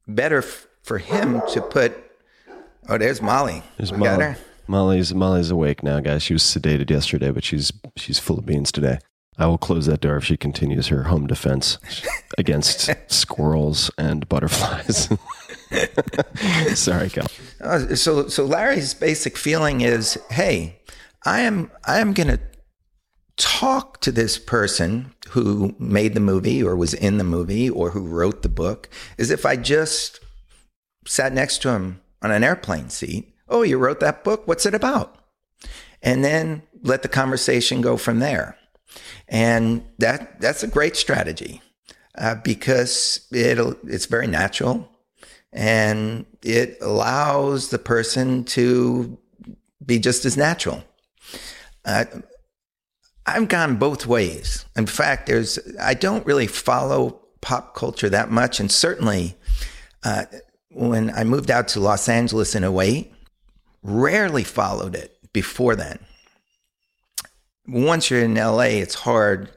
Better 0.06 0.38
f- 0.38 0.66
for 0.82 0.98
him 0.98 1.40
to 1.52 1.62
put. 1.62 1.96
Oh, 2.88 2.98
there's 2.98 3.22
Molly. 3.22 3.62
There's 3.78 3.92
Molly. 3.92 4.34
Molly's 4.66 5.14
Molly's 5.14 5.50
awake 5.50 5.82
now, 5.82 6.00
guys. 6.00 6.22
She 6.22 6.34
was 6.34 6.42
sedated 6.42 6.90
yesterday, 6.90 7.30
but 7.30 7.42
she's 7.44 7.72
she's 7.96 8.18
full 8.18 8.38
of 8.38 8.44
beans 8.44 8.70
today. 8.70 8.98
I 9.38 9.46
will 9.46 9.58
close 9.58 9.86
that 9.86 10.00
door 10.00 10.16
if 10.16 10.24
she 10.24 10.36
continues 10.36 10.88
her 10.88 11.04
home 11.04 11.26
defense 11.26 11.78
against 12.38 12.90
squirrels 13.06 13.90
and 13.96 14.28
butterflies. 14.28 15.08
Sorry, 16.74 17.08
Cal. 17.08 17.26
Uh, 17.60 17.94
so 17.94 18.28
so 18.28 18.44
Larry's 18.44 18.94
basic 18.94 19.36
feeling 19.36 19.80
is, 19.80 20.18
hey, 20.30 20.80
I 21.24 21.40
am 21.40 21.70
I 21.86 22.00
am 22.00 22.12
going 22.12 22.28
to 22.28 22.40
talk 23.36 24.00
to 24.00 24.10
this 24.10 24.38
person 24.38 25.14
who 25.30 25.74
made 25.78 26.14
the 26.14 26.20
movie 26.20 26.62
or 26.62 26.74
was 26.74 26.92
in 26.92 27.18
the 27.18 27.24
movie 27.24 27.70
or 27.70 27.90
who 27.90 28.06
wrote 28.06 28.42
the 28.42 28.48
book 28.48 28.88
as 29.18 29.30
if 29.30 29.46
I 29.46 29.56
just 29.56 30.20
sat 31.06 31.32
next 31.32 31.62
to 31.62 31.70
him 31.70 32.00
on 32.20 32.30
an 32.30 32.42
airplane 32.42 32.90
seat. 32.90 33.32
Oh, 33.48 33.62
you 33.62 33.78
wrote 33.78 34.00
that 34.00 34.24
book? 34.24 34.46
What's 34.46 34.66
it 34.66 34.74
about? 34.74 35.14
And 36.02 36.24
then 36.24 36.62
let 36.82 37.02
the 37.02 37.08
conversation 37.08 37.80
go 37.80 37.96
from 37.96 38.18
there. 38.18 38.57
And 39.28 39.84
that 39.98 40.40
that's 40.40 40.62
a 40.62 40.68
great 40.68 40.96
strategy 40.96 41.62
uh, 42.16 42.36
because 42.36 43.26
it 43.30 43.58
it's 43.84 44.06
very 44.06 44.26
natural 44.26 44.88
and 45.52 46.26
it 46.42 46.78
allows 46.80 47.70
the 47.70 47.78
person 47.78 48.44
to 48.44 49.18
be 49.84 49.98
just 49.98 50.24
as 50.24 50.36
natural. 50.36 50.84
Uh, 51.84 52.04
I've 53.26 53.48
gone 53.48 53.76
both 53.76 54.06
ways. 54.06 54.64
In 54.76 54.86
fact, 54.86 55.26
there's 55.26 55.58
I 55.80 55.94
don't 55.94 56.24
really 56.26 56.46
follow 56.46 57.20
pop 57.40 57.74
culture 57.74 58.08
that 58.08 58.30
much, 58.30 58.60
and 58.60 58.70
certainly 58.70 59.36
uh, 60.02 60.24
when 60.70 61.10
I 61.10 61.24
moved 61.24 61.50
out 61.50 61.68
to 61.68 61.80
Los 61.80 62.08
Angeles 62.08 62.54
in 62.54 62.64
08, 62.64 63.12
rarely 63.82 64.44
followed 64.44 64.94
it 64.94 65.16
before 65.32 65.76
then. 65.76 65.98
Once 67.68 68.10
you're 68.10 68.22
in 68.22 68.34
LA, 68.34 68.80
it's 68.82 68.94
hard 68.94 69.50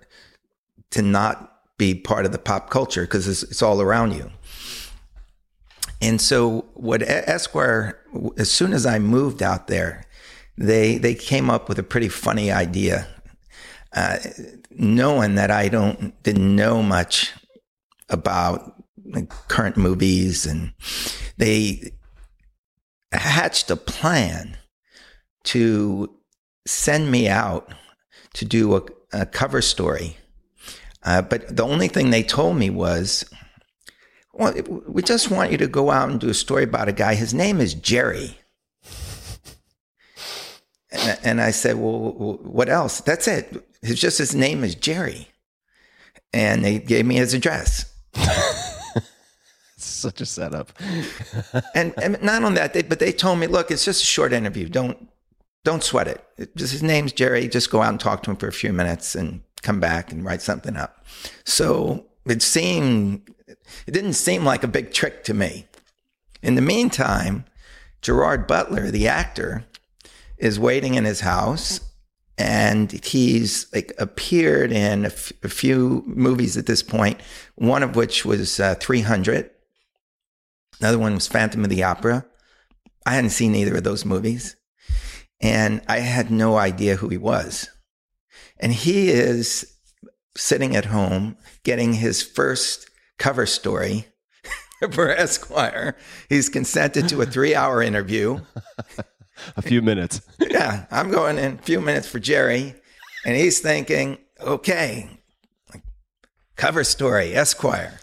to 0.92 1.02
not 1.02 1.52
be 1.78 1.96
part 1.96 2.26
of 2.26 2.32
the 2.32 2.38
pop 2.38 2.70
culture 2.70 3.02
because 3.04 3.28
it's, 3.28 3.44
it's 3.44 3.62
all 3.62 3.82
around 3.82 4.14
you. 4.14 4.30
And 6.02 6.20
so, 6.20 6.66
what 6.74 7.02
Esquire, 7.04 8.00
as 8.38 8.52
soon 8.52 8.74
as 8.74 8.86
I 8.86 9.00
moved 9.00 9.42
out 9.42 9.68
there, 9.68 10.04
they 10.58 10.98
they 10.98 11.16
came 11.16 11.50
up 11.50 11.70
with 11.70 11.80
a 11.80 11.84
pretty 11.84 12.10
funny 12.10 12.52
idea, 12.52 13.08
uh, 13.94 14.18
knowing 14.72 15.36
that 15.36 15.52
I 15.52 15.70
don't 15.70 16.22
didn't 16.24 16.56
know 16.56 16.82
much 16.82 17.34
about 18.10 18.84
current 19.48 19.78
movies, 19.78 20.46
and 20.46 20.74
they 21.38 21.94
hatched 23.12 23.70
a 23.70 23.76
plan 23.76 24.58
to 25.44 26.16
send 26.66 27.12
me 27.12 27.28
out 27.28 27.74
to 28.34 28.46
do 28.46 28.76
a, 28.76 28.84
a 29.14 29.26
cover 29.26 29.62
story. 29.62 30.18
Uh, 31.04 31.22
but 31.22 31.56
the 31.56 31.64
only 31.64 31.88
thing 31.88 32.10
they 32.10 32.24
told 32.24 32.58
me 32.58 32.70
was, 32.70 33.26
well, 34.34 34.54
we 34.88 35.02
just 35.02 35.32
want 35.32 35.52
you 35.52 35.58
to 35.58 35.68
go 35.68 35.92
out 35.92 36.10
and 36.10 36.20
do 36.20 36.30
a 36.30 36.34
story 36.34 36.64
about 36.64 36.88
a 36.88 36.94
guy. 36.94 37.16
His 37.16 37.34
name 37.34 37.60
is 37.60 37.74
Jerry. 37.74 38.38
And, 40.92 41.20
and 41.24 41.42
I 41.42 41.52
said, 41.52 41.78
well, 41.78 42.38
what 42.42 42.70
else? 42.70 43.02
That's 43.02 43.28
it. 43.28 43.66
It's 43.82 44.00
just 44.00 44.18
his 44.18 44.36
name 44.36 44.64
is 44.64 44.76
Jerry. 44.76 45.28
And 46.34 46.64
they 46.64 46.80
gave 46.80 47.06
me 47.06 47.16
his 47.16 47.34
address. 47.34 47.94
Such 49.78 50.22
a 50.22 50.26
setup. 50.26 50.72
and, 51.74 51.94
and 51.98 52.22
not 52.22 52.44
on 52.44 52.54
that, 52.54 52.74
they, 52.74 52.84
but 52.84 53.00
they 53.00 53.12
told 53.12 53.40
me, 53.40 53.48
look, 53.48 53.72
it's 53.72 53.84
just 53.84 54.04
a 54.04 54.06
short 54.06 54.34
interview. 54.34 54.70
Don't 54.70 55.10
don't 55.64 55.84
sweat 55.84 56.08
it. 56.08 56.56
Just 56.56 56.72
his 56.72 56.84
name's 56.84 57.14
Jerry. 57.14 57.48
Just 57.48 57.70
go 57.70 57.82
out 57.82 57.90
and 57.90 58.00
talk 58.00 58.24
to 58.24 58.32
him 58.32 58.38
for 58.38 58.48
a 58.48 58.54
few 58.54 58.74
minutes 58.74 59.16
and 59.16 59.42
come 59.62 59.80
back 59.80 60.12
and 60.12 60.26
write 60.26 60.42
something 60.42 60.76
up. 60.76 61.06
So 61.46 62.06
it 62.26 62.42
seemed 62.42 63.30
it 63.86 63.92
didn't 63.92 64.14
seem 64.14 64.44
like 64.44 64.64
a 64.64 64.68
big 64.68 64.94
trick 64.94 65.24
to 65.26 65.34
me. 65.34 65.68
In 66.42 66.56
the 66.56 66.62
meantime, 66.62 67.46
Gerard 68.02 68.48
Butler, 68.48 68.90
the 68.90 69.08
actor, 69.08 69.66
is 70.38 70.60
waiting 70.60 70.96
in 70.96 71.06
his 71.06 71.20
house 71.20 71.80
and 72.38 72.92
he's 73.06 73.72
like 73.74 73.94
appeared 74.00 74.72
in 74.72 75.06
a, 75.06 75.10
f- 75.10 75.32
a 75.44 75.50
few 75.50 76.04
movies 76.08 76.58
at 76.58 76.66
this 76.66 76.82
point 76.82 77.20
one 77.56 77.84
of 77.84 77.96
which 77.96 78.26
was 78.26 78.60
uh, 78.60 78.74
300 78.76 79.50
another 80.80 80.98
one 80.98 81.14
was 81.14 81.28
phantom 81.28 81.64
of 81.64 81.70
the 81.70 81.84
opera 81.84 82.26
i 83.06 83.14
hadn't 83.14 83.30
seen 83.30 83.54
either 83.54 83.76
of 83.76 83.84
those 83.84 84.06
movies 84.06 84.56
and 85.42 85.82
i 85.88 86.00
had 86.00 86.32
no 86.32 86.58
idea 86.58 86.96
who 86.96 87.10
he 87.10 87.18
was 87.18 87.70
and 88.60 88.72
he 88.72 89.10
is 89.10 89.76
sitting 90.36 90.76
at 90.76 90.86
home 90.86 91.36
getting 91.64 91.94
his 91.94 92.22
first 92.24 92.90
cover 93.18 93.46
story 93.46 94.08
for 94.92 95.10
Esquire. 95.10 95.96
He's 96.30 96.50
consented 96.50 97.08
to 97.10 97.22
a 97.22 97.26
three 97.28 97.56
hour 97.56 97.82
interview. 97.82 98.40
A 99.58 99.62
few 99.64 99.82
minutes. 99.82 100.22
Yeah, 100.40 100.86
I'm 100.92 101.10
going 101.10 101.40
in 101.40 101.54
a 101.54 101.58
few 101.64 101.82
minutes 101.82 102.08
for 102.08 102.20
Jerry. 102.20 102.76
And 103.26 103.36
he's 103.36 103.60
thinking, 103.60 104.20
okay, 104.40 105.10
cover 106.56 106.84
story, 106.84 107.34
Esquire. 107.34 108.00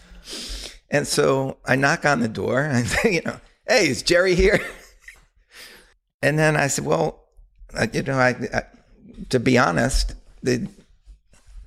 And 0.90 1.06
so 1.06 1.58
I 1.64 1.76
knock 1.76 2.04
on 2.04 2.18
the 2.18 2.28
door 2.28 2.62
and 2.62 2.78
I 2.78 2.82
say, 2.82 3.14
you 3.14 3.22
know, 3.24 3.38
hey, 3.68 3.86
is 3.88 4.02
Jerry 4.02 4.34
here? 4.34 4.58
And 6.22 6.36
then 6.36 6.56
I 6.56 6.66
said, 6.66 6.84
well, 6.84 7.27
you 7.92 8.02
know, 8.02 8.18
I, 8.18 8.30
I 8.52 8.62
to 9.30 9.40
be 9.40 9.58
honest, 9.58 10.14
the, 10.42 10.68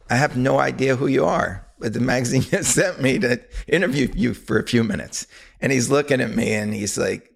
I 0.10 0.16
have 0.16 0.38
no 0.38 0.60
idea 0.60 0.96
who 0.96 1.08
you 1.08 1.26
are. 1.26 1.68
But 1.80 1.94
the 1.94 2.00
magazine 2.14 2.44
has 2.44 2.68
sent 2.68 3.02
me 3.02 3.20
to 3.20 3.42
interview 3.68 4.10
you 4.16 4.34
for 4.34 4.60
a 4.60 4.68
few 4.68 4.84
minutes. 4.84 5.28
And 5.60 5.72
he's 5.72 5.90
looking 5.90 6.22
at 6.22 6.36
me 6.36 6.54
and 6.54 6.74
he's 6.74 6.98
like, 6.98 7.30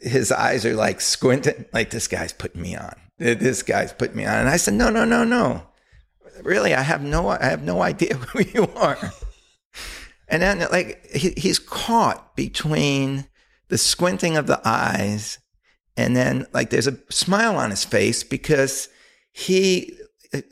his 0.00 0.32
eyes 0.32 0.64
are 0.64 0.74
like 0.74 1.00
squinting, 1.00 1.66
like 1.72 1.90
this 1.90 2.08
guy's 2.08 2.32
putting 2.32 2.62
me 2.62 2.76
on. 2.76 2.94
This 3.18 3.62
guy's 3.62 3.92
putting 3.92 4.16
me 4.16 4.24
on. 4.24 4.34
And 4.34 4.48
I 4.48 4.56
said, 4.56 4.74
no, 4.74 4.90
no, 4.90 5.04
no, 5.04 5.24
no. 5.24 5.62
Really, 6.42 6.74
I 6.74 6.82
have 6.82 7.02
no, 7.02 7.28
I 7.28 7.44
have 7.44 7.62
no 7.62 7.82
idea 7.92 8.14
who 8.14 8.42
you 8.42 8.68
are. 8.76 8.98
And 10.28 10.42
then, 10.42 10.66
like, 10.72 11.06
he, 11.06 11.32
he's 11.36 11.58
caught 11.58 12.34
between 12.34 13.26
the 13.68 13.78
squinting 13.78 14.36
of 14.36 14.46
the 14.46 14.60
eyes 14.64 15.38
and 15.96 16.16
then 16.16 16.46
like 16.52 16.70
there's 16.70 16.86
a 16.86 16.98
smile 17.10 17.56
on 17.56 17.70
his 17.70 17.84
face 17.84 18.22
because 18.22 18.88
he 19.32 19.96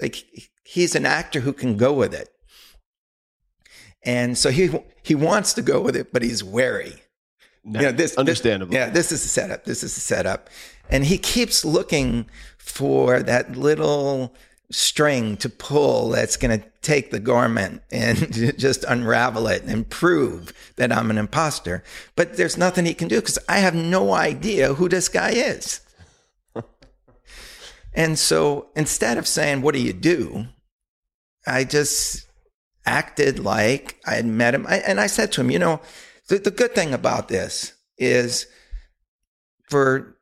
like 0.00 0.24
he's 0.64 0.94
an 0.94 1.06
actor 1.06 1.40
who 1.40 1.52
can 1.52 1.76
go 1.76 1.92
with 1.92 2.14
it 2.14 2.28
and 4.02 4.36
so 4.36 4.50
he 4.50 4.70
he 5.02 5.14
wants 5.14 5.52
to 5.52 5.62
go 5.62 5.80
with 5.80 5.96
it 5.96 6.12
but 6.12 6.22
he's 6.22 6.42
wary 6.42 6.94
No, 7.64 7.80
you 7.80 7.86
know, 7.86 7.92
this 7.92 8.16
understandable. 8.16 8.72
This, 8.72 8.78
yeah, 8.78 8.90
this 8.90 9.12
is 9.12 9.24
a 9.24 9.28
setup. 9.28 9.64
This 9.64 9.82
is 9.82 9.96
a 9.96 10.00
setup, 10.00 10.50
and 10.90 11.04
he 11.04 11.16
keeps 11.16 11.64
looking 11.64 12.26
for 12.58 13.22
that 13.22 13.56
little 13.56 14.34
string 14.70 15.36
to 15.38 15.48
pull 15.48 16.10
that's 16.10 16.36
going 16.36 16.58
to 16.58 16.66
take 16.82 17.10
the 17.10 17.20
garment 17.20 17.82
and 17.90 18.32
just 18.58 18.84
unravel 18.84 19.46
it 19.46 19.62
and 19.64 19.88
prove 19.88 20.52
that 20.76 20.92
I'm 20.92 21.10
an 21.10 21.18
imposter. 21.18 21.82
But 22.16 22.36
there's 22.36 22.56
nothing 22.56 22.86
he 22.86 22.94
can 22.94 23.08
do 23.08 23.20
because 23.20 23.38
I 23.48 23.58
have 23.58 23.74
no 23.74 24.12
idea 24.12 24.74
who 24.74 24.88
this 24.88 25.08
guy 25.08 25.30
is. 25.30 25.80
and 27.94 28.18
so 28.18 28.68
instead 28.74 29.18
of 29.18 29.26
saying, 29.26 29.62
"What 29.62 29.74
do 29.74 29.80
you 29.80 29.92
do?" 29.92 30.46
I 31.46 31.64
just 31.64 32.26
acted 32.86 33.38
like 33.38 34.00
I 34.06 34.14
had 34.14 34.26
met 34.26 34.54
him, 34.54 34.66
I, 34.66 34.78
and 34.78 35.00
I 35.00 35.06
said 35.06 35.32
to 35.32 35.40
him, 35.40 35.50
"You 35.50 35.58
know." 35.58 35.80
The, 36.28 36.38
the 36.38 36.50
good 36.50 36.74
thing 36.74 36.94
about 36.94 37.28
this 37.28 37.74
is 37.98 38.46
for 39.68 40.13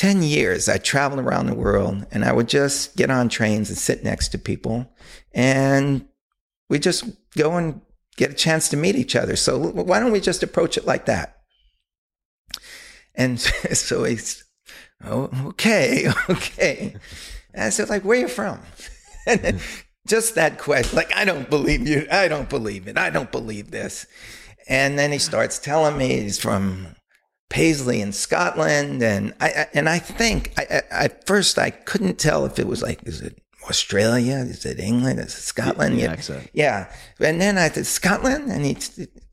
10 0.00 0.22
years, 0.22 0.66
I 0.66 0.78
traveled 0.78 1.20
around 1.20 1.44
the 1.44 1.54
world 1.54 2.06
and 2.10 2.24
I 2.24 2.32
would 2.32 2.48
just 2.48 2.96
get 2.96 3.10
on 3.10 3.28
trains 3.28 3.68
and 3.68 3.76
sit 3.76 4.02
next 4.02 4.28
to 4.28 4.38
people 4.38 4.90
and 5.34 6.06
we 6.70 6.78
just 6.78 7.04
go 7.36 7.58
and 7.58 7.82
get 8.16 8.30
a 8.30 8.34
chance 8.34 8.70
to 8.70 8.78
meet 8.78 8.96
each 8.96 9.14
other. 9.14 9.36
So 9.36 9.58
why 9.58 10.00
don't 10.00 10.10
we 10.10 10.20
just 10.20 10.42
approach 10.42 10.78
it 10.78 10.86
like 10.86 11.04
that? 11.04 11.42
And 13.14 13.38
so 13.74 14.04
he's, 14.04 14.42
oh, 15.04 15.28
okay, 15.48 16.10
okay. 16.30 16.96
And 17.52 17.64
I 17.64 17.68
said, 17.68 17.90
like, 17.90 18.02
where 18.02 18.18
you 18.18 18.28
from? 18.28 18.60
And 19.26 19.60
just 20.06 20.34
that 20.36 20.56
question, 20.56 20.96
like, 20.96 21.14
I 21.14 21.26
don't 21.26 21.50
believe 21.50 21.86
you. 21.86 22.06
I 22.10 22.26
don't 22.26 22.48
believe 22.48 22.88
it. 22.88 22.96
I 22.96 23.10
don't 23.10 23.30
believe 23.30 23.70
this. 23.70 24.06
And 24.66 24.98
then 24.98 25.12
he 25.12 25.18
starts 25.18 25.58
telling 25.58 25.98
me 25.98 26.22
he's 26.22 26.40
from 26.40 26.96
Paisley 27.50 28.00
in 28.00 28.12
Scotland, 28.12 29.02
and 29.02 29.34
I, 29.40 29.48
I 29.48 29.66
and 29.74 29.88
I 29.88 29.98
think 29.98 30.54
I, 30.56 30.82
I, 30.90 31.04
at 31.04 31.26
first 31.26 31.58
I 31.58 31.70
couldn't 31.70 32.18
tell 32.18 32.46
if 32.46 32.58
it 32.58 32.66
was 32.66 32.80
like 32.80 33.02
is 33.02 33.20
it 33.20 33.38
Australia, 33.68 34.36
is 34.36 34.64
it 34.64 34.80
England, 34.80 35.18
is 35.18 35.34
it 35.34 35.42
Scotland? 35.42 35.96
The 35.96 36.02
yeah, 36.02 36.12
accent. 36.12 36.50
yeah. 36.54 36.92
And 37.18 37.40
then 37.40 37.58
I 37.58 37.68
said 37.68 37.86
Scotland, 37.86 38.50
and 38.50 38.64
he 38.64 38.78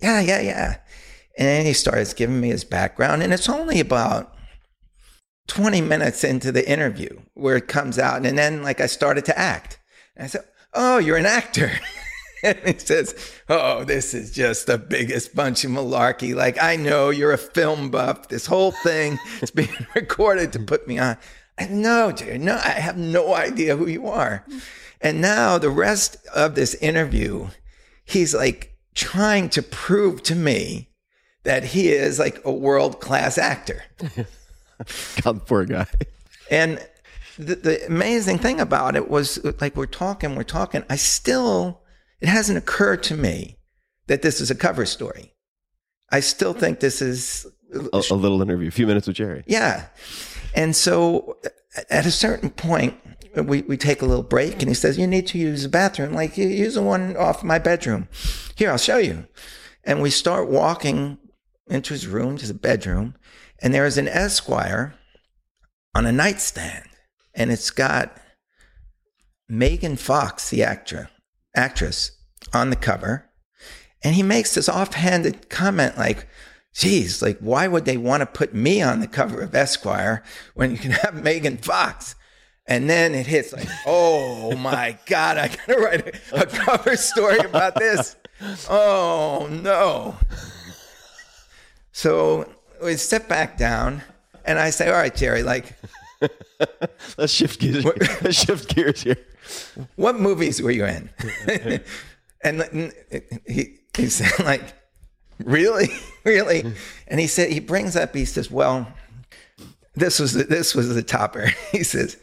yeah 0.02 0.20
yeah 0.20 0.42
yeah, 0.42 0.78
and 1.38 1.48
then 1.48 1.66
he 1.66 1.74
starts 1.74 2.14
giving 2.14 2.42
me 2.42 2.50
his 2.50 2.66
background, 2.66 3.24
and 3.24 3.32
it's 3.32 3.50
only 3.50 3.80
about. 3.80 4.34
20 5.50 5.80
minutes 5.80 6.26
into 6.26 6.52
the 6.52 6.70
interview 6.70 7.22
where 7.34 7.56
it 7.56 7.70
comes 7.70 7.98
out 7.98 8.26
and 8.26 8.38
then 8.38 8.62
like 8.64 8.82
I 8.82 8.86
started 8.86 9.24
to 9.24 9.40
act. 9.40 9.80
And 10.18 10.26
I 10.26 10.28
said, 10.28 10.44
"Oh, 10.74 10.98
you're 10.98 11.16
an 11.16 11.26
actor." 11.26 11.72
and 12.44 12.58
he 12.66 12.78
says, 12.78 13.16
Oh, 13.50 13.84
this 13.84 14.14
is 14.14 14.32
just 14.32 14.68
the 14.68 14.78
biggest 14.78 15.36
bunch 15.36 15.64
of 15.64 15.72
malarkey. 15.72 16.36
Like, 16.36 16.62
I 16.62 16.76
know 16.76 17.10
you're 17.10 17.34
a 17.34 17.38
film 17.38 17.90
buff. 17.90 18.30
This 18.30 18.46
whole 18.46 18.72
thing 18.72 19.20
is 19.42 19.52
being 19.52 19.70
recorded 19.96 20.54
to 20.54 20.60
put 20.60 20.88
me 20.88 21.00
on. 21.00 21.18
I 21.58 21.68
no, 21.68 22.12
dude, 22.12 22.42
no, 22.42 22.56
I 22.56 22.80
have 22.80 22.98
no 22.98 23.34
idea 23.34 23.76
who 23.76 23.88
you 23.88 24.08
are. 24.08 24.46
And 25.02 25.22
now 25.22 25.58
the 25.58 25.70
rest 25.70 26.18
of 26.36 26.56
this 26.56 26.76
interview, 26.76 27.48
he's 28.06 28.34
like 28.34 28.78
trying 28.94 29.50
to 29.50 29.62
prove 29.62 30.24
to 30.24 30.36
me 30.36 30.90
that 31.44 31.64
he 31.64 31.90
is 31.90 32.20
like 32.20 32.40
a 32.46 32.52
world 32.52 33.00
class 33.00 33.38
actor. 33.38 33.84
God, 35.22 35.46
poor 35.46 35.66
guy. 35.66 35.88
And 36.52 36.86
the, 37.38 37.56
the 37.56 37.86
amazing 37.86 38.40
thing 38.40 38.60
about 38.60 38.96
it 38.96 39.10
was 39.10 39.44
like 39.62 39.76
we're 39.76 39.86
talking, 39.86 40.36
we're 40.36 40.44
talking. 40.44 40.84
I 40.90 40.96
still, 40.96 41.82
it 42.22 42.28
hasn't 42.30 42.58
occurred 42.58 43.04
to 43.04 43.16
me 43.16 43.58
that 44.08 44.22
this 44.22 44.42
is 44.42 44.50
a 44.50 44.56
cover 44.56 44.86
story. 44.86 45.34
I 46.10 46.22
still 46.22 46.54
think 46.54 46.80
this 46.80 47.02
is 47.02 47.46
A, 47.74 48.02
a 48.10 48.16
little 48.16 48.42
interview, 48.42 48.68
a 48.70 48.72
few 48.72 48.88
minutes 48.88 49.08
with 49.08 49.18
Jerry. 49.18 49.44
yeah. 49.48 49.88
And 50.56 50.76
so 50.76 51.38
at 51.90 52.06
a 52.06 52.12
certain 52.12 52.50
point, 52.50 52.96
we, 53.36 53.62
we 53.64 53.78
take 53.78 54.02
a 54.02 54.06
little 54.06 54.24
break 54.24 54.54
and 54.54 54.70
he 54.70 54.74
says, 54.74 54.98
You 54.98 55.06
need 55.06 55.28
to 55.28 55.38
use 55.38 55.64
the 55.64 55.70
bathroom. 55.70 56.14
Like, 56.14 56.38
use 56.38 56.76
the 56.76 56.82
one 56.82 57.16
off 57.16 57.44
my 57.44 57.60
bedroom. 57.60 58.08
Here, 58.56 58.72
I'll 58.72 58.78
show 58.78 58.98
you. 58.98 59.28
And 59.84 60.02
we 60.02 60.10
start 60.10 60.50
walking 60.50 61.20
into 61.68 61.94
his 61.94 62.08
room, 62.08 62.38
to 62.38 62.48
the 62.48 62.54
bedroom, 62.54 63.16
and 63.62 63.74
there 63.74 63.86
is 63.86 63.98
an 63.98 64.08
Esquire 64.08 64.96
on 65.94 66.06
a 66.06 66.12
nightstand. 66.12 66.86
And 67.36 67.52
it's 67.52 67.70
got 67.70 68.18
Megan 69.48 69.96
Fox, 69.96 70.50
the 70.50 70.64
actor, 70.64 71.10
actress, 71.58 72.12
on 72.54 72.70
the 72.70 72.76
cover. 72.76 73.30
And 74.04 74.16
he 74.16 74.24
makes 74.24 74.54
this 74.54 74.70
offhanded 74.70 75.50
comment 75.50 75.98
like, 75.98 76.28
geez, 76.74 77.22
like, 77.22 77.40
why 77.40 77.68
would 77.68 77.86
they 77.86 77.98
want 77.98 78.22
to 78.22 78.26
put 78.26 78.54
me 78.54 78.82
on 78.82 79.00
the 79.00 79.08
cover 79.08 79.42
of 79.42 79.56
Esquire 79.56 80.24
when 80.54 80.72
you 80.72 80.78
can 80.78 80.92
have 80.92 81.16
Megan 81.24 81.58
Fox? 81.58 82.16
And 82.68 82.90
then 82.90 83.16
it 83.16 83.26
hits 83.26 83.54
like, 83.54 83.68
oh 83.86 84.56
my 84.56 84.98
God, 85.06 85.38
I 85.38 85.48
gotta 85.48 85.80
write 85.80 86.16
a, 86.32 86.42
a 86.42 86.46
cover 86.46 86.96
story 86.96 87.40
about 87.40 87.76
this. 87.76 88.16
Oh 88.70 89.50
no. 89.50 90.16
So 91.92 92.48
we 92.84 92.94
step 92.98 93.28
back 93.28 93.58
down 93.58 94.04
and 94.46 94.60
I 94.60 94.70
say, 94.70 94.92
all 94.92 94.94
right, 94.94 95.16
Jerry, 95.16 95.42
like, 95.42 95.76
Let's 97.18 97.34
shift 97.34 97.60
gears. 97.60 97.86
Let's 97.86 98.44
shift 98.44 98.74
gears 98.74 99.04
here. 99.04 99.18
what 99.96 100.20
movies 100.20 100.62
were 100.62 100.72
you 100.72 100.86
in? 100.86 101.10
and 102.44 102.94
he, 103.48 103.78
he 103.96 104.08
said, 104.08 104.46
like, 104.46 104.74
really, 105.44 105.90
really? 106.24 106.74
And 107.08 107.20
he 107.20 107.28
said, 107.28 107.52
he 107.52 107.60
brings 107.60 107.96
up, 107.96 108.16
he 108.16 108.26
says, 108.26 108.52
well, 108.52 108.88
this 109.96 110.20
was 110.20 110.34
the, 110.34 110.44
this 110.44 110.76
was 110.76 110.94
the 110.94 111.04
topper. 111.04 111.52
He 111.72 111.84
says, 111.84 112.18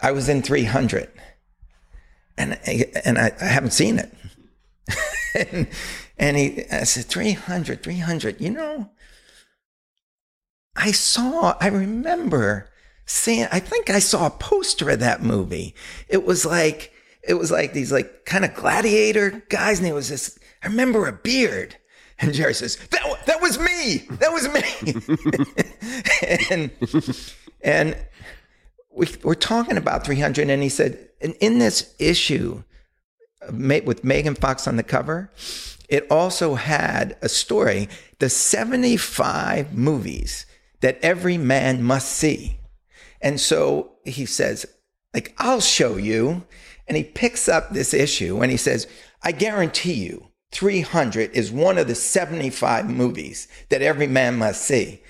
I 0.00 0.12
was 0.12 0.28
in 0.28 0.42
300, 0.42 1.10
and 2.36 2.58
and 3.04 3.18
I, 3.18 3.32
I 3.40 3.44
haven't 3.44 3.72
seen 3.72 3.98
it. 3.98 4.14
and, 5.34 5.68
and 6.18 6.36
he, 6.36 6.64
I 6.70 6.84
said, 6.84 7.06
300, 7.06 7.82
300. 7.82 8.40
You 8.40 8.50
know, 8.50 8.90
I 10.76 10.92
saw, 10.92 11.56
I 11.60 11.68
remember 11.68 12.68
I 13.52 13.60
think 13.60 13.88
I 13.88 14.00
saw 14.00 14.26
a 14.26 14.30
poster 14.30 14.90
of 14.90 15.00
that 15.00 15.22
movie. 15.22 15.74
It 16.08 16.24
was 16.24 16.44
like, 16.44 16.92
it 17.22 17.34
was 17.34 17.50
like 17.50 17.72
these 17.72 17.92
like 17.92 18.24
kind 18.24 18.44
of 18.44 18.54
gladiator 18.54 19.42
guys, 19.48 19.78
and 19.78 19.88
it 19.88 19.92
was 19.92 20.08
this, 20.08 20.38
I 20.62 20.66
remember 20.66 21.06
a 21.06 21.12
beard. 21.12 21.76
And 22.18 22.32
Jerry 22.32 22.54
says, 22.54 22.76
that, 22.90 23.02
that 23.26 23.40
was 23.40 23.58
me. 23.58 24.06
That 24.18 24.32
was 24.32 24.48
me. 24.48 24.62
and, 26.50 26.70
and 27.62 27.96
we, 28.90 29.06
we're 29.22 29.34
talking 29.34 29.76
about 29.76 30.04
300. 30.04 30.48
And 30.48 30.62
he 30.62 30.70
said, 30.70 31.10
and 31.20 31.34
in 31.40 31.58
this 31.58 31.94
issue 31.98 32.62
with 33.52 34.02
Megan 34.02 34.34
Fox 34.34 34.66
on 34.66 34.76
the 34.76 34.82
cover, 34.82 35.30
it 35.88 36.10
also 36.10 36.54
had 36.54 37.16
a 37.22 37.28
story, 37.28 37.88
the 38.18 38.28
75 38.28 39.74
movies 39.74 40.46
that 40.80 40.98
every 41.02 41.38
man 41.38 41.82
must 41.82 42.10
see. 42.12 42.55
And 43.26 43.40
so 43.40 43.90
he 44.04 44.24
says, 44.24 44.64
like, 45.12 45.34
I'll 45.38 45.60
show 45.60 45.96
you. 45.96 46.44
And 46.86 46.96
he 46.96 47.02
picks 47.02 47.48
up 47.48 47.70
this 47.70 47.92
issue 47.92 48.40
and 48.40 48.52
he 48.52 48.56
says, 48.56 48.86
I 49.20 49.32
guarantee 49.32 49.94
you, 49.94 50.28
300 50.52 51.32
is 51.32 51.50
one 51.50 51.76
of 51.76 51.88
the 51.88 51.96
75 51.96 52.88
movies 52.88 53.48
that 53.68 53.82
every 53.82 54.06
man 54.06 54.38
must 54.38 54.62
see. 54.62 55.02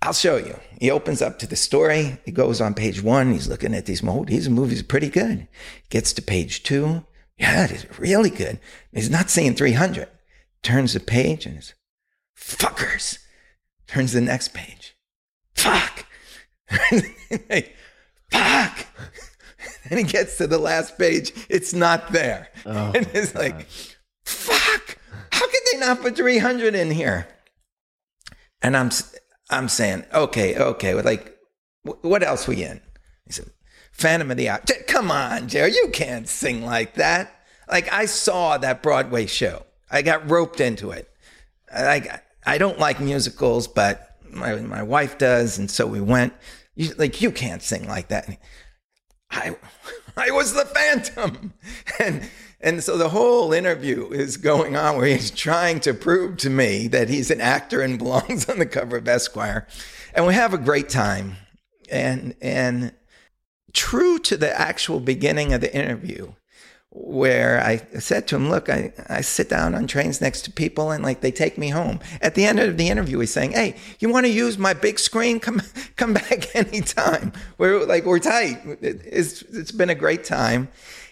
I'll 0.00 0.14
show 0.14 0.38
you. 0.38 0.58
He 0.80 0.90
opens 0.90 1.20
up 1.20 1.38
to 1.40 1.46
the 1.46 1.54
story. 1.54 2.18
He 2.24 2.32
goes 2.32 2.62
on 2.62 2.72
page 2.72 3.02
one. 3.02 3.34
He's 3.34 3.46
looking 3.46 3.74
at 3.74 3.84
these, 3.84 4.02
oh, 4.02 4.24
these 4.24 4.48
movies 4.48 4.80
are 4.80 4.84
pretty 4.84 5.10
good. 5.10 5.48
Gets 5.90 6.14
to 6.14 6.22
page 6.22 6.62
two. 6.62 7.04
Yeah, 7.36 7.66
it 7.66 7.72
is 7.72 7.98
really 7.98 8.30
good. 8.30 8.58
He's 8.90 9.10
not 9.10 9.28
seeing 9.28 9.54
300. 9.54 10.08
Turns 10.62 10.94
the 10.94 11.00
page 11.00 11.44
and 11.44 11.58
it's 11.58 11.74
fuckers. 12.34 13.18
Turns 13.86 14.14
the 14.14 14.22
next 14.22 14.54
page. 14.54 14.96
Fuck. 15.54 16.06
Like, 17.50 17.76
fuck. 18.30 18.86
And 19.90 19.98
he 19.98 20.04
gets 20.04 20.36
to 20.36 20.46
the 20.46 20.58
last 20.58 20.98
page. 20.98 21.32
It's 21.48 21.72
not 21.72 22.12
there. 22.12 22.50
Oh, 22.66 22.92
and 22.94 23.08
it's 23.14 23.34
like, 23.34 23.66
fuck. 24.22 24.98
How 25.32 25.46
could 25.46 25.60
they 25.72 25.78
not 25.78 26.02
put 26.02 26.14
300 26.14 26.74
in 26.74 26.90
here? 26.90 27.26
And 28.60 28.76
I'm, 28.76 28.90
I'm 29.48 29.68
saying, 29.68 30.04
okay, 30.12 30.58
okay. 30.58 30.94
well, 30.94 31.04
Like, 31.04 31.34
what 31.82 32.22
else 32.22 32.46
we 32.46 32.62
in? 32.64 32.82
He 33.24 33.32
said, 33.32 33.50
Phantom 33.92 34.30
of 34.30 34.36
the 34.36 34.50
Opera. 34.50 34.76
Come 34.86 35.10
on, 35.10 35.48
Jerry, 35.48 35.72
you 35.72 35.88
can't 35.92 36.28
sing 36.28 36.64
like 36.64 36.94
that. 36.94 37.34
Like, 37.70 37.90
I 37.92 38.04
saw 38.04 38.58
that 38.58 38.82
Broadway 38.82 39.24
show. 39.24 39.64
I 39.90 40.02
got 40.02 40.28
roped 40.30 40.60
into 40.60 40.90
it. 40.90 41.08
Like, 41.74 42.24
I 42.46 42.58
don't 42.58 42.78
like 42.78 43.00
musicals, 43.00 43.68
but 43.68 44.16
my, 44.30 44.56
my 44.56 44.82
wife 44.82 45.18
does. 45.18 45.58
And 45.58 45.70
so 45.70 45.86
we 45.86 46.00
went. 46.00 46.34
You, 46.78 46.94
like, 46.96 47.20
you 47.20 47.32
can't 47.32 47.60
sing 47.60 47.88
like 47.88 48.06
that. 48.08 48.38
I, 49.32 49.56
I 50.16 50.30
was 50.30 50.54
the 50.54 50.64
Phantom. 50.64 51.52
And, 52.00 52.30
and 52.60 52.84
so 52.84 52.96
the 52.96 53.08
whole 53.08 53.52
interview 53.52 54.08
is 54.10 54.36
going 54.36 54.76
on 54.76 54.96
where 54.96 55.06
he's 55.06 55.32
trying 55.32 55.80
to 55.80 55.92
prove 55.92 56.36
to 56.38 56.50
me 56.50 56.86
that 56.86 57.08
he's 57.08 57.32
an 57.32 57.40
actor 57.40 57.82
and 57.82 57.98
belongs 57.98 58.48
on 58.48 58.60
the 58.60 58.66
cover 58.66 58.98
of 58.98 59.08
Esquire. 59.08 59.66
And 60.14 60.26
we 60.26 60.34
have 60.34 60.54
a 60.54 60.58
great 60.58 60.88
time. 60.88 61.36
And, 61.90 62.36
and 62.40 62.92
true 63.72 64.20
to 64.20 64.36
the 64.36 64.58
actual 64.58 65.00
beginning 65.00 65.52
of 65.52 65.60
the 65.60 65.74
interview, 65.74 66.34
where 66.90 67.60
I 67.62 67.76
said 67.98 68.26
to 68.28 68.36
him, 68.36 68.48
Look, 68.48 68.68
I, 68.68 68.92
I 69.08 69.20
sit 69.20 69.48
down 69.48 69.74
on 69.74 69.86
trains 69.86 70.20
next 70.20 70.42
to 70.42 70.50
people 70.52 70.90
and 70.90 71.04
like 71.04 71.20
they 71.20 71.30
take 71.30 71.58
me 71.58 71.68
home. 71.68 72.00
At 72.22 72.34
the 72.34 72.44
end 72.46 72.58
of 72.60 72.76
the 72.76 72.88
interview, 72.88 73.18
he's 73.18 73.32
saying, 73.32 73.52
Hey, 73.52 73.76
you 74.00 74.08
want 74.08 74.26
to 74.26 74.32
use 74.32 74.56
my 74.58 74.72
big 74.72 74.98
screen? 74.98 75.38
Come 75.48 75.60
come 75.96 76.14
back 76.14 76.54
anytime. 76.56 77.32
We're 77.58 77.84
like, 77.84 78.04
we're 78.04 78.18
tight. 78.20 78.58
It- 78.80 79.02
it's, 79.04 79.42
it's 79.42 79.72
been 79.72 79.90
a 79.90 79.94
great 79.94 80.24
time. 80.24 80.68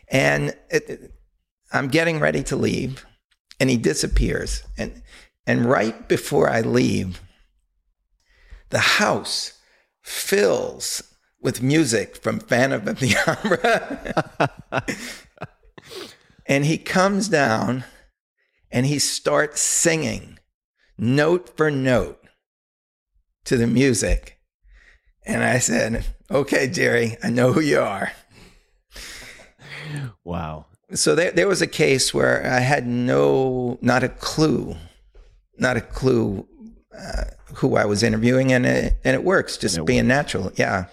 And 0.09 0.57
it, 0.70 0.89
it- 0.89 1.12
I'm 1.73 1.89
getting 1.89 2.20
ready 2.20 2.43
to 2.44 2.57
leave 2.57 3.05
and 3.61 3.69
he 3.69 3.77
disappears. 3.77 4.62
And, 4.78 5.03
and 5.47 5.66
right 5.66 6.09
before 6.09 6.48
I 6.48 6.61
leave, 6.62 7.20
the 8.70 8.78
house 8.78 9.59
fills 10.03 11.03
with 11.40 11.62
music 11.62 12.16
from 12.16 12.39
Phantom 12.40 12.89
of 12.89 13.01
the 13.01 13.16
Opera. 13.27 14.86
And 16.48 16.64
he 16.64 16.78
comes 16.78 17.28
down 17.28 17.85
and 18.70 18.86
he 18.86 18.98
starts 18.98 19.60
singing 19.60 20.39
note 20.98 21.56
for 21.56 21.70
note 21.70 22.23
to 23.44 23.56
the 23.56 23.66
music. 23.66 24.39
And 25.24 25.43
I 25.43 25.59
said, 25.59 26.05
Okay, 26.31 26.68
Jerry, 26.68 27.16
I 27.23 27.31
know 27.31 27.52
who 27.52 27.60
you 27.60 27.81
are. 27.81 28.12
Wow. 30.24 30.66
So 30.93 31.14
there, 31.14 31.31
there 31.31 31.48
was 31.48 31.62
a 31.62 31.66
case 31.66 32.12
where 32.12 32.44
I 32.44 32.60
had 32.60 32.86
no, 32.86 33.78
not 33.81 34.02
a 34.02 34.09
clue, 34.09 34.77
not 35.59 35.77
a 35.77 35.81
clue 35.81 36.47
uh, 36.97 37.24
who 37.55 37.77
I 37.77 37.85
was 37.85 38.02
interviewing, 38.02 38.52
and 38.52 38.66
it, 38.66 38.98
and 39.05 39.14
it 39.14 39.24
works, 39.24 39.56
just 39.56 39.85
being 39.85 40.06
natural. 40.06 40.52
Yeah. 40.56 40.86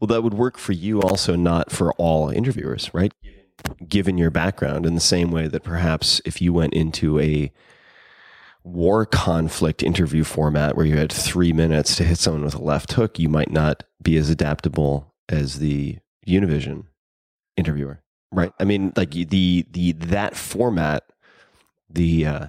Well, 0.00 0.08
that 0.08 0.22
would 0.22 0.34
work 0.34 0.58
for 0.58 0.72
you 0.72 1.00
also, 1.00 1.36
not 1.36 1.70
for 1.70 1.92
all 1.94 2.30
interviewers, 2.30 2.90
right? 2.92 3.12
Given 3.88 4.18
your 4.18 4.30
background, 4.30 4.86
in 4.86 4.94
the 4.94 5.00
same 5.00 5.30
way 5.30 5.48
that 5.48 5.62
perhaps 5.64 6.20
if 6.24 6.40
you 6.40 6.52
went 6.52 6.74
into 6.74 7.18
a 7.18 7.52
war 8.62 9.06
conflict 9.06 9.82
interview 9.82 10.24
format 10.24 10.76
where 10.76 10.86
you 10.86 10.96
had 10.96 11.12
three 11.12 11.52
minutes 11.52 11.96
to 11.96 12.04
hit 12.04 12.18
someone 12.18 12.44
with 12.44 12.54
a 12.54 12.62
left 12.62 12.92
hook, 12.92 13.18
you 13.18 13.28
might 13.28 13.50
not 13.50 13.84
be 14.02 14.16
as 14.16 14.28
adaptable 14.28 15.14
as 15.28 15.58
the 15.58 15.98
Univision 16.26 16.84
interviewer, 17.56 18.02
right? 18.32 18.52
I 18.58 18.64
mean, 18.64 18.92
like 18.96 19.12
the 19.12 19.64
the 19.70 19.92
that 19.92 20.36
format, 20.36 21.04
the 21.88 22.26
uh, 22.26 22.46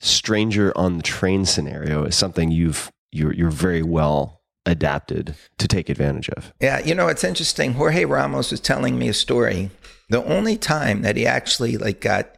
stranger 0.00 0.72
on 0.76 0.98
the 0.98 1.02
train 1.02 1.44
scenario 1.44 2.04
is 2.04 2.16
something 2.16 2.50
you've 2.50 2.92
you're 3.12 3.32
you're 3.32 3.50
very 3.50 3.82
well 3.82 4.35
adapted 4.66 5.34
to 5.58 5.68
take 5.68 5.88
advantage 5.88 6.28
of. 6.30 6.52
Yeah, 6.60 6.80
you 6.80 6.94
know, 6.94 7.08
it's 7.08 7.24
interesting. 7.24 7.74
Jorge 7.74 8.04
Ramos 8.04 8.50
was 8.50 8.60
telling 8.60 8.98
me 8.98 9.08
a 9.08 9.14
story. 9.14 9.70
The 10.10 10.24
only 10.24 10.56
time 10.56 11.02
that 11.02 11.16
he 11.16 11.26
actually 11.26 11.76
like 11.76 12.00
got 12.00 12.36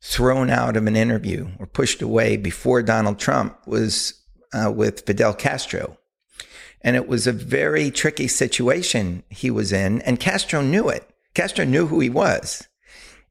thrown 0.00 0.50
out 0.50 0.76
of 0.76 0.86
an 0.86 0.96
interview 0.96 1.48
or 1.58 1.66
pushed 1.66 2.02
away 2.02 2.36
before 2.36 2.82
Donald 2.82 3.18
Trump 3.18 3.58
was 3.66 4.14
uh, 4.52 4.70
with 4.70 5.04
Fidel 5.06 5.34
Castro. 5.34 5.98
And 6.82 6.96
it 6.96 7.08
was 7.08 7.26
a 7.26 7.32
very 7.32 7.90
tricky 7.90 8.28
situation 8.28 9.22
he 9.30 9.50
was 9.50 9.72
in, 9.72 10.02
and 10.02 10.20
Castro 10.20 10.60
knew 10.60 10.88
it. 10.88 11.08
Castro 11.34 11.64
knew 11.64 11.86
who 11.86 12.00
he 12.00 12.10
was. 12.10 12.68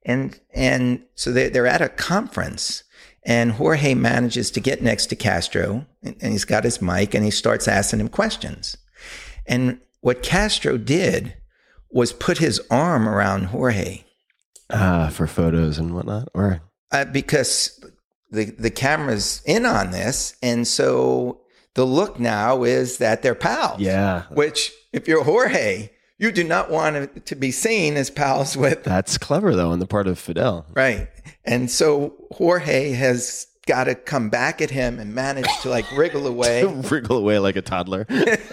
And 0.04 0.38
and 0.52 1.04
so 1.14 1.32
they, 1.32 1.48
they're 1.48 1.66
at 1.66 1.80
a 1.80 1.88
conference, 1.88 2.83
and 3.24 3.52
Jorge 3.52 3.94
manages 3.94 4.50
to 4.52 4.60
get 4.60 4.82
next 4.82 5.06
to 5.06 5.16
Castro, 5.16 5.86
and, 6.02 6.16
and 6.20 6.32
he's 6.32 6.44
got 6.44 6.64
his 6.64 6.82
mic, 6.82 7.14
and 7.14 7.24
he 7.24 7.30
starts 7.30 7.66
asking 7.68 8.00
him 8.00 8.08
questions. 8.08 8.76
And 9.46 9.80
what 10.00 10.22
Castro 10.22 10.76
did 10.78 11.34
was 11.90 12.12
put 12.12 12.38
his 12.38 12.60
arm 12.70 13.08
around 13.08 13.44
Jorge 13.46 14.04
Ah, 14.70 15.10
for 15.12 15.26
photos 15.26 15.78
and 15.78 15.94
whatnot, 15.94 16.28
or 16.34 16.60
uh, 16.90 17.04
because 17.04 17.84
the 18.30 18.44
the 18.46 18.70
camera's 18.70 19.42
in 19.44 19.66
on 19.66 19.90
this, 19.90 20.36
and 20.42 20.66
so 20.66 21.40
the 21.74 21.84
look 21.84 22.18
now 22.18 22.62
is 22.62 22.98
that 22.98 23.22
they're 23.22 23.34
pals. 23.34 23.80
yeah, 23.80 24.22
Which, 24.30 24.72
if 24.92 25.06
you're 25.08 25.24
Jorge, 25.24 25.90
you 26.18 26.30
do 26.32 26.44
not 26.44 26.70
want 26.70 27.26
to, 27.26 27.36
be 27.36 27.50
seen 27.50 27.96
as 27.96 28.10
pals 28.10 28.56
with. 28.56 28.84
that's 28.84 29.18
clever 29.18 29.54
though 29.56 29.70
on 29.70 29.78
the 29.78 29.86
part 29.86 30.06
of 30.06 30.18
Fidel. 30.18 30.66
Right. 30.74 31.08
And 31.44 31.70
so 31.70 32.14
Jorge 32.32 32.90
has 32.92 33.46
got 33.66 33.84
to 33.84 33.94
come 33.94 34.28
back 34.28 34.60
at 34.60 34.70
him 34.70 34.98
and 34.98 35.14
manage 35.14 35.48
to 35.62 35.68
like 35.70 35.90
wriggle 35.92 36.26
away, 36.34 36.64
Wriggle 36.64 37.16
away 37.18 37.38
like 37.38 37.56
a 37.56 37.62
toddler. 37.62 38.06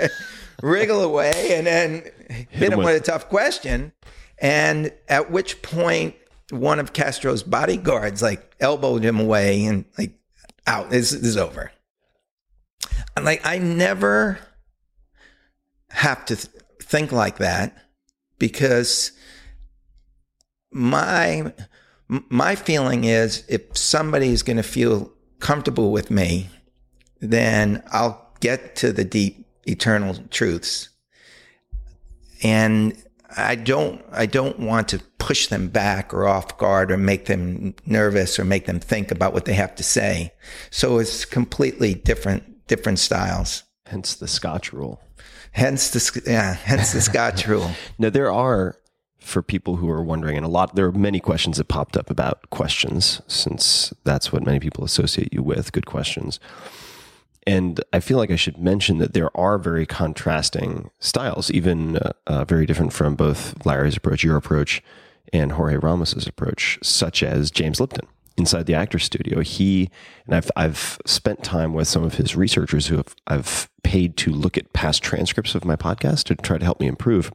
wriggle 0.62 1.02
away, 1.02 1.56
and 1.56 1.68
then 1.68 2.04
hit, 2.30 2.48
him 2.50 2.74
him 2.74 2.80
with, 2.80 2.88
with- 2.88 3.02
a 3.02 3.06
tough 3.06 3.30
question. 3.30 3.92
And 4.40 4.92
at 5.08 5.30
which 5.30 5.62
point, 5.62 6.16
one 6.50 6.80
of 6.80 6.94
Castro's 6.94 7.44
bodyguards 7.44 8.22
like 8.22 8.56
elbowed 8.60 9.04
him 9.04 9.20
away 9.20 9.66
and 9.66 9.86
like, 9.98 10.14
out. 10.66 10.90
This, 10.90 11.12
this 11.12 11.22
is 11.24 11.38
over. 11.38 11.72
I'm 13.16 13.24
like, 13.24 13.46
I 13.46 13.58
never 13.60 14.40
have 15.90 16.26
to 16.26 16.38
think 16.92 17.14
like 17.14 17.38
that 17.38 17.76
because 18.38 19.14
my 20.72 21.54
my 22.08 22.56
feeling 22.56 23.06
is 23.06 23.46
if 23.48 23.78
somebody's 23.78 24.44
going 24.44 24.58
to 24.58 24.64
feel 24.64 25.14
comfortable 25.40 25.94
with 25.94 26.12
me, 26.12 26.50
then 27.22 27.82
I'll 27.92 28.34
get 28.42 28.76
to 28.78 28.92
the 28.92 29.06
deep 29.06 29.48
eternal 29.66 30.16
truths. 30.30 30.90
And 32.44 33.02
I 33.38 33.56
don't 33.56 34.04
I 34.12 34.26
don't 34.26 34.60
want 34.60 34.90
to 34.90 35.00
push 35.18 35.48
them 35.48 35.70
back 35.70 36.14
or 36.14 36.28
off 36.28 36.58
guard 36.58 36.92
or 36.92 36.98
make 36.98 37.28
them 37.28 37.74
nervous 37.86 38.38
or 38.38 38.44
make 38.44 38.66
them 38.66 38.82
think 38.82 39.12
about 39.12 39.34
what 39.34 39.46
they 39.46 39.54
have 39.54 39.76
to 39.76 39.84
say. 39.84 40.34
So 40.72 41.00
it's 41.00 41.24
completely 41.24 41.94
different 41.94 42.68
different 42.68 43.00
styles. 43.00 43.64
Hence 43.86 44.16
the 44.16 44.28
Scotch 44.28 44.74
rule. 44.74 45.02
Hence 45.52 45.90
the 45.90 46.22
yeah, 46.26 46.54
hence 46.54 46.94
the 46.94 47.02
Scotch 47.02 47.48
rule. 47.48 47.72
Now 47.98 48.10
there 48.10 48.32
are 48.32 48.78
for 49.20 49.42
people 49.42 49.76
who 49.76 49.90
are 49.90 50.04
wondering, 50.04 50.36
and 50.36 50.46
a 50.46 50.50
lot 50.50 50.76
there 50.76 50.88
are 50.88 50.92
many 50.92 51.20
questions 51.20 51.58
that 51.58 51.68
popped 51.68 51.96
up 51.96 52.10
about 52.10 52.50
questions, 52.50 53.22
since 53.28 53.94
that's 54.04 54.34
what 54.34 54.44
many 54.44 54.60
people 54.60 54.84
associate 54.84 55.32
you 55.32 55.44
with, 55.44 55.72
good 55.72 55.86
questions. 55.86 56.40
And 57.48 57.84
I 57.92 58.00
feel 58.00 58.18
like 58.18 58.32
I 58.32 58.36
should 58.36 58.58
mention 58.58 59.00
that 59.00 59.14
there 59.14 59.36
are 59.36 59.58
very 59.58 59.86
contrasting 59.86 60.92
styles, 61.00 61.50
even 61.52 61.98
uh, 61.98 62.14
uh, 62.28 62.46
very 62.46 62.66
different 62.66 62.94
from 62.94 63.16
both 63.16 63.66
Larry's 63.66 63.98
approach, 63.98 64.24
your 64.24 64.38
approach, 64.38 64.84
and 65.34 65.54
Jorge 65.54 65.78
Ramos's 65.78 66.28
approach, 66.28 66.78
such 66.84 67.24
as 67.24 67.52
James 67.52 67.80
Lipton 67.80 68.08
inside 68.38 68.66
the 68.66 68.74
actor 68.74 69.00
studio. 69.00 69.42
He 69.42 69.90
and 70.26 70.36
I've 70.36 70.52
I've 70.56 71.00
spent 71.06 71.44
time 71.44 71.74
with 71.74 71.88
some 71.88 72.04
of 72.04 72.16
his 72.16 72.36
researchers 72.36 72.88
who 72.88 72.98
have 72.98 73.16
I've 73.28 73.70
paid 73.84 74.18
to 74.18 74.32
look 74.32 74.58
at 74.58 74.74
past 74.74 75.04
transcripts 75.04 75.56
of 75.56 75.66
my 75.66 75.76
podcast 75.76 76.24
to 76.26 76.36
try 76.36 76.58
to 76.58 76.66
help 76.66 76.80
me 76.80 76.88
improve. 76.88 77.32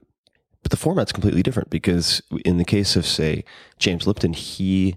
But 0.62 0.70
the 0.70 0.76
format's 0.76 1.12
completely 1.12 1.42
different 1.42 1.70
because 1.70 2.22
in 2.44 2.58
the 2.58 2.64
case 2.64 2.96
of 2.96 3.06
say 3.06 3.44
James 3.78 4.06
Lipton, 4.06 4.32
he 4.32 4.96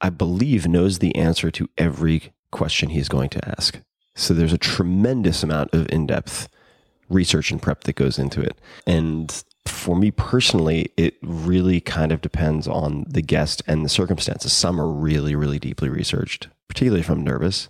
I 0.00 0.10
believe, 0.10 0.66
knows 0.66 0.98
the 0.98 1.14
answer 1.14 1.50
to 1.50 1.68
every 1.76 2.32
question 2.50 2.90
he's 2.90 3.08
going 3.08 3.28
to 3.30 3.48
ask. 3.48 3.80
So 4.16 4.34
there's 4.34 4.52
a 4.52 4.58
tremendous 4.58 5.42
amount 5.42 5.74
of 5.74 5.88
in 5.90 6.06
depth 6.06 6.48
research 7.08 7.50
and 7.50 7.60
prep 7.60 7.84
that 7.84 7.96
goes 7.96 8.18
into 8.18 8.40
it. 8.40 8.58
And 8.86 9.44
for 9.66 9.96
me 9.96 10.10
personally, 10.10 10.92
it 10.96 11.16
really 11.22 11.80
kind 11.80 12.12
of 12.12 12.20
depends 12.20 12.66
on 12.66 13.04
the 13.08 13.22
guest 13.22 13.62
and 13.66 13.84
the 13.84 13.88
circumstances. 13.88 14.52
Some 14.52 14.80
are 14.80 14.88
really, 14.88 15.34
really 15.34 15.58
deeply 15.58 15.88
researched, 15.88 16.48
particularly 16.68 17.00
if 17.00 17.10
I'm 17.10 17.24
nervous. 17.24 17.68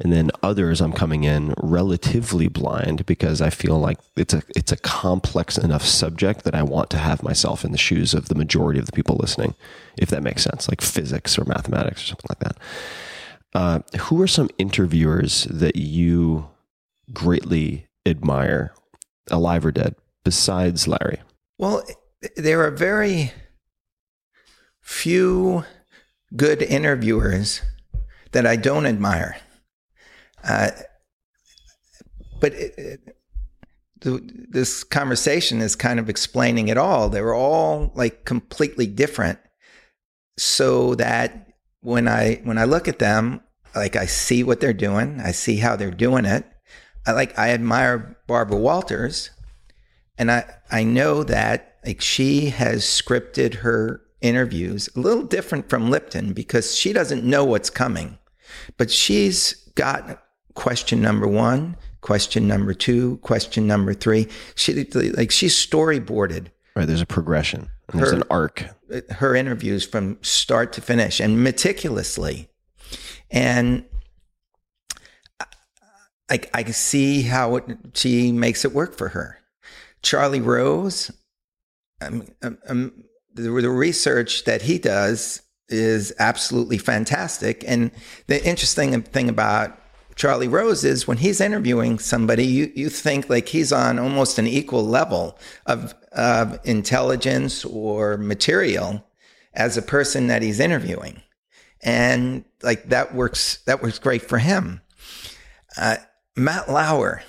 And 0.00 0.12
then 0.12 0.30
others 0.44 0.80
I'm 0.80 0.92
coming 0.92 1.24
in 1.24 1.54
relatively 1.58 2.46
blind 2.46 3.04
because 3.04 3.42
I 3.42 3.50
feel 3.50 3.80
like 3.80 3.98
it's 4.16 4.32
a 4.32 4.42
it's 4.54 4.70
a 4.70 4.76
complex 4.76 5.58
enough 5.58 5.82
subject 5.82 6.44
that 6.44 6.54
I 6.54 6.62
want 6.62 6.88
to 6.90 6.98
have 6.98 7.24
myself 7.24 7.64
in 7.64 7.72
the 7.72 7.78
shoes 7.78 8.14
of 8.14 8.28
the 8.28 8.36
majority 8.36 8.78
of 8.78 8.86
the 8.86 8.92
people 8.92 9.16
listening, 9.16 9.54
if 9.96 10.08
that 10.10 10.22
makes 10.22 10.44
sense, 10.44 10.68
like 10.68 10.82
physics 10.82 11.36
or 11.36 11.44
mathematics 11.46 12.04
or 12.04 12.06
something 12.06 12.28
like 12.28 12.38
that. 12.38 12.56
Uh, 13.54 13.80
who 14.02 14.22
are 14.22 14.28
some 14.28 14.50
interviewers 14.56 15.44
that 15.44 15.74
you 15.74 16.48
greatly 17.12 17.88
admire, 18.06 18.72
alive 19.30 19.66
or 19.66 19.72
dead, 19.72 19.96
besides 20.28 20.86
Larry? 20.86 21.22
Well, 21.56 21.82
there 22.36 22.62
are 22.62 22.70
very 22.70 23.32
few 24.82 25.64
good 26.36 26.60
interviewers 26.60 27.62
that 28.32 28.46
I 28.46 28.56
don't 28.56 28.84
admire. 28.84 29.38
Uh, 30.46 30.72
but 32.42 32.52
it, 32.52 32.74
it, 32.76 34.52
this 34.52 34.84
conversation 34.84 35.62
is 35.62 35.74
kind 35.74 35.98
of 35.98 36.10
explaining 36.10 36.68
it 36.68 36.76
all. 36.76 37.08
They 37.08 37.22
were 37.22 37.34
all 37.34 37.90
like 37.94 38.26
completely 38.26 38.86
different, 38.86 39.38
so 40.36 40.94
that 40.96 41.54
when 41.80 42.06
I 42.06 42.42
when 42.44 42.58
I 42.58 42.64
look 42.64 42.86
at 42.86 42.98
them, 42.98 43.40
like 43.74 43.96
I 43.96 44.04
see 44.04 44.44
what 44.44 44.60
they're 44.60 44.74
doing, 44.74 45.22
I 45.24 45.32
see 45.32 45.56
how 45.56 45.74
they're 45.74 45.90
doing 45.90 46.26
it. 46.26 46.44
I 47.06 47.12
like 47.12 47.38
I 47.38 47.52
admire 47.52 48.18
Barbara 48.26 48.58
Walters, 48.58 49.30
and 50.18 50.30
I 50.30 50.44
I 50.70 50.84
know 50.84 51.22
that 51.24 51.76
like 51.86 52.00
she 52.00 52.50
has 52.50 52.84
scripted 52.84 53.56
her 53.56 54.02
interviews 54.20 54.88
a 54.96 55.00
little 55.00 55.22
different 55.22 55.70
from 55.70 55.90
Lipton 55.90 56.32
because 56.32 56.76
she 56.76 56.92
doesn't 56.92 57.24
know 57.24 57.44
what's 57.44 57.70
coming, 57.70 58.18
but 58.76 58.90
she's 58.90 59.54
got 59.74 60.22
question 60.54 61.00
number 61.00 61.28
one, 61.28 61.76
question 62.00 62.48
number 62.48 62.74
two, 62.74 63.18
question 63.18 63.66
number 63.66 63.94
three. 63.94 64.28
She 64.54 64.84
like 64.84 65.30
she's 65.30 65.54
storyboarded. 65.54 66.48
Right, 66.74 66.86
there's 66.86 67.00
a 67.00 67.06
progression. 67.06 67.70
And 67.90 68.00
there's 68.00 68.12
an 68.12 68.24
arc. 68.30 68.64
Her 69.10 69.34
interviews 69.34 69.86
from 69.86 70.18
start 70.20 70.72
to 70.74 70.82
finish 70.82 71.20
and 71.20 71.42
meticulously, 71.42 72.50
and 73.30 73.84
I, 76.30 76.40
I 76.52 76.64
see 76.64 77.22
how 77.22 77.56
it, 77.56 77.64
she 77.94 78.32
makes 78.32 78.64
it 78.64 78.72
work 78.72 78.96
for 78.96 79.08
her. 79.08 79.38
Charlie 80.02 80.40
Rose, 80.40 81.10
um, 82.00 82.26
um, 82.42 82.58
um, 82.68 83.04
the, 83.34 83.42
the 83.42 83.70
research 83.70 84.44
that 84.44 84.62
he 84.62 84.78
does 84.78 85.42
is 85.68 86.12
absolutely 86.18 86.78
fantastic. 86.78 87.64
And 87.66 87.90
the 88.26 88.44
interesting 88.44 89.00
thing 89.02 89.28
about 89.28 89.78
Charlie 90.14 90.48
Rose 90.48 90.84
is 90.84 91.06
when 91.06 91.18
he's 91.18 91.40
interviewing 91.40 91.98
somebody, 91.98 92.44
you, 92.44 92.72
you 92.74 92.88
think 92.88 93.30
like 93.30 93.48
he's 93.48 93.72
on 93.72 93.98
almost 93.98 94.38
an 94.38 94.46
equal 94.46 94.84
level 94.84 95.38
of, 95.66 95.94
of 96.12 96.58
intelligence 96.64 97.64
or 97.64 98.16
material 98.16 99.04
as 99.54 99.76
a 99.76 99.82
person 99.82 100.26
that 100.28 100.42
he's 100.42 100.58
interviewing. 100.58 101.22
And 101.82 102.44
like 102.62 102.88
that 102.88 103.14
works, 103.14 103.58
that 103.66 103.82
works 103.82 103.98
great 103.98 104.22
for 104.22 104.38
him. 104.38 104.80
Uh, 105.76 105.96
Matt 106.36 106.68
Lauer 106.68 107.22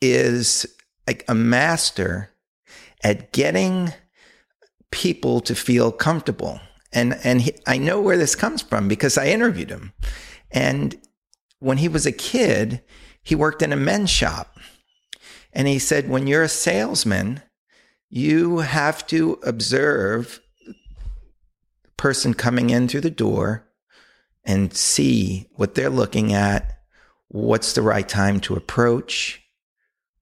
is 0.00 0.66
like 1.10 1.24
a 1.26 1.34
master 1.34 2.30
at 3.02 3.32
getting 3.32 3.92
people 4.92 5.40
to 5.40 5.56
feel 5.56 5.90
comfortable. 5.90 6.60
And 6.92 7.18
and 7.24 7.40
he, 7.40 7.52
I 7.66 7.78
know 7.78 8.00
where 8.00 8.16
this 8.16 8.36
comes 8.36 8.62
from 8.62 8.86
because 8.86 9.18
I 9.18 9.26
interviewed 9.26 9.70
him. 9.70 9.92
And 10.52 10.96
when 11.58 11.78
he 11.78 11.88
was 11.88 12.06
a 12.06 12.12
kid, 12.12 12.84
he 13.24 13.34
worked 13.34 13.60
in 13.60 13.72
a 13.72 13.76
men's 13.76 14.10
shop. 14.10 14.56
And 15.52 15.66
he 15.66 15.80
said 15.80 16.08
when 16.08 16.28
you're 16.28 16.44
a 16.44 16.48
salesman, 16.48 17.42
you 18.08 18.58
have 18.58 19.04
to 19.08 19.40
observe 19.42 20.40
the 20.64 21.90
person 21.96 22.34
coming 22.34 22.70
in 22.70 22.86
through 22.86 23.00
the 23.00 23.10
door 23.10 23.68
and 24.44 24.72
see 24.72 25.48
what 25.56 25.74
they're 25.74 25.90
looking 25.90 26.32
at, 26.32 26.78
what's 27.26 27.72
the 27.72 27.82
right 27.82 28.08
time 28.08 28.38
to 28.38 28.54
approach, 28.54 29.40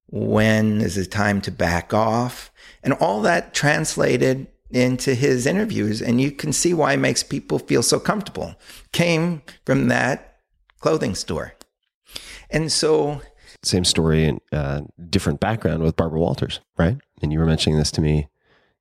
when 0.08 0.80
is 0.80 0.96
it 0.96 1.10
time 1.10 1.40
to 1.42 1.50
back 1.50 1.92
off, 1.94 2.50
and 2.82 2.92
all 2.94 3.20
that 3.22 3.54
translated 3.54 4.46
into 4.70 5.14
his 5.14 5.46
interviews. 5.46 6.02
And 6.02 6.20
you 6.20 6.30
can 6.30 6.52
see 6.52 6.74
why 6.74 6.92
it 6.92 6.98
makes 6.98 7.22
people 7.22 7.58
feel 7.58 7.82
so 7.82 7.98
comfortable. 7.98 8.54
Came 8.92 9.42
from 9.64 9.88
that 9.88 10.38
clothing 10.80 11.14
store. 11.14 11.54
And 12.50 12.70
so, 12.72 13.20
Same 13.62 13.84
story 13.84 14.24
and 14.24 14.40
uh, 14.52 14.82
different 15.10 15.40
background 15.40 15.82
with 15.82 15.96
Barbara 15.96 16.20
Walters, 16.20 16.60
right? 16.76 16.96
And 17.22 17.32
you 17.32 17.38
were 17.38 17.46
mentioning 17.46 17.78
this 17.78 17.90
to 17.92 18.00
me 18.00 18.28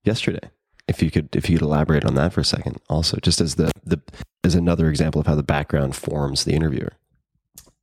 yesterday. 0.04 0.50
If 0.88 1.02
you 1.02 1.12
could, 1.12 1.36
if 1.36 1.50
you 1.50 1.58
could 1.58 1.66
elaborate 1.66 2.06
on 2.06 2.16
that 2.16 2.32
for 2.32 2.40
a 2.40 2.46
second, 2.46 2.78
also, 2.90 3.18
just 3.22 3.42
as 3.42 3.56
the 3.56 3.72
the 3.84 4.02
as 4.46 4.56
another 4.56 4.88
example 4.88 5.20
of 5.20 5.28
how 5.28 5.36
the 5.36 5.44
background 5.44 5.98
forms 5.98 6.46
the 6.46 6.54
interviewer. 6.54 6.94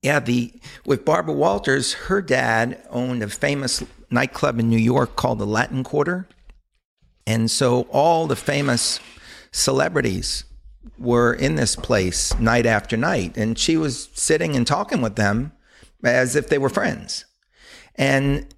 Yeah, 0.05 0.21
the 0.21 0.53
with 0.85 1.07
Barbara 1.07 1.33
Walters, 1.33 1.95
her 1.95 2.21
dad 2.21 2.87
owned 2.91 3.23
a 3.23 3.29
famous 3.29 3.83
nightclub 4.11 4.61
in 4.61 4.69
New 4.69 4.77
York 4.77 5.17
called 5.17 5.39
the 5.39 5.47
Latin 5.47 5.83
Quarter. 5.83 6.29
And 7.27 7.51
so 7.51 7.83
all 7.91 8.27
the 8.27 8.37
famous 8.37 9.01
celebrities 9.51 10.45
were 10.99 11.33
in 11.33 11.55
this 11.55 11.75
place 11.75 12.39
night 12.39 12.67
after 12.67 12.99
night. 12.99 13.39
And 13.39 13.59
she 13.59 13.79
was 13.79 14.11
sitting 14.13 14.55
and 14.55 14.67
talking 14.67 15.01
with 15.01 15.17
them 15.17 15.53
as 16.05 16.37
if 16.37 16.51
they 16.51 16.59
were 16.59 16.69
friends. 16.69 17.25
And 17.95 18.55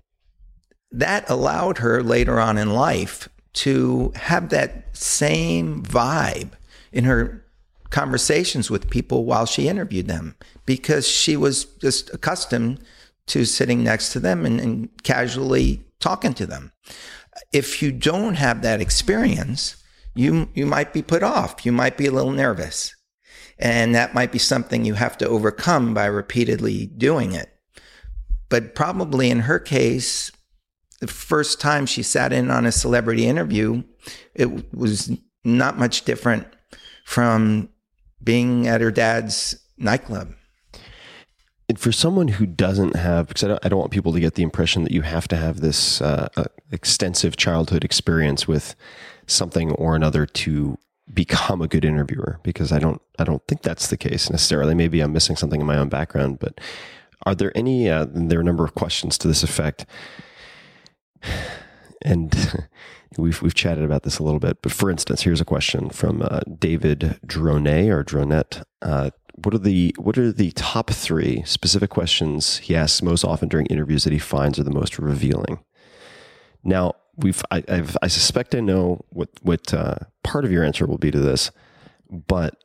that 0.90 1.31
allowed 1.31 1.78
her 1.78 2.02
later 2.02 2.40
on 2.40 2.59
in 2.59 2.74
life 2.74 3.28
to 3.52 4.12
have 4.16 4.48
that 4.48 4.97
same 4.97 5.85
vibe 5.85 6.55
in 6.90 7.05
her 7.05 7.45
conversations 7.90 8.70
with 8.70 8.90
people 8.90 9.24
while 9.24 9.46
she 9.46 9.68
interviewed 9.68 10.08
them 10.08 10.36
because 10.64 11.06
she 11.08 11.36
was 11.36 11.64
just 11.64 12.12
accustomed 12.12 12.80
to 13.26 13.44
sitting 13.44 13.82
next 13.82 14.12
to 14.12 14.20
them 14.20 14.46
and, 14.46 14.60
and 14.60 14.88
casually 15.02 15.84
talking 16.00 16.34
to 16.34 16.46
them. 16.46 16.72
If 17.52 17.82
you 17.82 17.92
don't 17.92 18.34
have 18.34 18.62
that 18.62 18.80
experience, 18.80 19.76
you 20.14 20.48
you 20.54 20.66
might 20.66 20.92
be 20.92 21.02
put 21.02 21.22
off. 21.22 21.66
You 21.66 21.72
might 21.72 21.96
be 21.96 22.06
a 22.06 22.12
little 22.12 22.32
nervous. 22.32 22.94
And 23.58 23.94
that 23.94 24.14
might 24.14 24.32
be 24.32 24.38
something 24.38 24.84
you 24.84 24.94
have 24.94 25.16
to 25.18 25.28
overcome 25.28 25.94
by 25.94 26.06
repeatedly 26.06 26.86
doing 26.86 27.32
it. 27.32 27.50
But 28.48 28.74
probably 28.74 29.30
in 29.30 29.40
her 29.40 29.58
case, 29.58 30.30
the 31.00 31.06
first 31.06 31.60
time 31.60 31.86
she 31.86 32.02
sat 32.02 32.32
in 32.32 32.50
on 32.50 32.66
a 32.66 32.72
celebrity 32.72 33.26
interview, 33.26 33.82
it 34.34 34.74
was 34.74 35.10
not 35.44 35.78
much 35.78 36.04
different 36.04 36.46
from 37.04 37.68
being 38.22 38.66
at 38.66 38.80
her 38.80 38.90
dad's 38.90 39.59
nightclub. 39.76 40.34
And 41.68 41.78
for 41.78 41.90
someone 41.90 42.28
who 42.28 42.47
doesn't 42.47 42.94
have, 42.94 43.26
because 43.26 43.43
I 43.43 43.48
don't, 43.48 43.66
I 43.66 43.68
don't 43.68 43.80
want 43.80 43.90
people 43.90 44.12
to 44.12 44.20
get 44.20 44.34
the 44.34 44.43
impression 44.43 44.84
that 44.84 44.93
you 44.93 45.02
have 45.02 45.26
to 45.28 45.36
have 45.36 45.60
this 45.60 46.01
uh, 46.01 46.28
uh, 46.36 46.44
extensive 46.70 47.36
childhood 47.36 47.84
experience 47.84 48.47
with 48.47 48.76
something 49.26 49.72
or 49.72 49.97
another 49.97 50.26
to 50.26 50.78
become 51.12 51.60
a 51.60 51.68
good 51.68 51.84
interviewer, 51.84 52.38
because 52.44 52.70
I 52.70 52.78
don't, 52.78 53.02
I 53.18 53.24
don't 53.24 53.44
think 53.48 53.62
that's 53.62 53.88
the 53.88 53.97
case 53.97 54.30
necessarily. 54.30 54.74
Maybe 54.74 55.01
I'm 55.01 55.12
missing 55.12 55.34
something 55.34 55.60
in 55.60 55.66
my 55.66 55.76
own 55.76 55.88
background, 55.88 56.38
but 56.38 56.60
are 57.24 57.34
there 57.34 57.52
any? 57.56 57.90
Uh, 57.90 58.06
there 58.09 58.38
are 58.38 58.43
a 58.43 58.44
number 58.44 58.64
of 58.64 58.74
questions 58.74 59.18
to 59.18 59.28
this 59.28 59.43
effect, 59.43 59.86
and 62.02 62.32
we've 63.16 63.40
we've 63.42 63.54
chatted 63.54 63.84
about 63.84 64.02
this 64.02 64.18
a 64.18 64.22
little 64.22 64.40
bit. 64.40 64.62
But 64.62 64.72
for 64.72 64.90
instance, 64.90 65.22
here's 65.22 65.40
a 65.40 65.44
question 65.44 65.90
from 65.90 66.22
uh, 66.22 66.40
David 66.58 67.18
Dronet 67.26 67.90
or 67.90 68.04
Dronet. 68.04 68.62
Uh, 68.82 69.10
what 69.36 69.54
are 69.54 69.58
the 69.58 69.94
what 69.98 70.16
are 70.18 70.32
the 70.32 70.50
top 70.52 70.90
three 70.90 71.42
specific 71.44 71.90
questions 71.90 72.58
he 72.58 72.74
asks 72.74 73.02
most 73.02 73.24
often 73.24 73.48
during 73.48 73.66
interviews 73.66 74.04
that 74.04 74.12
he 74.12 74.18
finds 74.18 74.58
are 74.58 74.64
the 74.64 74.70
most 74.70 74.98
revealing? 74.98 75.60
Now 76.64 76.94
we've 77.16 77.42
I, 77.50 77.62
I've, 77.68 77.96
I 78.02 78.08
suspect 78.08 78.54
I 78.54 78.60
know 78.60 79.04
what 79.10 79.30
what 79.42 79.72
uh, 79.72 79.96
part 80.22 80.44
of 80.44 80.52
your 80.52 80.64
answer 80.64 80.86
will 80.86 80.98
be 80.98 81.10
to 81.10 81.20
this, 81.20 81.50
but 82.10 82.62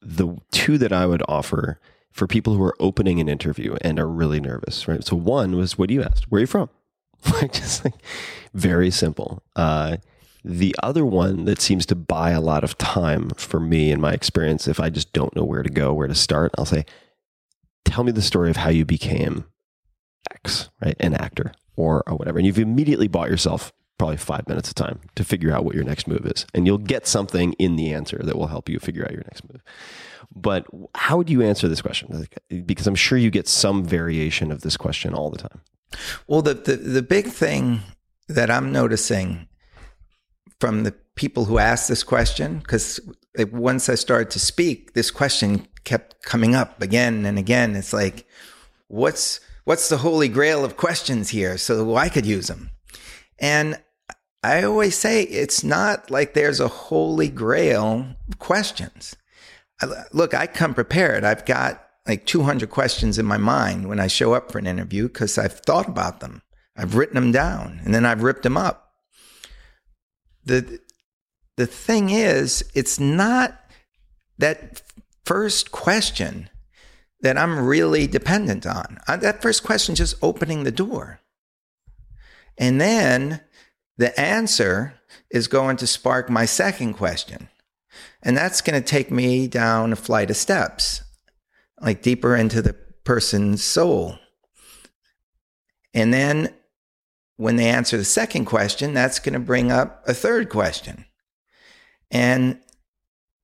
the 0.00 0.36
two 0.50 0.78
that 0.78 0.92
I 0.92 1.06
would 1.06 1.22
offer 1.28 1.80
for 2.10 2.26
people 2.26 2.54
who 2.54 2.62
are 2.62 2.76
opening 2.78 3.20
an 3.20 3.28
interview 3.28 3.76
and 3.80 3.98
are 3.98 4.08
really 4.08 4.40
nervous, 4.40 4.86
right? 4.86 5.02
So 5.04 5.16
one 5.16 5.56
was 5.56 5.76
what 5.76 5.88
do 5.88 5.94
you 5.94 6.02
asked, 6.02 6.30
where 6.30 6.38
are 6.38 6.42
you 6.42 6.46
from? 6.46 6.70
Like, 7.40 7.52
Just 7.52 7.84
like 7.84 7.94
very 8.52 8.90
simple. 8.90 9.42
Uh, 9.56 9.96
The 10.44 10.76
other 10.82 11.06
one 11.06 11.46
that 11.46 11.60
seems 11.60 11.86
to 11.86 11.94
buy 11.94 12.30
a 12.30 12.40
lot 12.40 12.64
of 12.64 12.76
time 12.76 13.30
for 13.30 13.58
me 13.58 13.90
in 13.90 14.00
my 14.00 14.12
experience, 14.12 14.68
if 14.68 14.78
I 14.78 14.90
just 14.90 15.12
don't 15.12 15.34
know 15.34 15.44
where 15.44 15.62
to 15.62 15.70
go, 15.70 15.94
where 15.94 16.06
to 16.06 16.14
start, 16.14 16.52
I'll 16.58 16.66
say, 16.66 16.84
tell 17.86 18.04
me 18.04 18.12
the 18.12 18.20
story 18.22 18.50
of 18.50 18.58
how 18.58 18.68
you 18.68 18.84
became 18.84 19.44
X, 20.32 20.68
right? 20.82 20.96
An 21.00 21.14
actor 21.14 21.52
or, 21.76 22.02
or 22.06 22.16
whatever. 22.16 22.38
And 22.38 22.46
you've 22.46 22.58
immediately 22.58 23.08
bought 23.08 23.30
yourself 23.30 23.72
probably 23.96 24.16
five 24.18 24.46
minutes 24.48 24.68
of 24.68 24.74
time 24.74 25.00
to 25.14 25.24
figure 25.24 25.50
out 25.50 25.64
what 25.64 25.74
your 25.74 25.84
next 25.84 26.06
move 26.06 26.26
is. 26.26 26.44
And 26.52 26.66
you'll 26.66 26.78
get 26.78 27.06
something 27.06 27.54
in 27.54 27.76
the 27.76 27.94
answer 27.94 28.20
that 28.22 28.36
will 28.36 28.48
help 28.48 28.68
you 28.68 28.78
figure 28.78 29.04
out 29.04 29.12
your 29.12 29.22
next 29.22 29.48
move. 29.50 29.62
But 30.34 30.66
how 30.94 31.16
would 31.16 31.30
you 31.30 31.42
answer 31.42 31.68
this 31.68 31.80
question? 31.80 32.26
Because 32.66 32.86
I'm 32.86 32.94
sure 32.96 33.16
you 33.16 33.30
get 33.30 33.48
some 33.48 33.84
variation 33.84 34.50
of 34.52 34.62
this 34.62 34.76
question 34.76 35.14
all 35.14 35.30
the 35.30 35.38
time. 35.38 35.60
Well, 36.26 36.42
the, 36.42 36.54
the, 36.54 36.76
the 36.76 37.02
big 37.02 37.26
thing 37.26 37.80
that 38.28 38.50
I'm 38.50 38.72
noticing 38.72 39.48
from 40.60 40.84
the 40.84 40.92
people 41.14 41.44
who 41.44 41.58
ask 41.58 41.88
this 41.88 42.02
question, 42.02 42.58
because 42.58 43.00
once 43.52 43.88
I 43.88 43.94
started 43.94 44.30
to 44.30 44.40
speak, 44.40 44.94
this 44.94 45.10
question 45.10 45.66
kept 45.84 46.22
coming 46.22 46.54
up 46.54 46.80
again 46.80 47.26
and 47.26 47.38
again. 47.38 47.76
It's 47.76 47.92
like, 47.92 48.26
what's 48.88 49.40
what's 49.64 49.88
the 49.88 49.98
holy 49.98 50.28
grail 50.28 50.64
of 50.64 50.76
questions 50.76 51.30
here 51.30 51.56
so 51.58 51.96
I 51.96 52.08
could 52.08 52.26
use 52.26 52.48
them? 52.48 52.70
And 53.38 53.80
I 54.42 54.62
always 54.64 54.96
say 54.96 55.22
it's 55.22 55.64
not 55.64 56.10
like 56.10 56.34
there's 56.34 56.60
a 56.60 56.68
holy 56.68 57.28
grail 57.28 58.06
of 58.28 58.38
questions. 58.38 59.16
I, 59.80 59.86
look, 60.12 60.34
I 60.34 60.46
come 60.46 60.74
prepared. 60.74 61.24
I've 61.24 61.44
got 61.44 61.83
like 62.06 62.26
200 62.26 62.70
questions 62.70 63.18
in 63.18 63.26
my 63.26 63.36
mind 63.38 63.88
when 63.88 64.00
I 64.00 64.06
show 64.06 64.34
up 64.34 64.52
for 64.52 64.58
an 64.58 64.66
interview 64.66 65.08
because 65.08 65.38
I've 65.38 65.60
thought 65.60 65.88
about 65.88 66.20
them. 66.20 66.42
I've 66.76 66.96
written 66.96 67.14
them 67.14 67.32
down 67.32 67.80
and 67.84 67.94
then 67.94 68.04
I've 68.04 68.22
ripped 68.22 68.42
them 68.42 68.56
up. 68.56 68.92
The, 70.44 70.80
the 71.56 71.66
thing 71.66 72.10
is, 72.10 72.64
it's 72.74 73.00
not 73.00 73.58
that 74.38 74.82
first 75.24 75.72
question 75.72 76.50
that 77.20 77.38
I'm 77.38 77.64
really 77.64 78.06
dependent 78.06 78.66
on. 78.66 78.98
That 79.08 79.40
first 79.40 79.62
question 79.62 79.94
just 79.94 80.16
opening 80.20 80.64
the 80.64 80.70
door. 80.70 81.20
And 82.58 82.80
then 82.80 83.40
the 83.96 84.18
answer 84.20 84.94
is 85.30 85.48
going 85.48 85.76
to 85.78 85.86
spark 85.86 86.28
my 86.28 86.44
second 86.44 86.94
question. 86.94 87.48
And 88.22 88.36
that's 88.36 88.60
going 88.60 88.80
to 88.80 88.86
take 88.86 89.10
me 89.10 89.46
down 89.46 89.92
a 89.92 89.96
flight 89.96 90.30
of 90.30 90.36
steps, 90.36 91.02
like 91.84 92.02
deeper 92.02 92.34
into 92.34 92.62
the 92.62 92.72
person's 93.04 93.62
soul. 93.62 94.18
And 95.92 96.12
then 96.12 96.52
when 97.36 97.56
they 97.56 97.68
answer 97.68 97.96
the 97.96 98.04
second 98.04 98.46
question, 98.46 98.94
that's 98.94 99.18
going 99.18 99.34
to 99.34 99.38
bring 99.38 99.70
up 99.70 100.02
a 100.08 100.14
third 100.14 100.48
question. 100.48 101.04
And 102.10 102.58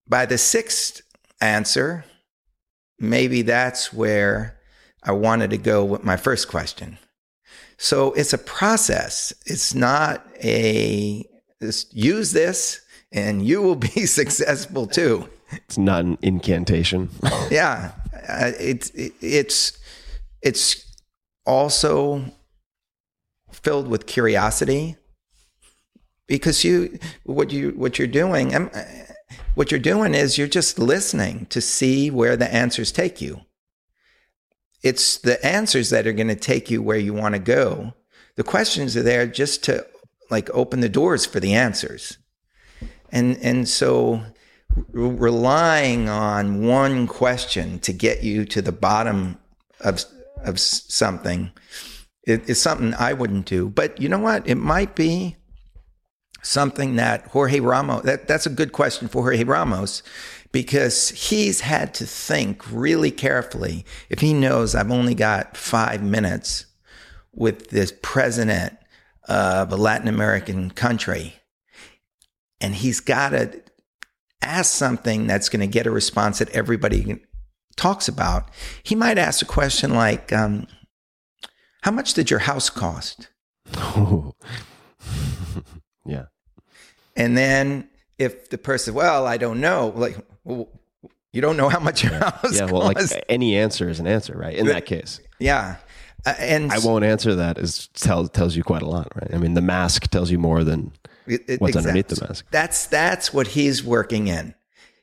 by 0.09 0.27
the 0.27 0.39
sixth 0.39 1.03
answer, 1.41 2.05
maybe 2.99 3.43
that's 3.43 3.93
where 3.93 4.59
I 5.03 5.13
wanted 5.13 5.51
to 5.51 5.59
go 5.59 5.85
with 5.85 6.05
my 6.05 6.17
first 6.17 6.49
question. 6.49 6.99
So 7.79 8.13
it's 8.13 8.33
a 8.33 8.39
process. 8.39 9.33
It's 9.47 9.75
not 9.75 10.27
a 10.43 11.25
just 11.61 11.95
use 11.95 12.33
this 12.33 12.81
and 13.13 13.45
you 13.45 13.63
will 13.63 13.77
be 13.77 13.89
successful 14.07 14.87
too. 14.87 15.29
It's 15.53 15.79
not 15.79 16.05
an 16.05 16.19
incantation. 16.23 17.11
yeah, 17.51 17.93
it's 18.59 18.91
it, 18.91 19.13
it's 19.21 19.79
it's 20.43 20.97
also 21.47 22.25
filled 23.51 23.89
with 23.89 24.07
curiosity 24.07 24.97
because 26.27 26.65
you 26.65 26.99
what 27.25 27.53
you 27.53 27.71
what 27.71 27.99
you're 27.99 28.09
doing 28.09 28.55
um, 28.55 28.71
what 29.55 29.71
you're 29.71 29.81
doing 29.81 30.15
is 30.15 30.39
you're 30.39 30.47
just 30.47 30.79
listening 30.79 31.47
to 31.47 31.61
see 31.61 32.11
where 32.11 32.37
the 32.37 32.53
answers 32.53 32.93
take 32.93 33.21
you 33.21 33.41
it's 34.83 35.19
the 35.19 35.45
answers 35.45 35.91
that 35.91 36.07
are 36.07 36.13
going 36.13 36.29
to 36.29 36.37
take 36.37 36.71
you 36.71 36.83
where 36.83 36.99
you 36.99 37.13
want 37.13 37.35
to 37.35 37.39
go. 37.39 37.93
The 38.37 38.43
questions 38.43 38.97
are 38.97 39.03
there 39.03 39.27
just 39.27 39.63
to 39.65 39.87
like 40.31 40.49
open 40.51 40.81
the 40.81 40.89
doors 40.89 41.27
for 41.27 41.41
the 41.41 41.55
answers. 41.55 42.19
And 43.13 43.37
and 43.39 43.69
so 43.69 44.23
relying 44.93 46.09
on 46.09 46.67
one 46.67 47.07
question 47.07 47.79
to 47.81 47.93
get 47.93 48.23
you 48.23 48.45
to 48.47 48.63
the 48.63 48.73
bottom 48.73 49.39
of 49.81 50.05
of 50.43 50.59
something 50.59 51.51
it's 52.25 52.61
something 52.61 52.95
I 52.95 53.13
wouldn't 53.13 53.47
do. 53.47 53.69
But 53.69 54.01
you 54.01 54.09
know 54.09 54.19
what? 54.19 54.47
It 54.47 54.57
might 54.57 54.95
be 54.95 55.37
something 56.43 56.97
that 56.97 57.27
Jorge 57.29 57.61
Ramos 57.61 58.03
that, 58.05 58.27
that's 58.27 58.47
a 58.47 58.51
good 58.51 58.73
question 58.73 59.09
for 59.09 59.23
Jorge 59.23 59.45
Ramos 59.45 60.03
because 60.53 61.11
he's 61.11 61.61
had 61.61 61.95
to 61.95 62.07
think 62.07 62.71
really 62.71 63.11
carefully. 63.11 63.85
If 64.09 64.21
he 64.21 64.33
knows 64.33 64.75
I've 64.75 64.91
only 64.91 65.15
got 65.15 65.57
five 65.57 66.03
minutes 66.03 66.67
with 67.33 67.69
this 67.71 67.93
president 68.03 68.77
of 69.29 69.71
a 69.73 69.77
Latin 69.77 70.09
American 70.09 70.71
country, 70.71 71.37
and 72.61 72.75
he's 72.75 73.01
got 73.01 73.31
to 73.31 73.63
ask 74.43 74.73
something 74.73 75.27
that's 75.27 75.49
going 75.49 75.61
to 75.61 75.67
get 75.67 75.87
a 75.87 75.91
response 75.91 76.39
that 76.39 76.51
everybody 76.51 77.21
talks 77.77 78.09
about, 78.09 78.51
he 78.83 78.95
might 78.95 79.19
ask 79.19 79.43
a 79.43 79.47
question 79.47 79.95
like, 79.95 80.33
um, 80.33 80.67
How 81.83 81.91
much 81.91 82.15
did 82.15 82.31
your 82.31 82.41
house 82.41 82.71
cost? 82.71 83.29
yeah. 86.05 86.27
And 87.17 87.37
then 87.37 87.89
if 88.19 88.51
the 88.51 88.59
person, 88.59 88.95
well, 88.95 89.27
I 89.27 89.37
don't 89.37 89.61
know, 89.61 89.93
like, 89.95 90.17
well, 90.45 90.69
you 91.33 91.41
don't 91.41 91.57
know 91.57 91.69
how 91.69 91.79
much 91.81 92.03
your 92.03 92.13
house 92.13 92.59
yeah 92.59 92.65
well 92.65 92.83
like 92.83 92.99
any 93.29 93.57
answer 93.57 93.89
is 93.89 94.01
an 94.01 94.07
answer 94.07 94.37
right 94.37 94.57
in 94.57 94.67
that 94.67 94.87
case. 94.87 95.21
Yeah. 95.39 95.77
Uh, 96.27 96.35
and 96.39 96.71
i 96.71 96.79
won't 96.81 97.03
answer 97.03 97.35
that 97.37 97.57
is 97.57 97.89
tell, 97.95 98.29
tells 98.29 98.55
you 98.55 98.63
quite 98.63 98.83
a 98.83 98.87
lot 98.87 99.09
right? 99.15 99.33
I 99.33 99.39
mean 99.39 99.55
the 99.55 99.63
mask 99.63 100.09
tells 100.09 100.31
you 100.31 100.39
more 100.39 100.65
than 100.65 100.93
it, 101.31 101.45
it, 101.49 101.61
what's 101.61 101.77
underneath 101.77 102.09
the 102.09 102.27
mask? 102.27 102.47
that's 102.51 102.87
that's 102.87 103.33
what 103.33 103.49
he's 103.49 103.83
working 103.85 104.29
in. 104.29 104.55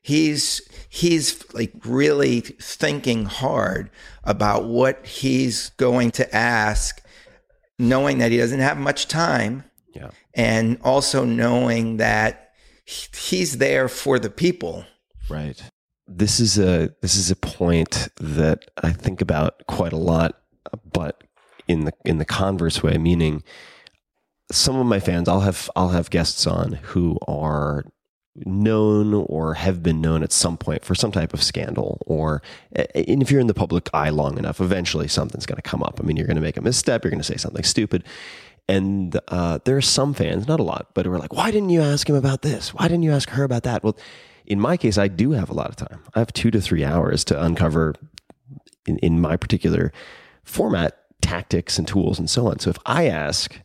He's 0.01 0.61
he's 0.89 1.43
like 1.53 1.73
really 1.83 2.41
thinking 2.41 3.25
hard 3.25 3.89
about 4.23 4.65
what 4.65 5.05
he's 5.05 5.69
going 5.71 6.11
to 6.11 6.35
ask 6.35 7.01
knowing 7.79 8.17
that 8.19 8.31
he 8.31 8.37
doesn't 8.37 8.59
have 8.59 8.77
much 8.77 9.07
time 9.07 9.63
yeah. 9.93 10.09
and 10.33 10.79
also 10.83 11.25
knowing 11.25 11.97
that 11.97 12.53
he's 12.85 13.57
there 13.57 13.87
for 13.87 14.19
the 14.19 14.29
people. 14.29 14.85
Right. 15.29 15.61
This 16.07 16.39
is 16.39 16.57
a 16.57 16.93
this 17.01 17.15
is 17.15 17.29
a 17.29 17.35
point 17.35 18.07
that 18.19 18.71
I 18.81 18.91
think 18.91 19.19
about 19.19 19.65
quite 19.67 19.91
a 19.91 19.97
lot, 19.97 20.39
but 20.93 21.23
in 21.67 21.83
the 21.83 21.91
in 22.05 22.17
the 22.17 22.25
converse 22.25 22.81
way, 22.81 22.97
meaning 22.97 23.43
some 24.51 24.75
of 24.77 24.85
my 24.85 24.99
fans, 24.99 25.27
I'll 25.27 25.41
have 25.41 25.69
I'll 25.75 25.89
have 25.89 26.09
guests 26.09 26.47
on 26.47 26.73
who 26.73 27.17
are 27.27 27.85
known 28.45 29.13
or 29.13 29.55
have 29.55 29.81
been 29.81 29.99
known 29.99 30.21
at 30.21 30.31
some 30.31 30.57
point 30.57 30.85
for 30.85 30.93
some 30.93 31.11
type 31.11 31.33
of 31.33 31.41
scandal 31.41 31.99
or 32.05 32.43
and 32.71 33.19
if 33.19 33.31
you're 33.31 33.41
in 33.41 33.47
the 33.47 33.53
public 33.53 33.89
eye 33.95 34.09
long 34.09 34.37
enough 34.37 34.61
eventually 34.61 35.07
something's 35.07 35.47
going 35.47 35.55
to 35.55 35.61
come 35.63 35.81
up 35.81 35.99
i 35.99 36.03
mean 36.03 36.15
you're 36.15 36.27
going 36.27 36.35
to 36.35 36.41
make 36.41 36.55
a 36.55 36.61
misstep 36.61 37.03
you're 37.03 37.09
going 37.09 37.19
to 37.19 37.23
say 37.23 37.35
something 37.35 37.63
stupid 37.63 38.03
and 38.69 39.19
uh, 39.29 39.57
there 39.65 39.75
are 39.75 39.81
some 39.81 40.13
fans 40.13 40.47
not 40.47 40.59
a 40.59 40.63
lot 40.63 40.89
but 40.93 41.03
who 41.03 41.11
are 41.11 41.17
like 41.17 41.33
why 41.33 41.49
didn't 41.49 41.71
you 41.71 41.81
ask 41.81 42.07
him 42.07 42.15
about 42.15 42.43
this 42.43 42.75
why 42.75 42.87
didn't 42.87 43.01
you 43.01 43.11
ask 43.11 43.31
her 43.31 43.43
about 43.43 43.63
that 43.63 43.83
well 43.83 43.97
in 44.47 44.61
my 44.61 44.77
case, 44.77 44.97
I 44.97 45.09
do 45.09 45.31
have 45.31 45.49
a 45.49 45.53
lot 45.53 45.69
of 45.69 45.75
time. 45.75 45.99
I 46.15 46.19
have 46.19 46.31
two 46.31 46.49
to 46.51 46.61
three 46.61 46.83
hours 46.83 47.25
to 47.25 47.41
uncover, 47.41 47.93
in, 48.87 48.97
in 48.99 49.19
my 49.19 49.35
particular 49.35 49.91
format, 50.43 50.97
tactics 51.21 51.77
and 51.77 51.85
tools 51.85 52.17
and 52.17 52.29
so 52.29 52.47
on. 52.47 52.59
So 52.59 52.69
if 52.69 52.77
I 52.85 53.07
ask, 53.07 53.59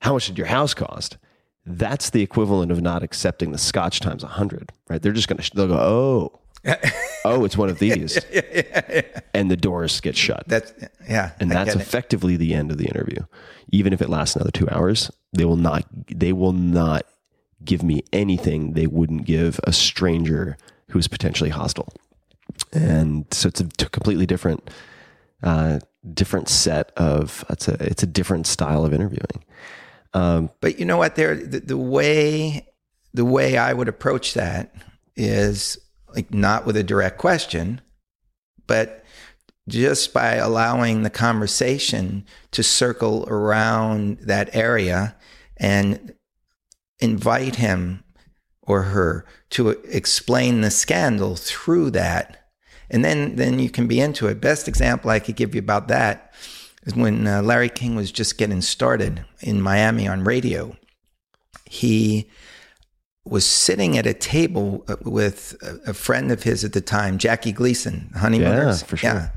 how 0.00 0.14
much 0.14 0.26
did 0.26 0.38
your 0.38 0.46
house 0.46 0.74
cost? 0.74 1.18
That's 1.66 2.10
the 2.10 2.22
equivalent 2.22 2.72
of 2.72 2.80
not 2.80 3.02
accepting 3.02 3.52
the 3.52 3.58
scotch 3.58 4.00
times 4.00 4.22
100, 4.22 4.72
right? 4.88 5.02
They're 5.02 5.12
just 5.12 5.28
going 5.28 5.38
to, 5.38 5.56
they'll 5.56 5.68
go, 5.68 5.78
oh, 5.78 6.40
oh, 7.24 7.44
it's 7.44 7.56
one 7.56 7.68
of 7.68 7.78
these. 7.78 8.18
yeah, 8.32 8.40
yeah, 8.52 8.80
yeah, 8.88 9.20
and 9.34 9.50
the 9.50 9.56
doors 9.56 10.00
get 10.00 10.16
shut. 10.16 10.44
That's, 10.46 10.72
yeah. 11.08 11.32
And 11.40 11.50
that's 11.50 11.74
effectively 11.74 12.36
the 12.36 12.54
end 12.54 12.70
of 12.70 12.78
the 12.78 12.86
interview. 12.86 13.22
Even 13.70 13.92
if 13.92 14.02
it 14.02 14.08
lasts 14.08 14.34
another 14.34 14.50
two 14.50 14.68
hours, 14.70 15.10
they 15.32 15.44
will 15.44 15.56
not, 15.56 15.84
they 16.08 16.32
will 16.32 16.52
not 16.52 17.04
give 17.64 17.82
me 17.82 18.02
anything 18.12 18.72
they 18.72 18.86
wouldn't 18.86 19.24
give 19.24 19.60
a 19.64 19.72
stranger 19.72 20.56
who's 20.90 21.06
potentially 21.06 21.50
hostile. 21.50 21.92
And 22.72 23.26
so 23.30 23.48
it's 23.48 23.60
a 23.60 23.66
completely 23.90 24.26
different, 24.26 24.70
uh, 25.42 25.80
different 26.14 26.48
set 26.48 26.92
of 26.96 27.44
it's 27.50 27.68
a 27.68 27.74
it's 27.84 28.02
a 28.02 28.06
different 28.06 28.46
style 28.46 28.84
of 28.84 28.92
interviewing. 28.92 29.44
Um, 30.14 30.50
but 30.60 30.78
you 30.78 30.84
know 30.84 30.96
what? 30.96 31.16
There, 31.16 31.36
the, 31.36 31.60
the 31.60 31.76
way 31.76 32.66
the 33.14 33.24
way 33.24 33.56
I 33.56 33.72
would 33.72 33.88
approach 33.88 34.34
that 34.34 34.74
is 35.16 35.78
like 36.14 36.32
not 36.32 36.66
with 36.66 36.76
a 36.76 36.82
direct 36.82 37.18
question, 37.18 37.80
but 38.66 39.04
just 39.68 40.14
by 40.14 40.34
allowing 40.34 41.02
the 41.02 41.10
conversation 41.10 42.24
to 42.52 42.62
circle 42.62 43.26
around 43.28 44.18
that 44.20 44.54
area 44.54 45.16
and 45.56 46.14
invite 47.00 47.56
him 47.56 48.02
or 48.62 48.84
her 48.84 49.26
to 49.50 49.70
explain 49.70 50.60
the 50.60 50.70
scandal 50.70 51.36
through 51.36 51.90
that. 51.90 52.48
And 52.90 53.04
then, 53.04 53.36
then 53.36 53.58
you 53.58 53.68
can 53.68 53.86
be 53.86 54.00
into 54.00 54.28
it. 54.28 54.40
Best 54.40 54.68
example 54.68 55.10
I 55.10 55.18
could 55.18 55.36
give 55.36 55.54
you 55.54 55.58
about 55.58 55.88
that 55.88 56.32
is 56.88 56.94
when 56.94 57.26
uh, 57.26 57.42
Larry 57.42 57.68
King 57.68 57.94
was 57.94 58.10
just 58.10 58.38
getting 58.38 58.62
started 58.62 59.24
in 59.40 59.60
Miami 59.60 60.08
on 60.08 60.24
radio. 60.24 60.76
He 61.64 62.28
was 63.24 63.44
sitting 63.44 63.98
at 63.98 64.06
a 64.06 64.14
table 64.14 64.84
uh, 64.88 64.96
with 65.02 65.56
a, 65.62 65.90
a 65.90 65.94
friend 65.94 66.32
of 66.32 66.42
his 66.42 66.64
at 66.64 66.72
the 66.72 66.80
time, 66.80 67.18
Jackie 67.18 67.52
Gleason, 67.52 68.10
Honeymooners. 68.16 68.80
Yeah, 68.80 68.86
for 68.86 68.96
sure. 68.96 69.32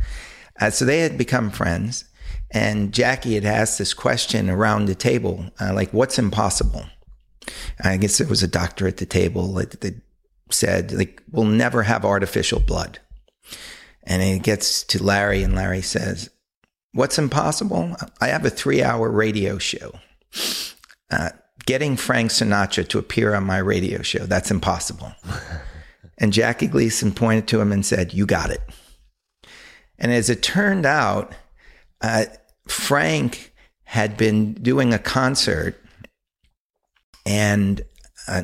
Uh, 0.59 0.69
so 0.69 0.85
they 0.85 0.99
had 0.99 1.17
become 1.17 1.51
friends. 1.51 2.05
And 2.53 2.93
Jackie 2.93 3.35
had 3.35 3.45
asked 3.45 3.77
this 3.77 3.93
question 3.93 4.49
around 4.49 4.85
the 4.85 4.95
table, 4.95 5.45
uh, 5.59 5.73
like, 5.73 5.91
what's 5.91 6.19
impossible? 6.19 6.85
I 7.83 7.97
guess 7.97 8.17
there 8.17 8.27
was 8.27 8.43
a 8.43 8.47
doctor 8.47 8.87
at 8.87 8.97
the 8.97 9.05
table 9.05 9.53
that, 9.53 9.81
that 9.81 9.95
said, 10.49 10.91
like, 10.91 11.21
we'll 11.31 11.45
never 11.45 11.83
have 11.83 12.03
artificial 12.05 12.59
blood. 12.59 12.99
And 14.03 14.21
it 14.21 14.43
gets 14.43 14.83
to 14.83 15.03
Larry, 15.03 15.43
and 15.43 15.55
Larry 15.55 15.81
says, 15.81 16.29
What's 16.93 17.17
impossible? 17.17 17.95
I 18.19 18.27
have 18.27 18.45
a 18.45 18.49
three 18.49 18.83
hour 18.83 19.09
radio 19.09 19.57
show. 19.57 19.99
Uh, 21.09 21.29
getting 21.65 21.95
Frank 21.95 22.31
Sinatra 22.31 22.87
to 22.89 22.99
appear 22.99 23.33
on 23.33 23.45
my 23.45 23.57
radio 23.57 24.01
show, 24.01 24.25
that's 24.25 24.51
impossible. 24.51 25.13
and 26.17 26.33
Jackie 26.33 26.67
Gleason 26.67 27.13
pointed 27.13 27.47
to 27.49 27.61
him 27.61 27.71
and 27.71 27.85
said, 27.85 28.13
You 28.13 28.25
got 28.25 28.49
it. 28.49 28.61
And 29.97 30.11
as 30.11 30.29
it 30.29 30.43
turned 30.43 30.85
out, 30.85 31.33
uh, 32.01 32.25
Frank 32.67 33.53
had 33.83 34.17
been 34.17 34.53
doing 34.53 34.93
a 34.93 34.99
concert 34.99 35.79
and 37.25 37.81
uh, 38.27 38.43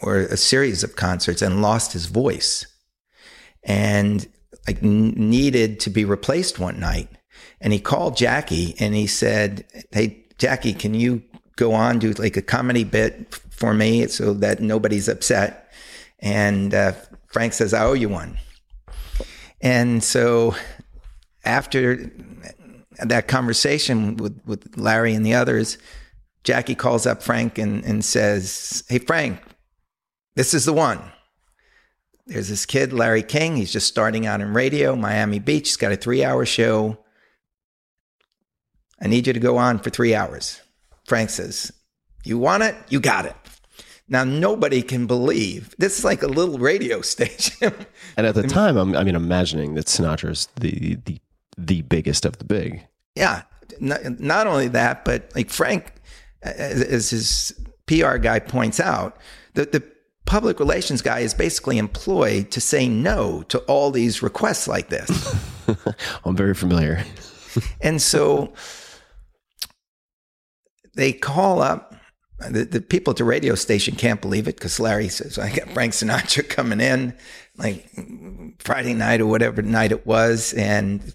or 0.00 0.18
a 0.18 0.36
series 0.36 0.84
of 0.84 0.96
concerts 0.96 1.42
and 1.42 1.62
lost 1.62 1.92
his 1.92 2.06
voice 2.06 2.66
and 3.64 4.28
like 4.66 4.82
needed 4.82 5.80
to 5.80 5.90
be 5.90 6.04
replaced 6.04 6.58
one 6.58 6.78
night 6.78 7.08
and 7.60 7.72
he 7.72 7.78
called 7.78 8.16
Jackie 8.16 8.74
and 8.78 8.94
he 8.94 9.06
said 9.06 9.64
hey 9.92 10.24
Jackie 10.38 10.72
can 10.72 10.94
you 10.94 11.22
go 11.56 11.72
on 11.72 11.98
do 11.98 12.12
like 12.12 12.36
a 12.36 12.42
comedy 12.42 12.84
bit 12.84 13.34
for 13.50 13.74
me 13.74 14.06
so 14.06 14.34
that 14.34 14.60
nobody's 14.60 15.08
upset 15.08 15.72
and 16.18 16.74
uh, 16.74 16.92
Frank 17.28 17.52
says 17.52 17.72
I 17.74 17.84
owe 17.84 17.94
you 17.94 18.08
one 18.08 18.38
and 19.60 20.02
so 20.02 20.54
after 21.44 22.10
that 22.98 23.28
conversation 23.28 24.16
with, 24.16 24.40
with 24.46 24.76
Larry 24.76 25.14
and 25.14 25.24
the 25.24 25.34
others 25.34 25.78
Jackie 26.46 26.76
calls 26.76 27.06
up 27.06 27.24
Frank 27.24 27.58
and, 27.58 27.84
and 27.84 28.04
says, 28.04 28.84
Hey, 28.88 29.00
Frank, 29.00 29.42
this 30.36 30.54
is 30.54 30.64
the 30.64 30.72
one. 30.72 31.00
There's 32.26 32.48
this 32.48 32.64
kid, 32.64 32.92
Larry 32.92 33.24
King. 33.24 33.56
He's 33.56 33.72
just 33.72 33.88
starting 33.88 34.26
out 34.26 34.40
in 34.40 34.54
radio, 34.54 34.94
Miami 34.94 35.40
Beach. 35.40 35.68
He's 35.68 35.76
got 35.76 35.92
a 35.92 35.96
three 35.96 36.24
hour 36.24 36.46
show. 36.46 36.98
I 39.00 39.08
need 39.08 39.26
you 39.26 39.32
to 39.32 39.40
go 39.40 39.56
on 39.56 39.78
for 39.78 39.90
three 39.90 40.14
hours. 40.14 40.60
Frank 41.06 41.30
says, 41.30 41.72
You 42.24 42.38
want 42.38 42.62
it? 42.62 42.74
You 42.88 43.00
got 43.00 43.26
it. 43.26 43.36
Now, 44.08 44.22
nobody 44.22 44.82
can 44.82 45.06
believe 45.06 45.74
this 45.78 45.98
is 45.98 46.04
like 46.04 46.22
a 46.22 46.28
little 46.28 46.58
radio 46.58 47.00
station. 47.02 47.74
and 48.16 48.26
at 48.26 48.34
the 48.34 48.44
time, 48.44 48.76
I'm, 48.76 48.96
I 48.96 49.04
mean, 49.04 49.16
imagining 49.16 49.74
that 49.74 49.86
Sinatra's 49.86 50.48
the, 50.60 50.98
the, 51.04 51.18
the 51.58 51.82
biggest 51.82 52.24
of 52.24 52.38
the 52.38 52.44
big. 52.44 52.86
Yeah. 53.14 53.42
Not, 53.80 54.20
not 54.20 54.46
only 54.46 54.68
that, 54.68 55.04
but 55.04 55.32
like 55.34 55.50
Frank 55.50 55.92
as 56.42 57.10
his 57.10 57.52
PR 57.86 58.16
guy 58.16 58.38
points 58.38 58.80
out, 58.80 59.16
the, 59.54 59.64
the 59.66 59.82
public 60.24 60.60
relations 60.60 61.02
guy 61.02 61.20
is 61.20 61.34
basically 61.34 61.78
employed 61.78 62.50
to 62.50 62.60
say 62.60 62.88
no 62.88 63.42
to 63.48 63.58
all 63.60 63.90
these 63.90 64.22
requests 64.22 64.68
like 64.68 64.88
this. 64.88 65.34
I'm 66.24 66.36
very 66.36 66.54
familiar. 66.54 67.04
and 67.80 68.00
so 68.00 68.52
they 70.96 71.12
call 71.12 71.60
up. 71.60 71.94
The, 72.38 72.64
the 72.64 72.82
people 72.82 73.12
at 73.12 73.16
the 73.16 73.24
radio 73.24 73.54
station 73.54 73.94
can't 73.94 74.20
believe 74.20 74.46
it 74.46 74.56
because 74.56 74.78
Larry 74.78 75.08
says, 75.08 75.38
I 75.38 75.54
got 75.54 75.70
Frank 75.70 75.94
Sinatra 75.94 76.46
coming 76.48 76.80
in 76.80 77.16
like 77.56 77.88
Friday 78.58 78.92
night 78.92 79.22
or 79.22 79.26
whatever 79.26 79.62
night 79.62 79.92
it 79.92 80.06
was. 80.06 80.52
And 80.52 81.14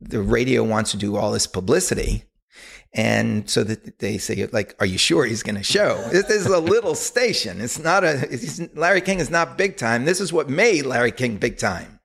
the 0.00 0.22
radio 0.22 0.62
wants 0.62 0.92
to 0.92 0.96
do 0.96 1.16
all 1.16 1.32
this 1.32 1.46
publicity. 1.48 2.24
And 2.92 3.50
so 3.50 3.64
that 3.64 3.98
they 3.98 4.18
say, 4.18 4.46
like, 4.52 4.76
are 4.78 4.86
you 4.86 4.98
sure 4.98 5.24
he's 5.24 5.42
going 5.42 5.56
to 5.56 5.64
show? 5.64 6.00
This 6.12 6.30
is 6.30 6.46
a 6.46 6.60
little 6.60 6.94
station. 6.94 7.60
It's 7.60 7.80
not 7.80 8.04
a, 8.04 8.32
it's, 8.32 8.60
Larry 8.76 9.00
King 9.00 9.18
is 9.18 9.30
not 9.30 9.58
big 9.58 9.76
time. 9.76 10.04
This 10.04 10.20
is 10.20 10.32
what 10.32 10.48
made 10.48 10.86
Larry 10.86 11.10
King 11.10 11.38
big 11.38 11.58
time. 11.58 11.98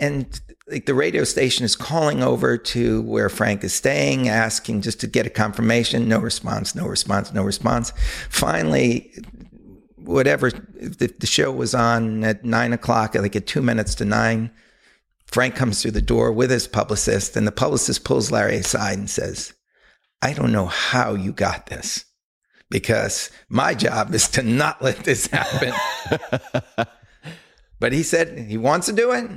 And 0.00 0.40
like 0.70 0.86
the 0.86 0.94
radio 0.94 1.24
station 1.24 1.64
is 1.64 1.76
calling 1.76 2.22
over 2.22 2.56
to 2.56 3.02
where 3.02 3.28
Frank 3.28 3.64
is 3.64 3.74
staying, 3.74 4.28
asking 4.28 4.82
just 4.82 5.00
to 5.00 5.06
get 5.06 5.26
a 5.26 5.30
confirmation. 5.30 6.08
No 6.08 6.18
response, 6.18 6.74
no 6.74 6.86
response, 6.86 7.32
no 7.32 7.42
response. 7.42 7.92
Finally, 8.28 9.12
whatever, 9.96 10.50
the, 10.50 11.12
the 11.18 11.26
show 11.26 11.50
was 11.50 11.74
on 11.74 12.24
at 12.24 12.44
nine 12.44 12.72
o'clock, 12.72 13.14
like 13.14 13.36
at 13.36 13.46
two 13.46 13.62
minutes 13.62 13.94
to 13.96 14.04
nine 14.04 14.50
Frank 15.30 15.54
comes 15.54 15.80
through 15.80 15.92
the 15.92 16.02
door 16.02 16.32
with 16.32 16.50
his 16.50 16.66
publicist, 16.66 17.36
and 17.36 17.46
the 17.46 17.52
publicist 17.52 18.04
pulls 18.04 18.32
Larry 18.32 18.56
aside 18.56 18.98
and 18.98 19.08
says, 19.08 19.54
I 20.20 20.32
don't 20.32 20.52
know 20.52 20.66
how 20.66 21.14
you 21.14 21.32
got 21.32 21.66
this 21.66 22.04
because 22.68 23.30
my 23.48 23.74
job 23.74 24.12
is 24.12 24.28
to 24.30 24.42
not 24.42 24.82
let 24.82 25.04
this 25.04 25.26
happen. 25.28 25.72
but 27.80 27.92
he 27.92 28.02
said 28.02 28.38
he 28.38 28.58
wants 28.58 28.86
to 28.86 28.92
do 28.92 29.12
it. 29.12 29.30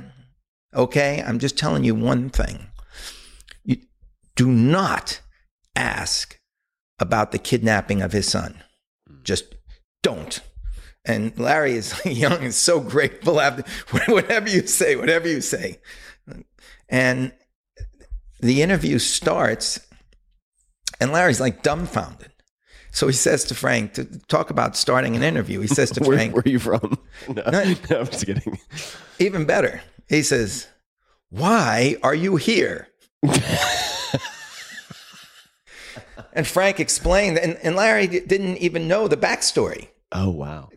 Okay, 0.74 1.22
I'm 1.24 1.38
just 1.38 1.56
telling 1.56 1.84
you 1.84 1.94
one 1.94 2.30
thing. 2.30 2.66
You 3.64 3.76
do 4.34 4.48
not 4.48 5.20
ask 5.76 6.38
about 6.98 7.32
the 7.32 7.38
kidnapping 7.38 8.02
of 8.02 8.12
his 8.12 8.28
son. 8.28 8.62
Hmm. 9.08 9.16
Just 9.22 9.54
don't. 10.02 10.40
And 11.04 11.38
Larry 11.38 11.72
is 11.72 12.00
young 12.04 12.42
and 12.42 12.54
so 12.54 12.80
grateful. 12.80 13.40
After, 13.40 13.64
whatever 14.12 14.48
you 14.48 14.66
say, 14.66 14.96
whatever 14.96 15.28
you 15.28 15.40
say. 15.40 15.80
And 16.88 17.32
the 18.40 18.62
interview 18.62 18.98
starts, 18.98 19.80
and 21.00 21.12
Larry's 21.12 21.40
like 21.40 21.62
dumbfounded. 21.62 22.30
So 22.90 23.08
he 23.08 23.12
says 23.12 23.42
to 23.46 23.54
Frank 23.54 23.94
to 23.94 24.04
talk 24.28 24.50
about 24.50 24.76
starting 24.76 25.16
an 25.16 25.22
interview. 25.22 25.60
He 25.60 25.66
says 25.66 25.90
to 25.92 26.04
Frank, 26.04 26.34
"Where 26.34 26.42
are 26.46 26.48
you 26.48 26.58
from?" 26.58 26.98
No, 27.28 27.42
no, 27.50 27.60
I'm 27.60 28.06
just 28.06 28.26
kidding. 28.26 28.58
Even 29.18 29.44
better, 29.46 29.82
he 30.08 30.22
says, 30.22 30.68
"Why 31.30 31.96
are 32.02 32.14
you 32.14 32.36
here?" 32.36 32.88
and 36.32 36.46
Frank 36.46 36.80
explained, 36.80 37.38
and, 37.38 37.56
and 37.62 37.76
Larry 37.76 38.06
didn't 38.06 38.58
even 38.58 38.88
know 38.88 39.08
the 39.08 39.16
backstory. 39.16 39.88
Oh 40.12 40.30
wow! 40.30 40.70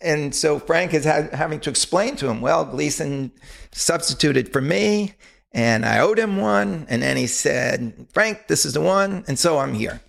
And 0.00 0.34
so 0.34 0.58
Frank 0.58 0.94
is 0.94 1.04
ha- 1.04 1.28
having 1.32 1.60
to 1.60 1.70
explain 1.70 2.16
to 2.16 2.28
him, 2.28 2.40
well, 2.40 2.64
Gleason 2.64 3.32
substituted 3.72 4.52
for 4.52 4.60
me 4.60 5.14
and 5.56 5.86
I 5.86 6.00
owed 6.00 6.18
him 6.18 6.36
one. 6.36 6.86
And 6.90 7.02
then 7.02 7.16
he 7.16 7.26
said, 7.26 8.08
Frank, 8.12 8.46
this 8.46 8.66
is 8.66 8.74
the 8.74 8.82
one. 8.82 9.24
And 9.26 9.38
so 9.38 9.58
I'm 9.58 9.72
here. 9.72 10.02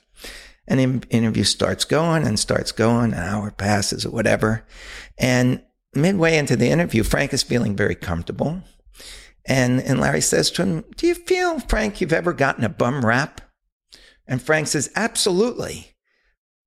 And 0.68 0.80
the 0.80 1.08
interview 1.10 1.46
starts 1.46 1.86
going 1.86 2.28
and 2.28 2.38
starts 2.38 2.74
going. 2.74 3.14
An 3.14 3.20
hour 3.20 3.52
passes 3.52 4.06
or 4.06 4.12
whatever. 4.12 4.66
And 5.18 5.64
midway 5.98 6.38
into 6.38 6.56
the 6.56 6.70
interview, 6.70 7.04
Frank 7.04 7.34
is 7.34 7.44
feeling 7.44 7.76
very 7.76 7.96
comfortable. 7.96 8.62
And, 9.46 9.82
and 9.82 10.00
Larry 10.00 10.22
says 10.22 10.52
to 10.52 10.64
him, 10.64 10.86
Do 10.96 11.08
you 11.08 11.16
feel, 11.16 11.60
Frank, 11.60 12.02
you've 12.02 12.14
ever 12.14 12.34
gotten 12.34 12.64
a 12.64 12.70
bum 12.70 13.06
rap? 13.06 13.42
And 14.28 14.42
Frank 14.42 14.68
says, 14.68 14.92
Absolutely. 14.96 15.94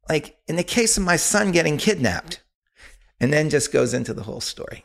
Like 0.08 0.38
in 0.48 0.56
the 0.56 0.64
case 0.64 0.96
of 0.96 1.04
my 1.04 1.16
son 1.16 1.52
getting 1.52 1.76
kidnapped 1.76 2.42
and 3.20 3.32
then 3.32 3.50
just 3.50 3.72
goes 3.72 3.94
into 3.94 4.14
the 4.14 4.22
whole 4.22 4.40
story. 4.40 4.84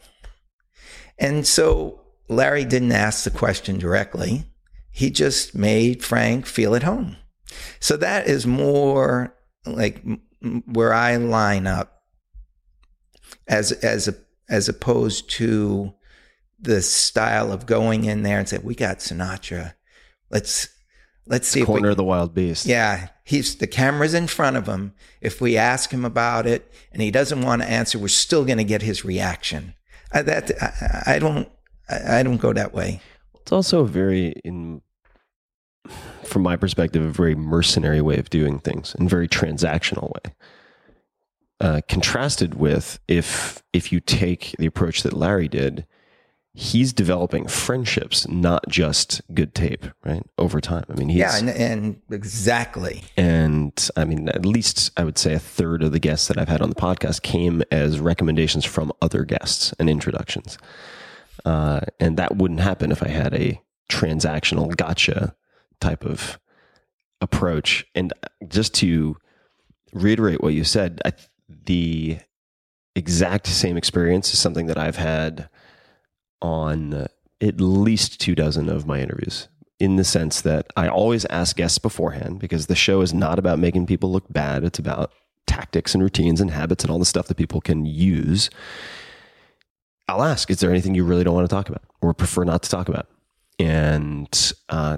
And 1.17 1.47
so 1.47 2.01
Larry 2.27 2.65
didn't 2.65 2.91
ask 2.91 3.23
the 3.23 3.31
question 3.31 3.79
directly. 3.79 4.45
He 4.91 5.09
just 5.09 5.55
made 5.55 6.03
Frank 6.03 6.45
feel 6.45 6.75
at 6.75 6.83
home. 6.83 7.17
So 7.79 7.97
that 7.97 8.27
is 8.27 8.45
more 8.45 9.35
like 9.65 10.03
where 10.65 10.93
I 10.93 11.15
line 11.15 11.67
up 11.67 12.03
as 13.47 13.71
as 13.71 14.07
a, 14.07 14.15
as 14.49 14.69
opposed 14.69 15.29
to 15.31 15.93
the 16.59 16.81
style 16.81 17.51
of 17.51 17.65
going 17.65 18.05
in 18.05 18.23
there 18.23 18.39
and 18.39 18.47
say 18.47 18.57
we 18.57 18.75
got 18.75 18.99
Sinatra. 18.99 19.73
Let's 20.29 20.69
let's 21.27 21.47
see 21.47 21.63
corner 21.63 21.89
we, 21.89 21.91
of 21.91 21.97
the 21.97 22.03
wild 22.03 22.33
beast. 22.33 22.65
Yeah, 22.65 23.09
he's 23.23 23.55
the 23.57 23.67
camera's 23.67 24.13
in 24.13 24.27
front 24.27 24.57
of 24.57 24.67
him. 24.67 24.93
If 25.21 25.41
we 25.41 25.57
ask 25.57 25.91
him 25.91 26.05
about 26.05 26.47
it 26.47 26.71
and 26.91 27.01
he 27.01 27.11
doesn't 27.11 27.41
want 27.41 27.61
to 27.61 27.69
answer, 27.69 27.99
we're 27.99 28.07
still 28.07 28.45
going 28.45 28.57
to 28.57 28.63
get 28.63 28.81
his 28.81 29.05
reaction. 29.05 29.75
I, 30.11 30.21
that 30.23 30.51
I, 30.61 31.15
I 31.15 31.19
don't 31.19 31.49
I, 31.89 32.19
I 32.19 32.23
don't 32.23 32.37
go 32.37 32.53
that 32.53 32.73
way. 32.73 33.01
It's 33.41 33.51
also 33.51 33.83
very 33.83 34.29
in 34.43 34.81
from 36.23 36.41
my 36.41 36.55
perspective, 36.55 37.03
a 37.03 37.09
very 37.09 37.35
mercenary 37.35 38.01
way 38.01 38.17
of 38.17 38.29
doing 38.29 38.59
things 38.59 38.95
and 38.95 39.09
very 39.09 39.27
transactional 39.27 40.11
way. 40.13 40.33
Uh, 41.61 41.79
contrasted 41.87 42.55
with 42.55 42.99
if 43.07 43.63
if 43.71 43.89
you 43.91 44.01
take 44.01 44.53
the 44.59 44.65
approach 44.65 45.03
that 45.03 45.13
Larry 45.13 45.47
did, 45.47 45.85
he's 46.53 46.93
developing 46.93 47.47
friendships, 47.47 48.27
not 48.27 48.67
just 48.67 49.21
good 49.33 49.53
tape, 49.53 49.85
right? 50.03 50.23
Over 50.37 50.59
time. 50.59 50.85
I 50.89 50.95
mean, 50.95 51.09
he's, 51.09 51.19
yeah, 51.19 51.37
and, 51.37 51.49
and 51.49 52.01
exactly. 52.09 53.03
and 53.15 53.89
I 53.95 54.05
mean, 54.05 54.29
at 54.29 54.45
least 54.45 54.91
I 54.97 55.03
would 55.03 55.17
say 55.17 55.33
a 55.33 55.39
third 55.39 55.83
of 55.83 55.91
the 55.91 55.99
guests 55.99 56.27
that 56.27 56.37
I've 56.37 56.49
had 56.49 56.61
on 56.61 56.69
the 56.69 56.75
podcast 56.75 57.21
came 57.21 57.61
as 57.71 57.99
recommendations 57.99 58.65
from 58.65 58.91
other 59.01 59.23
guests 59.23 59.73
and 59.79 59.89
introductions. 59.89 60.57
Uh, 61.43 61.81
and 61.99 62.17
that 62.17 62.37
wouldn't 62.37 62.61
happen 62.61 62.91
if 62.91 63.03
I 63.03 63.09
had 63.09 63.33
a 63.33 63.61
transactional 63.89 64.75
gotcha 64.75 65.35
type 65.79 66.05
of 66.05 66.39
approach. 67.21 67.85
And 67.93 68.13
just 68.47 68.73
to 68.75 69.17
reiterate 69.93 70.41
what 70.41 70.53
you 70.53 70.63
said, 70.63 71.01
I, 71.05 71.11
the 71.47 72.19
exact 72.95 73.47
same 73.47 73.77
experience 73.77 74.33
is 74.33 74.39
something 74.39 74.67
that 74.67 74.77
I've 74.77 74.95
had 74.95 75.49
on 76.41 77.07
at 77.41 77.59
least 77.59 78.19
two 78.19 78.35
dozen 78.35 78.69
of 78.69 78.87
my 78.87 78.99
interviews 78.99 79.47
in 79.79 79.97
the 79.97 80.03
sense 80.03 80.41
that 80.41 80.67
I 80.77 80.87
always 80.87 81.25
ask 81.25 81.57
guests 81.57 81.77
beforehand 81.77 82.39
because 82.39 82.67
the 82.67 82.75
show 82.75 83.01
is 83.01 83.13
not 83.13 83.39
about 83.39 83.59
making 83.59 83.87
people 83.87 84.11
look 84.11 84.31
bad. 84.31 84.63
It's 84.63 84.79
about 84.79 85.11
tactics 85.47 85.93
and 85.93 86.01
routines 86.01 86.39
and 86.39 86.51
habits 86.51 86.83
and 86.83 86.91
all 86.91 86.99
the 86.99 87.05
stuff 87.05 87.27
that 87.27 87.35
people 87.35 87.61
can 87.61 87.85
use. 87.85 88.49
I'll 90.07 90.23
ask, 90.23 90.49
is 90.49 90.59
there 90.59 90.69
anything 90.69 90.95
you 90.95 91.03
really 91.03 91.23
don't 91.23 91.35
want 91.35 91.49
to 91.49 91.53
talk 91.53 91.67
about 91.67 91.83
or 92.01 92.13
prefer 92.13 92.43
not 92.43 92.63
to 92.63 92.69
talk 92.69 92.87
about? 92.87 93.07
And 93.59 94.53
uh, 94.69 94.97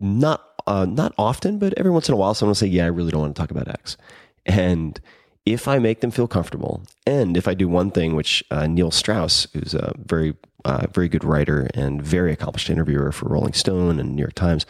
not 0.00 0.44
uh, 0.66 0.84
not 0.84 1.14
often, 1.16 1.58
but 1.58 1.74
every 1.76 1.90
once 1.90 2.08
in 2.08 2.14
a 2.14 2.16
while, 2.16 2.34
someone 2.34 2.50
will 2.50 2.54
say, 2.56 2.66
"Yeah, 2.66 2.84
I 2.84 2.88
really 2.88 3.10
don't 3.10 3.20
want 3.22 3.36
to 3.36 3.40
talk 3.40 3.50
about 3.50 3.68
X." 3.68 3.96
And 4.44 5.00
if 5.46 5.68
I 5.68 5.78
make 5.78 6.00
them 6.00 6.10
feel 6.10 6.26
comfortable, 6.26 6.82
and 7.06 7.36
if 7.36 7.46
I 7.46 7.54
do 7.54 7.68
one 7.68 7.92
thing, 7.92 8.16
which 8.16 8.44
uh, 8.50 8.66
Neil 8.66 8.90
Strauss, 8.90 9.46
who's 9.52 9.74
a 9.74 9.94
very 9.96 10.36
uh, 10.64 10.88
very 10.92 11.08
good 11.08 11.22
writer 11.22 11.70
and 11.74 12.02
very 12.02 12.32
accomplished 12.32 12.68
interviewer 12.68 13.12
for 13.12 13.28
Rolling 13.28 13.52
Stone 13.52 14.00
and 14.00 14.16
New 14.16 14.20
York 14.20 14.34
Times, 14.34 14.66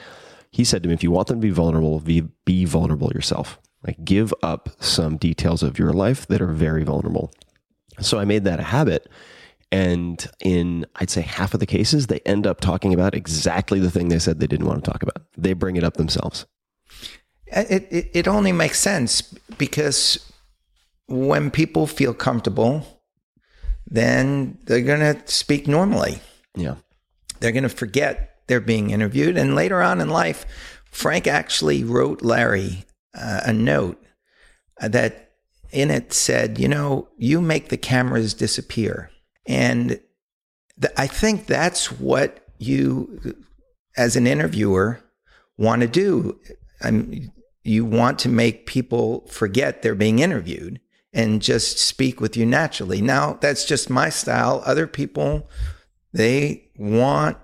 he 0.50 0.62
said 0.62 0.82
to 0.82 0.88
me, 0.88 0.94
"If 0.94 1.02
you 1.02 1.10
want 1.10 1.28
them 1.28 1.38
to 1.38 1.46
be 1.46 1.50
vulnerable, 1.50 1.98
be, 2.00 2.20
be 2.44 2.66
vulnerable 2.66 3.10
yourself. 3.12 3.58
Like 3.84 4.04
give 4.04 4.34
up 4.42 4.68
some 4.78 5.16
details 5.16 5.62
of 5.62 5.78
your 5.78 5.92
life 5.92 6.26
that 6.26 6.42
are 6.42 6.52
very 6.52 6.84
vulnerable." 6.84 7.32
So 8.00 8.18
I 8.18 8.26
made 8.26 8.44
that 8.44 8.60
a 8.60 8.64
habit. 8.64 9.08
And 9.72 10.24
in, 10.40 10.86
I'd 10.96 11.10
say, 11.10 11.22
half 11.22 11.52
of 11.52 11.58
the 11.58 11.66
cases, 11.66 12.06
they 12.06 12.20
end 12.20 12.46
up 12.46 12.60
talking 12.60 12.94
about 12.94 13.16
exactly 13.16 13.80
the 13.80 13.90
thing 13.90 14.08
they 14.08 14.20
said 14.20 14.38
they 14.38 14.46
didn't 14.46 14.66
want 14.66 14.84
to 14.84 14.90
talk 14.90 15.02
about. 15.02 15.26
They 15.36 15.54
bring 15.54 15.74
it 15.74 15.82
up 15.82 15.94
themselves. 15.94 16.46
It, 17.46 17.88
it, 17.90 18.10
it 18.12 18.28
only 18.28 18.52
makes 18.52 18.78
sense 18.78 19.22
because 19.58 20.32
when 21.08 21.50
people 21.50 21.86
feel 21.86 22.14
comfortable, 22.14 23.02
then 23.86 24.58
they're 24.64 24.82
going 24.82 25.00
to 25.00 25.32
speak 25.32 25.68
normally. 25.68 26.20
Yeah. 26.56 26.76
They're 27.40 27.52
going 27.52 27.62
to 27.62 27.68
forget 27.68 28.40
they're 28.46 28.60
being 28.60 28.90
interviewed. 28.90 29.36
And 29.36 29.54
later 29.54 29.82
on 29.82 30.00
in 30.00 30.08
life, 30.08 30.46
Frank 30.90 31.26
actually 31.26 31.84
wrote 31.84 32.22
Larry 32.22 32.84
uh, 33.14 33.40
a 33.44 33.52
note 33.52 34.02
that 34.80 35.32
in 35.70 35.90
it 35.90 36.12
said, 36.12 36.58
you 36.58 36.68
know, 36.68 37.08
you 37.16 37.40
make 37.40 37.68
the 37.68 37.76
cameras 37.76 38.34
disappear. 38.34 39.10
And 39.46 40.00
th- 40.80 40.94
I 40.96 41.06
think 41.06 41.46
that's 41.46 41.92
what 41.92 42.46
you, 42.58 43.36
as 43.96 44.16
an 44.16 44.26
interviewer, 44.26 45.00
want 45.58 45.82
to 45.82 45.88
do. 45.88 46.38
I'm, 46.82 47.30
you 47.62 47.84
want 47.84 48.18
to 48.20 48.28
make 48.28 48.66
people 48.66 49.26
forget 49.28 49.82
they're 49.82 49.94
being 49.94 50.18
interviewed 50.20 50.80
and 51.16 51.40
just 51.40 51.78
speak 51.78 52.20
with 52.20 52.36
you 52.36 52.44
naturally. 52.44 53.00
Now, 53.00 53.38
that's 53.40 53.64
just 53.64 53.88
my 53.88 54.10
style. 54.10 54.62
Other 54.66 54.86
people, 54.86 55.48
they 56.12 56.68
want 56.76 57.38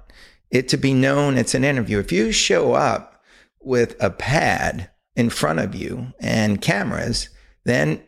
it 0.51 0.69
to 0.69 0.77
be 0.77 0.93
known 0.93 1.39
it's 1.39 1.55
an 1.55 1.65
interview. 1.65 1.99
If 1.99 2.13
you 2.13 2.31
show 2.33 2.75
up 2.75 3.25
with 3.61 3.97
a 3.99 4.11
pad 4.11 4.91
in 5.17 5.31
front 5.31 5.59
of 5.59 5.75
you 5.75 6.13
and 6.21 6.61
cameras, 6.61 7.31
then 7.65 8.03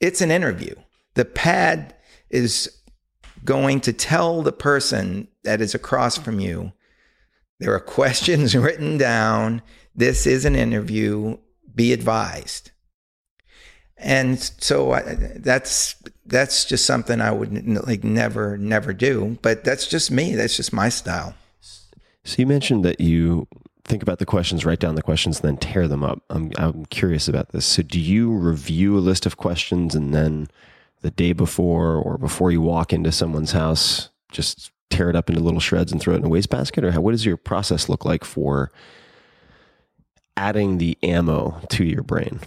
it's 0.00 0.22
an 0.22 0.30
interview. 0.30 0.74
The 1.14 1.26
pad 1.26 1.94
is 2.30 2.74
going 3.44 3.80
to 3.82 3.92
tell 3.92 4.40
the 4.40 4.52
person 4.52 5.28
that 5.44 5.60
is 5.60 5.74
across 5.74 6.16
from 6.16 6.40
you 6.40 6.72
there 7.62 7.74
are 7.74 7.80
questions 7.98 8.56
written 8.56 8.98
down. 8.98 9.62
This 9.94 10.26
is 10.26 10.44
an 10.44 10.56
interview. 10.56 11.36
Be 11.74 11.92
advised. 11.92 12.72
And 14.02 14.38
so 14.58 14.92
I, 14.92 15.02
that's 15.36 15.96
that's 16.26 16.64
just 16.64 16.86
something 16.86 17.20
I 17.20 17.30
would 17.30 17.66
like 17.86 18.04
never 18.04 18.58
never 18.58 18.92
do. 18.92 19.38
But 19.42 19.64
that's 19.64 19.86
just 19.86 20.10
me. 20.10 20.34
That's 20.34 20.56
just 20.56 20.72
my 20.72 20.88
style. 20.88 21.34
So 22.24 22.36
you 22.38 22.46
mentioned 22.46 22.84
that 22.84 23.00
you 23.00 23.48
think 23.84 24.02
about 24.02 24.18
the 24.18 24.26
questions, 24.26 24.64
write 24.64 24.78
down 24.78 24.94
the 24.94 25.02
questions, 25.02 25.40
and 25.40 25.48
then 25.48 25.56
tear 25.56 25.88
them 25.88 26.02
up. 26.02 26.22
I'm 26.30 26.50
I'm 26.56 26.84
curious 26.86 27.28
about 27.28 27.50
this. 27.50 27.64
So 27.66 27.82
do 27.82 28.00
you 28.00 28.30
review 28.30 28.96
a 28.96 29.00
list 29.00 29.26
of 29.26 29.36
questions 29.36 29.94
and 29.94 30.12
then 30.14 30.48
the 31.02 31.10
day 31.10 31.32
before 31.32 31.96
or 31.96 32.18
before 32.18 32.50
you 32.50 32.60
walk 32.60 32.92
into 32.92 33.12
someone's 33.12 33.52
house, 33.52 34.08
just 34.30 34.70
tear 34.90 35.10
it 35.10 35.16
up 35.16 35.28
into 35.28 35.40
little 35.40 35.60
shreds 35.60 35.90
and 35.90 36.00
throw 36.00 36.14
it 36.14 36.18
in 36.18 36.24
a 36.24 36.28
wastebasket? 36.28 36.84
Or 36.84 36.92
how, 36.92 37.00
what 37.00 37.12
does 37.12 37.26
your 37.26 37.36
process 37.36 37.88
look 37.88 38.04
like 38.04 38.24
for 38.24 38.70
adding 40.36 40.78
the 40.78 40.96
ammo 41.02 41.60
to 41.70 41.84
your 41.84 42.02
brain? 42.02 42.40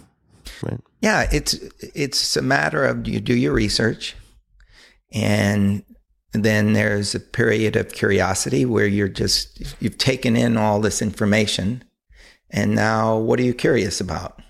Right. 0.62 0.80
Yeah, 1.00 1.28
it's 1.32 1.54
it's 1.94 2.36
a 2.36 2.42
matter 2.42 2.84
of 2.84 3.06
you 3.06 3.20
do 3.20 3.34
your 3.34 3.52
research, 3.52 4.16
and 5.12 5.84
then 6.32 6.72
there's 6.72 7.14
a 7.14 7.20
period 7.20 7.76
of 7.76 7.92
curiosity 7.92 8.64
where 8.64 8.86
you're 8.86 9.08
just 9.08 9.76
you've 9.80 9.98
taken 9.98 10.36
in 10.36 10.56
all 10.56 10.80
this 10.80 11.02
information, 11.02 11.84
and 12.50 12.74
now 12.74 13.16
what 13.16 13.38
are 13.38 13.44
you 13.44 13.54
curious 13.54 14.00
about? 14.00 14.40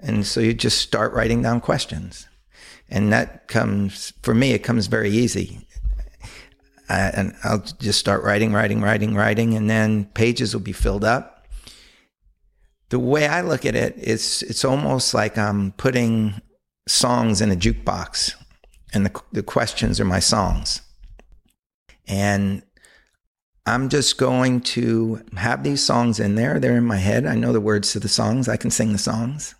And 0.00 0.26
so 0.26 0.40
you 0.40 0.52
just 0.52 0.78
start 0.78 1.12
writing 1.12 1.42
down 1.42 1.60
questions, 1.60 2.26
and 2.88 3.12
that 3.12 3.48
comes 3.48 4.12
for 4.22 4.34
me. 4.34 4.52
It 4.52 4.64
comes 4.64 4.86
very 4.86 5.10
easy. 5.10 5.66
Uh, 6.88 7.10
and 7.14 7.34
I'll 7.44 7.60
just 7.60 7.98
start 7.98 8.22
writing, 8.22 8.52
writing, 8.52 8.82
writing, 8.82 9.14
writing, 9.14 9.54
and 9.54 9.70
then 9.70 10.06
pages 10.06 10.52
will 10.52 10.60
be 10.60 10.72
filled 10.72 11.04
up 11.04 11.31
the 12.92 12.98
way 12.98 13.26
I 13.26 13.40
look 13.40 13.64
at 13.64 13.74
it, 13.74 13.94
it's 13.96 14.42
it's 14.42 14.66
almost 14.66 15.14
like 15.14 15.38
I'm 15.38 15.72
putting 15.72 16.42
songs 16.86 17.40
in 17.40 17.50
a 17.50 17.56
jukebox, 17.56 18.34
and 18.92 19.06
the 19.06 19.22
the 19.32 19.42
questions 19.42 19.98
are 19.98 20.04
my 20.04 20.20
songs, 20.20 20.82
and 22.06 22.62
I'm 23.64 23.88
just 23.88 24.18
going 24.18 24.60
to 24.76 25.22
have 25.38 25.64
these 25.64 25.82
songs 25.82 26.20
in 26.20 26.34
there. 26.34 26.60
They're 26.60 26.76
in 26.76 26.84
my 26.84 26.98
head. 26.98 27.24
I 27.24 27.34
know 27.34 27.54
the 27.54 27.62
words 27.62 27.92
to 27.92 27.98
the 27.98 28.10
songs. 28.10 28.46
I 28.46 28.58
can 28.58 28.70
sing 28.70 28.92
the 28.92 28.98
songs, 28.98 29.54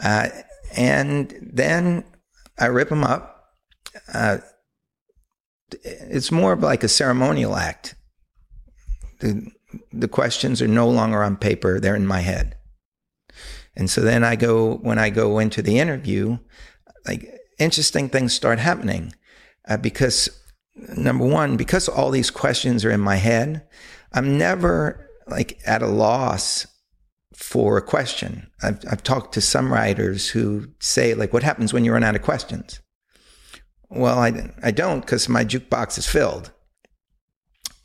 uh, 0.00 0.28
and 0.76 1.34
then 1.42 2.04
I 2.56 2.66
rip 2.66 2.90
them 2.90 3.02
up. 3.02 3.52
Uh, 4.14 4.38
it's 5.82 6.30
more 6.30 6.52
of 6.52 6.60
like 6.60 6.84
a 6.84 6.88
ceremonial 6.88 7.56
act. 7.56 7.96
The, 9.18 9.50
the 9.92 10.08
questions 10.08 10.62
are 10.62 10.68
no 10.68 10.88
longer 10.88 11.22
on 11.22 11.36
paper, 11.36 11.78
they're 11.78 11.96
in 11.96 12.06
my 12.06 12.20
head. 12.20 12.56
And 13.76 13.88
so 13.88 14.00
then 14.00 14.24
I 14.24 14.36
go, 14.36 14.76
when 14.76 14.98
I 14.98 15.10
go 15.10 15.38
into 15.38 15.62
the 15.62 15.78
interview, 15.78 16.38
like 17.06 17.30
interesting 17.58 18.08
things 18.08 18.32
start 18.32 18.58
happening 18.58 19.12
uh, 19.68 19.76
because 19.76 20.28
number 20.96 21.24
one, 21.24 21.56
because 21.56 21.88
all 21.88 22.10
these 22.10 22.30
questions 22.30 22.84
are 22.84 22.90
in 22.90 23.00
my 23.00 23.16
head, 23.16 23.66
I'm 24.12 24.38
never 24.38 25.08
like 25.26 25.60
at 25.66 25.82
a 25.82 25.86
loss 25.86 26.66
for 27.34 27.76
a 27.76 27.82
question. 27.82 28.50
I've, 28.62 28.80
I've 28.90 29.02
talked 29.02 29.34
to 29.34 29.40
some 29.40 29.72
writers 29.72 30.28
who 30.28 30.68
say, 30.80 31.14
like, 31.14 31.32
what 31.32 31.44
happens 31.44 31.72
when 31.72 31.84
you 31.84 31.92
run 31.92 32.02
out 32.02 32.16
of 32.16 32.22
questions? 32.22 32.80
Well, 33.90 34.18
I, 34.18 34.50
I 34.62 34.70
don't 34.70 35.00
because 35.00 35.28
my 35.28 35.44
jukebox 35.44 35.98
is 35.98 36.06
filled. 36.06 36.50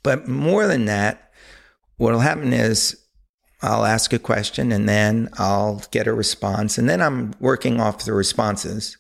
But 0.02 0.28
more 0.28 0.68
than 0.68 0.86
that, 0.86 1.23
what'll 1.98 2.20
happen 2.20 2.54
is 2.54 2.98
I'll 3.62 3.86
ask 3.86 4.12
a 4.14 4.20
question 4.20 4.72
and 4.72 4.88
then 4.90 5.30
I'll 5.38 5.82
get 5.92 6.08
a 6.08 6.14
response, 6.14 6.78
and 6.78 6.90
then 6.90 7.02
I'm 7.02 7.34
working 7.40 7.80
off 7.80 8.06
the 8.06 8.14
responses. 8.14 8.98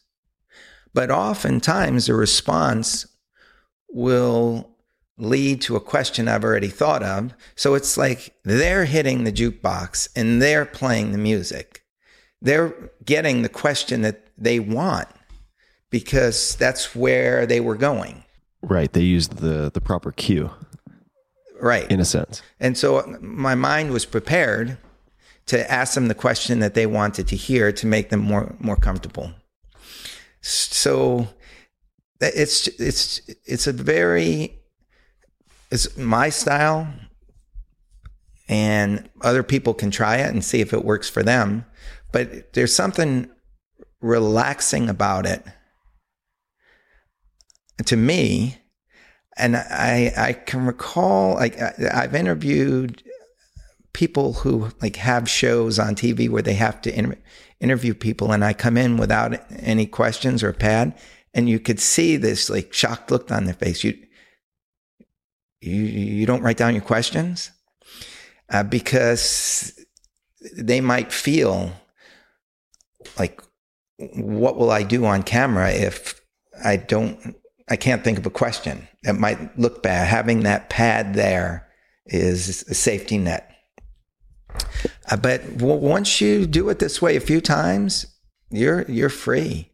But 0.94 1.12
oftentimes, 1.12 2.06
the 2.06 2.14
response 2.14 3.08
will 3.90 4.70
lead 5.18 5.62
to 5.62 5.76
a 5.76 5.82
question 5.82 6.28
I've 6.28 6.44
already 6.44 6.70
thought 6.70 7.04
of. 7.04 7.34
So 7.56 7.76
it's 7.76 7.98
like 7.98 8.34
they're 8.44 8.86
hitting 8.86 9.24
the 9.24 9.32
jukebox 9.32 10.10
and 10.16 10.42
they're 10.42 10.66
playing 10.66 11.12
the 11.12 11.18
music. 11.18 11.84
They're 12.42 12.92
getting 13.06 13.42
the 13.42 13.50
question 13.50 14.02
that 14.02 14.28
they 14.38 14.60
want 14.60 15.08
because 15.90 16.56
that's 16.56 16.96
where 16.96 17.46
they 17.46 17.60
were 17.60 17.76
going. 17.76 18.24
Right. 18.62 18.92
They 18.92 19.02
used 19.02 19.38
the 19.38 19.70
the 19.74 19.82
proper 19.82 20.12
cue. 20.12 20.50
Right. 21.64 21.90
in 21.92 22.00
a 22.00 22.06
sense. 22.06 22.42
And 22.60 22.78
so 22.78 22.98
uh, 22.98 23.18
my 23.22 23.56
mind 23.56 23.92
was 23.92 24.06
prepared 24.06 24.78
to 25.46 25.72
ask 25.72 25.94
them 25.94 26.08
the 26.08 26.16
question 26.16 26.60
that 26.60 26.74
they 26.74 26.86
wanted 26.86 27.28
to 27.28 27.36
hear 27.36 27.72
to 27.72 27.88
make 27.88 28.10
them 28.10 28.22
more 28.22 28.56
more 28.60 28.78
comfortable. 28.78 29.32
So 30.42 31.28
it's 32.22 32.68
it's 32.80 33.22
it's 33.46 33.68
a 33.68 33.74
very 33.74 34.60
it's 35.72 35.98
my 35.98 36.30
style 36.30 36.88
and 38.48 39.10
other 39.22 39.44
people 39.44 39.74
can 39.74 39.90
try 39.90 40.18
it 40.18 40.30
and 40.30 40.44
see 40.44 40.62
if 40.62 40.74
it 40.74 40.86
works 40.86 41.10
for 41.10 41.24
them, 41.24 41.66
but 42.12 42.54
there's 42.54 42.76
something 42.76 43.30
relaxing 44.02 44.90
about 44.90 45.26
it 45.26 45.44
to 47.86 47.96
me 47.96 48.58
and 49.38 49.56
I 49.58 50.14
I 50.18 50.34
can 50.34 50.66
recall 50.66 51.36
like 51.36 51.60
I've 51.60 52.16
interviewed 52.16 53.04
people 53.94 54.34
who 54.34 54.70
like 54.82 54.96
have 54.98 55.30
shows 55.30 55.80
on 55.80 55.96
TV 55.96 56.30
where 56.30 56.42
they 56.42 56.56
have 56.56 56.82
to 56.82 56.98
inter- 56.98 57.18
interview 57.60 57.94
people, 57.94 58.32
and 58.32 58.44
I 58.44 58.54
come 58.54 58.78
in 58.78 58.98
without 58.98 59.40
any 59.60 59.86
questions 59.86 60.44
or 60.44 60.54
pad, 60.54 60.98
and 61.34 61.48
you 61.48 61.60
could 61.60 61.80
see 61.80 62.18
this 62.18 62.50
like 62.50 62.74
shocked 62.74 63.12
look 63.12 63.32
on 63.32 63.46
their 63.46 63.54
face. 63.54 63.84
You 63.84 63.98
you 65.62 65.82
you 65.82 66.26
don't 66.26 66.44
write 66.44 66.58
down 66.58 66.76
your 66.76 66.84
questions 66.84 67.52
uh, 68.50 68.64
because 68.64 69.80
they 70.58 70.82
might 70.82 71.12
feel 71.12 71.72
like 73.18 73.42
what 73.98 74.58
will 74.58 74.72
I 74.72 74.84
do 74.84 75.06
on 75.06 75.24
camera 75.24 75.72
if 75.72 76.20
I 76.64 76.78
don't 76.78 77.36
I 77.70 77.76
can't 77.76 78.04
think 78.04 78.18
of 78.18 78.26
a 78.26 78.30
question 78.30 78.88
that 79.04 79.16
might 79.16 79.58
look 79.58 79.82
bad. 79.84 80.08
Having 80.08 80.42
that 80.42 80.70
pad 80.70 81.14
there 81.14 81.68
is 82.06 82.64
a 82.68 82.74
safety 82.74 83.18
net. 83.18 83.50
Uh, 85.10 85.18
but 85.18 85.58
w- 85.58 85.80
once 85.80 86.22
you 86.22 86.46
do 86.46 86.70
it 86.70 86.80
this 86.80 87.02
way 87.02 87.16
a 87.16 87.22
few 87.22 87.42
times, 87.42 88.06
you're 88.52 88.84
you're 88.84 89.10
free. 89.10 89.72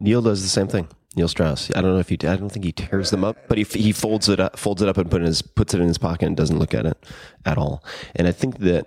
Neil 0.00 0.22
does 0.22 0.42
the 0.42 0.48
same 0.48 0.68
thing. 0.68 0.88
Neil 1.16 1.26
Strauss. 1.26 1.70
I 1.74 1.80
don't 1.80 1.94
know 1.94 1.98
if 1.98 2.08
he. 2.08 2.18
I 2.22 2.36
don't 2.36 2.50
think 2.50 2.64
he 2.64 2.72
tears 2.72 3.10
them 3.10 3.24
up, 3.24 3.36
but 3.48 3.58
he 3.58 3.64
he 3.64 3.92
folds 3.92 4.28
it 4.28 4.38
up, 4.38 4.58
folds 4.58 4.82
it 4.82 4.88
up, 4.88 4.98
and 4.98 5.10
put 5.10 5.22
his 5.22 5.42
puts 5.42 5.74
it 5.74 5.80
in 5.80 5.88
his 5.88 5.98
pocket 5.98 6.26
and 6.26 6.36
doesn't 6.36 6.58
look 6.58 6.74
at 6.74 6.86
it 6.86 6.96
at 7.44 7.58
all. 7.58 7.82
And 8.14 8.28
I 8.28 8.32
think 8.32 8.58
that 8.58 8.86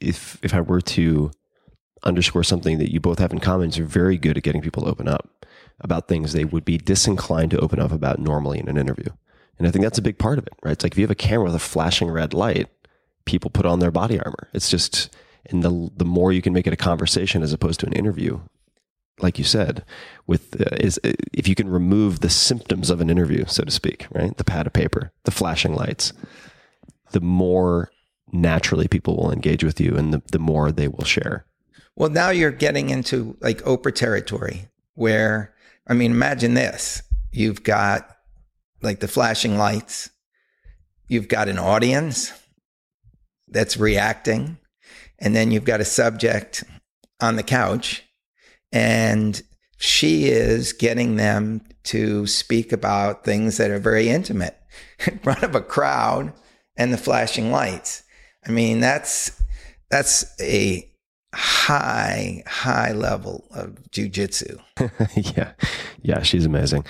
if 0.00 0.38
if 0.42 0.52
I 0.54 0.62
were 0.62 0.80
to 0.80 1.30
underscore 2.02 2.44
something 2.44 2.78
that 2.78 2.92
you 2.92 3.00
both 3.00 3.18
have 3.18 3.32
in 3.32 3.38
common, 3.38 3.70
you're 3.72 3.86
very 3.86 4.18
good 4.18 4.36
at 4.36 4.42
getting 4.42 4.62
people 4.62 4.84
to 4.84 4.88
open 4.90 5.08
up 5.08 5.28
about 5.80 6.08
things 6.08 6.32
they 6.32 6.44
would 6.44 6.64
be 6.64 6.78
disinclined 6.78 7.50
to 7.50 7.60
open 7.60 7.78
up 7.78 7.92
about 7.92 8.18
normally 8.18 8.58
in 8.58 8.68
an 8.68 8.78
interview. 8.78 9.10
And 9.58 9.66
I 9.66 9.70
think 9.70 9.84
that's 9.84 9.98
a 9.98 10.02
big 10.02 10.18
part 10.18 10.38
of 10.38 10.46
it, 10.46 10.54
right? 10.62 10.72
It's 10.72 10.84
like 10.84 10.92
if 10.92 10.98
you 10.98 11.04
have 11.04 11.10
a 11.10 11.14
camera 11.14 11.44
with 11.44 11.54
a 11.54 11.58
flashing 11.60 12.10
red 12.10 12.34
light, 12.34 12.68
people 13.24 13.50
put 13.50 13.66
on 13.66 13.78
their 13.78 13.90
body 13.90 14.18
armor. 14.18 14.48
It's 14.52 14.70
just, 14.70 15.14
and 15.46 15.62
the 15.62 15.90
the 15.96 16.04
more 16.04 16.32
you 16.32 16.42
can 16.42 16.52
make 16.52 16.66
it 16.66 16.72
a 16.72 16.76
conversation 16.76 17.42
as 17.42 17.52
opposed 17.52 17.80
to 17.80 17.86
an 17.86 17.92
interview, 17.92 18.40
like 19.20 19.38
you 19.38 19.44
said, 19.44 19.84
with 20.26 20.60
uh, 20.60 20.76
is 20.76 21.00
uh, 21.04 21.12
if 21.32 21.48
you 21.48 21.54
can 21.54 21.68
remove 21.68 22.20
the 22.20 22.30
symptoms 22.30 22.90
of 22.90 23.00
an 23.00 23.10
interview, 23.10 23.44
so 23.46 23.64
to 23.64 23.70
speak, 23.70 24.06
right? 24.12 24.36
The 24.36 24.44
pad 24.44 24.66
of 24.66 24.72
paper, 24.72 25.12
the 25.24 25.30
flashing 25.30 25.74
lights, 25.74 26.12
the 27.12 27.20
more 27.20 27.90
naturally 28.32 28.88
people 28.88 29.16
will 29.16 29.32
engage 29.32 29.64
with 29.64 29.80
you, 29.80 29.96
and 29.96 30.12
the 30.12 30.22
the 30.32 30.38
more 30.38 30.70
they 30.72 30.88
will 30.88 31.04
share. 31.04 31.46
Well, 31.94 32.10
now 32.10 32.28
you're 32.30 32.50
getting 32.50 32.90
into 32.90 33.38
like 33.40 33.62
Oprah 33.62 33.94
territory 33.94 34.68
where, 34.94 35.54
I 35.86 35.94
mean, 35.94 36.10
imagine 36.10 36.54
this. 36.54 37.02
You've 37.32 37.62
got 37.62 38.16
like 38.82 39.00
the 39.00 39.08
flashing 39.08 39.56
lights. 39.56 40.10
You've 41.08 41.28
got 41.28 41.48
an 41.48 41.58
audience 41.58 42.32
that's 43.48 43.76
reacting. 43.76 44.58
And 45.18 45.34
then 45.34 45.50
you've 45.50 45.64
got 45.64 45.80
a 45.80 45.84
subject 45.84 46.64
on 47.20 47.36
the 47.36 47.42
couch 47.42 48.04
and 48.72 49.40
she 49.78 50.26
is 50.26 50.72
getting 50.72 51.16
them 51.16 51.62
to 51.84 52.26
speak 52.26 52.72
about 52.72 53.24
things 53.24 53.56
that 53.56 53.70
are 53.70 53.78
very 53.78 54.08
intimate 54.08 54.58
in 55.06 55.18
front 55.20 55.42
of 55.42 55.54
a 55.54 55.60
crowd 55.60 56.32
and 56.76 56.92
the 56.92 56.98
flashing 56.98 57.50
lights. 57.50 58.02
I 58.46 58.50
mean, 58.50 58.80
that's, 58.80 59.40
that's 59.90 60.24
a 60.40 60.90
high, 61.36 62.42
high 62.46 62.92
level 62.92 63.44
of 63.50 63.78
jujitsu. 63.90 64.58
yeah, 65.36 65.52
yeah, 66.02 66.22
she's 66.22 66.46
amazing. 66.46 66.84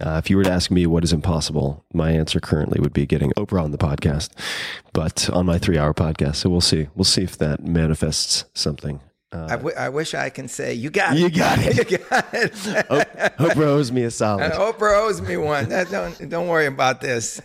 Uh, 0.00 0.20
if 0.22 0.28
you 0.28 0.36
were 0.36 0.42
to 0.42 0.50
ask 0.50 0.70
me 0.70 0.84
what 0.86 1.04
is 1.04 1.12
impossible, 1.12 1.84
my 1.94 2.10
answer 2.10 2.40
currently 2.40 2.80
would 2.80 2.92
be 2.92 3.06
getting 3.06 3.30
Oprah 3.32 3.62
on 3.62 3.70
the 3.70 3.78
podcast, 3.78 4.30
but 4.92 5.30
on 5.30 5.46
my 5.46 5.58
three-hour 5.58 5.94
podcast. 5.94 6.36
So 6.36 6.50
we'll 6.50 6.60
see. 6.60 6.88
We'll 6.94 7.04
see 7.04 7.22
if 7.22 7.38
that 7.38 7.64
manifests 7.64 8.44
something. 8.52 9.00
Uh, 9.30 9.46
I, 9.48 9.56
w- 9.56 9.76
I 9.76 9.88
wish 9.88 10.14
I 10.14 10.28
can 10.28 10.48
say 10.48 10.74
you 10.74 10.90
got 10.90 11.16
it. 11.16 11.20
You 11.20 11.30
got 11.30 11.58
it. 11.60 11.90
you 11.90 11.98
got 11.98 12.34
it. 12.34 12.52
Oprah 13.38 13.66
owes 13.66 13.92
me 13.92 14.02
a 14.02 14.10
solid. 14.10 14.52
Oprah 14.52 15.06
owes 15.06 15.22
me 15.22 15.36
one. 15.36 15.68
Don't 15.68 16.28
don't 16.28 16.48
worry 16.48 16.66
about 16.66 17.00
this. 17.00 17.40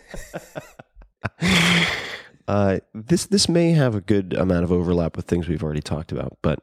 Uh, 2.48 2.80
this 2.94 3.26
this 3.26 3.49
may 3.49 3.72
have 3.72 3.94
a 3.94 4.02
good 4.02 4.34
amount 4.34 4.64
of 4.64 4.72
overlap 4.72 5.18
with 5.18 5.26
things 5.26 5.48
we've 5.48 5.64
already 5.64 5.82
talked 5.82 6.11
about, 6.11 6.38
but 6.41 6.60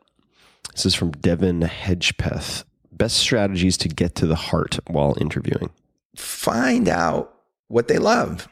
this 0.73 0.87
is 0.87 0.95
from 0.95 1.11
Devin 1.13 1.61
Hedgepeth. 1.61 2.65
Best 2.91 3.17
strategies 3.17 3.77
to 3.79 3.89
get 3.89 4.15
to 4.17 4.27
the 4.27 4.37
heart 4.37 4.79
while 4.87 5.17
interviewing. 5.21 5.71
Find 6.17 6.89
out 6.89 7.35
what 7.69 7.89
they 7.89 7.99
love. 7.99 8.49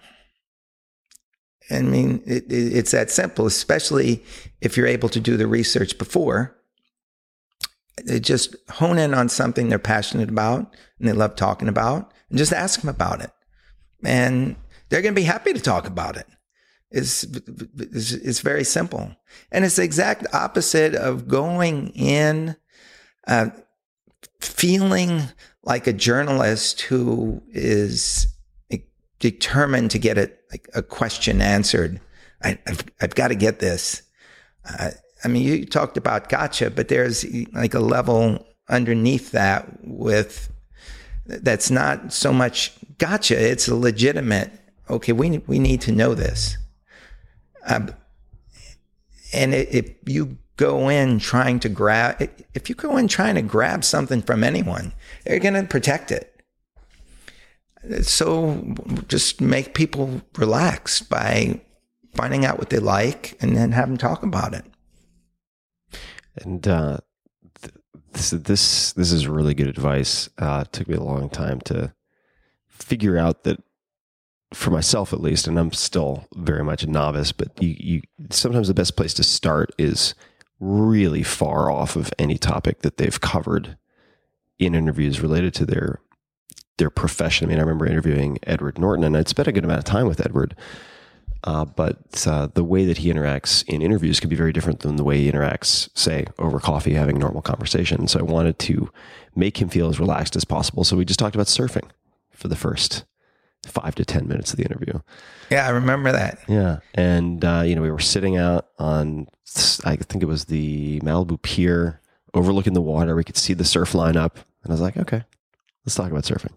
I 1.70 1.80
mean, 1.80 2.22
it, 2.26 2.44
it, 2.52 2.76
it's 2.76 2.90
that 2.90 3.10
simple, 3.10 3.46
especially 3.46 4.22
if 4.60 4.76
you're 4.76 4.86
able 4.86 5.08
to 5.10 5.20
do 5.20 5.36
the 5.36 5.46
research 5.46 5.96
before. 5.96 6.56
They 8.04 8.20
just 8.20 8.56
hone 8.68 8.98
in 8.98 9.14
on 9.14 9.28
something 9.28 9.68
they're 9.68 9.78
passionate 9.78 10.28
about 10.28 10.74
and 10.98 11.08
they 11.08 11.12
love 11.12 11.36
talking 11.36 11.68
about, 11.68 12.12
and 12.28 12.38
just 12.38 12.52
ask 12.52 12.80
them 12.80 12.90
about 12.90 13.22
it. 13.22 13.30
And 14.04 14.56
they're 14.88 15.02
going 15.02 15.14
to 15.14 15.20
be 15.20 15.24
happy 15.24 15.52
to 15.52 15.60
talk 15.60 15.86
about 15.86 16.16
it. 16.16 16.26
It's, 16.92 17.24
it's, 17.24 18.12
it's 18.12 18.40
very 18.40 18.64
simple. 18.64 19.14
And 19.50 19.64
it's 19.64 19.76
the 19.76 19.82
exact 19.82 20.26
opposite 20.34 20.94
of 20.94 21.28
going 21.28 21.88
in 21.88 22.56
uh, 23.26 23.50
feeling 24.40 25.22
like 25.62 25.86
a 25.86 25.92
journalist 25.92 26.82
who 26.82 27.42
is 27.48 28.26
determined 29.18 29.90
to 29.92 29.98
get 29.98 30.18
a, 30.18 30.30
a 30.74 30.82
question 30.82 31.40
answered. 31.40 32.00
I, 32.42 32.58
have 32.66 32.84
I've 33.00 33.14
got 33.14 33.28
to 33.28 33.36
get 33.36 33.60
this. 33.60 34.02
Uh, 34.68 34.90
I 35.24 35.28
mean, 35.28 35.44
you 35.44 35.64
talked 35.64 35.96
about 35.96 36.28
gotcha, 36.28 36.70
but 36.70 36.88
there's 36.88 37.24
like 37.52 37.74
a 37.74 37.80
level 37.80 38.44
underneath 38.68 39.30
that 39.30 39.78
with 39.84 40.50
that's 41.24 41.70
not 41.70 42.12
so 42.12 42.32
much 42.32 42.72
gotcha. 42.98 43.40
It's 43.40 43.68
a 43.68 43.76
legitimate. 43.76 44.50
Okay, 44.90 45.12
we 45.12 45.38
we 45.46 45.60
need 45.60 45.80
to 45.82 45.92
know 45.92 46.14
this. 46.14 46.56
Um, 47.66 47.94
and 49.32 49.54
if 49.54 49.90
you 50.06 50.38
go 50.56 50.88
in 50.88 51.18
trying 51.18 51.60
to 51.60 51.68
grab, 51.68 52.28
if 52.54 52.68
you 52.68 52.74
go 52.74 52.96
in 52.96 53.08
trying 53.08 53.34
to 53.36 53.42
grab 53.42 53.84
something 53.84 54.22
from 54.22 54.44
anyone, 54.44 54.92
they're 55.24 55.38
going 55.38 55.54
to 55.54 55.64
protect 55.64 56.10
it. 56.10 56.28
So 58.02 58.74
just 59.08 59.40
make 59.40 59.74
people 59.74 60.22
relax 60.36 61.00
by 61.02 61.60
finding 62.14 62.44
out 62.44 62.58
what 62.58 62.70
they 62.70 62.78
like 62.78 63.36
and 63.40 63.56
then 63.56 63.72
have 63.72 63.88
them 63.88 63.96
talk 63.96 64.22
about 64.22 64.54
it. 64.54 64.64
And 66.36 66.66
uh, 66.68 66.98
th- 67.60 67.74
this 68.12 68.30
this 68.30 68.92
this 68.92 69.12
is 69.12 69.26
really 69.26 69.54
good 69.54 69.66
advice. 69.66 70.28
Uh, 70.38 70.64
it 70.64 70.72
took 70.72 70.88
me 70.88 70.94
a 70.94 71.02
long 71.02 71.28
time 71.28 71.60
to 71.62 71.92
figure 72.68 73.18
out 73.18 73.44
that 73.44 73.62
for 74.52 74.70
myself 74.70 75.12
at 75.12 75.20
least, 75.20 75.46
and 75.46 75.58
I'm 75.58 75.72
still 75.72 76.26
very 76.34 76.64
much 76.64 76.82
a 76.82 76.86
novice, 76.86 77.32
but 77.32 77.50
you, 77.62 77.76
you 77.78 78.02
sometimes 78.30 78.68
the 78.68 78.74
best 78.74 78.96
place 78.96 79.14
to 79.14 79.24
start 79.24 79.74
is 79.78 80.14
really 80.60 81.22
far 81.22 81.70
off 81.70 81.96
of 81.96 82.12
any 82.18 82.38
topic 82.38 82.82
that 82.82 82.96
they've 82.96 83.20
covered 83.20 83.76
in 84.58 84.74
interviews 84.74 85.20
related 85.20 85.54
to 85.54 85.66
their 85.66 86.00
their 86.78 86.90
profession. 86.90 87.46
I 87.46 87.48
mean, 87.48 87.58
I 87.58 87.62
remember 87.62 87.86
interviewing 87.86 88.38
Edward 88.44 88.78
Norton, 88.78 89.04
and 89.04 89.16
I'd 89.16 89.28
spent 89.28 89.48
a 89.48 89.52
good 89.52 89.64
amount 89.64 89.78
of 89.78 89.84
time 89.84 90.06
with 90.06 90.24
Edward. 90.24 90.56
Uh, 91.44 91.64
but 91.64 92.24
uh, 92.26 92.48
the 92.54 92.62
way 92.62 92.84
that 92.84 92.98
he 92.98 93.12
interacts 93.12 93.64
in 93.66 93.82
interviews 93.82 94.20
can 94.20 94.30
be 94.30 94.36
very 94.36 94.52
different 94.52 94.80
than 94.80 94.94
the 94.94 95.02
way 95.02 95.18
he 95.18 95.30
interacts, 95.30 95.90
say, 95.98 96.24
over 96.38 96.60
coffee, 96.60 96.94
having 96.94 97.18
normal 97.18 97.42
conversation. 97.42 98.06
So 98.06 98.20
I 98.20 98.22
wanted 98.22 98.60
to 98.60 98.92
make 99.34 99.60
him 99.60 99.68
feel 99.68 99.88
as 99.88 99.98
relaxed 99.98 100.36
as 100.36 100.44
possible. 100.44 100.84
So 100.84 100.96
we 100.96 101.04
just 101.04 101.18
talked 101.18 101.34
about 101.34 101.48
surfing 101.48 101.90
for 102.30 102.46
the 102.46 102.56
first 102.56 103.04
five 103.66 103.94
to 103.94 104.04
10 104.04 104.26
minutes 104.28 104.52
of 104.52 104.56
the 104.56 104.64
interview. 104.64 104.98
Yeah, 105.50 105.66
I 105.66 105.70
remember 105.70 106.12
that. 106.12 106.40
Yeah. 106.48 106.78
And, 106.94 107.44
uh, 107.44 107.62
you 107.64 107.74
know, 107.74 107.82
we 107.82 107.90
were 107.90 107.98
sitting 107.98 108.36
out 108.36 108.68
on, 108.78 109.28
I 109.84 109.96
think 109.96 110.22
it 110.22 110.26
was 110.26 110.46
the 110.46 111.00
Malibu 111.00 111.40
Pier 111.42 112.00
overlooking 112.34 112.72
the 112.72 112.80
water. 112.80 113.14
We 113.14 113.24
could 113.24 113.36
see 113.36 113.54
the 113.54 113.64
surf 113.64 113.94
line 113.94 114.16
up. 114.16 114.38
And 114.64 114.70
I 114.70 114.74
was 114.74 114.80
like, 114.80 114.96
okay, 114.96 115.22
let's 115.84 115.94
talk 115.94 116.10
about 116.10 116.24
surfing. 116.24 116.52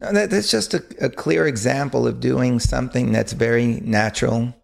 No, 0.00 0.12
that, 0.12 0.30
that's 0.30 0.50
just 0.50 0.74
a, 0.74 0.82
a 1.00 1.08
clear 1.08 1.46
example 1.46 2.06
of 2.06 2.20
doing 2.20 2.58
something 2.58 3.12
that's 3.12 3.32
very 3.32 3.80
natural 3.80 4.54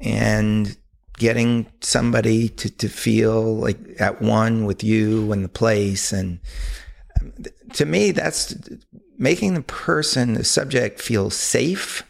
and 0.00 0.76
getting 1.16 1.66
somebody 1.80 2.48
to, 2.48 2.68
to 2.68 2.88
feel 2.88 3.56
like 3.56 3.78
at 4.00 4.20
one 4.20 4.64
with 4.64 4.82
you 4.82 5.32
and 5.32 5.44
the 5.44 5.48
place. 5.48 6.12
And 6.12 6.40
um, 7.20 7.32
to 7.74 7.86
me, 7.86 8.10
that's 8.10 8.54
making 9.18 9.54
the 9.54 9.62
person, 9.62 10.34
the 10.34 10.44
subject, 10.44 11.00
feel 11.00 11.30
safe 11.30 12.02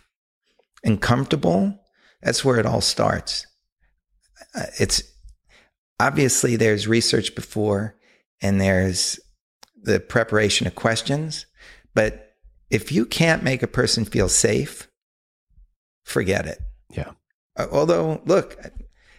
and 0.85 1.01
comfortable. 1.01 1.78
That's 2.23 2.45
where 2.45 2.59
it 2.59 2.66
all 2.66 2.81
starts. 2.81 3.47
Uh, 4.55 4.66
it's 4.78 5.03
obviously 6.01 6.57
there's 6.57 6.89
research 6.89 7.35
before 7.35 7.97
and 8.41 8.61
there's 8.61 9.19
the 9.82 10.01
preparation 10.01 10.66
of 10.66 10.74
questions. 10.74 11.47
But 11.95 12.32
if 12.70 12.91
you 12.91 13.07
can't 13.07 13.43
make 13.43 13.62
a 13.62 13.69
person 13.69 14.05
feel 14.05 14.28
safe, 14.28 14.89
forget 16.05 16.47
it. 16.47 16.59
Yeah. 16.91 17.12
Uh, 17.57 17.66
although, 17.70 18.23
look, 18.27 18.59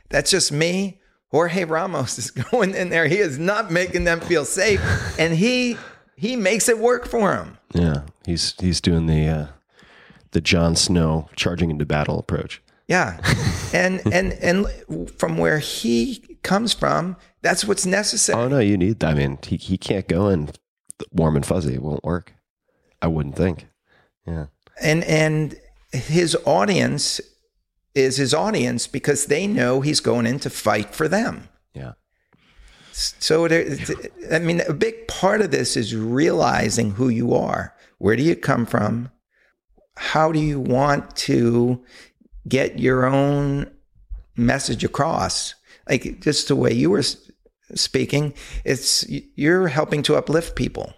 that's 0.09 0.31
just 0.31 0.51
me. 0.51 0.99
Jorge 1.29 1.63
Ramos 1.65 2.17
is 2.17 2.31
going 2.51 2.73
in 2.73 2.89
there. 2.89 3.07
He 3.07 3.17
is 3.17 3.39
not 3.39 3.71
making 3.71 4.03
them 4.03 4.19
feel 4.19 4.45
safe, 4.45 4.81
and 5.19 5.33
he 5.33 5.77
he 6.15 6.35
makes 6.35 6.69
it 6.69 6.79
work 6.79 7.05
for 7.05 7.35
him. 7.35 7.57
Yeah. 7.73 8.03
He's 8.25 8.55
he's 8.59 8.81
doing 8.81 9.05
the 9.05 9.27
uh, 9.27 9.47
the 10.31 10.41
Jon 10.41 10.75
Snow 10.75 11.29
charging 11.35 11.69
into 11.69 11.85
battle 11.85 12.19
approach. 12.19 12.61
Yeah, 12.87 13.19
and 13.73 14.01
and 14.11 14.33
and 14.33 14.67
from 15.17 15.37
where 15.37 15.59
he 15.59 16.37
comes 16.43 16.73
from, 16.73 17.17
that's 17.41 17.65
what's 17.65 17.85
necessary. 17.85 18.39
Oh 18.39 18.47
no, 18.47 18.59
you 18.59 18.77
need. 18.77 19.03
I 19.03 19.13
mean, 19.13 19.39
he 19.43 19.57
he 19.57 19.77
can't 19.77 20.07
go 20.07 20.29
in 20.29 20.49
warm 21.11 21.35
and 21.35 21.45
fuzzy. 21.45 21.75
It 21.75 21.81
won't 21.81 22.03
work. 22.03 22.33
I 23.01 23.07
wouldn't 23.07 23.35
think. 23.35 23.67
Yeah. 24.27 24.47
And 24.81 25.03
and 25.03 25.55
his 25.91 26.35
audience 26.45 27.21
is 27.93 28.17
his 28.17 28.33
audience 28.33 28.87
because 28.87 29.27
they 29.27 29.47
know 29.47 29.81
he's 29.81 29.99
going 29.99 30.27
in 30.27 30.39
to 30.39 30.49
fight 30.49 30.93
for 30.93 31.07
them. 31.07 31.49
Yeah. 31.73 31.93
So 32.97 33.49
there, 33.49 33.77
I 34.31 34.39
mean, 34.39 34.61
a 34.61 34.73
big 34.73 35.09
part 35.09 35.41
of 35.41 35.51
this 35.51 35.75
is 35.75 35.93
realizing 35.93 36.91
who 36.91 37.09
you 37.09 37.33
are. 37.33 37.75
Where 37.97 38.15
do 38.15 38.23
you 38.23 38.37
come 38.37 38.65
from? 38.65 39.11
How 39.97 40.31
do 40.31 40.39
you 40.39 40.61
want 40.61 41.13
to 41.17 41.83
get 42.47 42.79
your 42.79 43.05
own 43.05 43.69
message 44.37 44.85
across? 44.85 45.55
Like 45.89 46.21
just 46.21 46.47
the 46.47 46.55
way 46.55 46.71
you 46.71 46.89
were 46.89 47.03
speaking, 47.73 48.33
it's 48.63 49.05
you're 49.09 49.67
helping 49.67 50.01
to 50.03 50.15
uplift 50.15 50.55
people. 50.55 50.93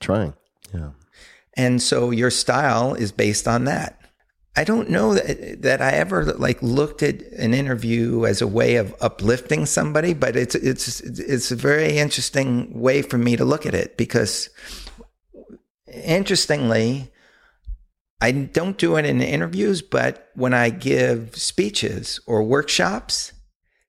Trying. 0.00 0.34
Yeah. 0.74 0.90
And 1.56 1.80
so 1.80 2.10
your 2.10 2.30
style 2.30 2.92
is 2.92 3.10
based 3.10 3.48
on 3.48 3.64
that. 3.64 3.99
I 4.56 4.64
don't 4.64 4.90
know 4.90 5.14
that 5.14 5.62
that 5.62 5.80
I 5.80 5.92
ever 5.92 6.24
like 6.24 6.60
looked 6.60 7.02
at 7.02 7.22
an 7.32 7.54
interview 7.54 8.26
as 8.26 8.42
a 8.42 8.48
way 8.48 8.76
of 8.76 8.94
uplifting 9.00 9.64
somebody, 9.64 10.12
but 10.12 10.34
it's 10.36 10.54
it's 10.56 11.00
it's 11.00 11.52
a 11.52 11.56
very 11.56 11.98
interesting 11.98 12.78
way 12.78 13.02
for 13.02 13.16
me 13.16 13.36
to 13.36 13.44
look 13.44 13.64
at 13.64 13.74
it 13.74 13.96
because 13.96 14.50
interestingly, 15.86 17.12
I 18.20 18.32
don't 18.32 18.76
do 18.76 18.96
it 18.96 19.06
in 19.06 19.20
interviews, 19.20 19.82
but 19.82 20.30
when 20.34 20.52
I 20.52 20.70
give 20.70 21.36
speeches 21.36 22.20
or 22.26 22.42
workshops, 22.42 23.32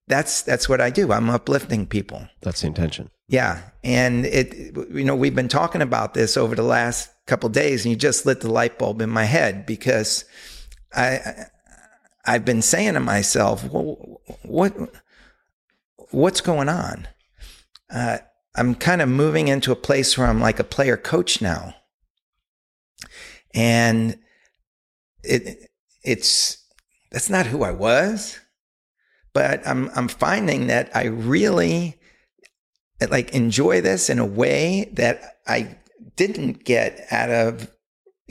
that's 0.07 0.43
that's 0.43 0.69
what 0.69 0.79
I 0.79 0.91
do. 0.91 1.11
I'm 1.11 1.29
uplifting 1.29 1.87
people. 1.87 2.27
That's 2.41 2.61
the 2.61 2.67
intention. 2.67 3.09
Yeah, 3.27 3.61
and 3.83 4.25
it 4.25 4.75
you 4.91 5.05
know 5.05 5.15
we've 5.15 5.35
been 5.35 5.47
talking 5.47 5.81
about 5.81 6.13
this 6.13 6.37
over 6.37 6.53
the 6.53 6.63
last 6.63 7.09
couple 7.25 7.49
days, 7.49 7.83
and 7.83 7.91
you 7.91 7.95
just 7.95 8.25
lit 8.25 8.41
the 8.41 8.51
light 8.51 8.77
bulb 8.77 9.01
in 9.01 9.09
my 9.09 9.23
head 9.23 9.65
because 9.65 10.25
I 10.93 11.45
I've 12.25 12.45
been 12.45 12.61
saying 12.61 12.93
to 12.93 12.99
myself, 12.99 13.63
well, 13.63 14.21
what 14.43 14.75
what's 16.11 16.41
going 16.41 16.69
on? 16.69 17.07
Uh, 17.89 18.19
I'm 18.55 18.75
kind 18.75 19.01
of 19.01 19.09
moving 19.09 19.47
into 19.47 19.71
a 19.71 19.75
place 19.75 20.17
where 20.17 20.27
I'm 20.27 20.39
like 20.39 20.59
a 20.59 20.63
player 20.63 20.97
coach 20.97 21.41
now, 21.41 21.75
and 23.53 24.17
it 25.23 25.69
it's 26.03 26.63
that's 27.11 27.29
not 27.29 27.47
who 27.47 27.63
I 27.63 27.71
was, 27.71 28.39
but 29.33 29.65
I'm 29.65 29.89
I'm 29.95 30.07
finding 30.07 30.67
that 30.67 30.89
I 30.95 31.05
really 31.05 31.97
like 33.09 33.33
enjoy 33.33 33.81
this 33.81 34.09
in 34.09 34.19
a 34.19 34.25
way 34.25 34.89
that 34.93 35.37
I 35.47 35.77
didn't 36.15 36.63
get 36.65 37.07
out 37.11 37.29
of 37.29 37.71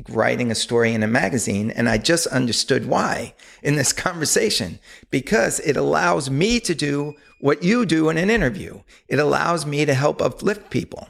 writing 0.09 0.51
a 0.51 0.55
story 0.55 0.93
in 0.93 1.03
a 1.03 1.09
magazine. 1.09 1.71
And 1.71 1.89
I 1.89 1.99
just 1.99 2.27
understood 2.29 2.87
why 2.87 3.35
in 3.63 3.77
this 3.77 3.93
conversation 4.07 4.79
because 5.11 5.61
it 5.61 5.77
allows 5.77 6.31
me 6.31 6.61
to 6.61 6.75
do 6.75 7.15
what 7.41 7.63
you 7.63 7.87
do 7.87 8.09
in 8.09 8.19
an 8.19 8.31
interview. 8.31 8.81
It 9.09 9.19
allows 9.19 9.67
me 9.67 9.85
to 9.85 9.95
help 9.95 10.21
uplift 10.21 10.71
people. 10.71 11.09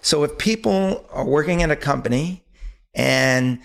So 0.00 0.22
if 0.22 0.38
people 0.38 1.06
are 1.10 1.24
working 1.24 1.62
at 1.62 1.70
a 1.70 1.76
company 1.76 2.44
and 2.94 3.60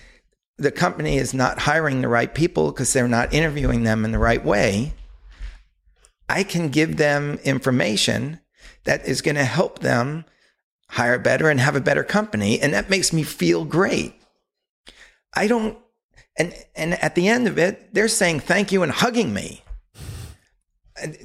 the 0.57 0.71
company 0.71 1.17
is 1.17 1.33
not 1.33 1.59
hiring 1.59 2.01
the 2.01 2.07
right 2.07 2.33
people 2.33 2.71
because 2.71 2.93
they're 2.93 3.07
not 3.07 3.33
interviewing 3.33 3.83
them 3.83 4.03
in 4.03 4.11
the 4.11 4.19
right 4.19 4.43
way, 4.43 4.93
I 6.27 6.43
can 6.43 6.69
give 6.69 6.97
them 6.97 7.39
information 7.43 8.39
that 8.83 9.07
is 9.07 9.21
going 9.21 9.35
to 9.35 9.45
help 9.45 9.79
them 9.79 10.25
hire 10.89 11.19
better 11.19 11.49
and 11.49 11.59
have 11.59 11.75
a 11.75 11.81
better 11.81 12.03
company. 12.03 12.59
And 12.59 12.73
that 12.73 12.89
makes 12.89 13.13
me 13.13 13.23
feel 13.23 13.65
great. 13.65 14.18
I 15.33 15.47
don't, 15.47 15.77
and, 16.37 16.53
and 16.75 16.93
at 16.95 17.15
the 17.15 17.27
end 17.27 17.47
of 17.47 17.57
it, 17.57 17.93
they're 17.93 18.07
saying 18.07 18.41
thank 18.41 18.71
you 18.71 18.83
and 18.83 18.91
hugging 18.91 19.33
me. 19.33 19.63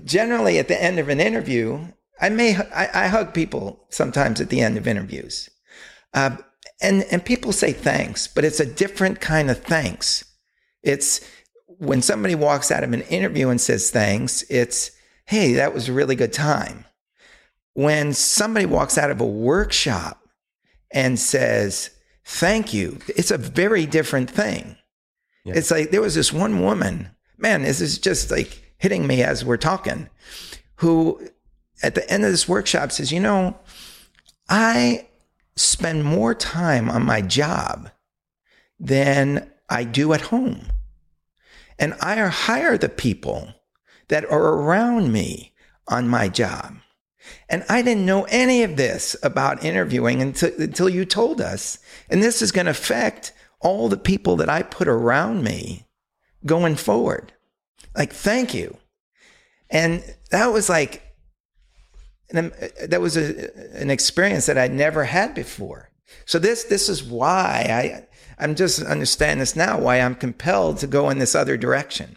Generally, 0.05 0.59
at 0.59 0.69
the 0.69 0.81
end 0.81 0.99
of 0.99 1.09
an 1.09 1.21
interview, 1.21 1.89
I 2.21 2.29
may, 2.29 2.57
I, 2.57 3.05
I 3.05 3.07
hug 3.09 3.35
people 3.35 3.87
sometimes 3.91 4.41
at 4.41 4.49
the 4.49 4.61
end 4.61 4.77
of 4.77 4.87
interviews. 4.87 5.51
Uh, 6.13 6.37
and, 6.81 7.05
and 7.11 7.25
people 7.25 7.53
say 7.53 7.73
thanks, 7.73 8.29
but 8.29 8.45
it's 8.45 8.61
a 8.61 8.67
different 8.67 9.21
kind 9.21 9.51
of 9.51 9.65
thanks. 9.65 10.25
It's 10.83 11.29
when 11.67 12.03
somebody 12.03 12.35
walks 12.35 12.71
out 12.71 12.85
of 12.85 12.93
an 12.93 13.03
interview 13.03 13.49
and 13.49 13.61
says 13.61 13.91
thanks, 13.91 14.45
it's, 14.49 14.93
hey, 15.27 15.55
that 15.55 15.75
was 15.75 15.89
a 15.89 15.93
really 15.93 16.15
good 16.15 16.33
time. 16.33 16.85
When 17.73 18.13
somebody 18.13 18.67
walks 18.67 18.97
out 18.97 19.11
of 19.11 19.21
a 19.21 19.27
workshop 19.27 20.29
and 20.93 21.19
says, 21.19 21.91
thank 22.25 22.73
you. 22.73 22.99
It's 23.09 23.31
a 23.31 23.39
very 23.39 23.87
different 23.87 24.31
thing. 24.31 24.77
Yeah. 25.45 25.55
It's 25.57 25.71
like 25.71 25.91
there 25.91 26.01
was 26.01 26.15
this 26.15 26.33
one 26.33 26.63
woman, 26.63 27.11
man, 27.37 27.63
this 27.63 27.81
is 27.81 27.99
just 27.99 28.31
like 28.31 28.75
hitting 28.79 29.07
me 29.07 29.23
as 29.23 29.45
we're 29.45 29.57
talking, 29.57 30.09
who 30.77 31.29
at 31.83 31.95
the 31.95 32.09
end 32.11 32.25
of 32.25 32.31
this 32.31 32.49
workshop 32.49 32.93
says, 32.93 33.13
you 33.13 33.21
know, 33.21 33.59
I 34.49 35.07
spend 35.57 36.05
more 36.05 36.35
time 36.35 36.91
on 36.91 37.05
my 37.05 37.21
job 37.21 37.91
than 38.79 39.51
I 39.69 39.85
do 39.85 40.13
at 40.13 40.23
home. 40.23 40.67
And 41.79 41.95
I 42.01 42.17
hire 42.27 42.79
the 42.79 42.89
people 42.89 43.55
that 44.09 44.25
are 44.27 44.55
around 44.55 45.13
me 45.13 45.53
on 45.89 46.09
my 46.09 46.29
job. 46.29 46.77
And 47.49 47.65
I 47.69 47.83
didn't 47.83 48.07
know 48.07 48.25
any 48.25 48.63
of 48.63 48.77
this 48.77 49.17
about 49.23 49.65
interviewing 49.65 50.23
until, 50.23 50.53
until 50.61 50.89
you 50.89 51.05
told 51.05 51.41
us. 51.41 51.79
And 52.09 52.23
this 52.23 52.43
is 52.43 52.53
going 52.53 52.67
to 52.67 52.71
affect 52.71 53.33
all 53.61 53.89
the 53.89 53.97
people 53.97 54.37
that 54.37 54.49
I 54.49 54.63
put 54.63 54.89
around 54.89 55.43
me 55.43 55.87
going 56.45 56.77
forward. 56.77 57.33
Like, 57.97 58.13
thank 58.13 58.55
you. 58.55 58.77
And 59.71 60.05
that 60.31 60.53
was 60.53 60.69
like, 60.69 61.03
um, 62.35 62.53
uh, 62.61 62.87
that 62.87 63.01
was 63.01 63.17
a, 63.17 63.77
an 63.77 63.91
experience 63.91 64.47
that 64.47 64.59
I'd 64.59 64.73
never 64.73 65.05
had 65.05 65.35
before. 65.35 65.91
So 66.27 66.39
this, 66.39 66.65
this 66.65 66.89
is 66.89 67.03
why 67.03 67.67
I, 67.71 68.43
I'm 68.43 68.55
just 68.55 68.83
understand 68.83 69.41
this 69.41 69.57
now, 69.57 69.79
why 69.79 70.01
I'm 70.01 70.15
compelled 70.15 70.79
to 70.79 70.87
go 70.87 71.11
in 71.11 71.19
this 71.19 71.35
other 71.35 71.57
direction. 71.57 72.17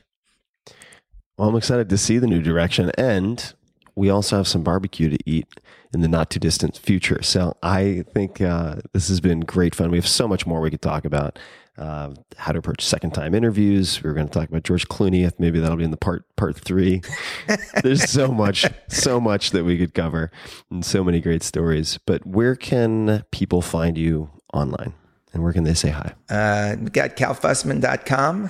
Well, 1.37 1.49
I'm 1.49 1.55
excited 1.55 1.89
to 1.89 1.97
see 1.97 2.17
the 2.17 2.27
new 2.27 2.41
direction. 2.41 2.91
And 2.97 3.53
we 3.97 4.11
also 4.11 4.37
have 4.37 4.47
some 4.47 4.61
barbecue 4.61 5.09
to 5.09 5.17
eat 5.25 5.47
in 5.91 6.01
the 6.01 6.07
not 6.07 6.29
too 6.29 6.39
distant 6.39 6.77
future. 6.77 7.23
So 7.23 7.57
I 7.63 8.03
think 8.13 8.39
uh, 8.39 8.75
this 8.93 9.07
has 9.07 9.19
been 9.19 9.39
great 9.39 9.73
fun. 9.73 9.89
We 9.89 9.97
have 9.97 10.07
so 10.07 10.27
much 10.27 10.45
more 10.45 10.61
we 10.61 10.69
could 10.69 10.81
talk 10.81 11.03
about. 11.03 11.39
Uh, 11.79 12.11
how 12.37 12.51
to 12.51 12.57
approach 12.57 12.83
second 12.83 13.11
time 13.13 13.35
interviews. 13.35 14.01
We 14.01 14.07
were 14.07 14.15
going 14.15 14.27
to 14.27 14.33
talk 14.33 14.49
about 14.49 14.63
George 14.63 14.87
Clooney. 14.87 15.27
If 15.27 15.39
Maybe 15.39 15.59
that'll 15.59 15.77
be 15.77 15.83
in 15.83 15.91
the 15.91 15.97
part 15.97 16.25
part 16.35 16.57
three. 16.57 17.03
There's 17.83 18.09
so 18.09 18.29
much, 18.29 18.65
so 18.87 19.19
much 19.19 19.51
that 19.51 19.63
we 19.63 19.77
could 19.77 19.93
cover, 19.93 20.31
and 20.71 20.83
so 20.83 21.03
many 21.03 21.21
great 21.21 21.43
stories. 21.43 21.99
But 22.07 22.25
where 22.25 22.55
can 22.55 23.25
people 23.29 23.61
find 23.61 23.95
you 23.95 24.31
online, 24.55 24.95
and 25.33 25.43
where 25.43 25.53
can 25.53 25.65
they 25.65 25.75
say 25.75 25.89
hi? 25.89 26.15
Uh, 26.27 26.77
we 26.81 26.89
got 26.89 27.15
calfussman.com, 27.15 28.49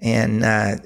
and 0.00 0.42
uh, 0.42 0.76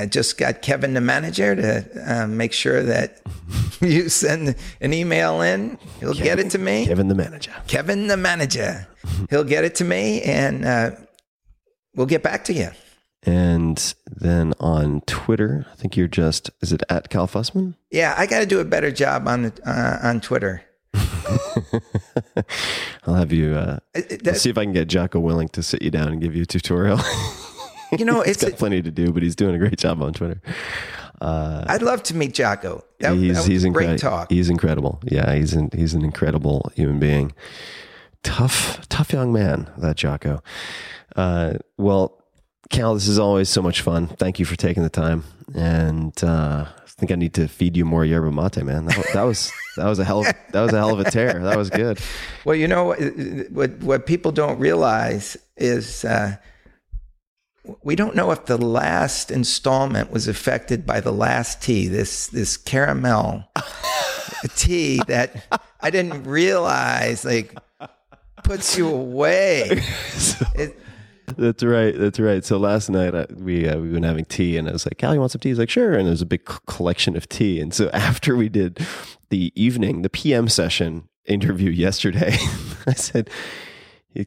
I 0.00 0.06
just 0.06 0.38
got 0.38 0.62
Kevin, 0.62 0.94
the 0.94 1.02
manager, 1.02 1.54
to 1.54 1.84
uh, 2.06 2.26
make 2.26 2.54
sure 2.54 2.82
that 2.82 3.20
you 3.82 4.08
send 4.08 4.56
an 4.80 4.94
email 4.94 5.42
in. 5.42 5.76
He'll 5.98 6.14
get 6.14 6.38
it 6.38 6.50
to 6.52 6.58
me. 6.58 6.86
Kevin 6.86 7.08
the 7.08 7.14
manager. 7.14 7.52
Kevin, 7.66 8.06
the 8.06 8.16
manager. 8.16 8.88
He'll 9.28 9.44
get 9.44 9.64
it 9.64 9.74
to 9.74 9.84
me, 9.84 10.22
and 10.22 10.64
uh, 10.64 10.92
we'll 11.94 12.06
get 12.06 12.22
back 12.22 12.44
to 12.44 12.54
you. 12.54 12.70
And 13.24 13.94
then 14.06 14.54
on 14.58 15.02
Twitter, 15.02 15.66
I 15.70 15.76
think 15.76 15.98
you're 15.98 16.08
just, 16.08 16.50
is 16.62 16.72
it 16.72 16.82
at 16.88 17.10
Cal 17.10 17.28
Fussman? 17.28 17.74
Yeah, 17.90 18.14
I 18.16 18.24
got 18.26 18.40
to 18.40 18.46
do 18.46 18.60
a 18.60 18.64
better 18.64 18.90
job 18.90 19.28
on 19.28 19.52
uh, 19.66 19.98
on 20.02 20.22
Twitter. 20.22 20.62
I'll 23.06 23.14
have 23.16 23.32
you, 23.32 23.54
uh, 23.54 23.80
I'll 23.94 24.34
see 24.34 24.48
if 24.48 24.56
I 24.56 24.64
can 24.64 24.72
get 24.72 24.88
Jocko 24.88 25.20
Willink 25.20 25.50
to 25.52 25.62
sit 25.62 25.82
you 25.82 25.90
down 25.90 26.08
and 26.08 26.22
give 26.22 26.34
you 26.34 26.44
a 26.44 26.46
tutorial. 26.46 26.98
You 27.98 28.04
know, 28.04 28.20
he's 28.22 28.42
it's 28.42 28.44
got 28.44 28.58
plenty 28.58 28.82
to 28.82 28.90
do, 28.90 29.12
but 29.12 29.22
he's 29.22 29.36
doing 29.36 29.54
a 29.54 29.58
great 29.58 29.78
job 29.78 30.02
on 30.02 30.12
Twitter. 30.12 30.40
I'd 31.20 31.82
love 31.82 32.02
to 32.04 32.16
meet 32.16 32.34
Jocko. 32.34 32.84
That, 33.00 33.14
he's 33.16 33.36
that 33.36 33.50
he's 33.50 33.64
a 33.64 33.70
great 33.70 33.98
talk. 33.98 34.30
He's 34.30 34.48
incredible. 34.48 35.00
Yeah, 35.04 35.34
he's 35.34 35.52
an, 35.52 35.70
he's 35.74 35.94
an 35.94 36.04
incredible 36.04 36.72
human 36.74 36.98
being. 36.98 37.32
Tough, 38.22 38.86
tough 38.88 39.12
young 39.12 39.32
man, 39.32 39.70
that 39.78 39.96
Jocko. 39.96 40.42
Uh, 41.16 41.54
well, 41.76 42.22
Cal, 42.70 42.94
this 42.94 43.08
is 43.08 43.18
always 43.18 43.48
so 43.48 43.62
much 43.62 43.80
fun. 43.80 44.06
Thank 44.06 44.38
you 44.38 44.44
for 44.44 44.56
taking 44.56 44.82
the 44.82 44.90
time. 44.90 45.24
And 45.54 46.12
uh, 46.22 46.66
I 46.68 46.86
think 46.86 47.10
I 47.10 47.16
need 47.16 47.34
to 47.34 47.48
feed 47.48 47.76
you 47.76 47.84
more 47.84 48.04
yerba 48.04 48.30
mate, 48.30 48.62
man. 48.64 48.84
That, 48.86 49.06
that 49.12 49.22
was 49.22 49.50
that 49.76 49.86
was 49.86 49.98
a 49.98 50.04
hell 50.04 50.20
of, 50.20 50.26
that 50.52 50.60
was 50.60 50.72
a 50.72 50.76
hell 50.76 50.92
of 50.92 51.00
a 51.00 51.10
tear. 51.10 51.40
That 51.42 51.56
was 51.56 51.70
good. 51.70 51.98
Well, 52.46 52.56
you 52.56 52.68
know 52.68 52.84
what, 52.84 52.98
what 53.50 53.70
what 53.82 54.06
people 54.06 54.32
don't 54.32 54.58
realize 54.58 55.36
is 55.58 56.06
uh, 56.06 56.36
we 57.82 57.96
don't 57.96 58.14
know 58.14 58.30
if 58.30 58.46
the 58.46 58.58
last 58.58 59.30
installment 59.30 60.10
was 60.10 60.28
affected 60.28 60.86
by 60.86 61.00
the 61.00 61.12
last 61.12 61.62
tea. 61.62 61.88
This 61.88 62.26
this 62.28 62.56
caramel 62.56 63.44
tea 64.56 65.00
that 65.06 65.62
I 65.80 65.90
didn't 65.90 66.24
realize 66.24 67.24
like 67.24 67.56
puts 68.44 68.76
you 68.76 68.88
away. 68.88 69.82
It, 70.54 70.78
That's 71.36 71.62
right. 71.62 71.96
That's 71.96 72.18
right. 72.18 72.44
So 72.44 72.58
last 72.58 72.90
night 72.90 73.14
I, 73.14 73.26
we 73.32 73.68
uh, 73.68 73.78
we 73.78 73.88
been 73.88 74.02
having 74.02 74.24
tea, 74.24 74.56
and 74.56 74.68
I 74.68 74.72
was 74.72 74.84
like, 74.84 74.98
"Cal, 74.98 75.14
you 75.14 75.20
want 75.20 75.30
some 75.32 75.40
tea?" 75.40 75.50
He's 75.50 75.58
like, 75.58 75.70
"Sure." 75.70 75.94
And 75.94 76.08
there's 76.08 76.22
a 76.22 76.26
big 76.26 76.42
c- 76.50 76.58
collection 76.66 77.16
of 77.16 77.28
tea. 77.28 77.60
And 77.60 77.72
so 77.72 77.88
after 77.92 78.34
we 78.36 78.48
did 78.48 78.84
the 79.30 79.52
evening, 79.54 80.02
the 80.02 80.10
PM 80.10 80.48
session 80.48 81.08
interview 81.26 81.70
yesterday, 81.70 82.36
I 82.86 82.94
said, 82.94 83.30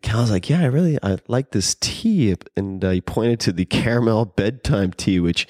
"Cal's 0.01 0.31
like, 0.31 0.49
yeah, 0.49 0.61
I 0.61 0.65
really 0.65 0.97
I 1.03 1.17
like 1.27 1.51
this 1.51 1.75
tea," 1.79 2.35
and 2.55 2.83
uh, 2.83 2.91
he 2.91 3.01
pointed 3.01 3.39
to 3.41 3.51
the 3.51 3.65
caramel 3.65 4.25
bedtime 4.37 4.91
tea, 4.91 5.19
which 5.19 5.47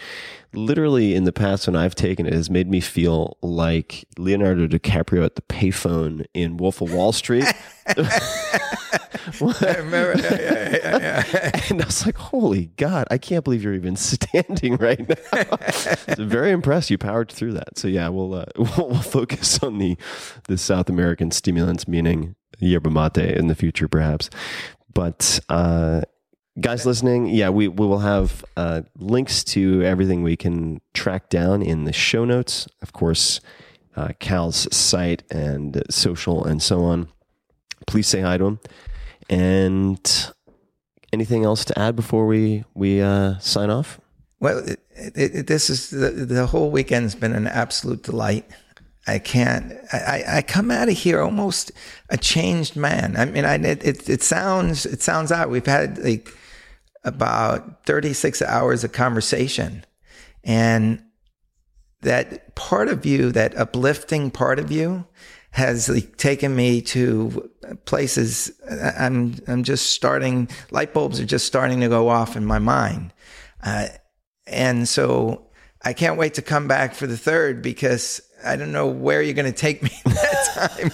literally 0.53 1.15
in 1.15 1.23
the 1.23 1.33
past 1.33 1.67
when 1.67 1.75
I've 1.75 1.95
taken 1.95 2.25
it 2.25 2.33
has 2.33 2.49
made 2.49 2.69
me 2.69 2.79
feel 2.79 3.37
like 3.41 4.05
Leonardo 4.17 4.67
DiCaprio 4.67 5.25
at 5.25 5.35
the 5.35 5.41
payphone 5.43 6.25
in 6.33 6.57
Wolf 6.57 6.81
of 6.81 6.93
Wall 6.93 7.11
Street. 7.11 7.45
I 9.41 9.75
remember. 9.77 10.15
Yeah, 10.21 10.69
yeah, 10.71 11.23
yeah. 11.33 11.61
And 11.69 11.81
I 11.81 11.85
was 11.85 12.05
like, 12.05 12.17
holy 12.17 12.65
God, 12.77 13.07
I 13.09 13.17
can't 13.17 13.43
believe 13.43 13.63
you're 13.63 13.73
even 13.73 13.95
standing 13.95 14.75
right 14.77 15.07
now. 15.07 15.57
so 16.15 16.25
very 16.25 16.51
impressed 16.51 16.89
you 16.89 16.97
powered 16.97 17.31
through 17.31 17.53
that. 17.53 17.77
So 17.77 17.87
yeah, 17.87 18.09
we'll, 18.09 18.33
uh, 18.33 18.45
we'll, 18.57 18.89
we'll 18.89 19.01
focus 19.01 19.61
on 19.63 19.77
the, 19.77 19.97
the 20.47 20.57
South 20.57 20.89
American 20.89 21.31
stimulants, 21.31 21.87
meaning 21.87 22.35
yerba 22.59 22.89
mate 22.89 23.17
in 23.17 23.47
the 23.47 23.55
future, 23.55 23.87
perhaps. 23.87 24.29
But, 24.93 25.39
uh, 25.49 26.01
guys 26.59 26.85
listening, 26.85 27.27
yeah, 27.27 27.49
we, 27.49 27.67
we 27.67 27.85
will 27.85 27.99
have, 27.99 28.43
uh, 28.57 28.81
links 28.97 29.43
to 29.45 29.81
everything 29.83 30.23
we 30.23 30.35
can 30.35 30.81
track 30.93 31.29
down 31.29 31.61
in 31.61 31.85
the 31.85 31.93
show 31.93 32.25
notes. 32.25 32.67
Of 32.81 32.93
course, 32.93 33.39
uh, 33.95 34.09
Cal's 34.19 34.67
site 34.75 35.23
and 35.31 35.81
social 35.89 36.43
and 36.45 36.61
so 36.61 36.83
on. 36.83 37.07
Please 37.87 38.07
say 38.07 38.21
hi 38.21 38.37
to 38.37 38.45
him. 38.45 38.59
And 39.29 40.33
anything 41.11 41.43
else 41.45 41.63
to 41.65 41.79
add 41.79 41.95
before 41.95 42.27
we 42.27 42.63
we 42.73 43.01
uh, 43.01 43.37
sign 43.39 43.69
off? 43.69 43.99
Well, 44.39 44.57
it, 44.59 44.79
it, 45.15 45.47
this 45.47 45.69
is 45.69 45.89
the, 45.89 46.09
the 46.09 46.45
whole 46.47 46.69
weekend's 46.71 47.15
been 47.15 47.33
an 47.33 47.47
absolute 47.47 48.03
delight. 48.03 48.45
I 49.07 49.19
can't. 49.19 49.73
I, 49.91 49.97
I- 49.97 50.37
I 50.37 50.41
come 50.41 50.71
out 50.71 50.89
of 50.89 50.95
here 50.97 51.21
almost 51.21 51.71
a 52.09 52.17
changed 52.17 52.75
man. 52.75 53.15
I 53.17 53.25
mean, 53.25 53.45
I, 53.45 53.55
it, 53.55 53.83
it 53.85 54.09
it 54.09 54.23
sounds 54.23 54.85
it 54.85 55.01
sounds 55.01 55.31
odd. 55.31 55.49
We've 55.49 55.65
had 55.65 55.97
like 55.99 56.29
about 57.03 57.85
thirty 57.85 58.13
six 58.13 58.41
hours 58.41 58.83
of 58.83 58.91
conversation, 58.91 59.85
and 60.43 61.03
that 62.01 62.55
part 62.55 62.89
of 62.89 63.05
you, 63.05 63.31
that 63.31 63.57
uplifting 63.57 64.29
part 64.31 64.59
of 64.59 64.71
you, 64.71 65.05
has 65.51 66.05
taken 66.17 66.55
me 66.55 66.81
to 66.81 67.49
places. 67.85 68.51
I'm 68.69 69.35
I'm 69.47 69.63
just 69.63 69.91
starting. 69.93 70.49
Light 70.71 70.93
bulbs 70.93 71.19
are 71.19 71.25
just 71.25 71.45
starting 71.45 71.79
to 71.81 71.89
go 71.89 72.09
off 72.09 72.35
in 72.35 72.45
my 72.45 72.59
mind. 72.59 73.13
Uh, 73.63 73.87
and 74.45 74.87
so 74.87 75.47
I 75.81 75.93
can't 75.93 76.17
wait 76.17 76.35
to 76.35 76.41
come 76.41 76.67
back 76.67 76.95
for 76.95 77.07
the 77.07 77.17
third 77.17 77.61
because 77.61 78.21
I 78.43 78.55
don't 78.55 78.71
know 78.71 78.87
where 78.87 79.21
you're 79.21 79.33
going 79.33 79.51
to 79.51 79.57
take 79.57 79.81
me 79.81 79.91
that 80.05 80.71
time. 80.79 80.91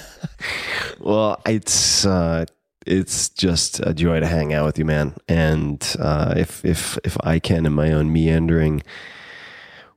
Well, 1.00 1.42
it's 1.46 2.06
uh, 2.06 2.46
it's 2.90 3.30
just 3.30 3.80
a 3.82 3.94
joy 3.94 4.20
to 4.20 4.26
hang 4.26 4.54
out 4.54 4.66
with 4.66 4.80
you, 4.80 4.86
man. 4.86 5.16
And 5.28 5.96
uh, 6.00 6.34
if 6.36 6.66
if 6.66 6.98
if 7.04 7.16
I 7.24 7.40
can, 7.40 7.66
in 7.66 7.74
my 7.74 7.92
own 7.92 8.12
meandering 8.12 8.82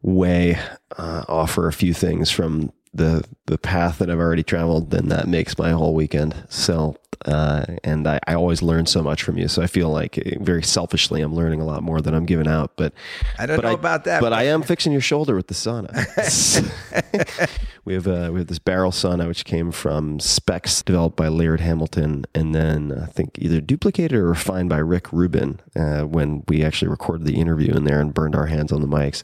way, 0.02 0.58
uh, 0.98 1.24
offer 1.26 1.66
a 1.68 1.72
few 1.72 1.94
things 1.94 2.30
from 2.30 2.72
the 2.94 3.24
the 3.46 3.58
path 3.58 3.98
that 3.98 4.10
I've 4.10 4.18
already 4.18 4.42
traveled, 4.42 4.90
then 4.90 5.08
that 5.08 5.26
makes 5.28 5.58
my 5.58 5.70
whole 5.70 5.94
weekend. 5.94 6.34
So, 6.48 6.96
uh, 7.24 7.64
and 7.82 8.06
I, 8.06 8.20
I 8.26 8.34
always 8.34 8.62
learn 8.62 8.86
so 8.86 9.02
much 9.02 9.22
from 9.22 9.38
you. 9.38 9.48
So 9.48 9.62
I 9.62 9.66
feel 9.66 9.88
like 9.88 10.18
eh, 10.18 10.36
very 10.40 10.62
selfishly, 10.62 11.22
I'm 11.22 11.34
learning 11.34 11.60
a 11.60 11.64
lot 11.64 11.82
more 11.82 12.00
than 12.00 12.14
I'm 12.14 12.26
giving 12.26 12.46
out. 12.46 12.72
But 12.76 12.92
I 13.38 13.46
don't 13.46 13.56
but 13.56 13.64
know 13.64 13.74
about 13.74 14.04
that, 14.04 14.20
But 14.20 14.30
but- 14.30 14.38
I 14.38 14.44
am 14.44 14.62
fixing 14.62 14.92
your 14.92 15.00
shoulder 15.00 15.34
with 15.34 15.46
the 15.48 15.54
sauna. 15.54 15.90
we 17.84 17.94
have 17.94 18.06
uh, 18.06 18.30
we 18.32 18.40
have 18.40 18.48
this 18.48 18.58
barrel 18.58 18.90
sauna 18.90 19.26
which 19.26 19.44
came 19.44 19.72
from 19.72 20.20
specs 20.20 20.82
developed 20.82 21.16
by 21.16 21.28
Laird 21.28 21.60
Hamilton, 21.60 22.24
and 22.34 22.54
then 22.54 22.92
I 22.92 23.06
think 23.06 23.38
either 23.38 23.60
duplicated 23.60 24.18
or 24.18 24.26
refined 24.28 24.68
by 24.68 24.78
Rick 24.78 25.12
Rubin 25.12 25.60
uh, 25.74 26.02
when 26.02 26.44
we 26.48 26.62
actually 26.62 26.88
recorded 26.88 27.26
the 27.26 27.40
interview 27.40 27.74
in 27.74 27.84
there 27.84 28.00
and 28.00 28.12
burned 28.12 28.34
our 28.36 28.46
hands 28.46 28.70
on 28.70 28.80
the 28.82 28.86
mics. 28.88 29.22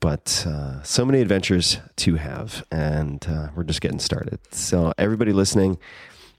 But 0.00 0.44
uh, 0.46 0.82
so 0.82 1.04
many 1.04 1.20
adventures 1.20 1.78
to 1.96 2.16
have, 2.16 2.64
and 2.70 3.26
uh, 3.28 3.48
we're 3.54 3.64
just 3.64 3.80
getting 3.80 3.98
started. 3.98 4.38
So 4.52 4.92
everybody 4.98 5.32
listening. 5.32 5.78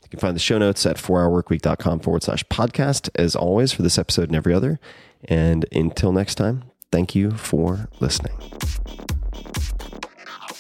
You 0.04 0.10
can 0.10 0.20
find 0.22 0.36
the 0.36 0.40
show 0.40 0.58
notes 0.58 0.86
at 0.86 0.96
4hourworkweek.com 0.96 2.00
forward 2.00 2.24
slash 2.24 2.44
podcast, 2.46 3.10
as 3.16 3.36
always, 3.36 3.74
for 3.74 3.82
this 3.82 3.98
episode 3.98 4.30
and 4.30 4.38
every 4.38 4.54
other. 4.54 4.80
And 5.26 5.66
until 5.74 6.14
next 6.14 6.36
time, 6.36 6.64
thank 6.94 7.14
you 7.14 7.32
for 7.32 7.90
listening. 8.00 8.38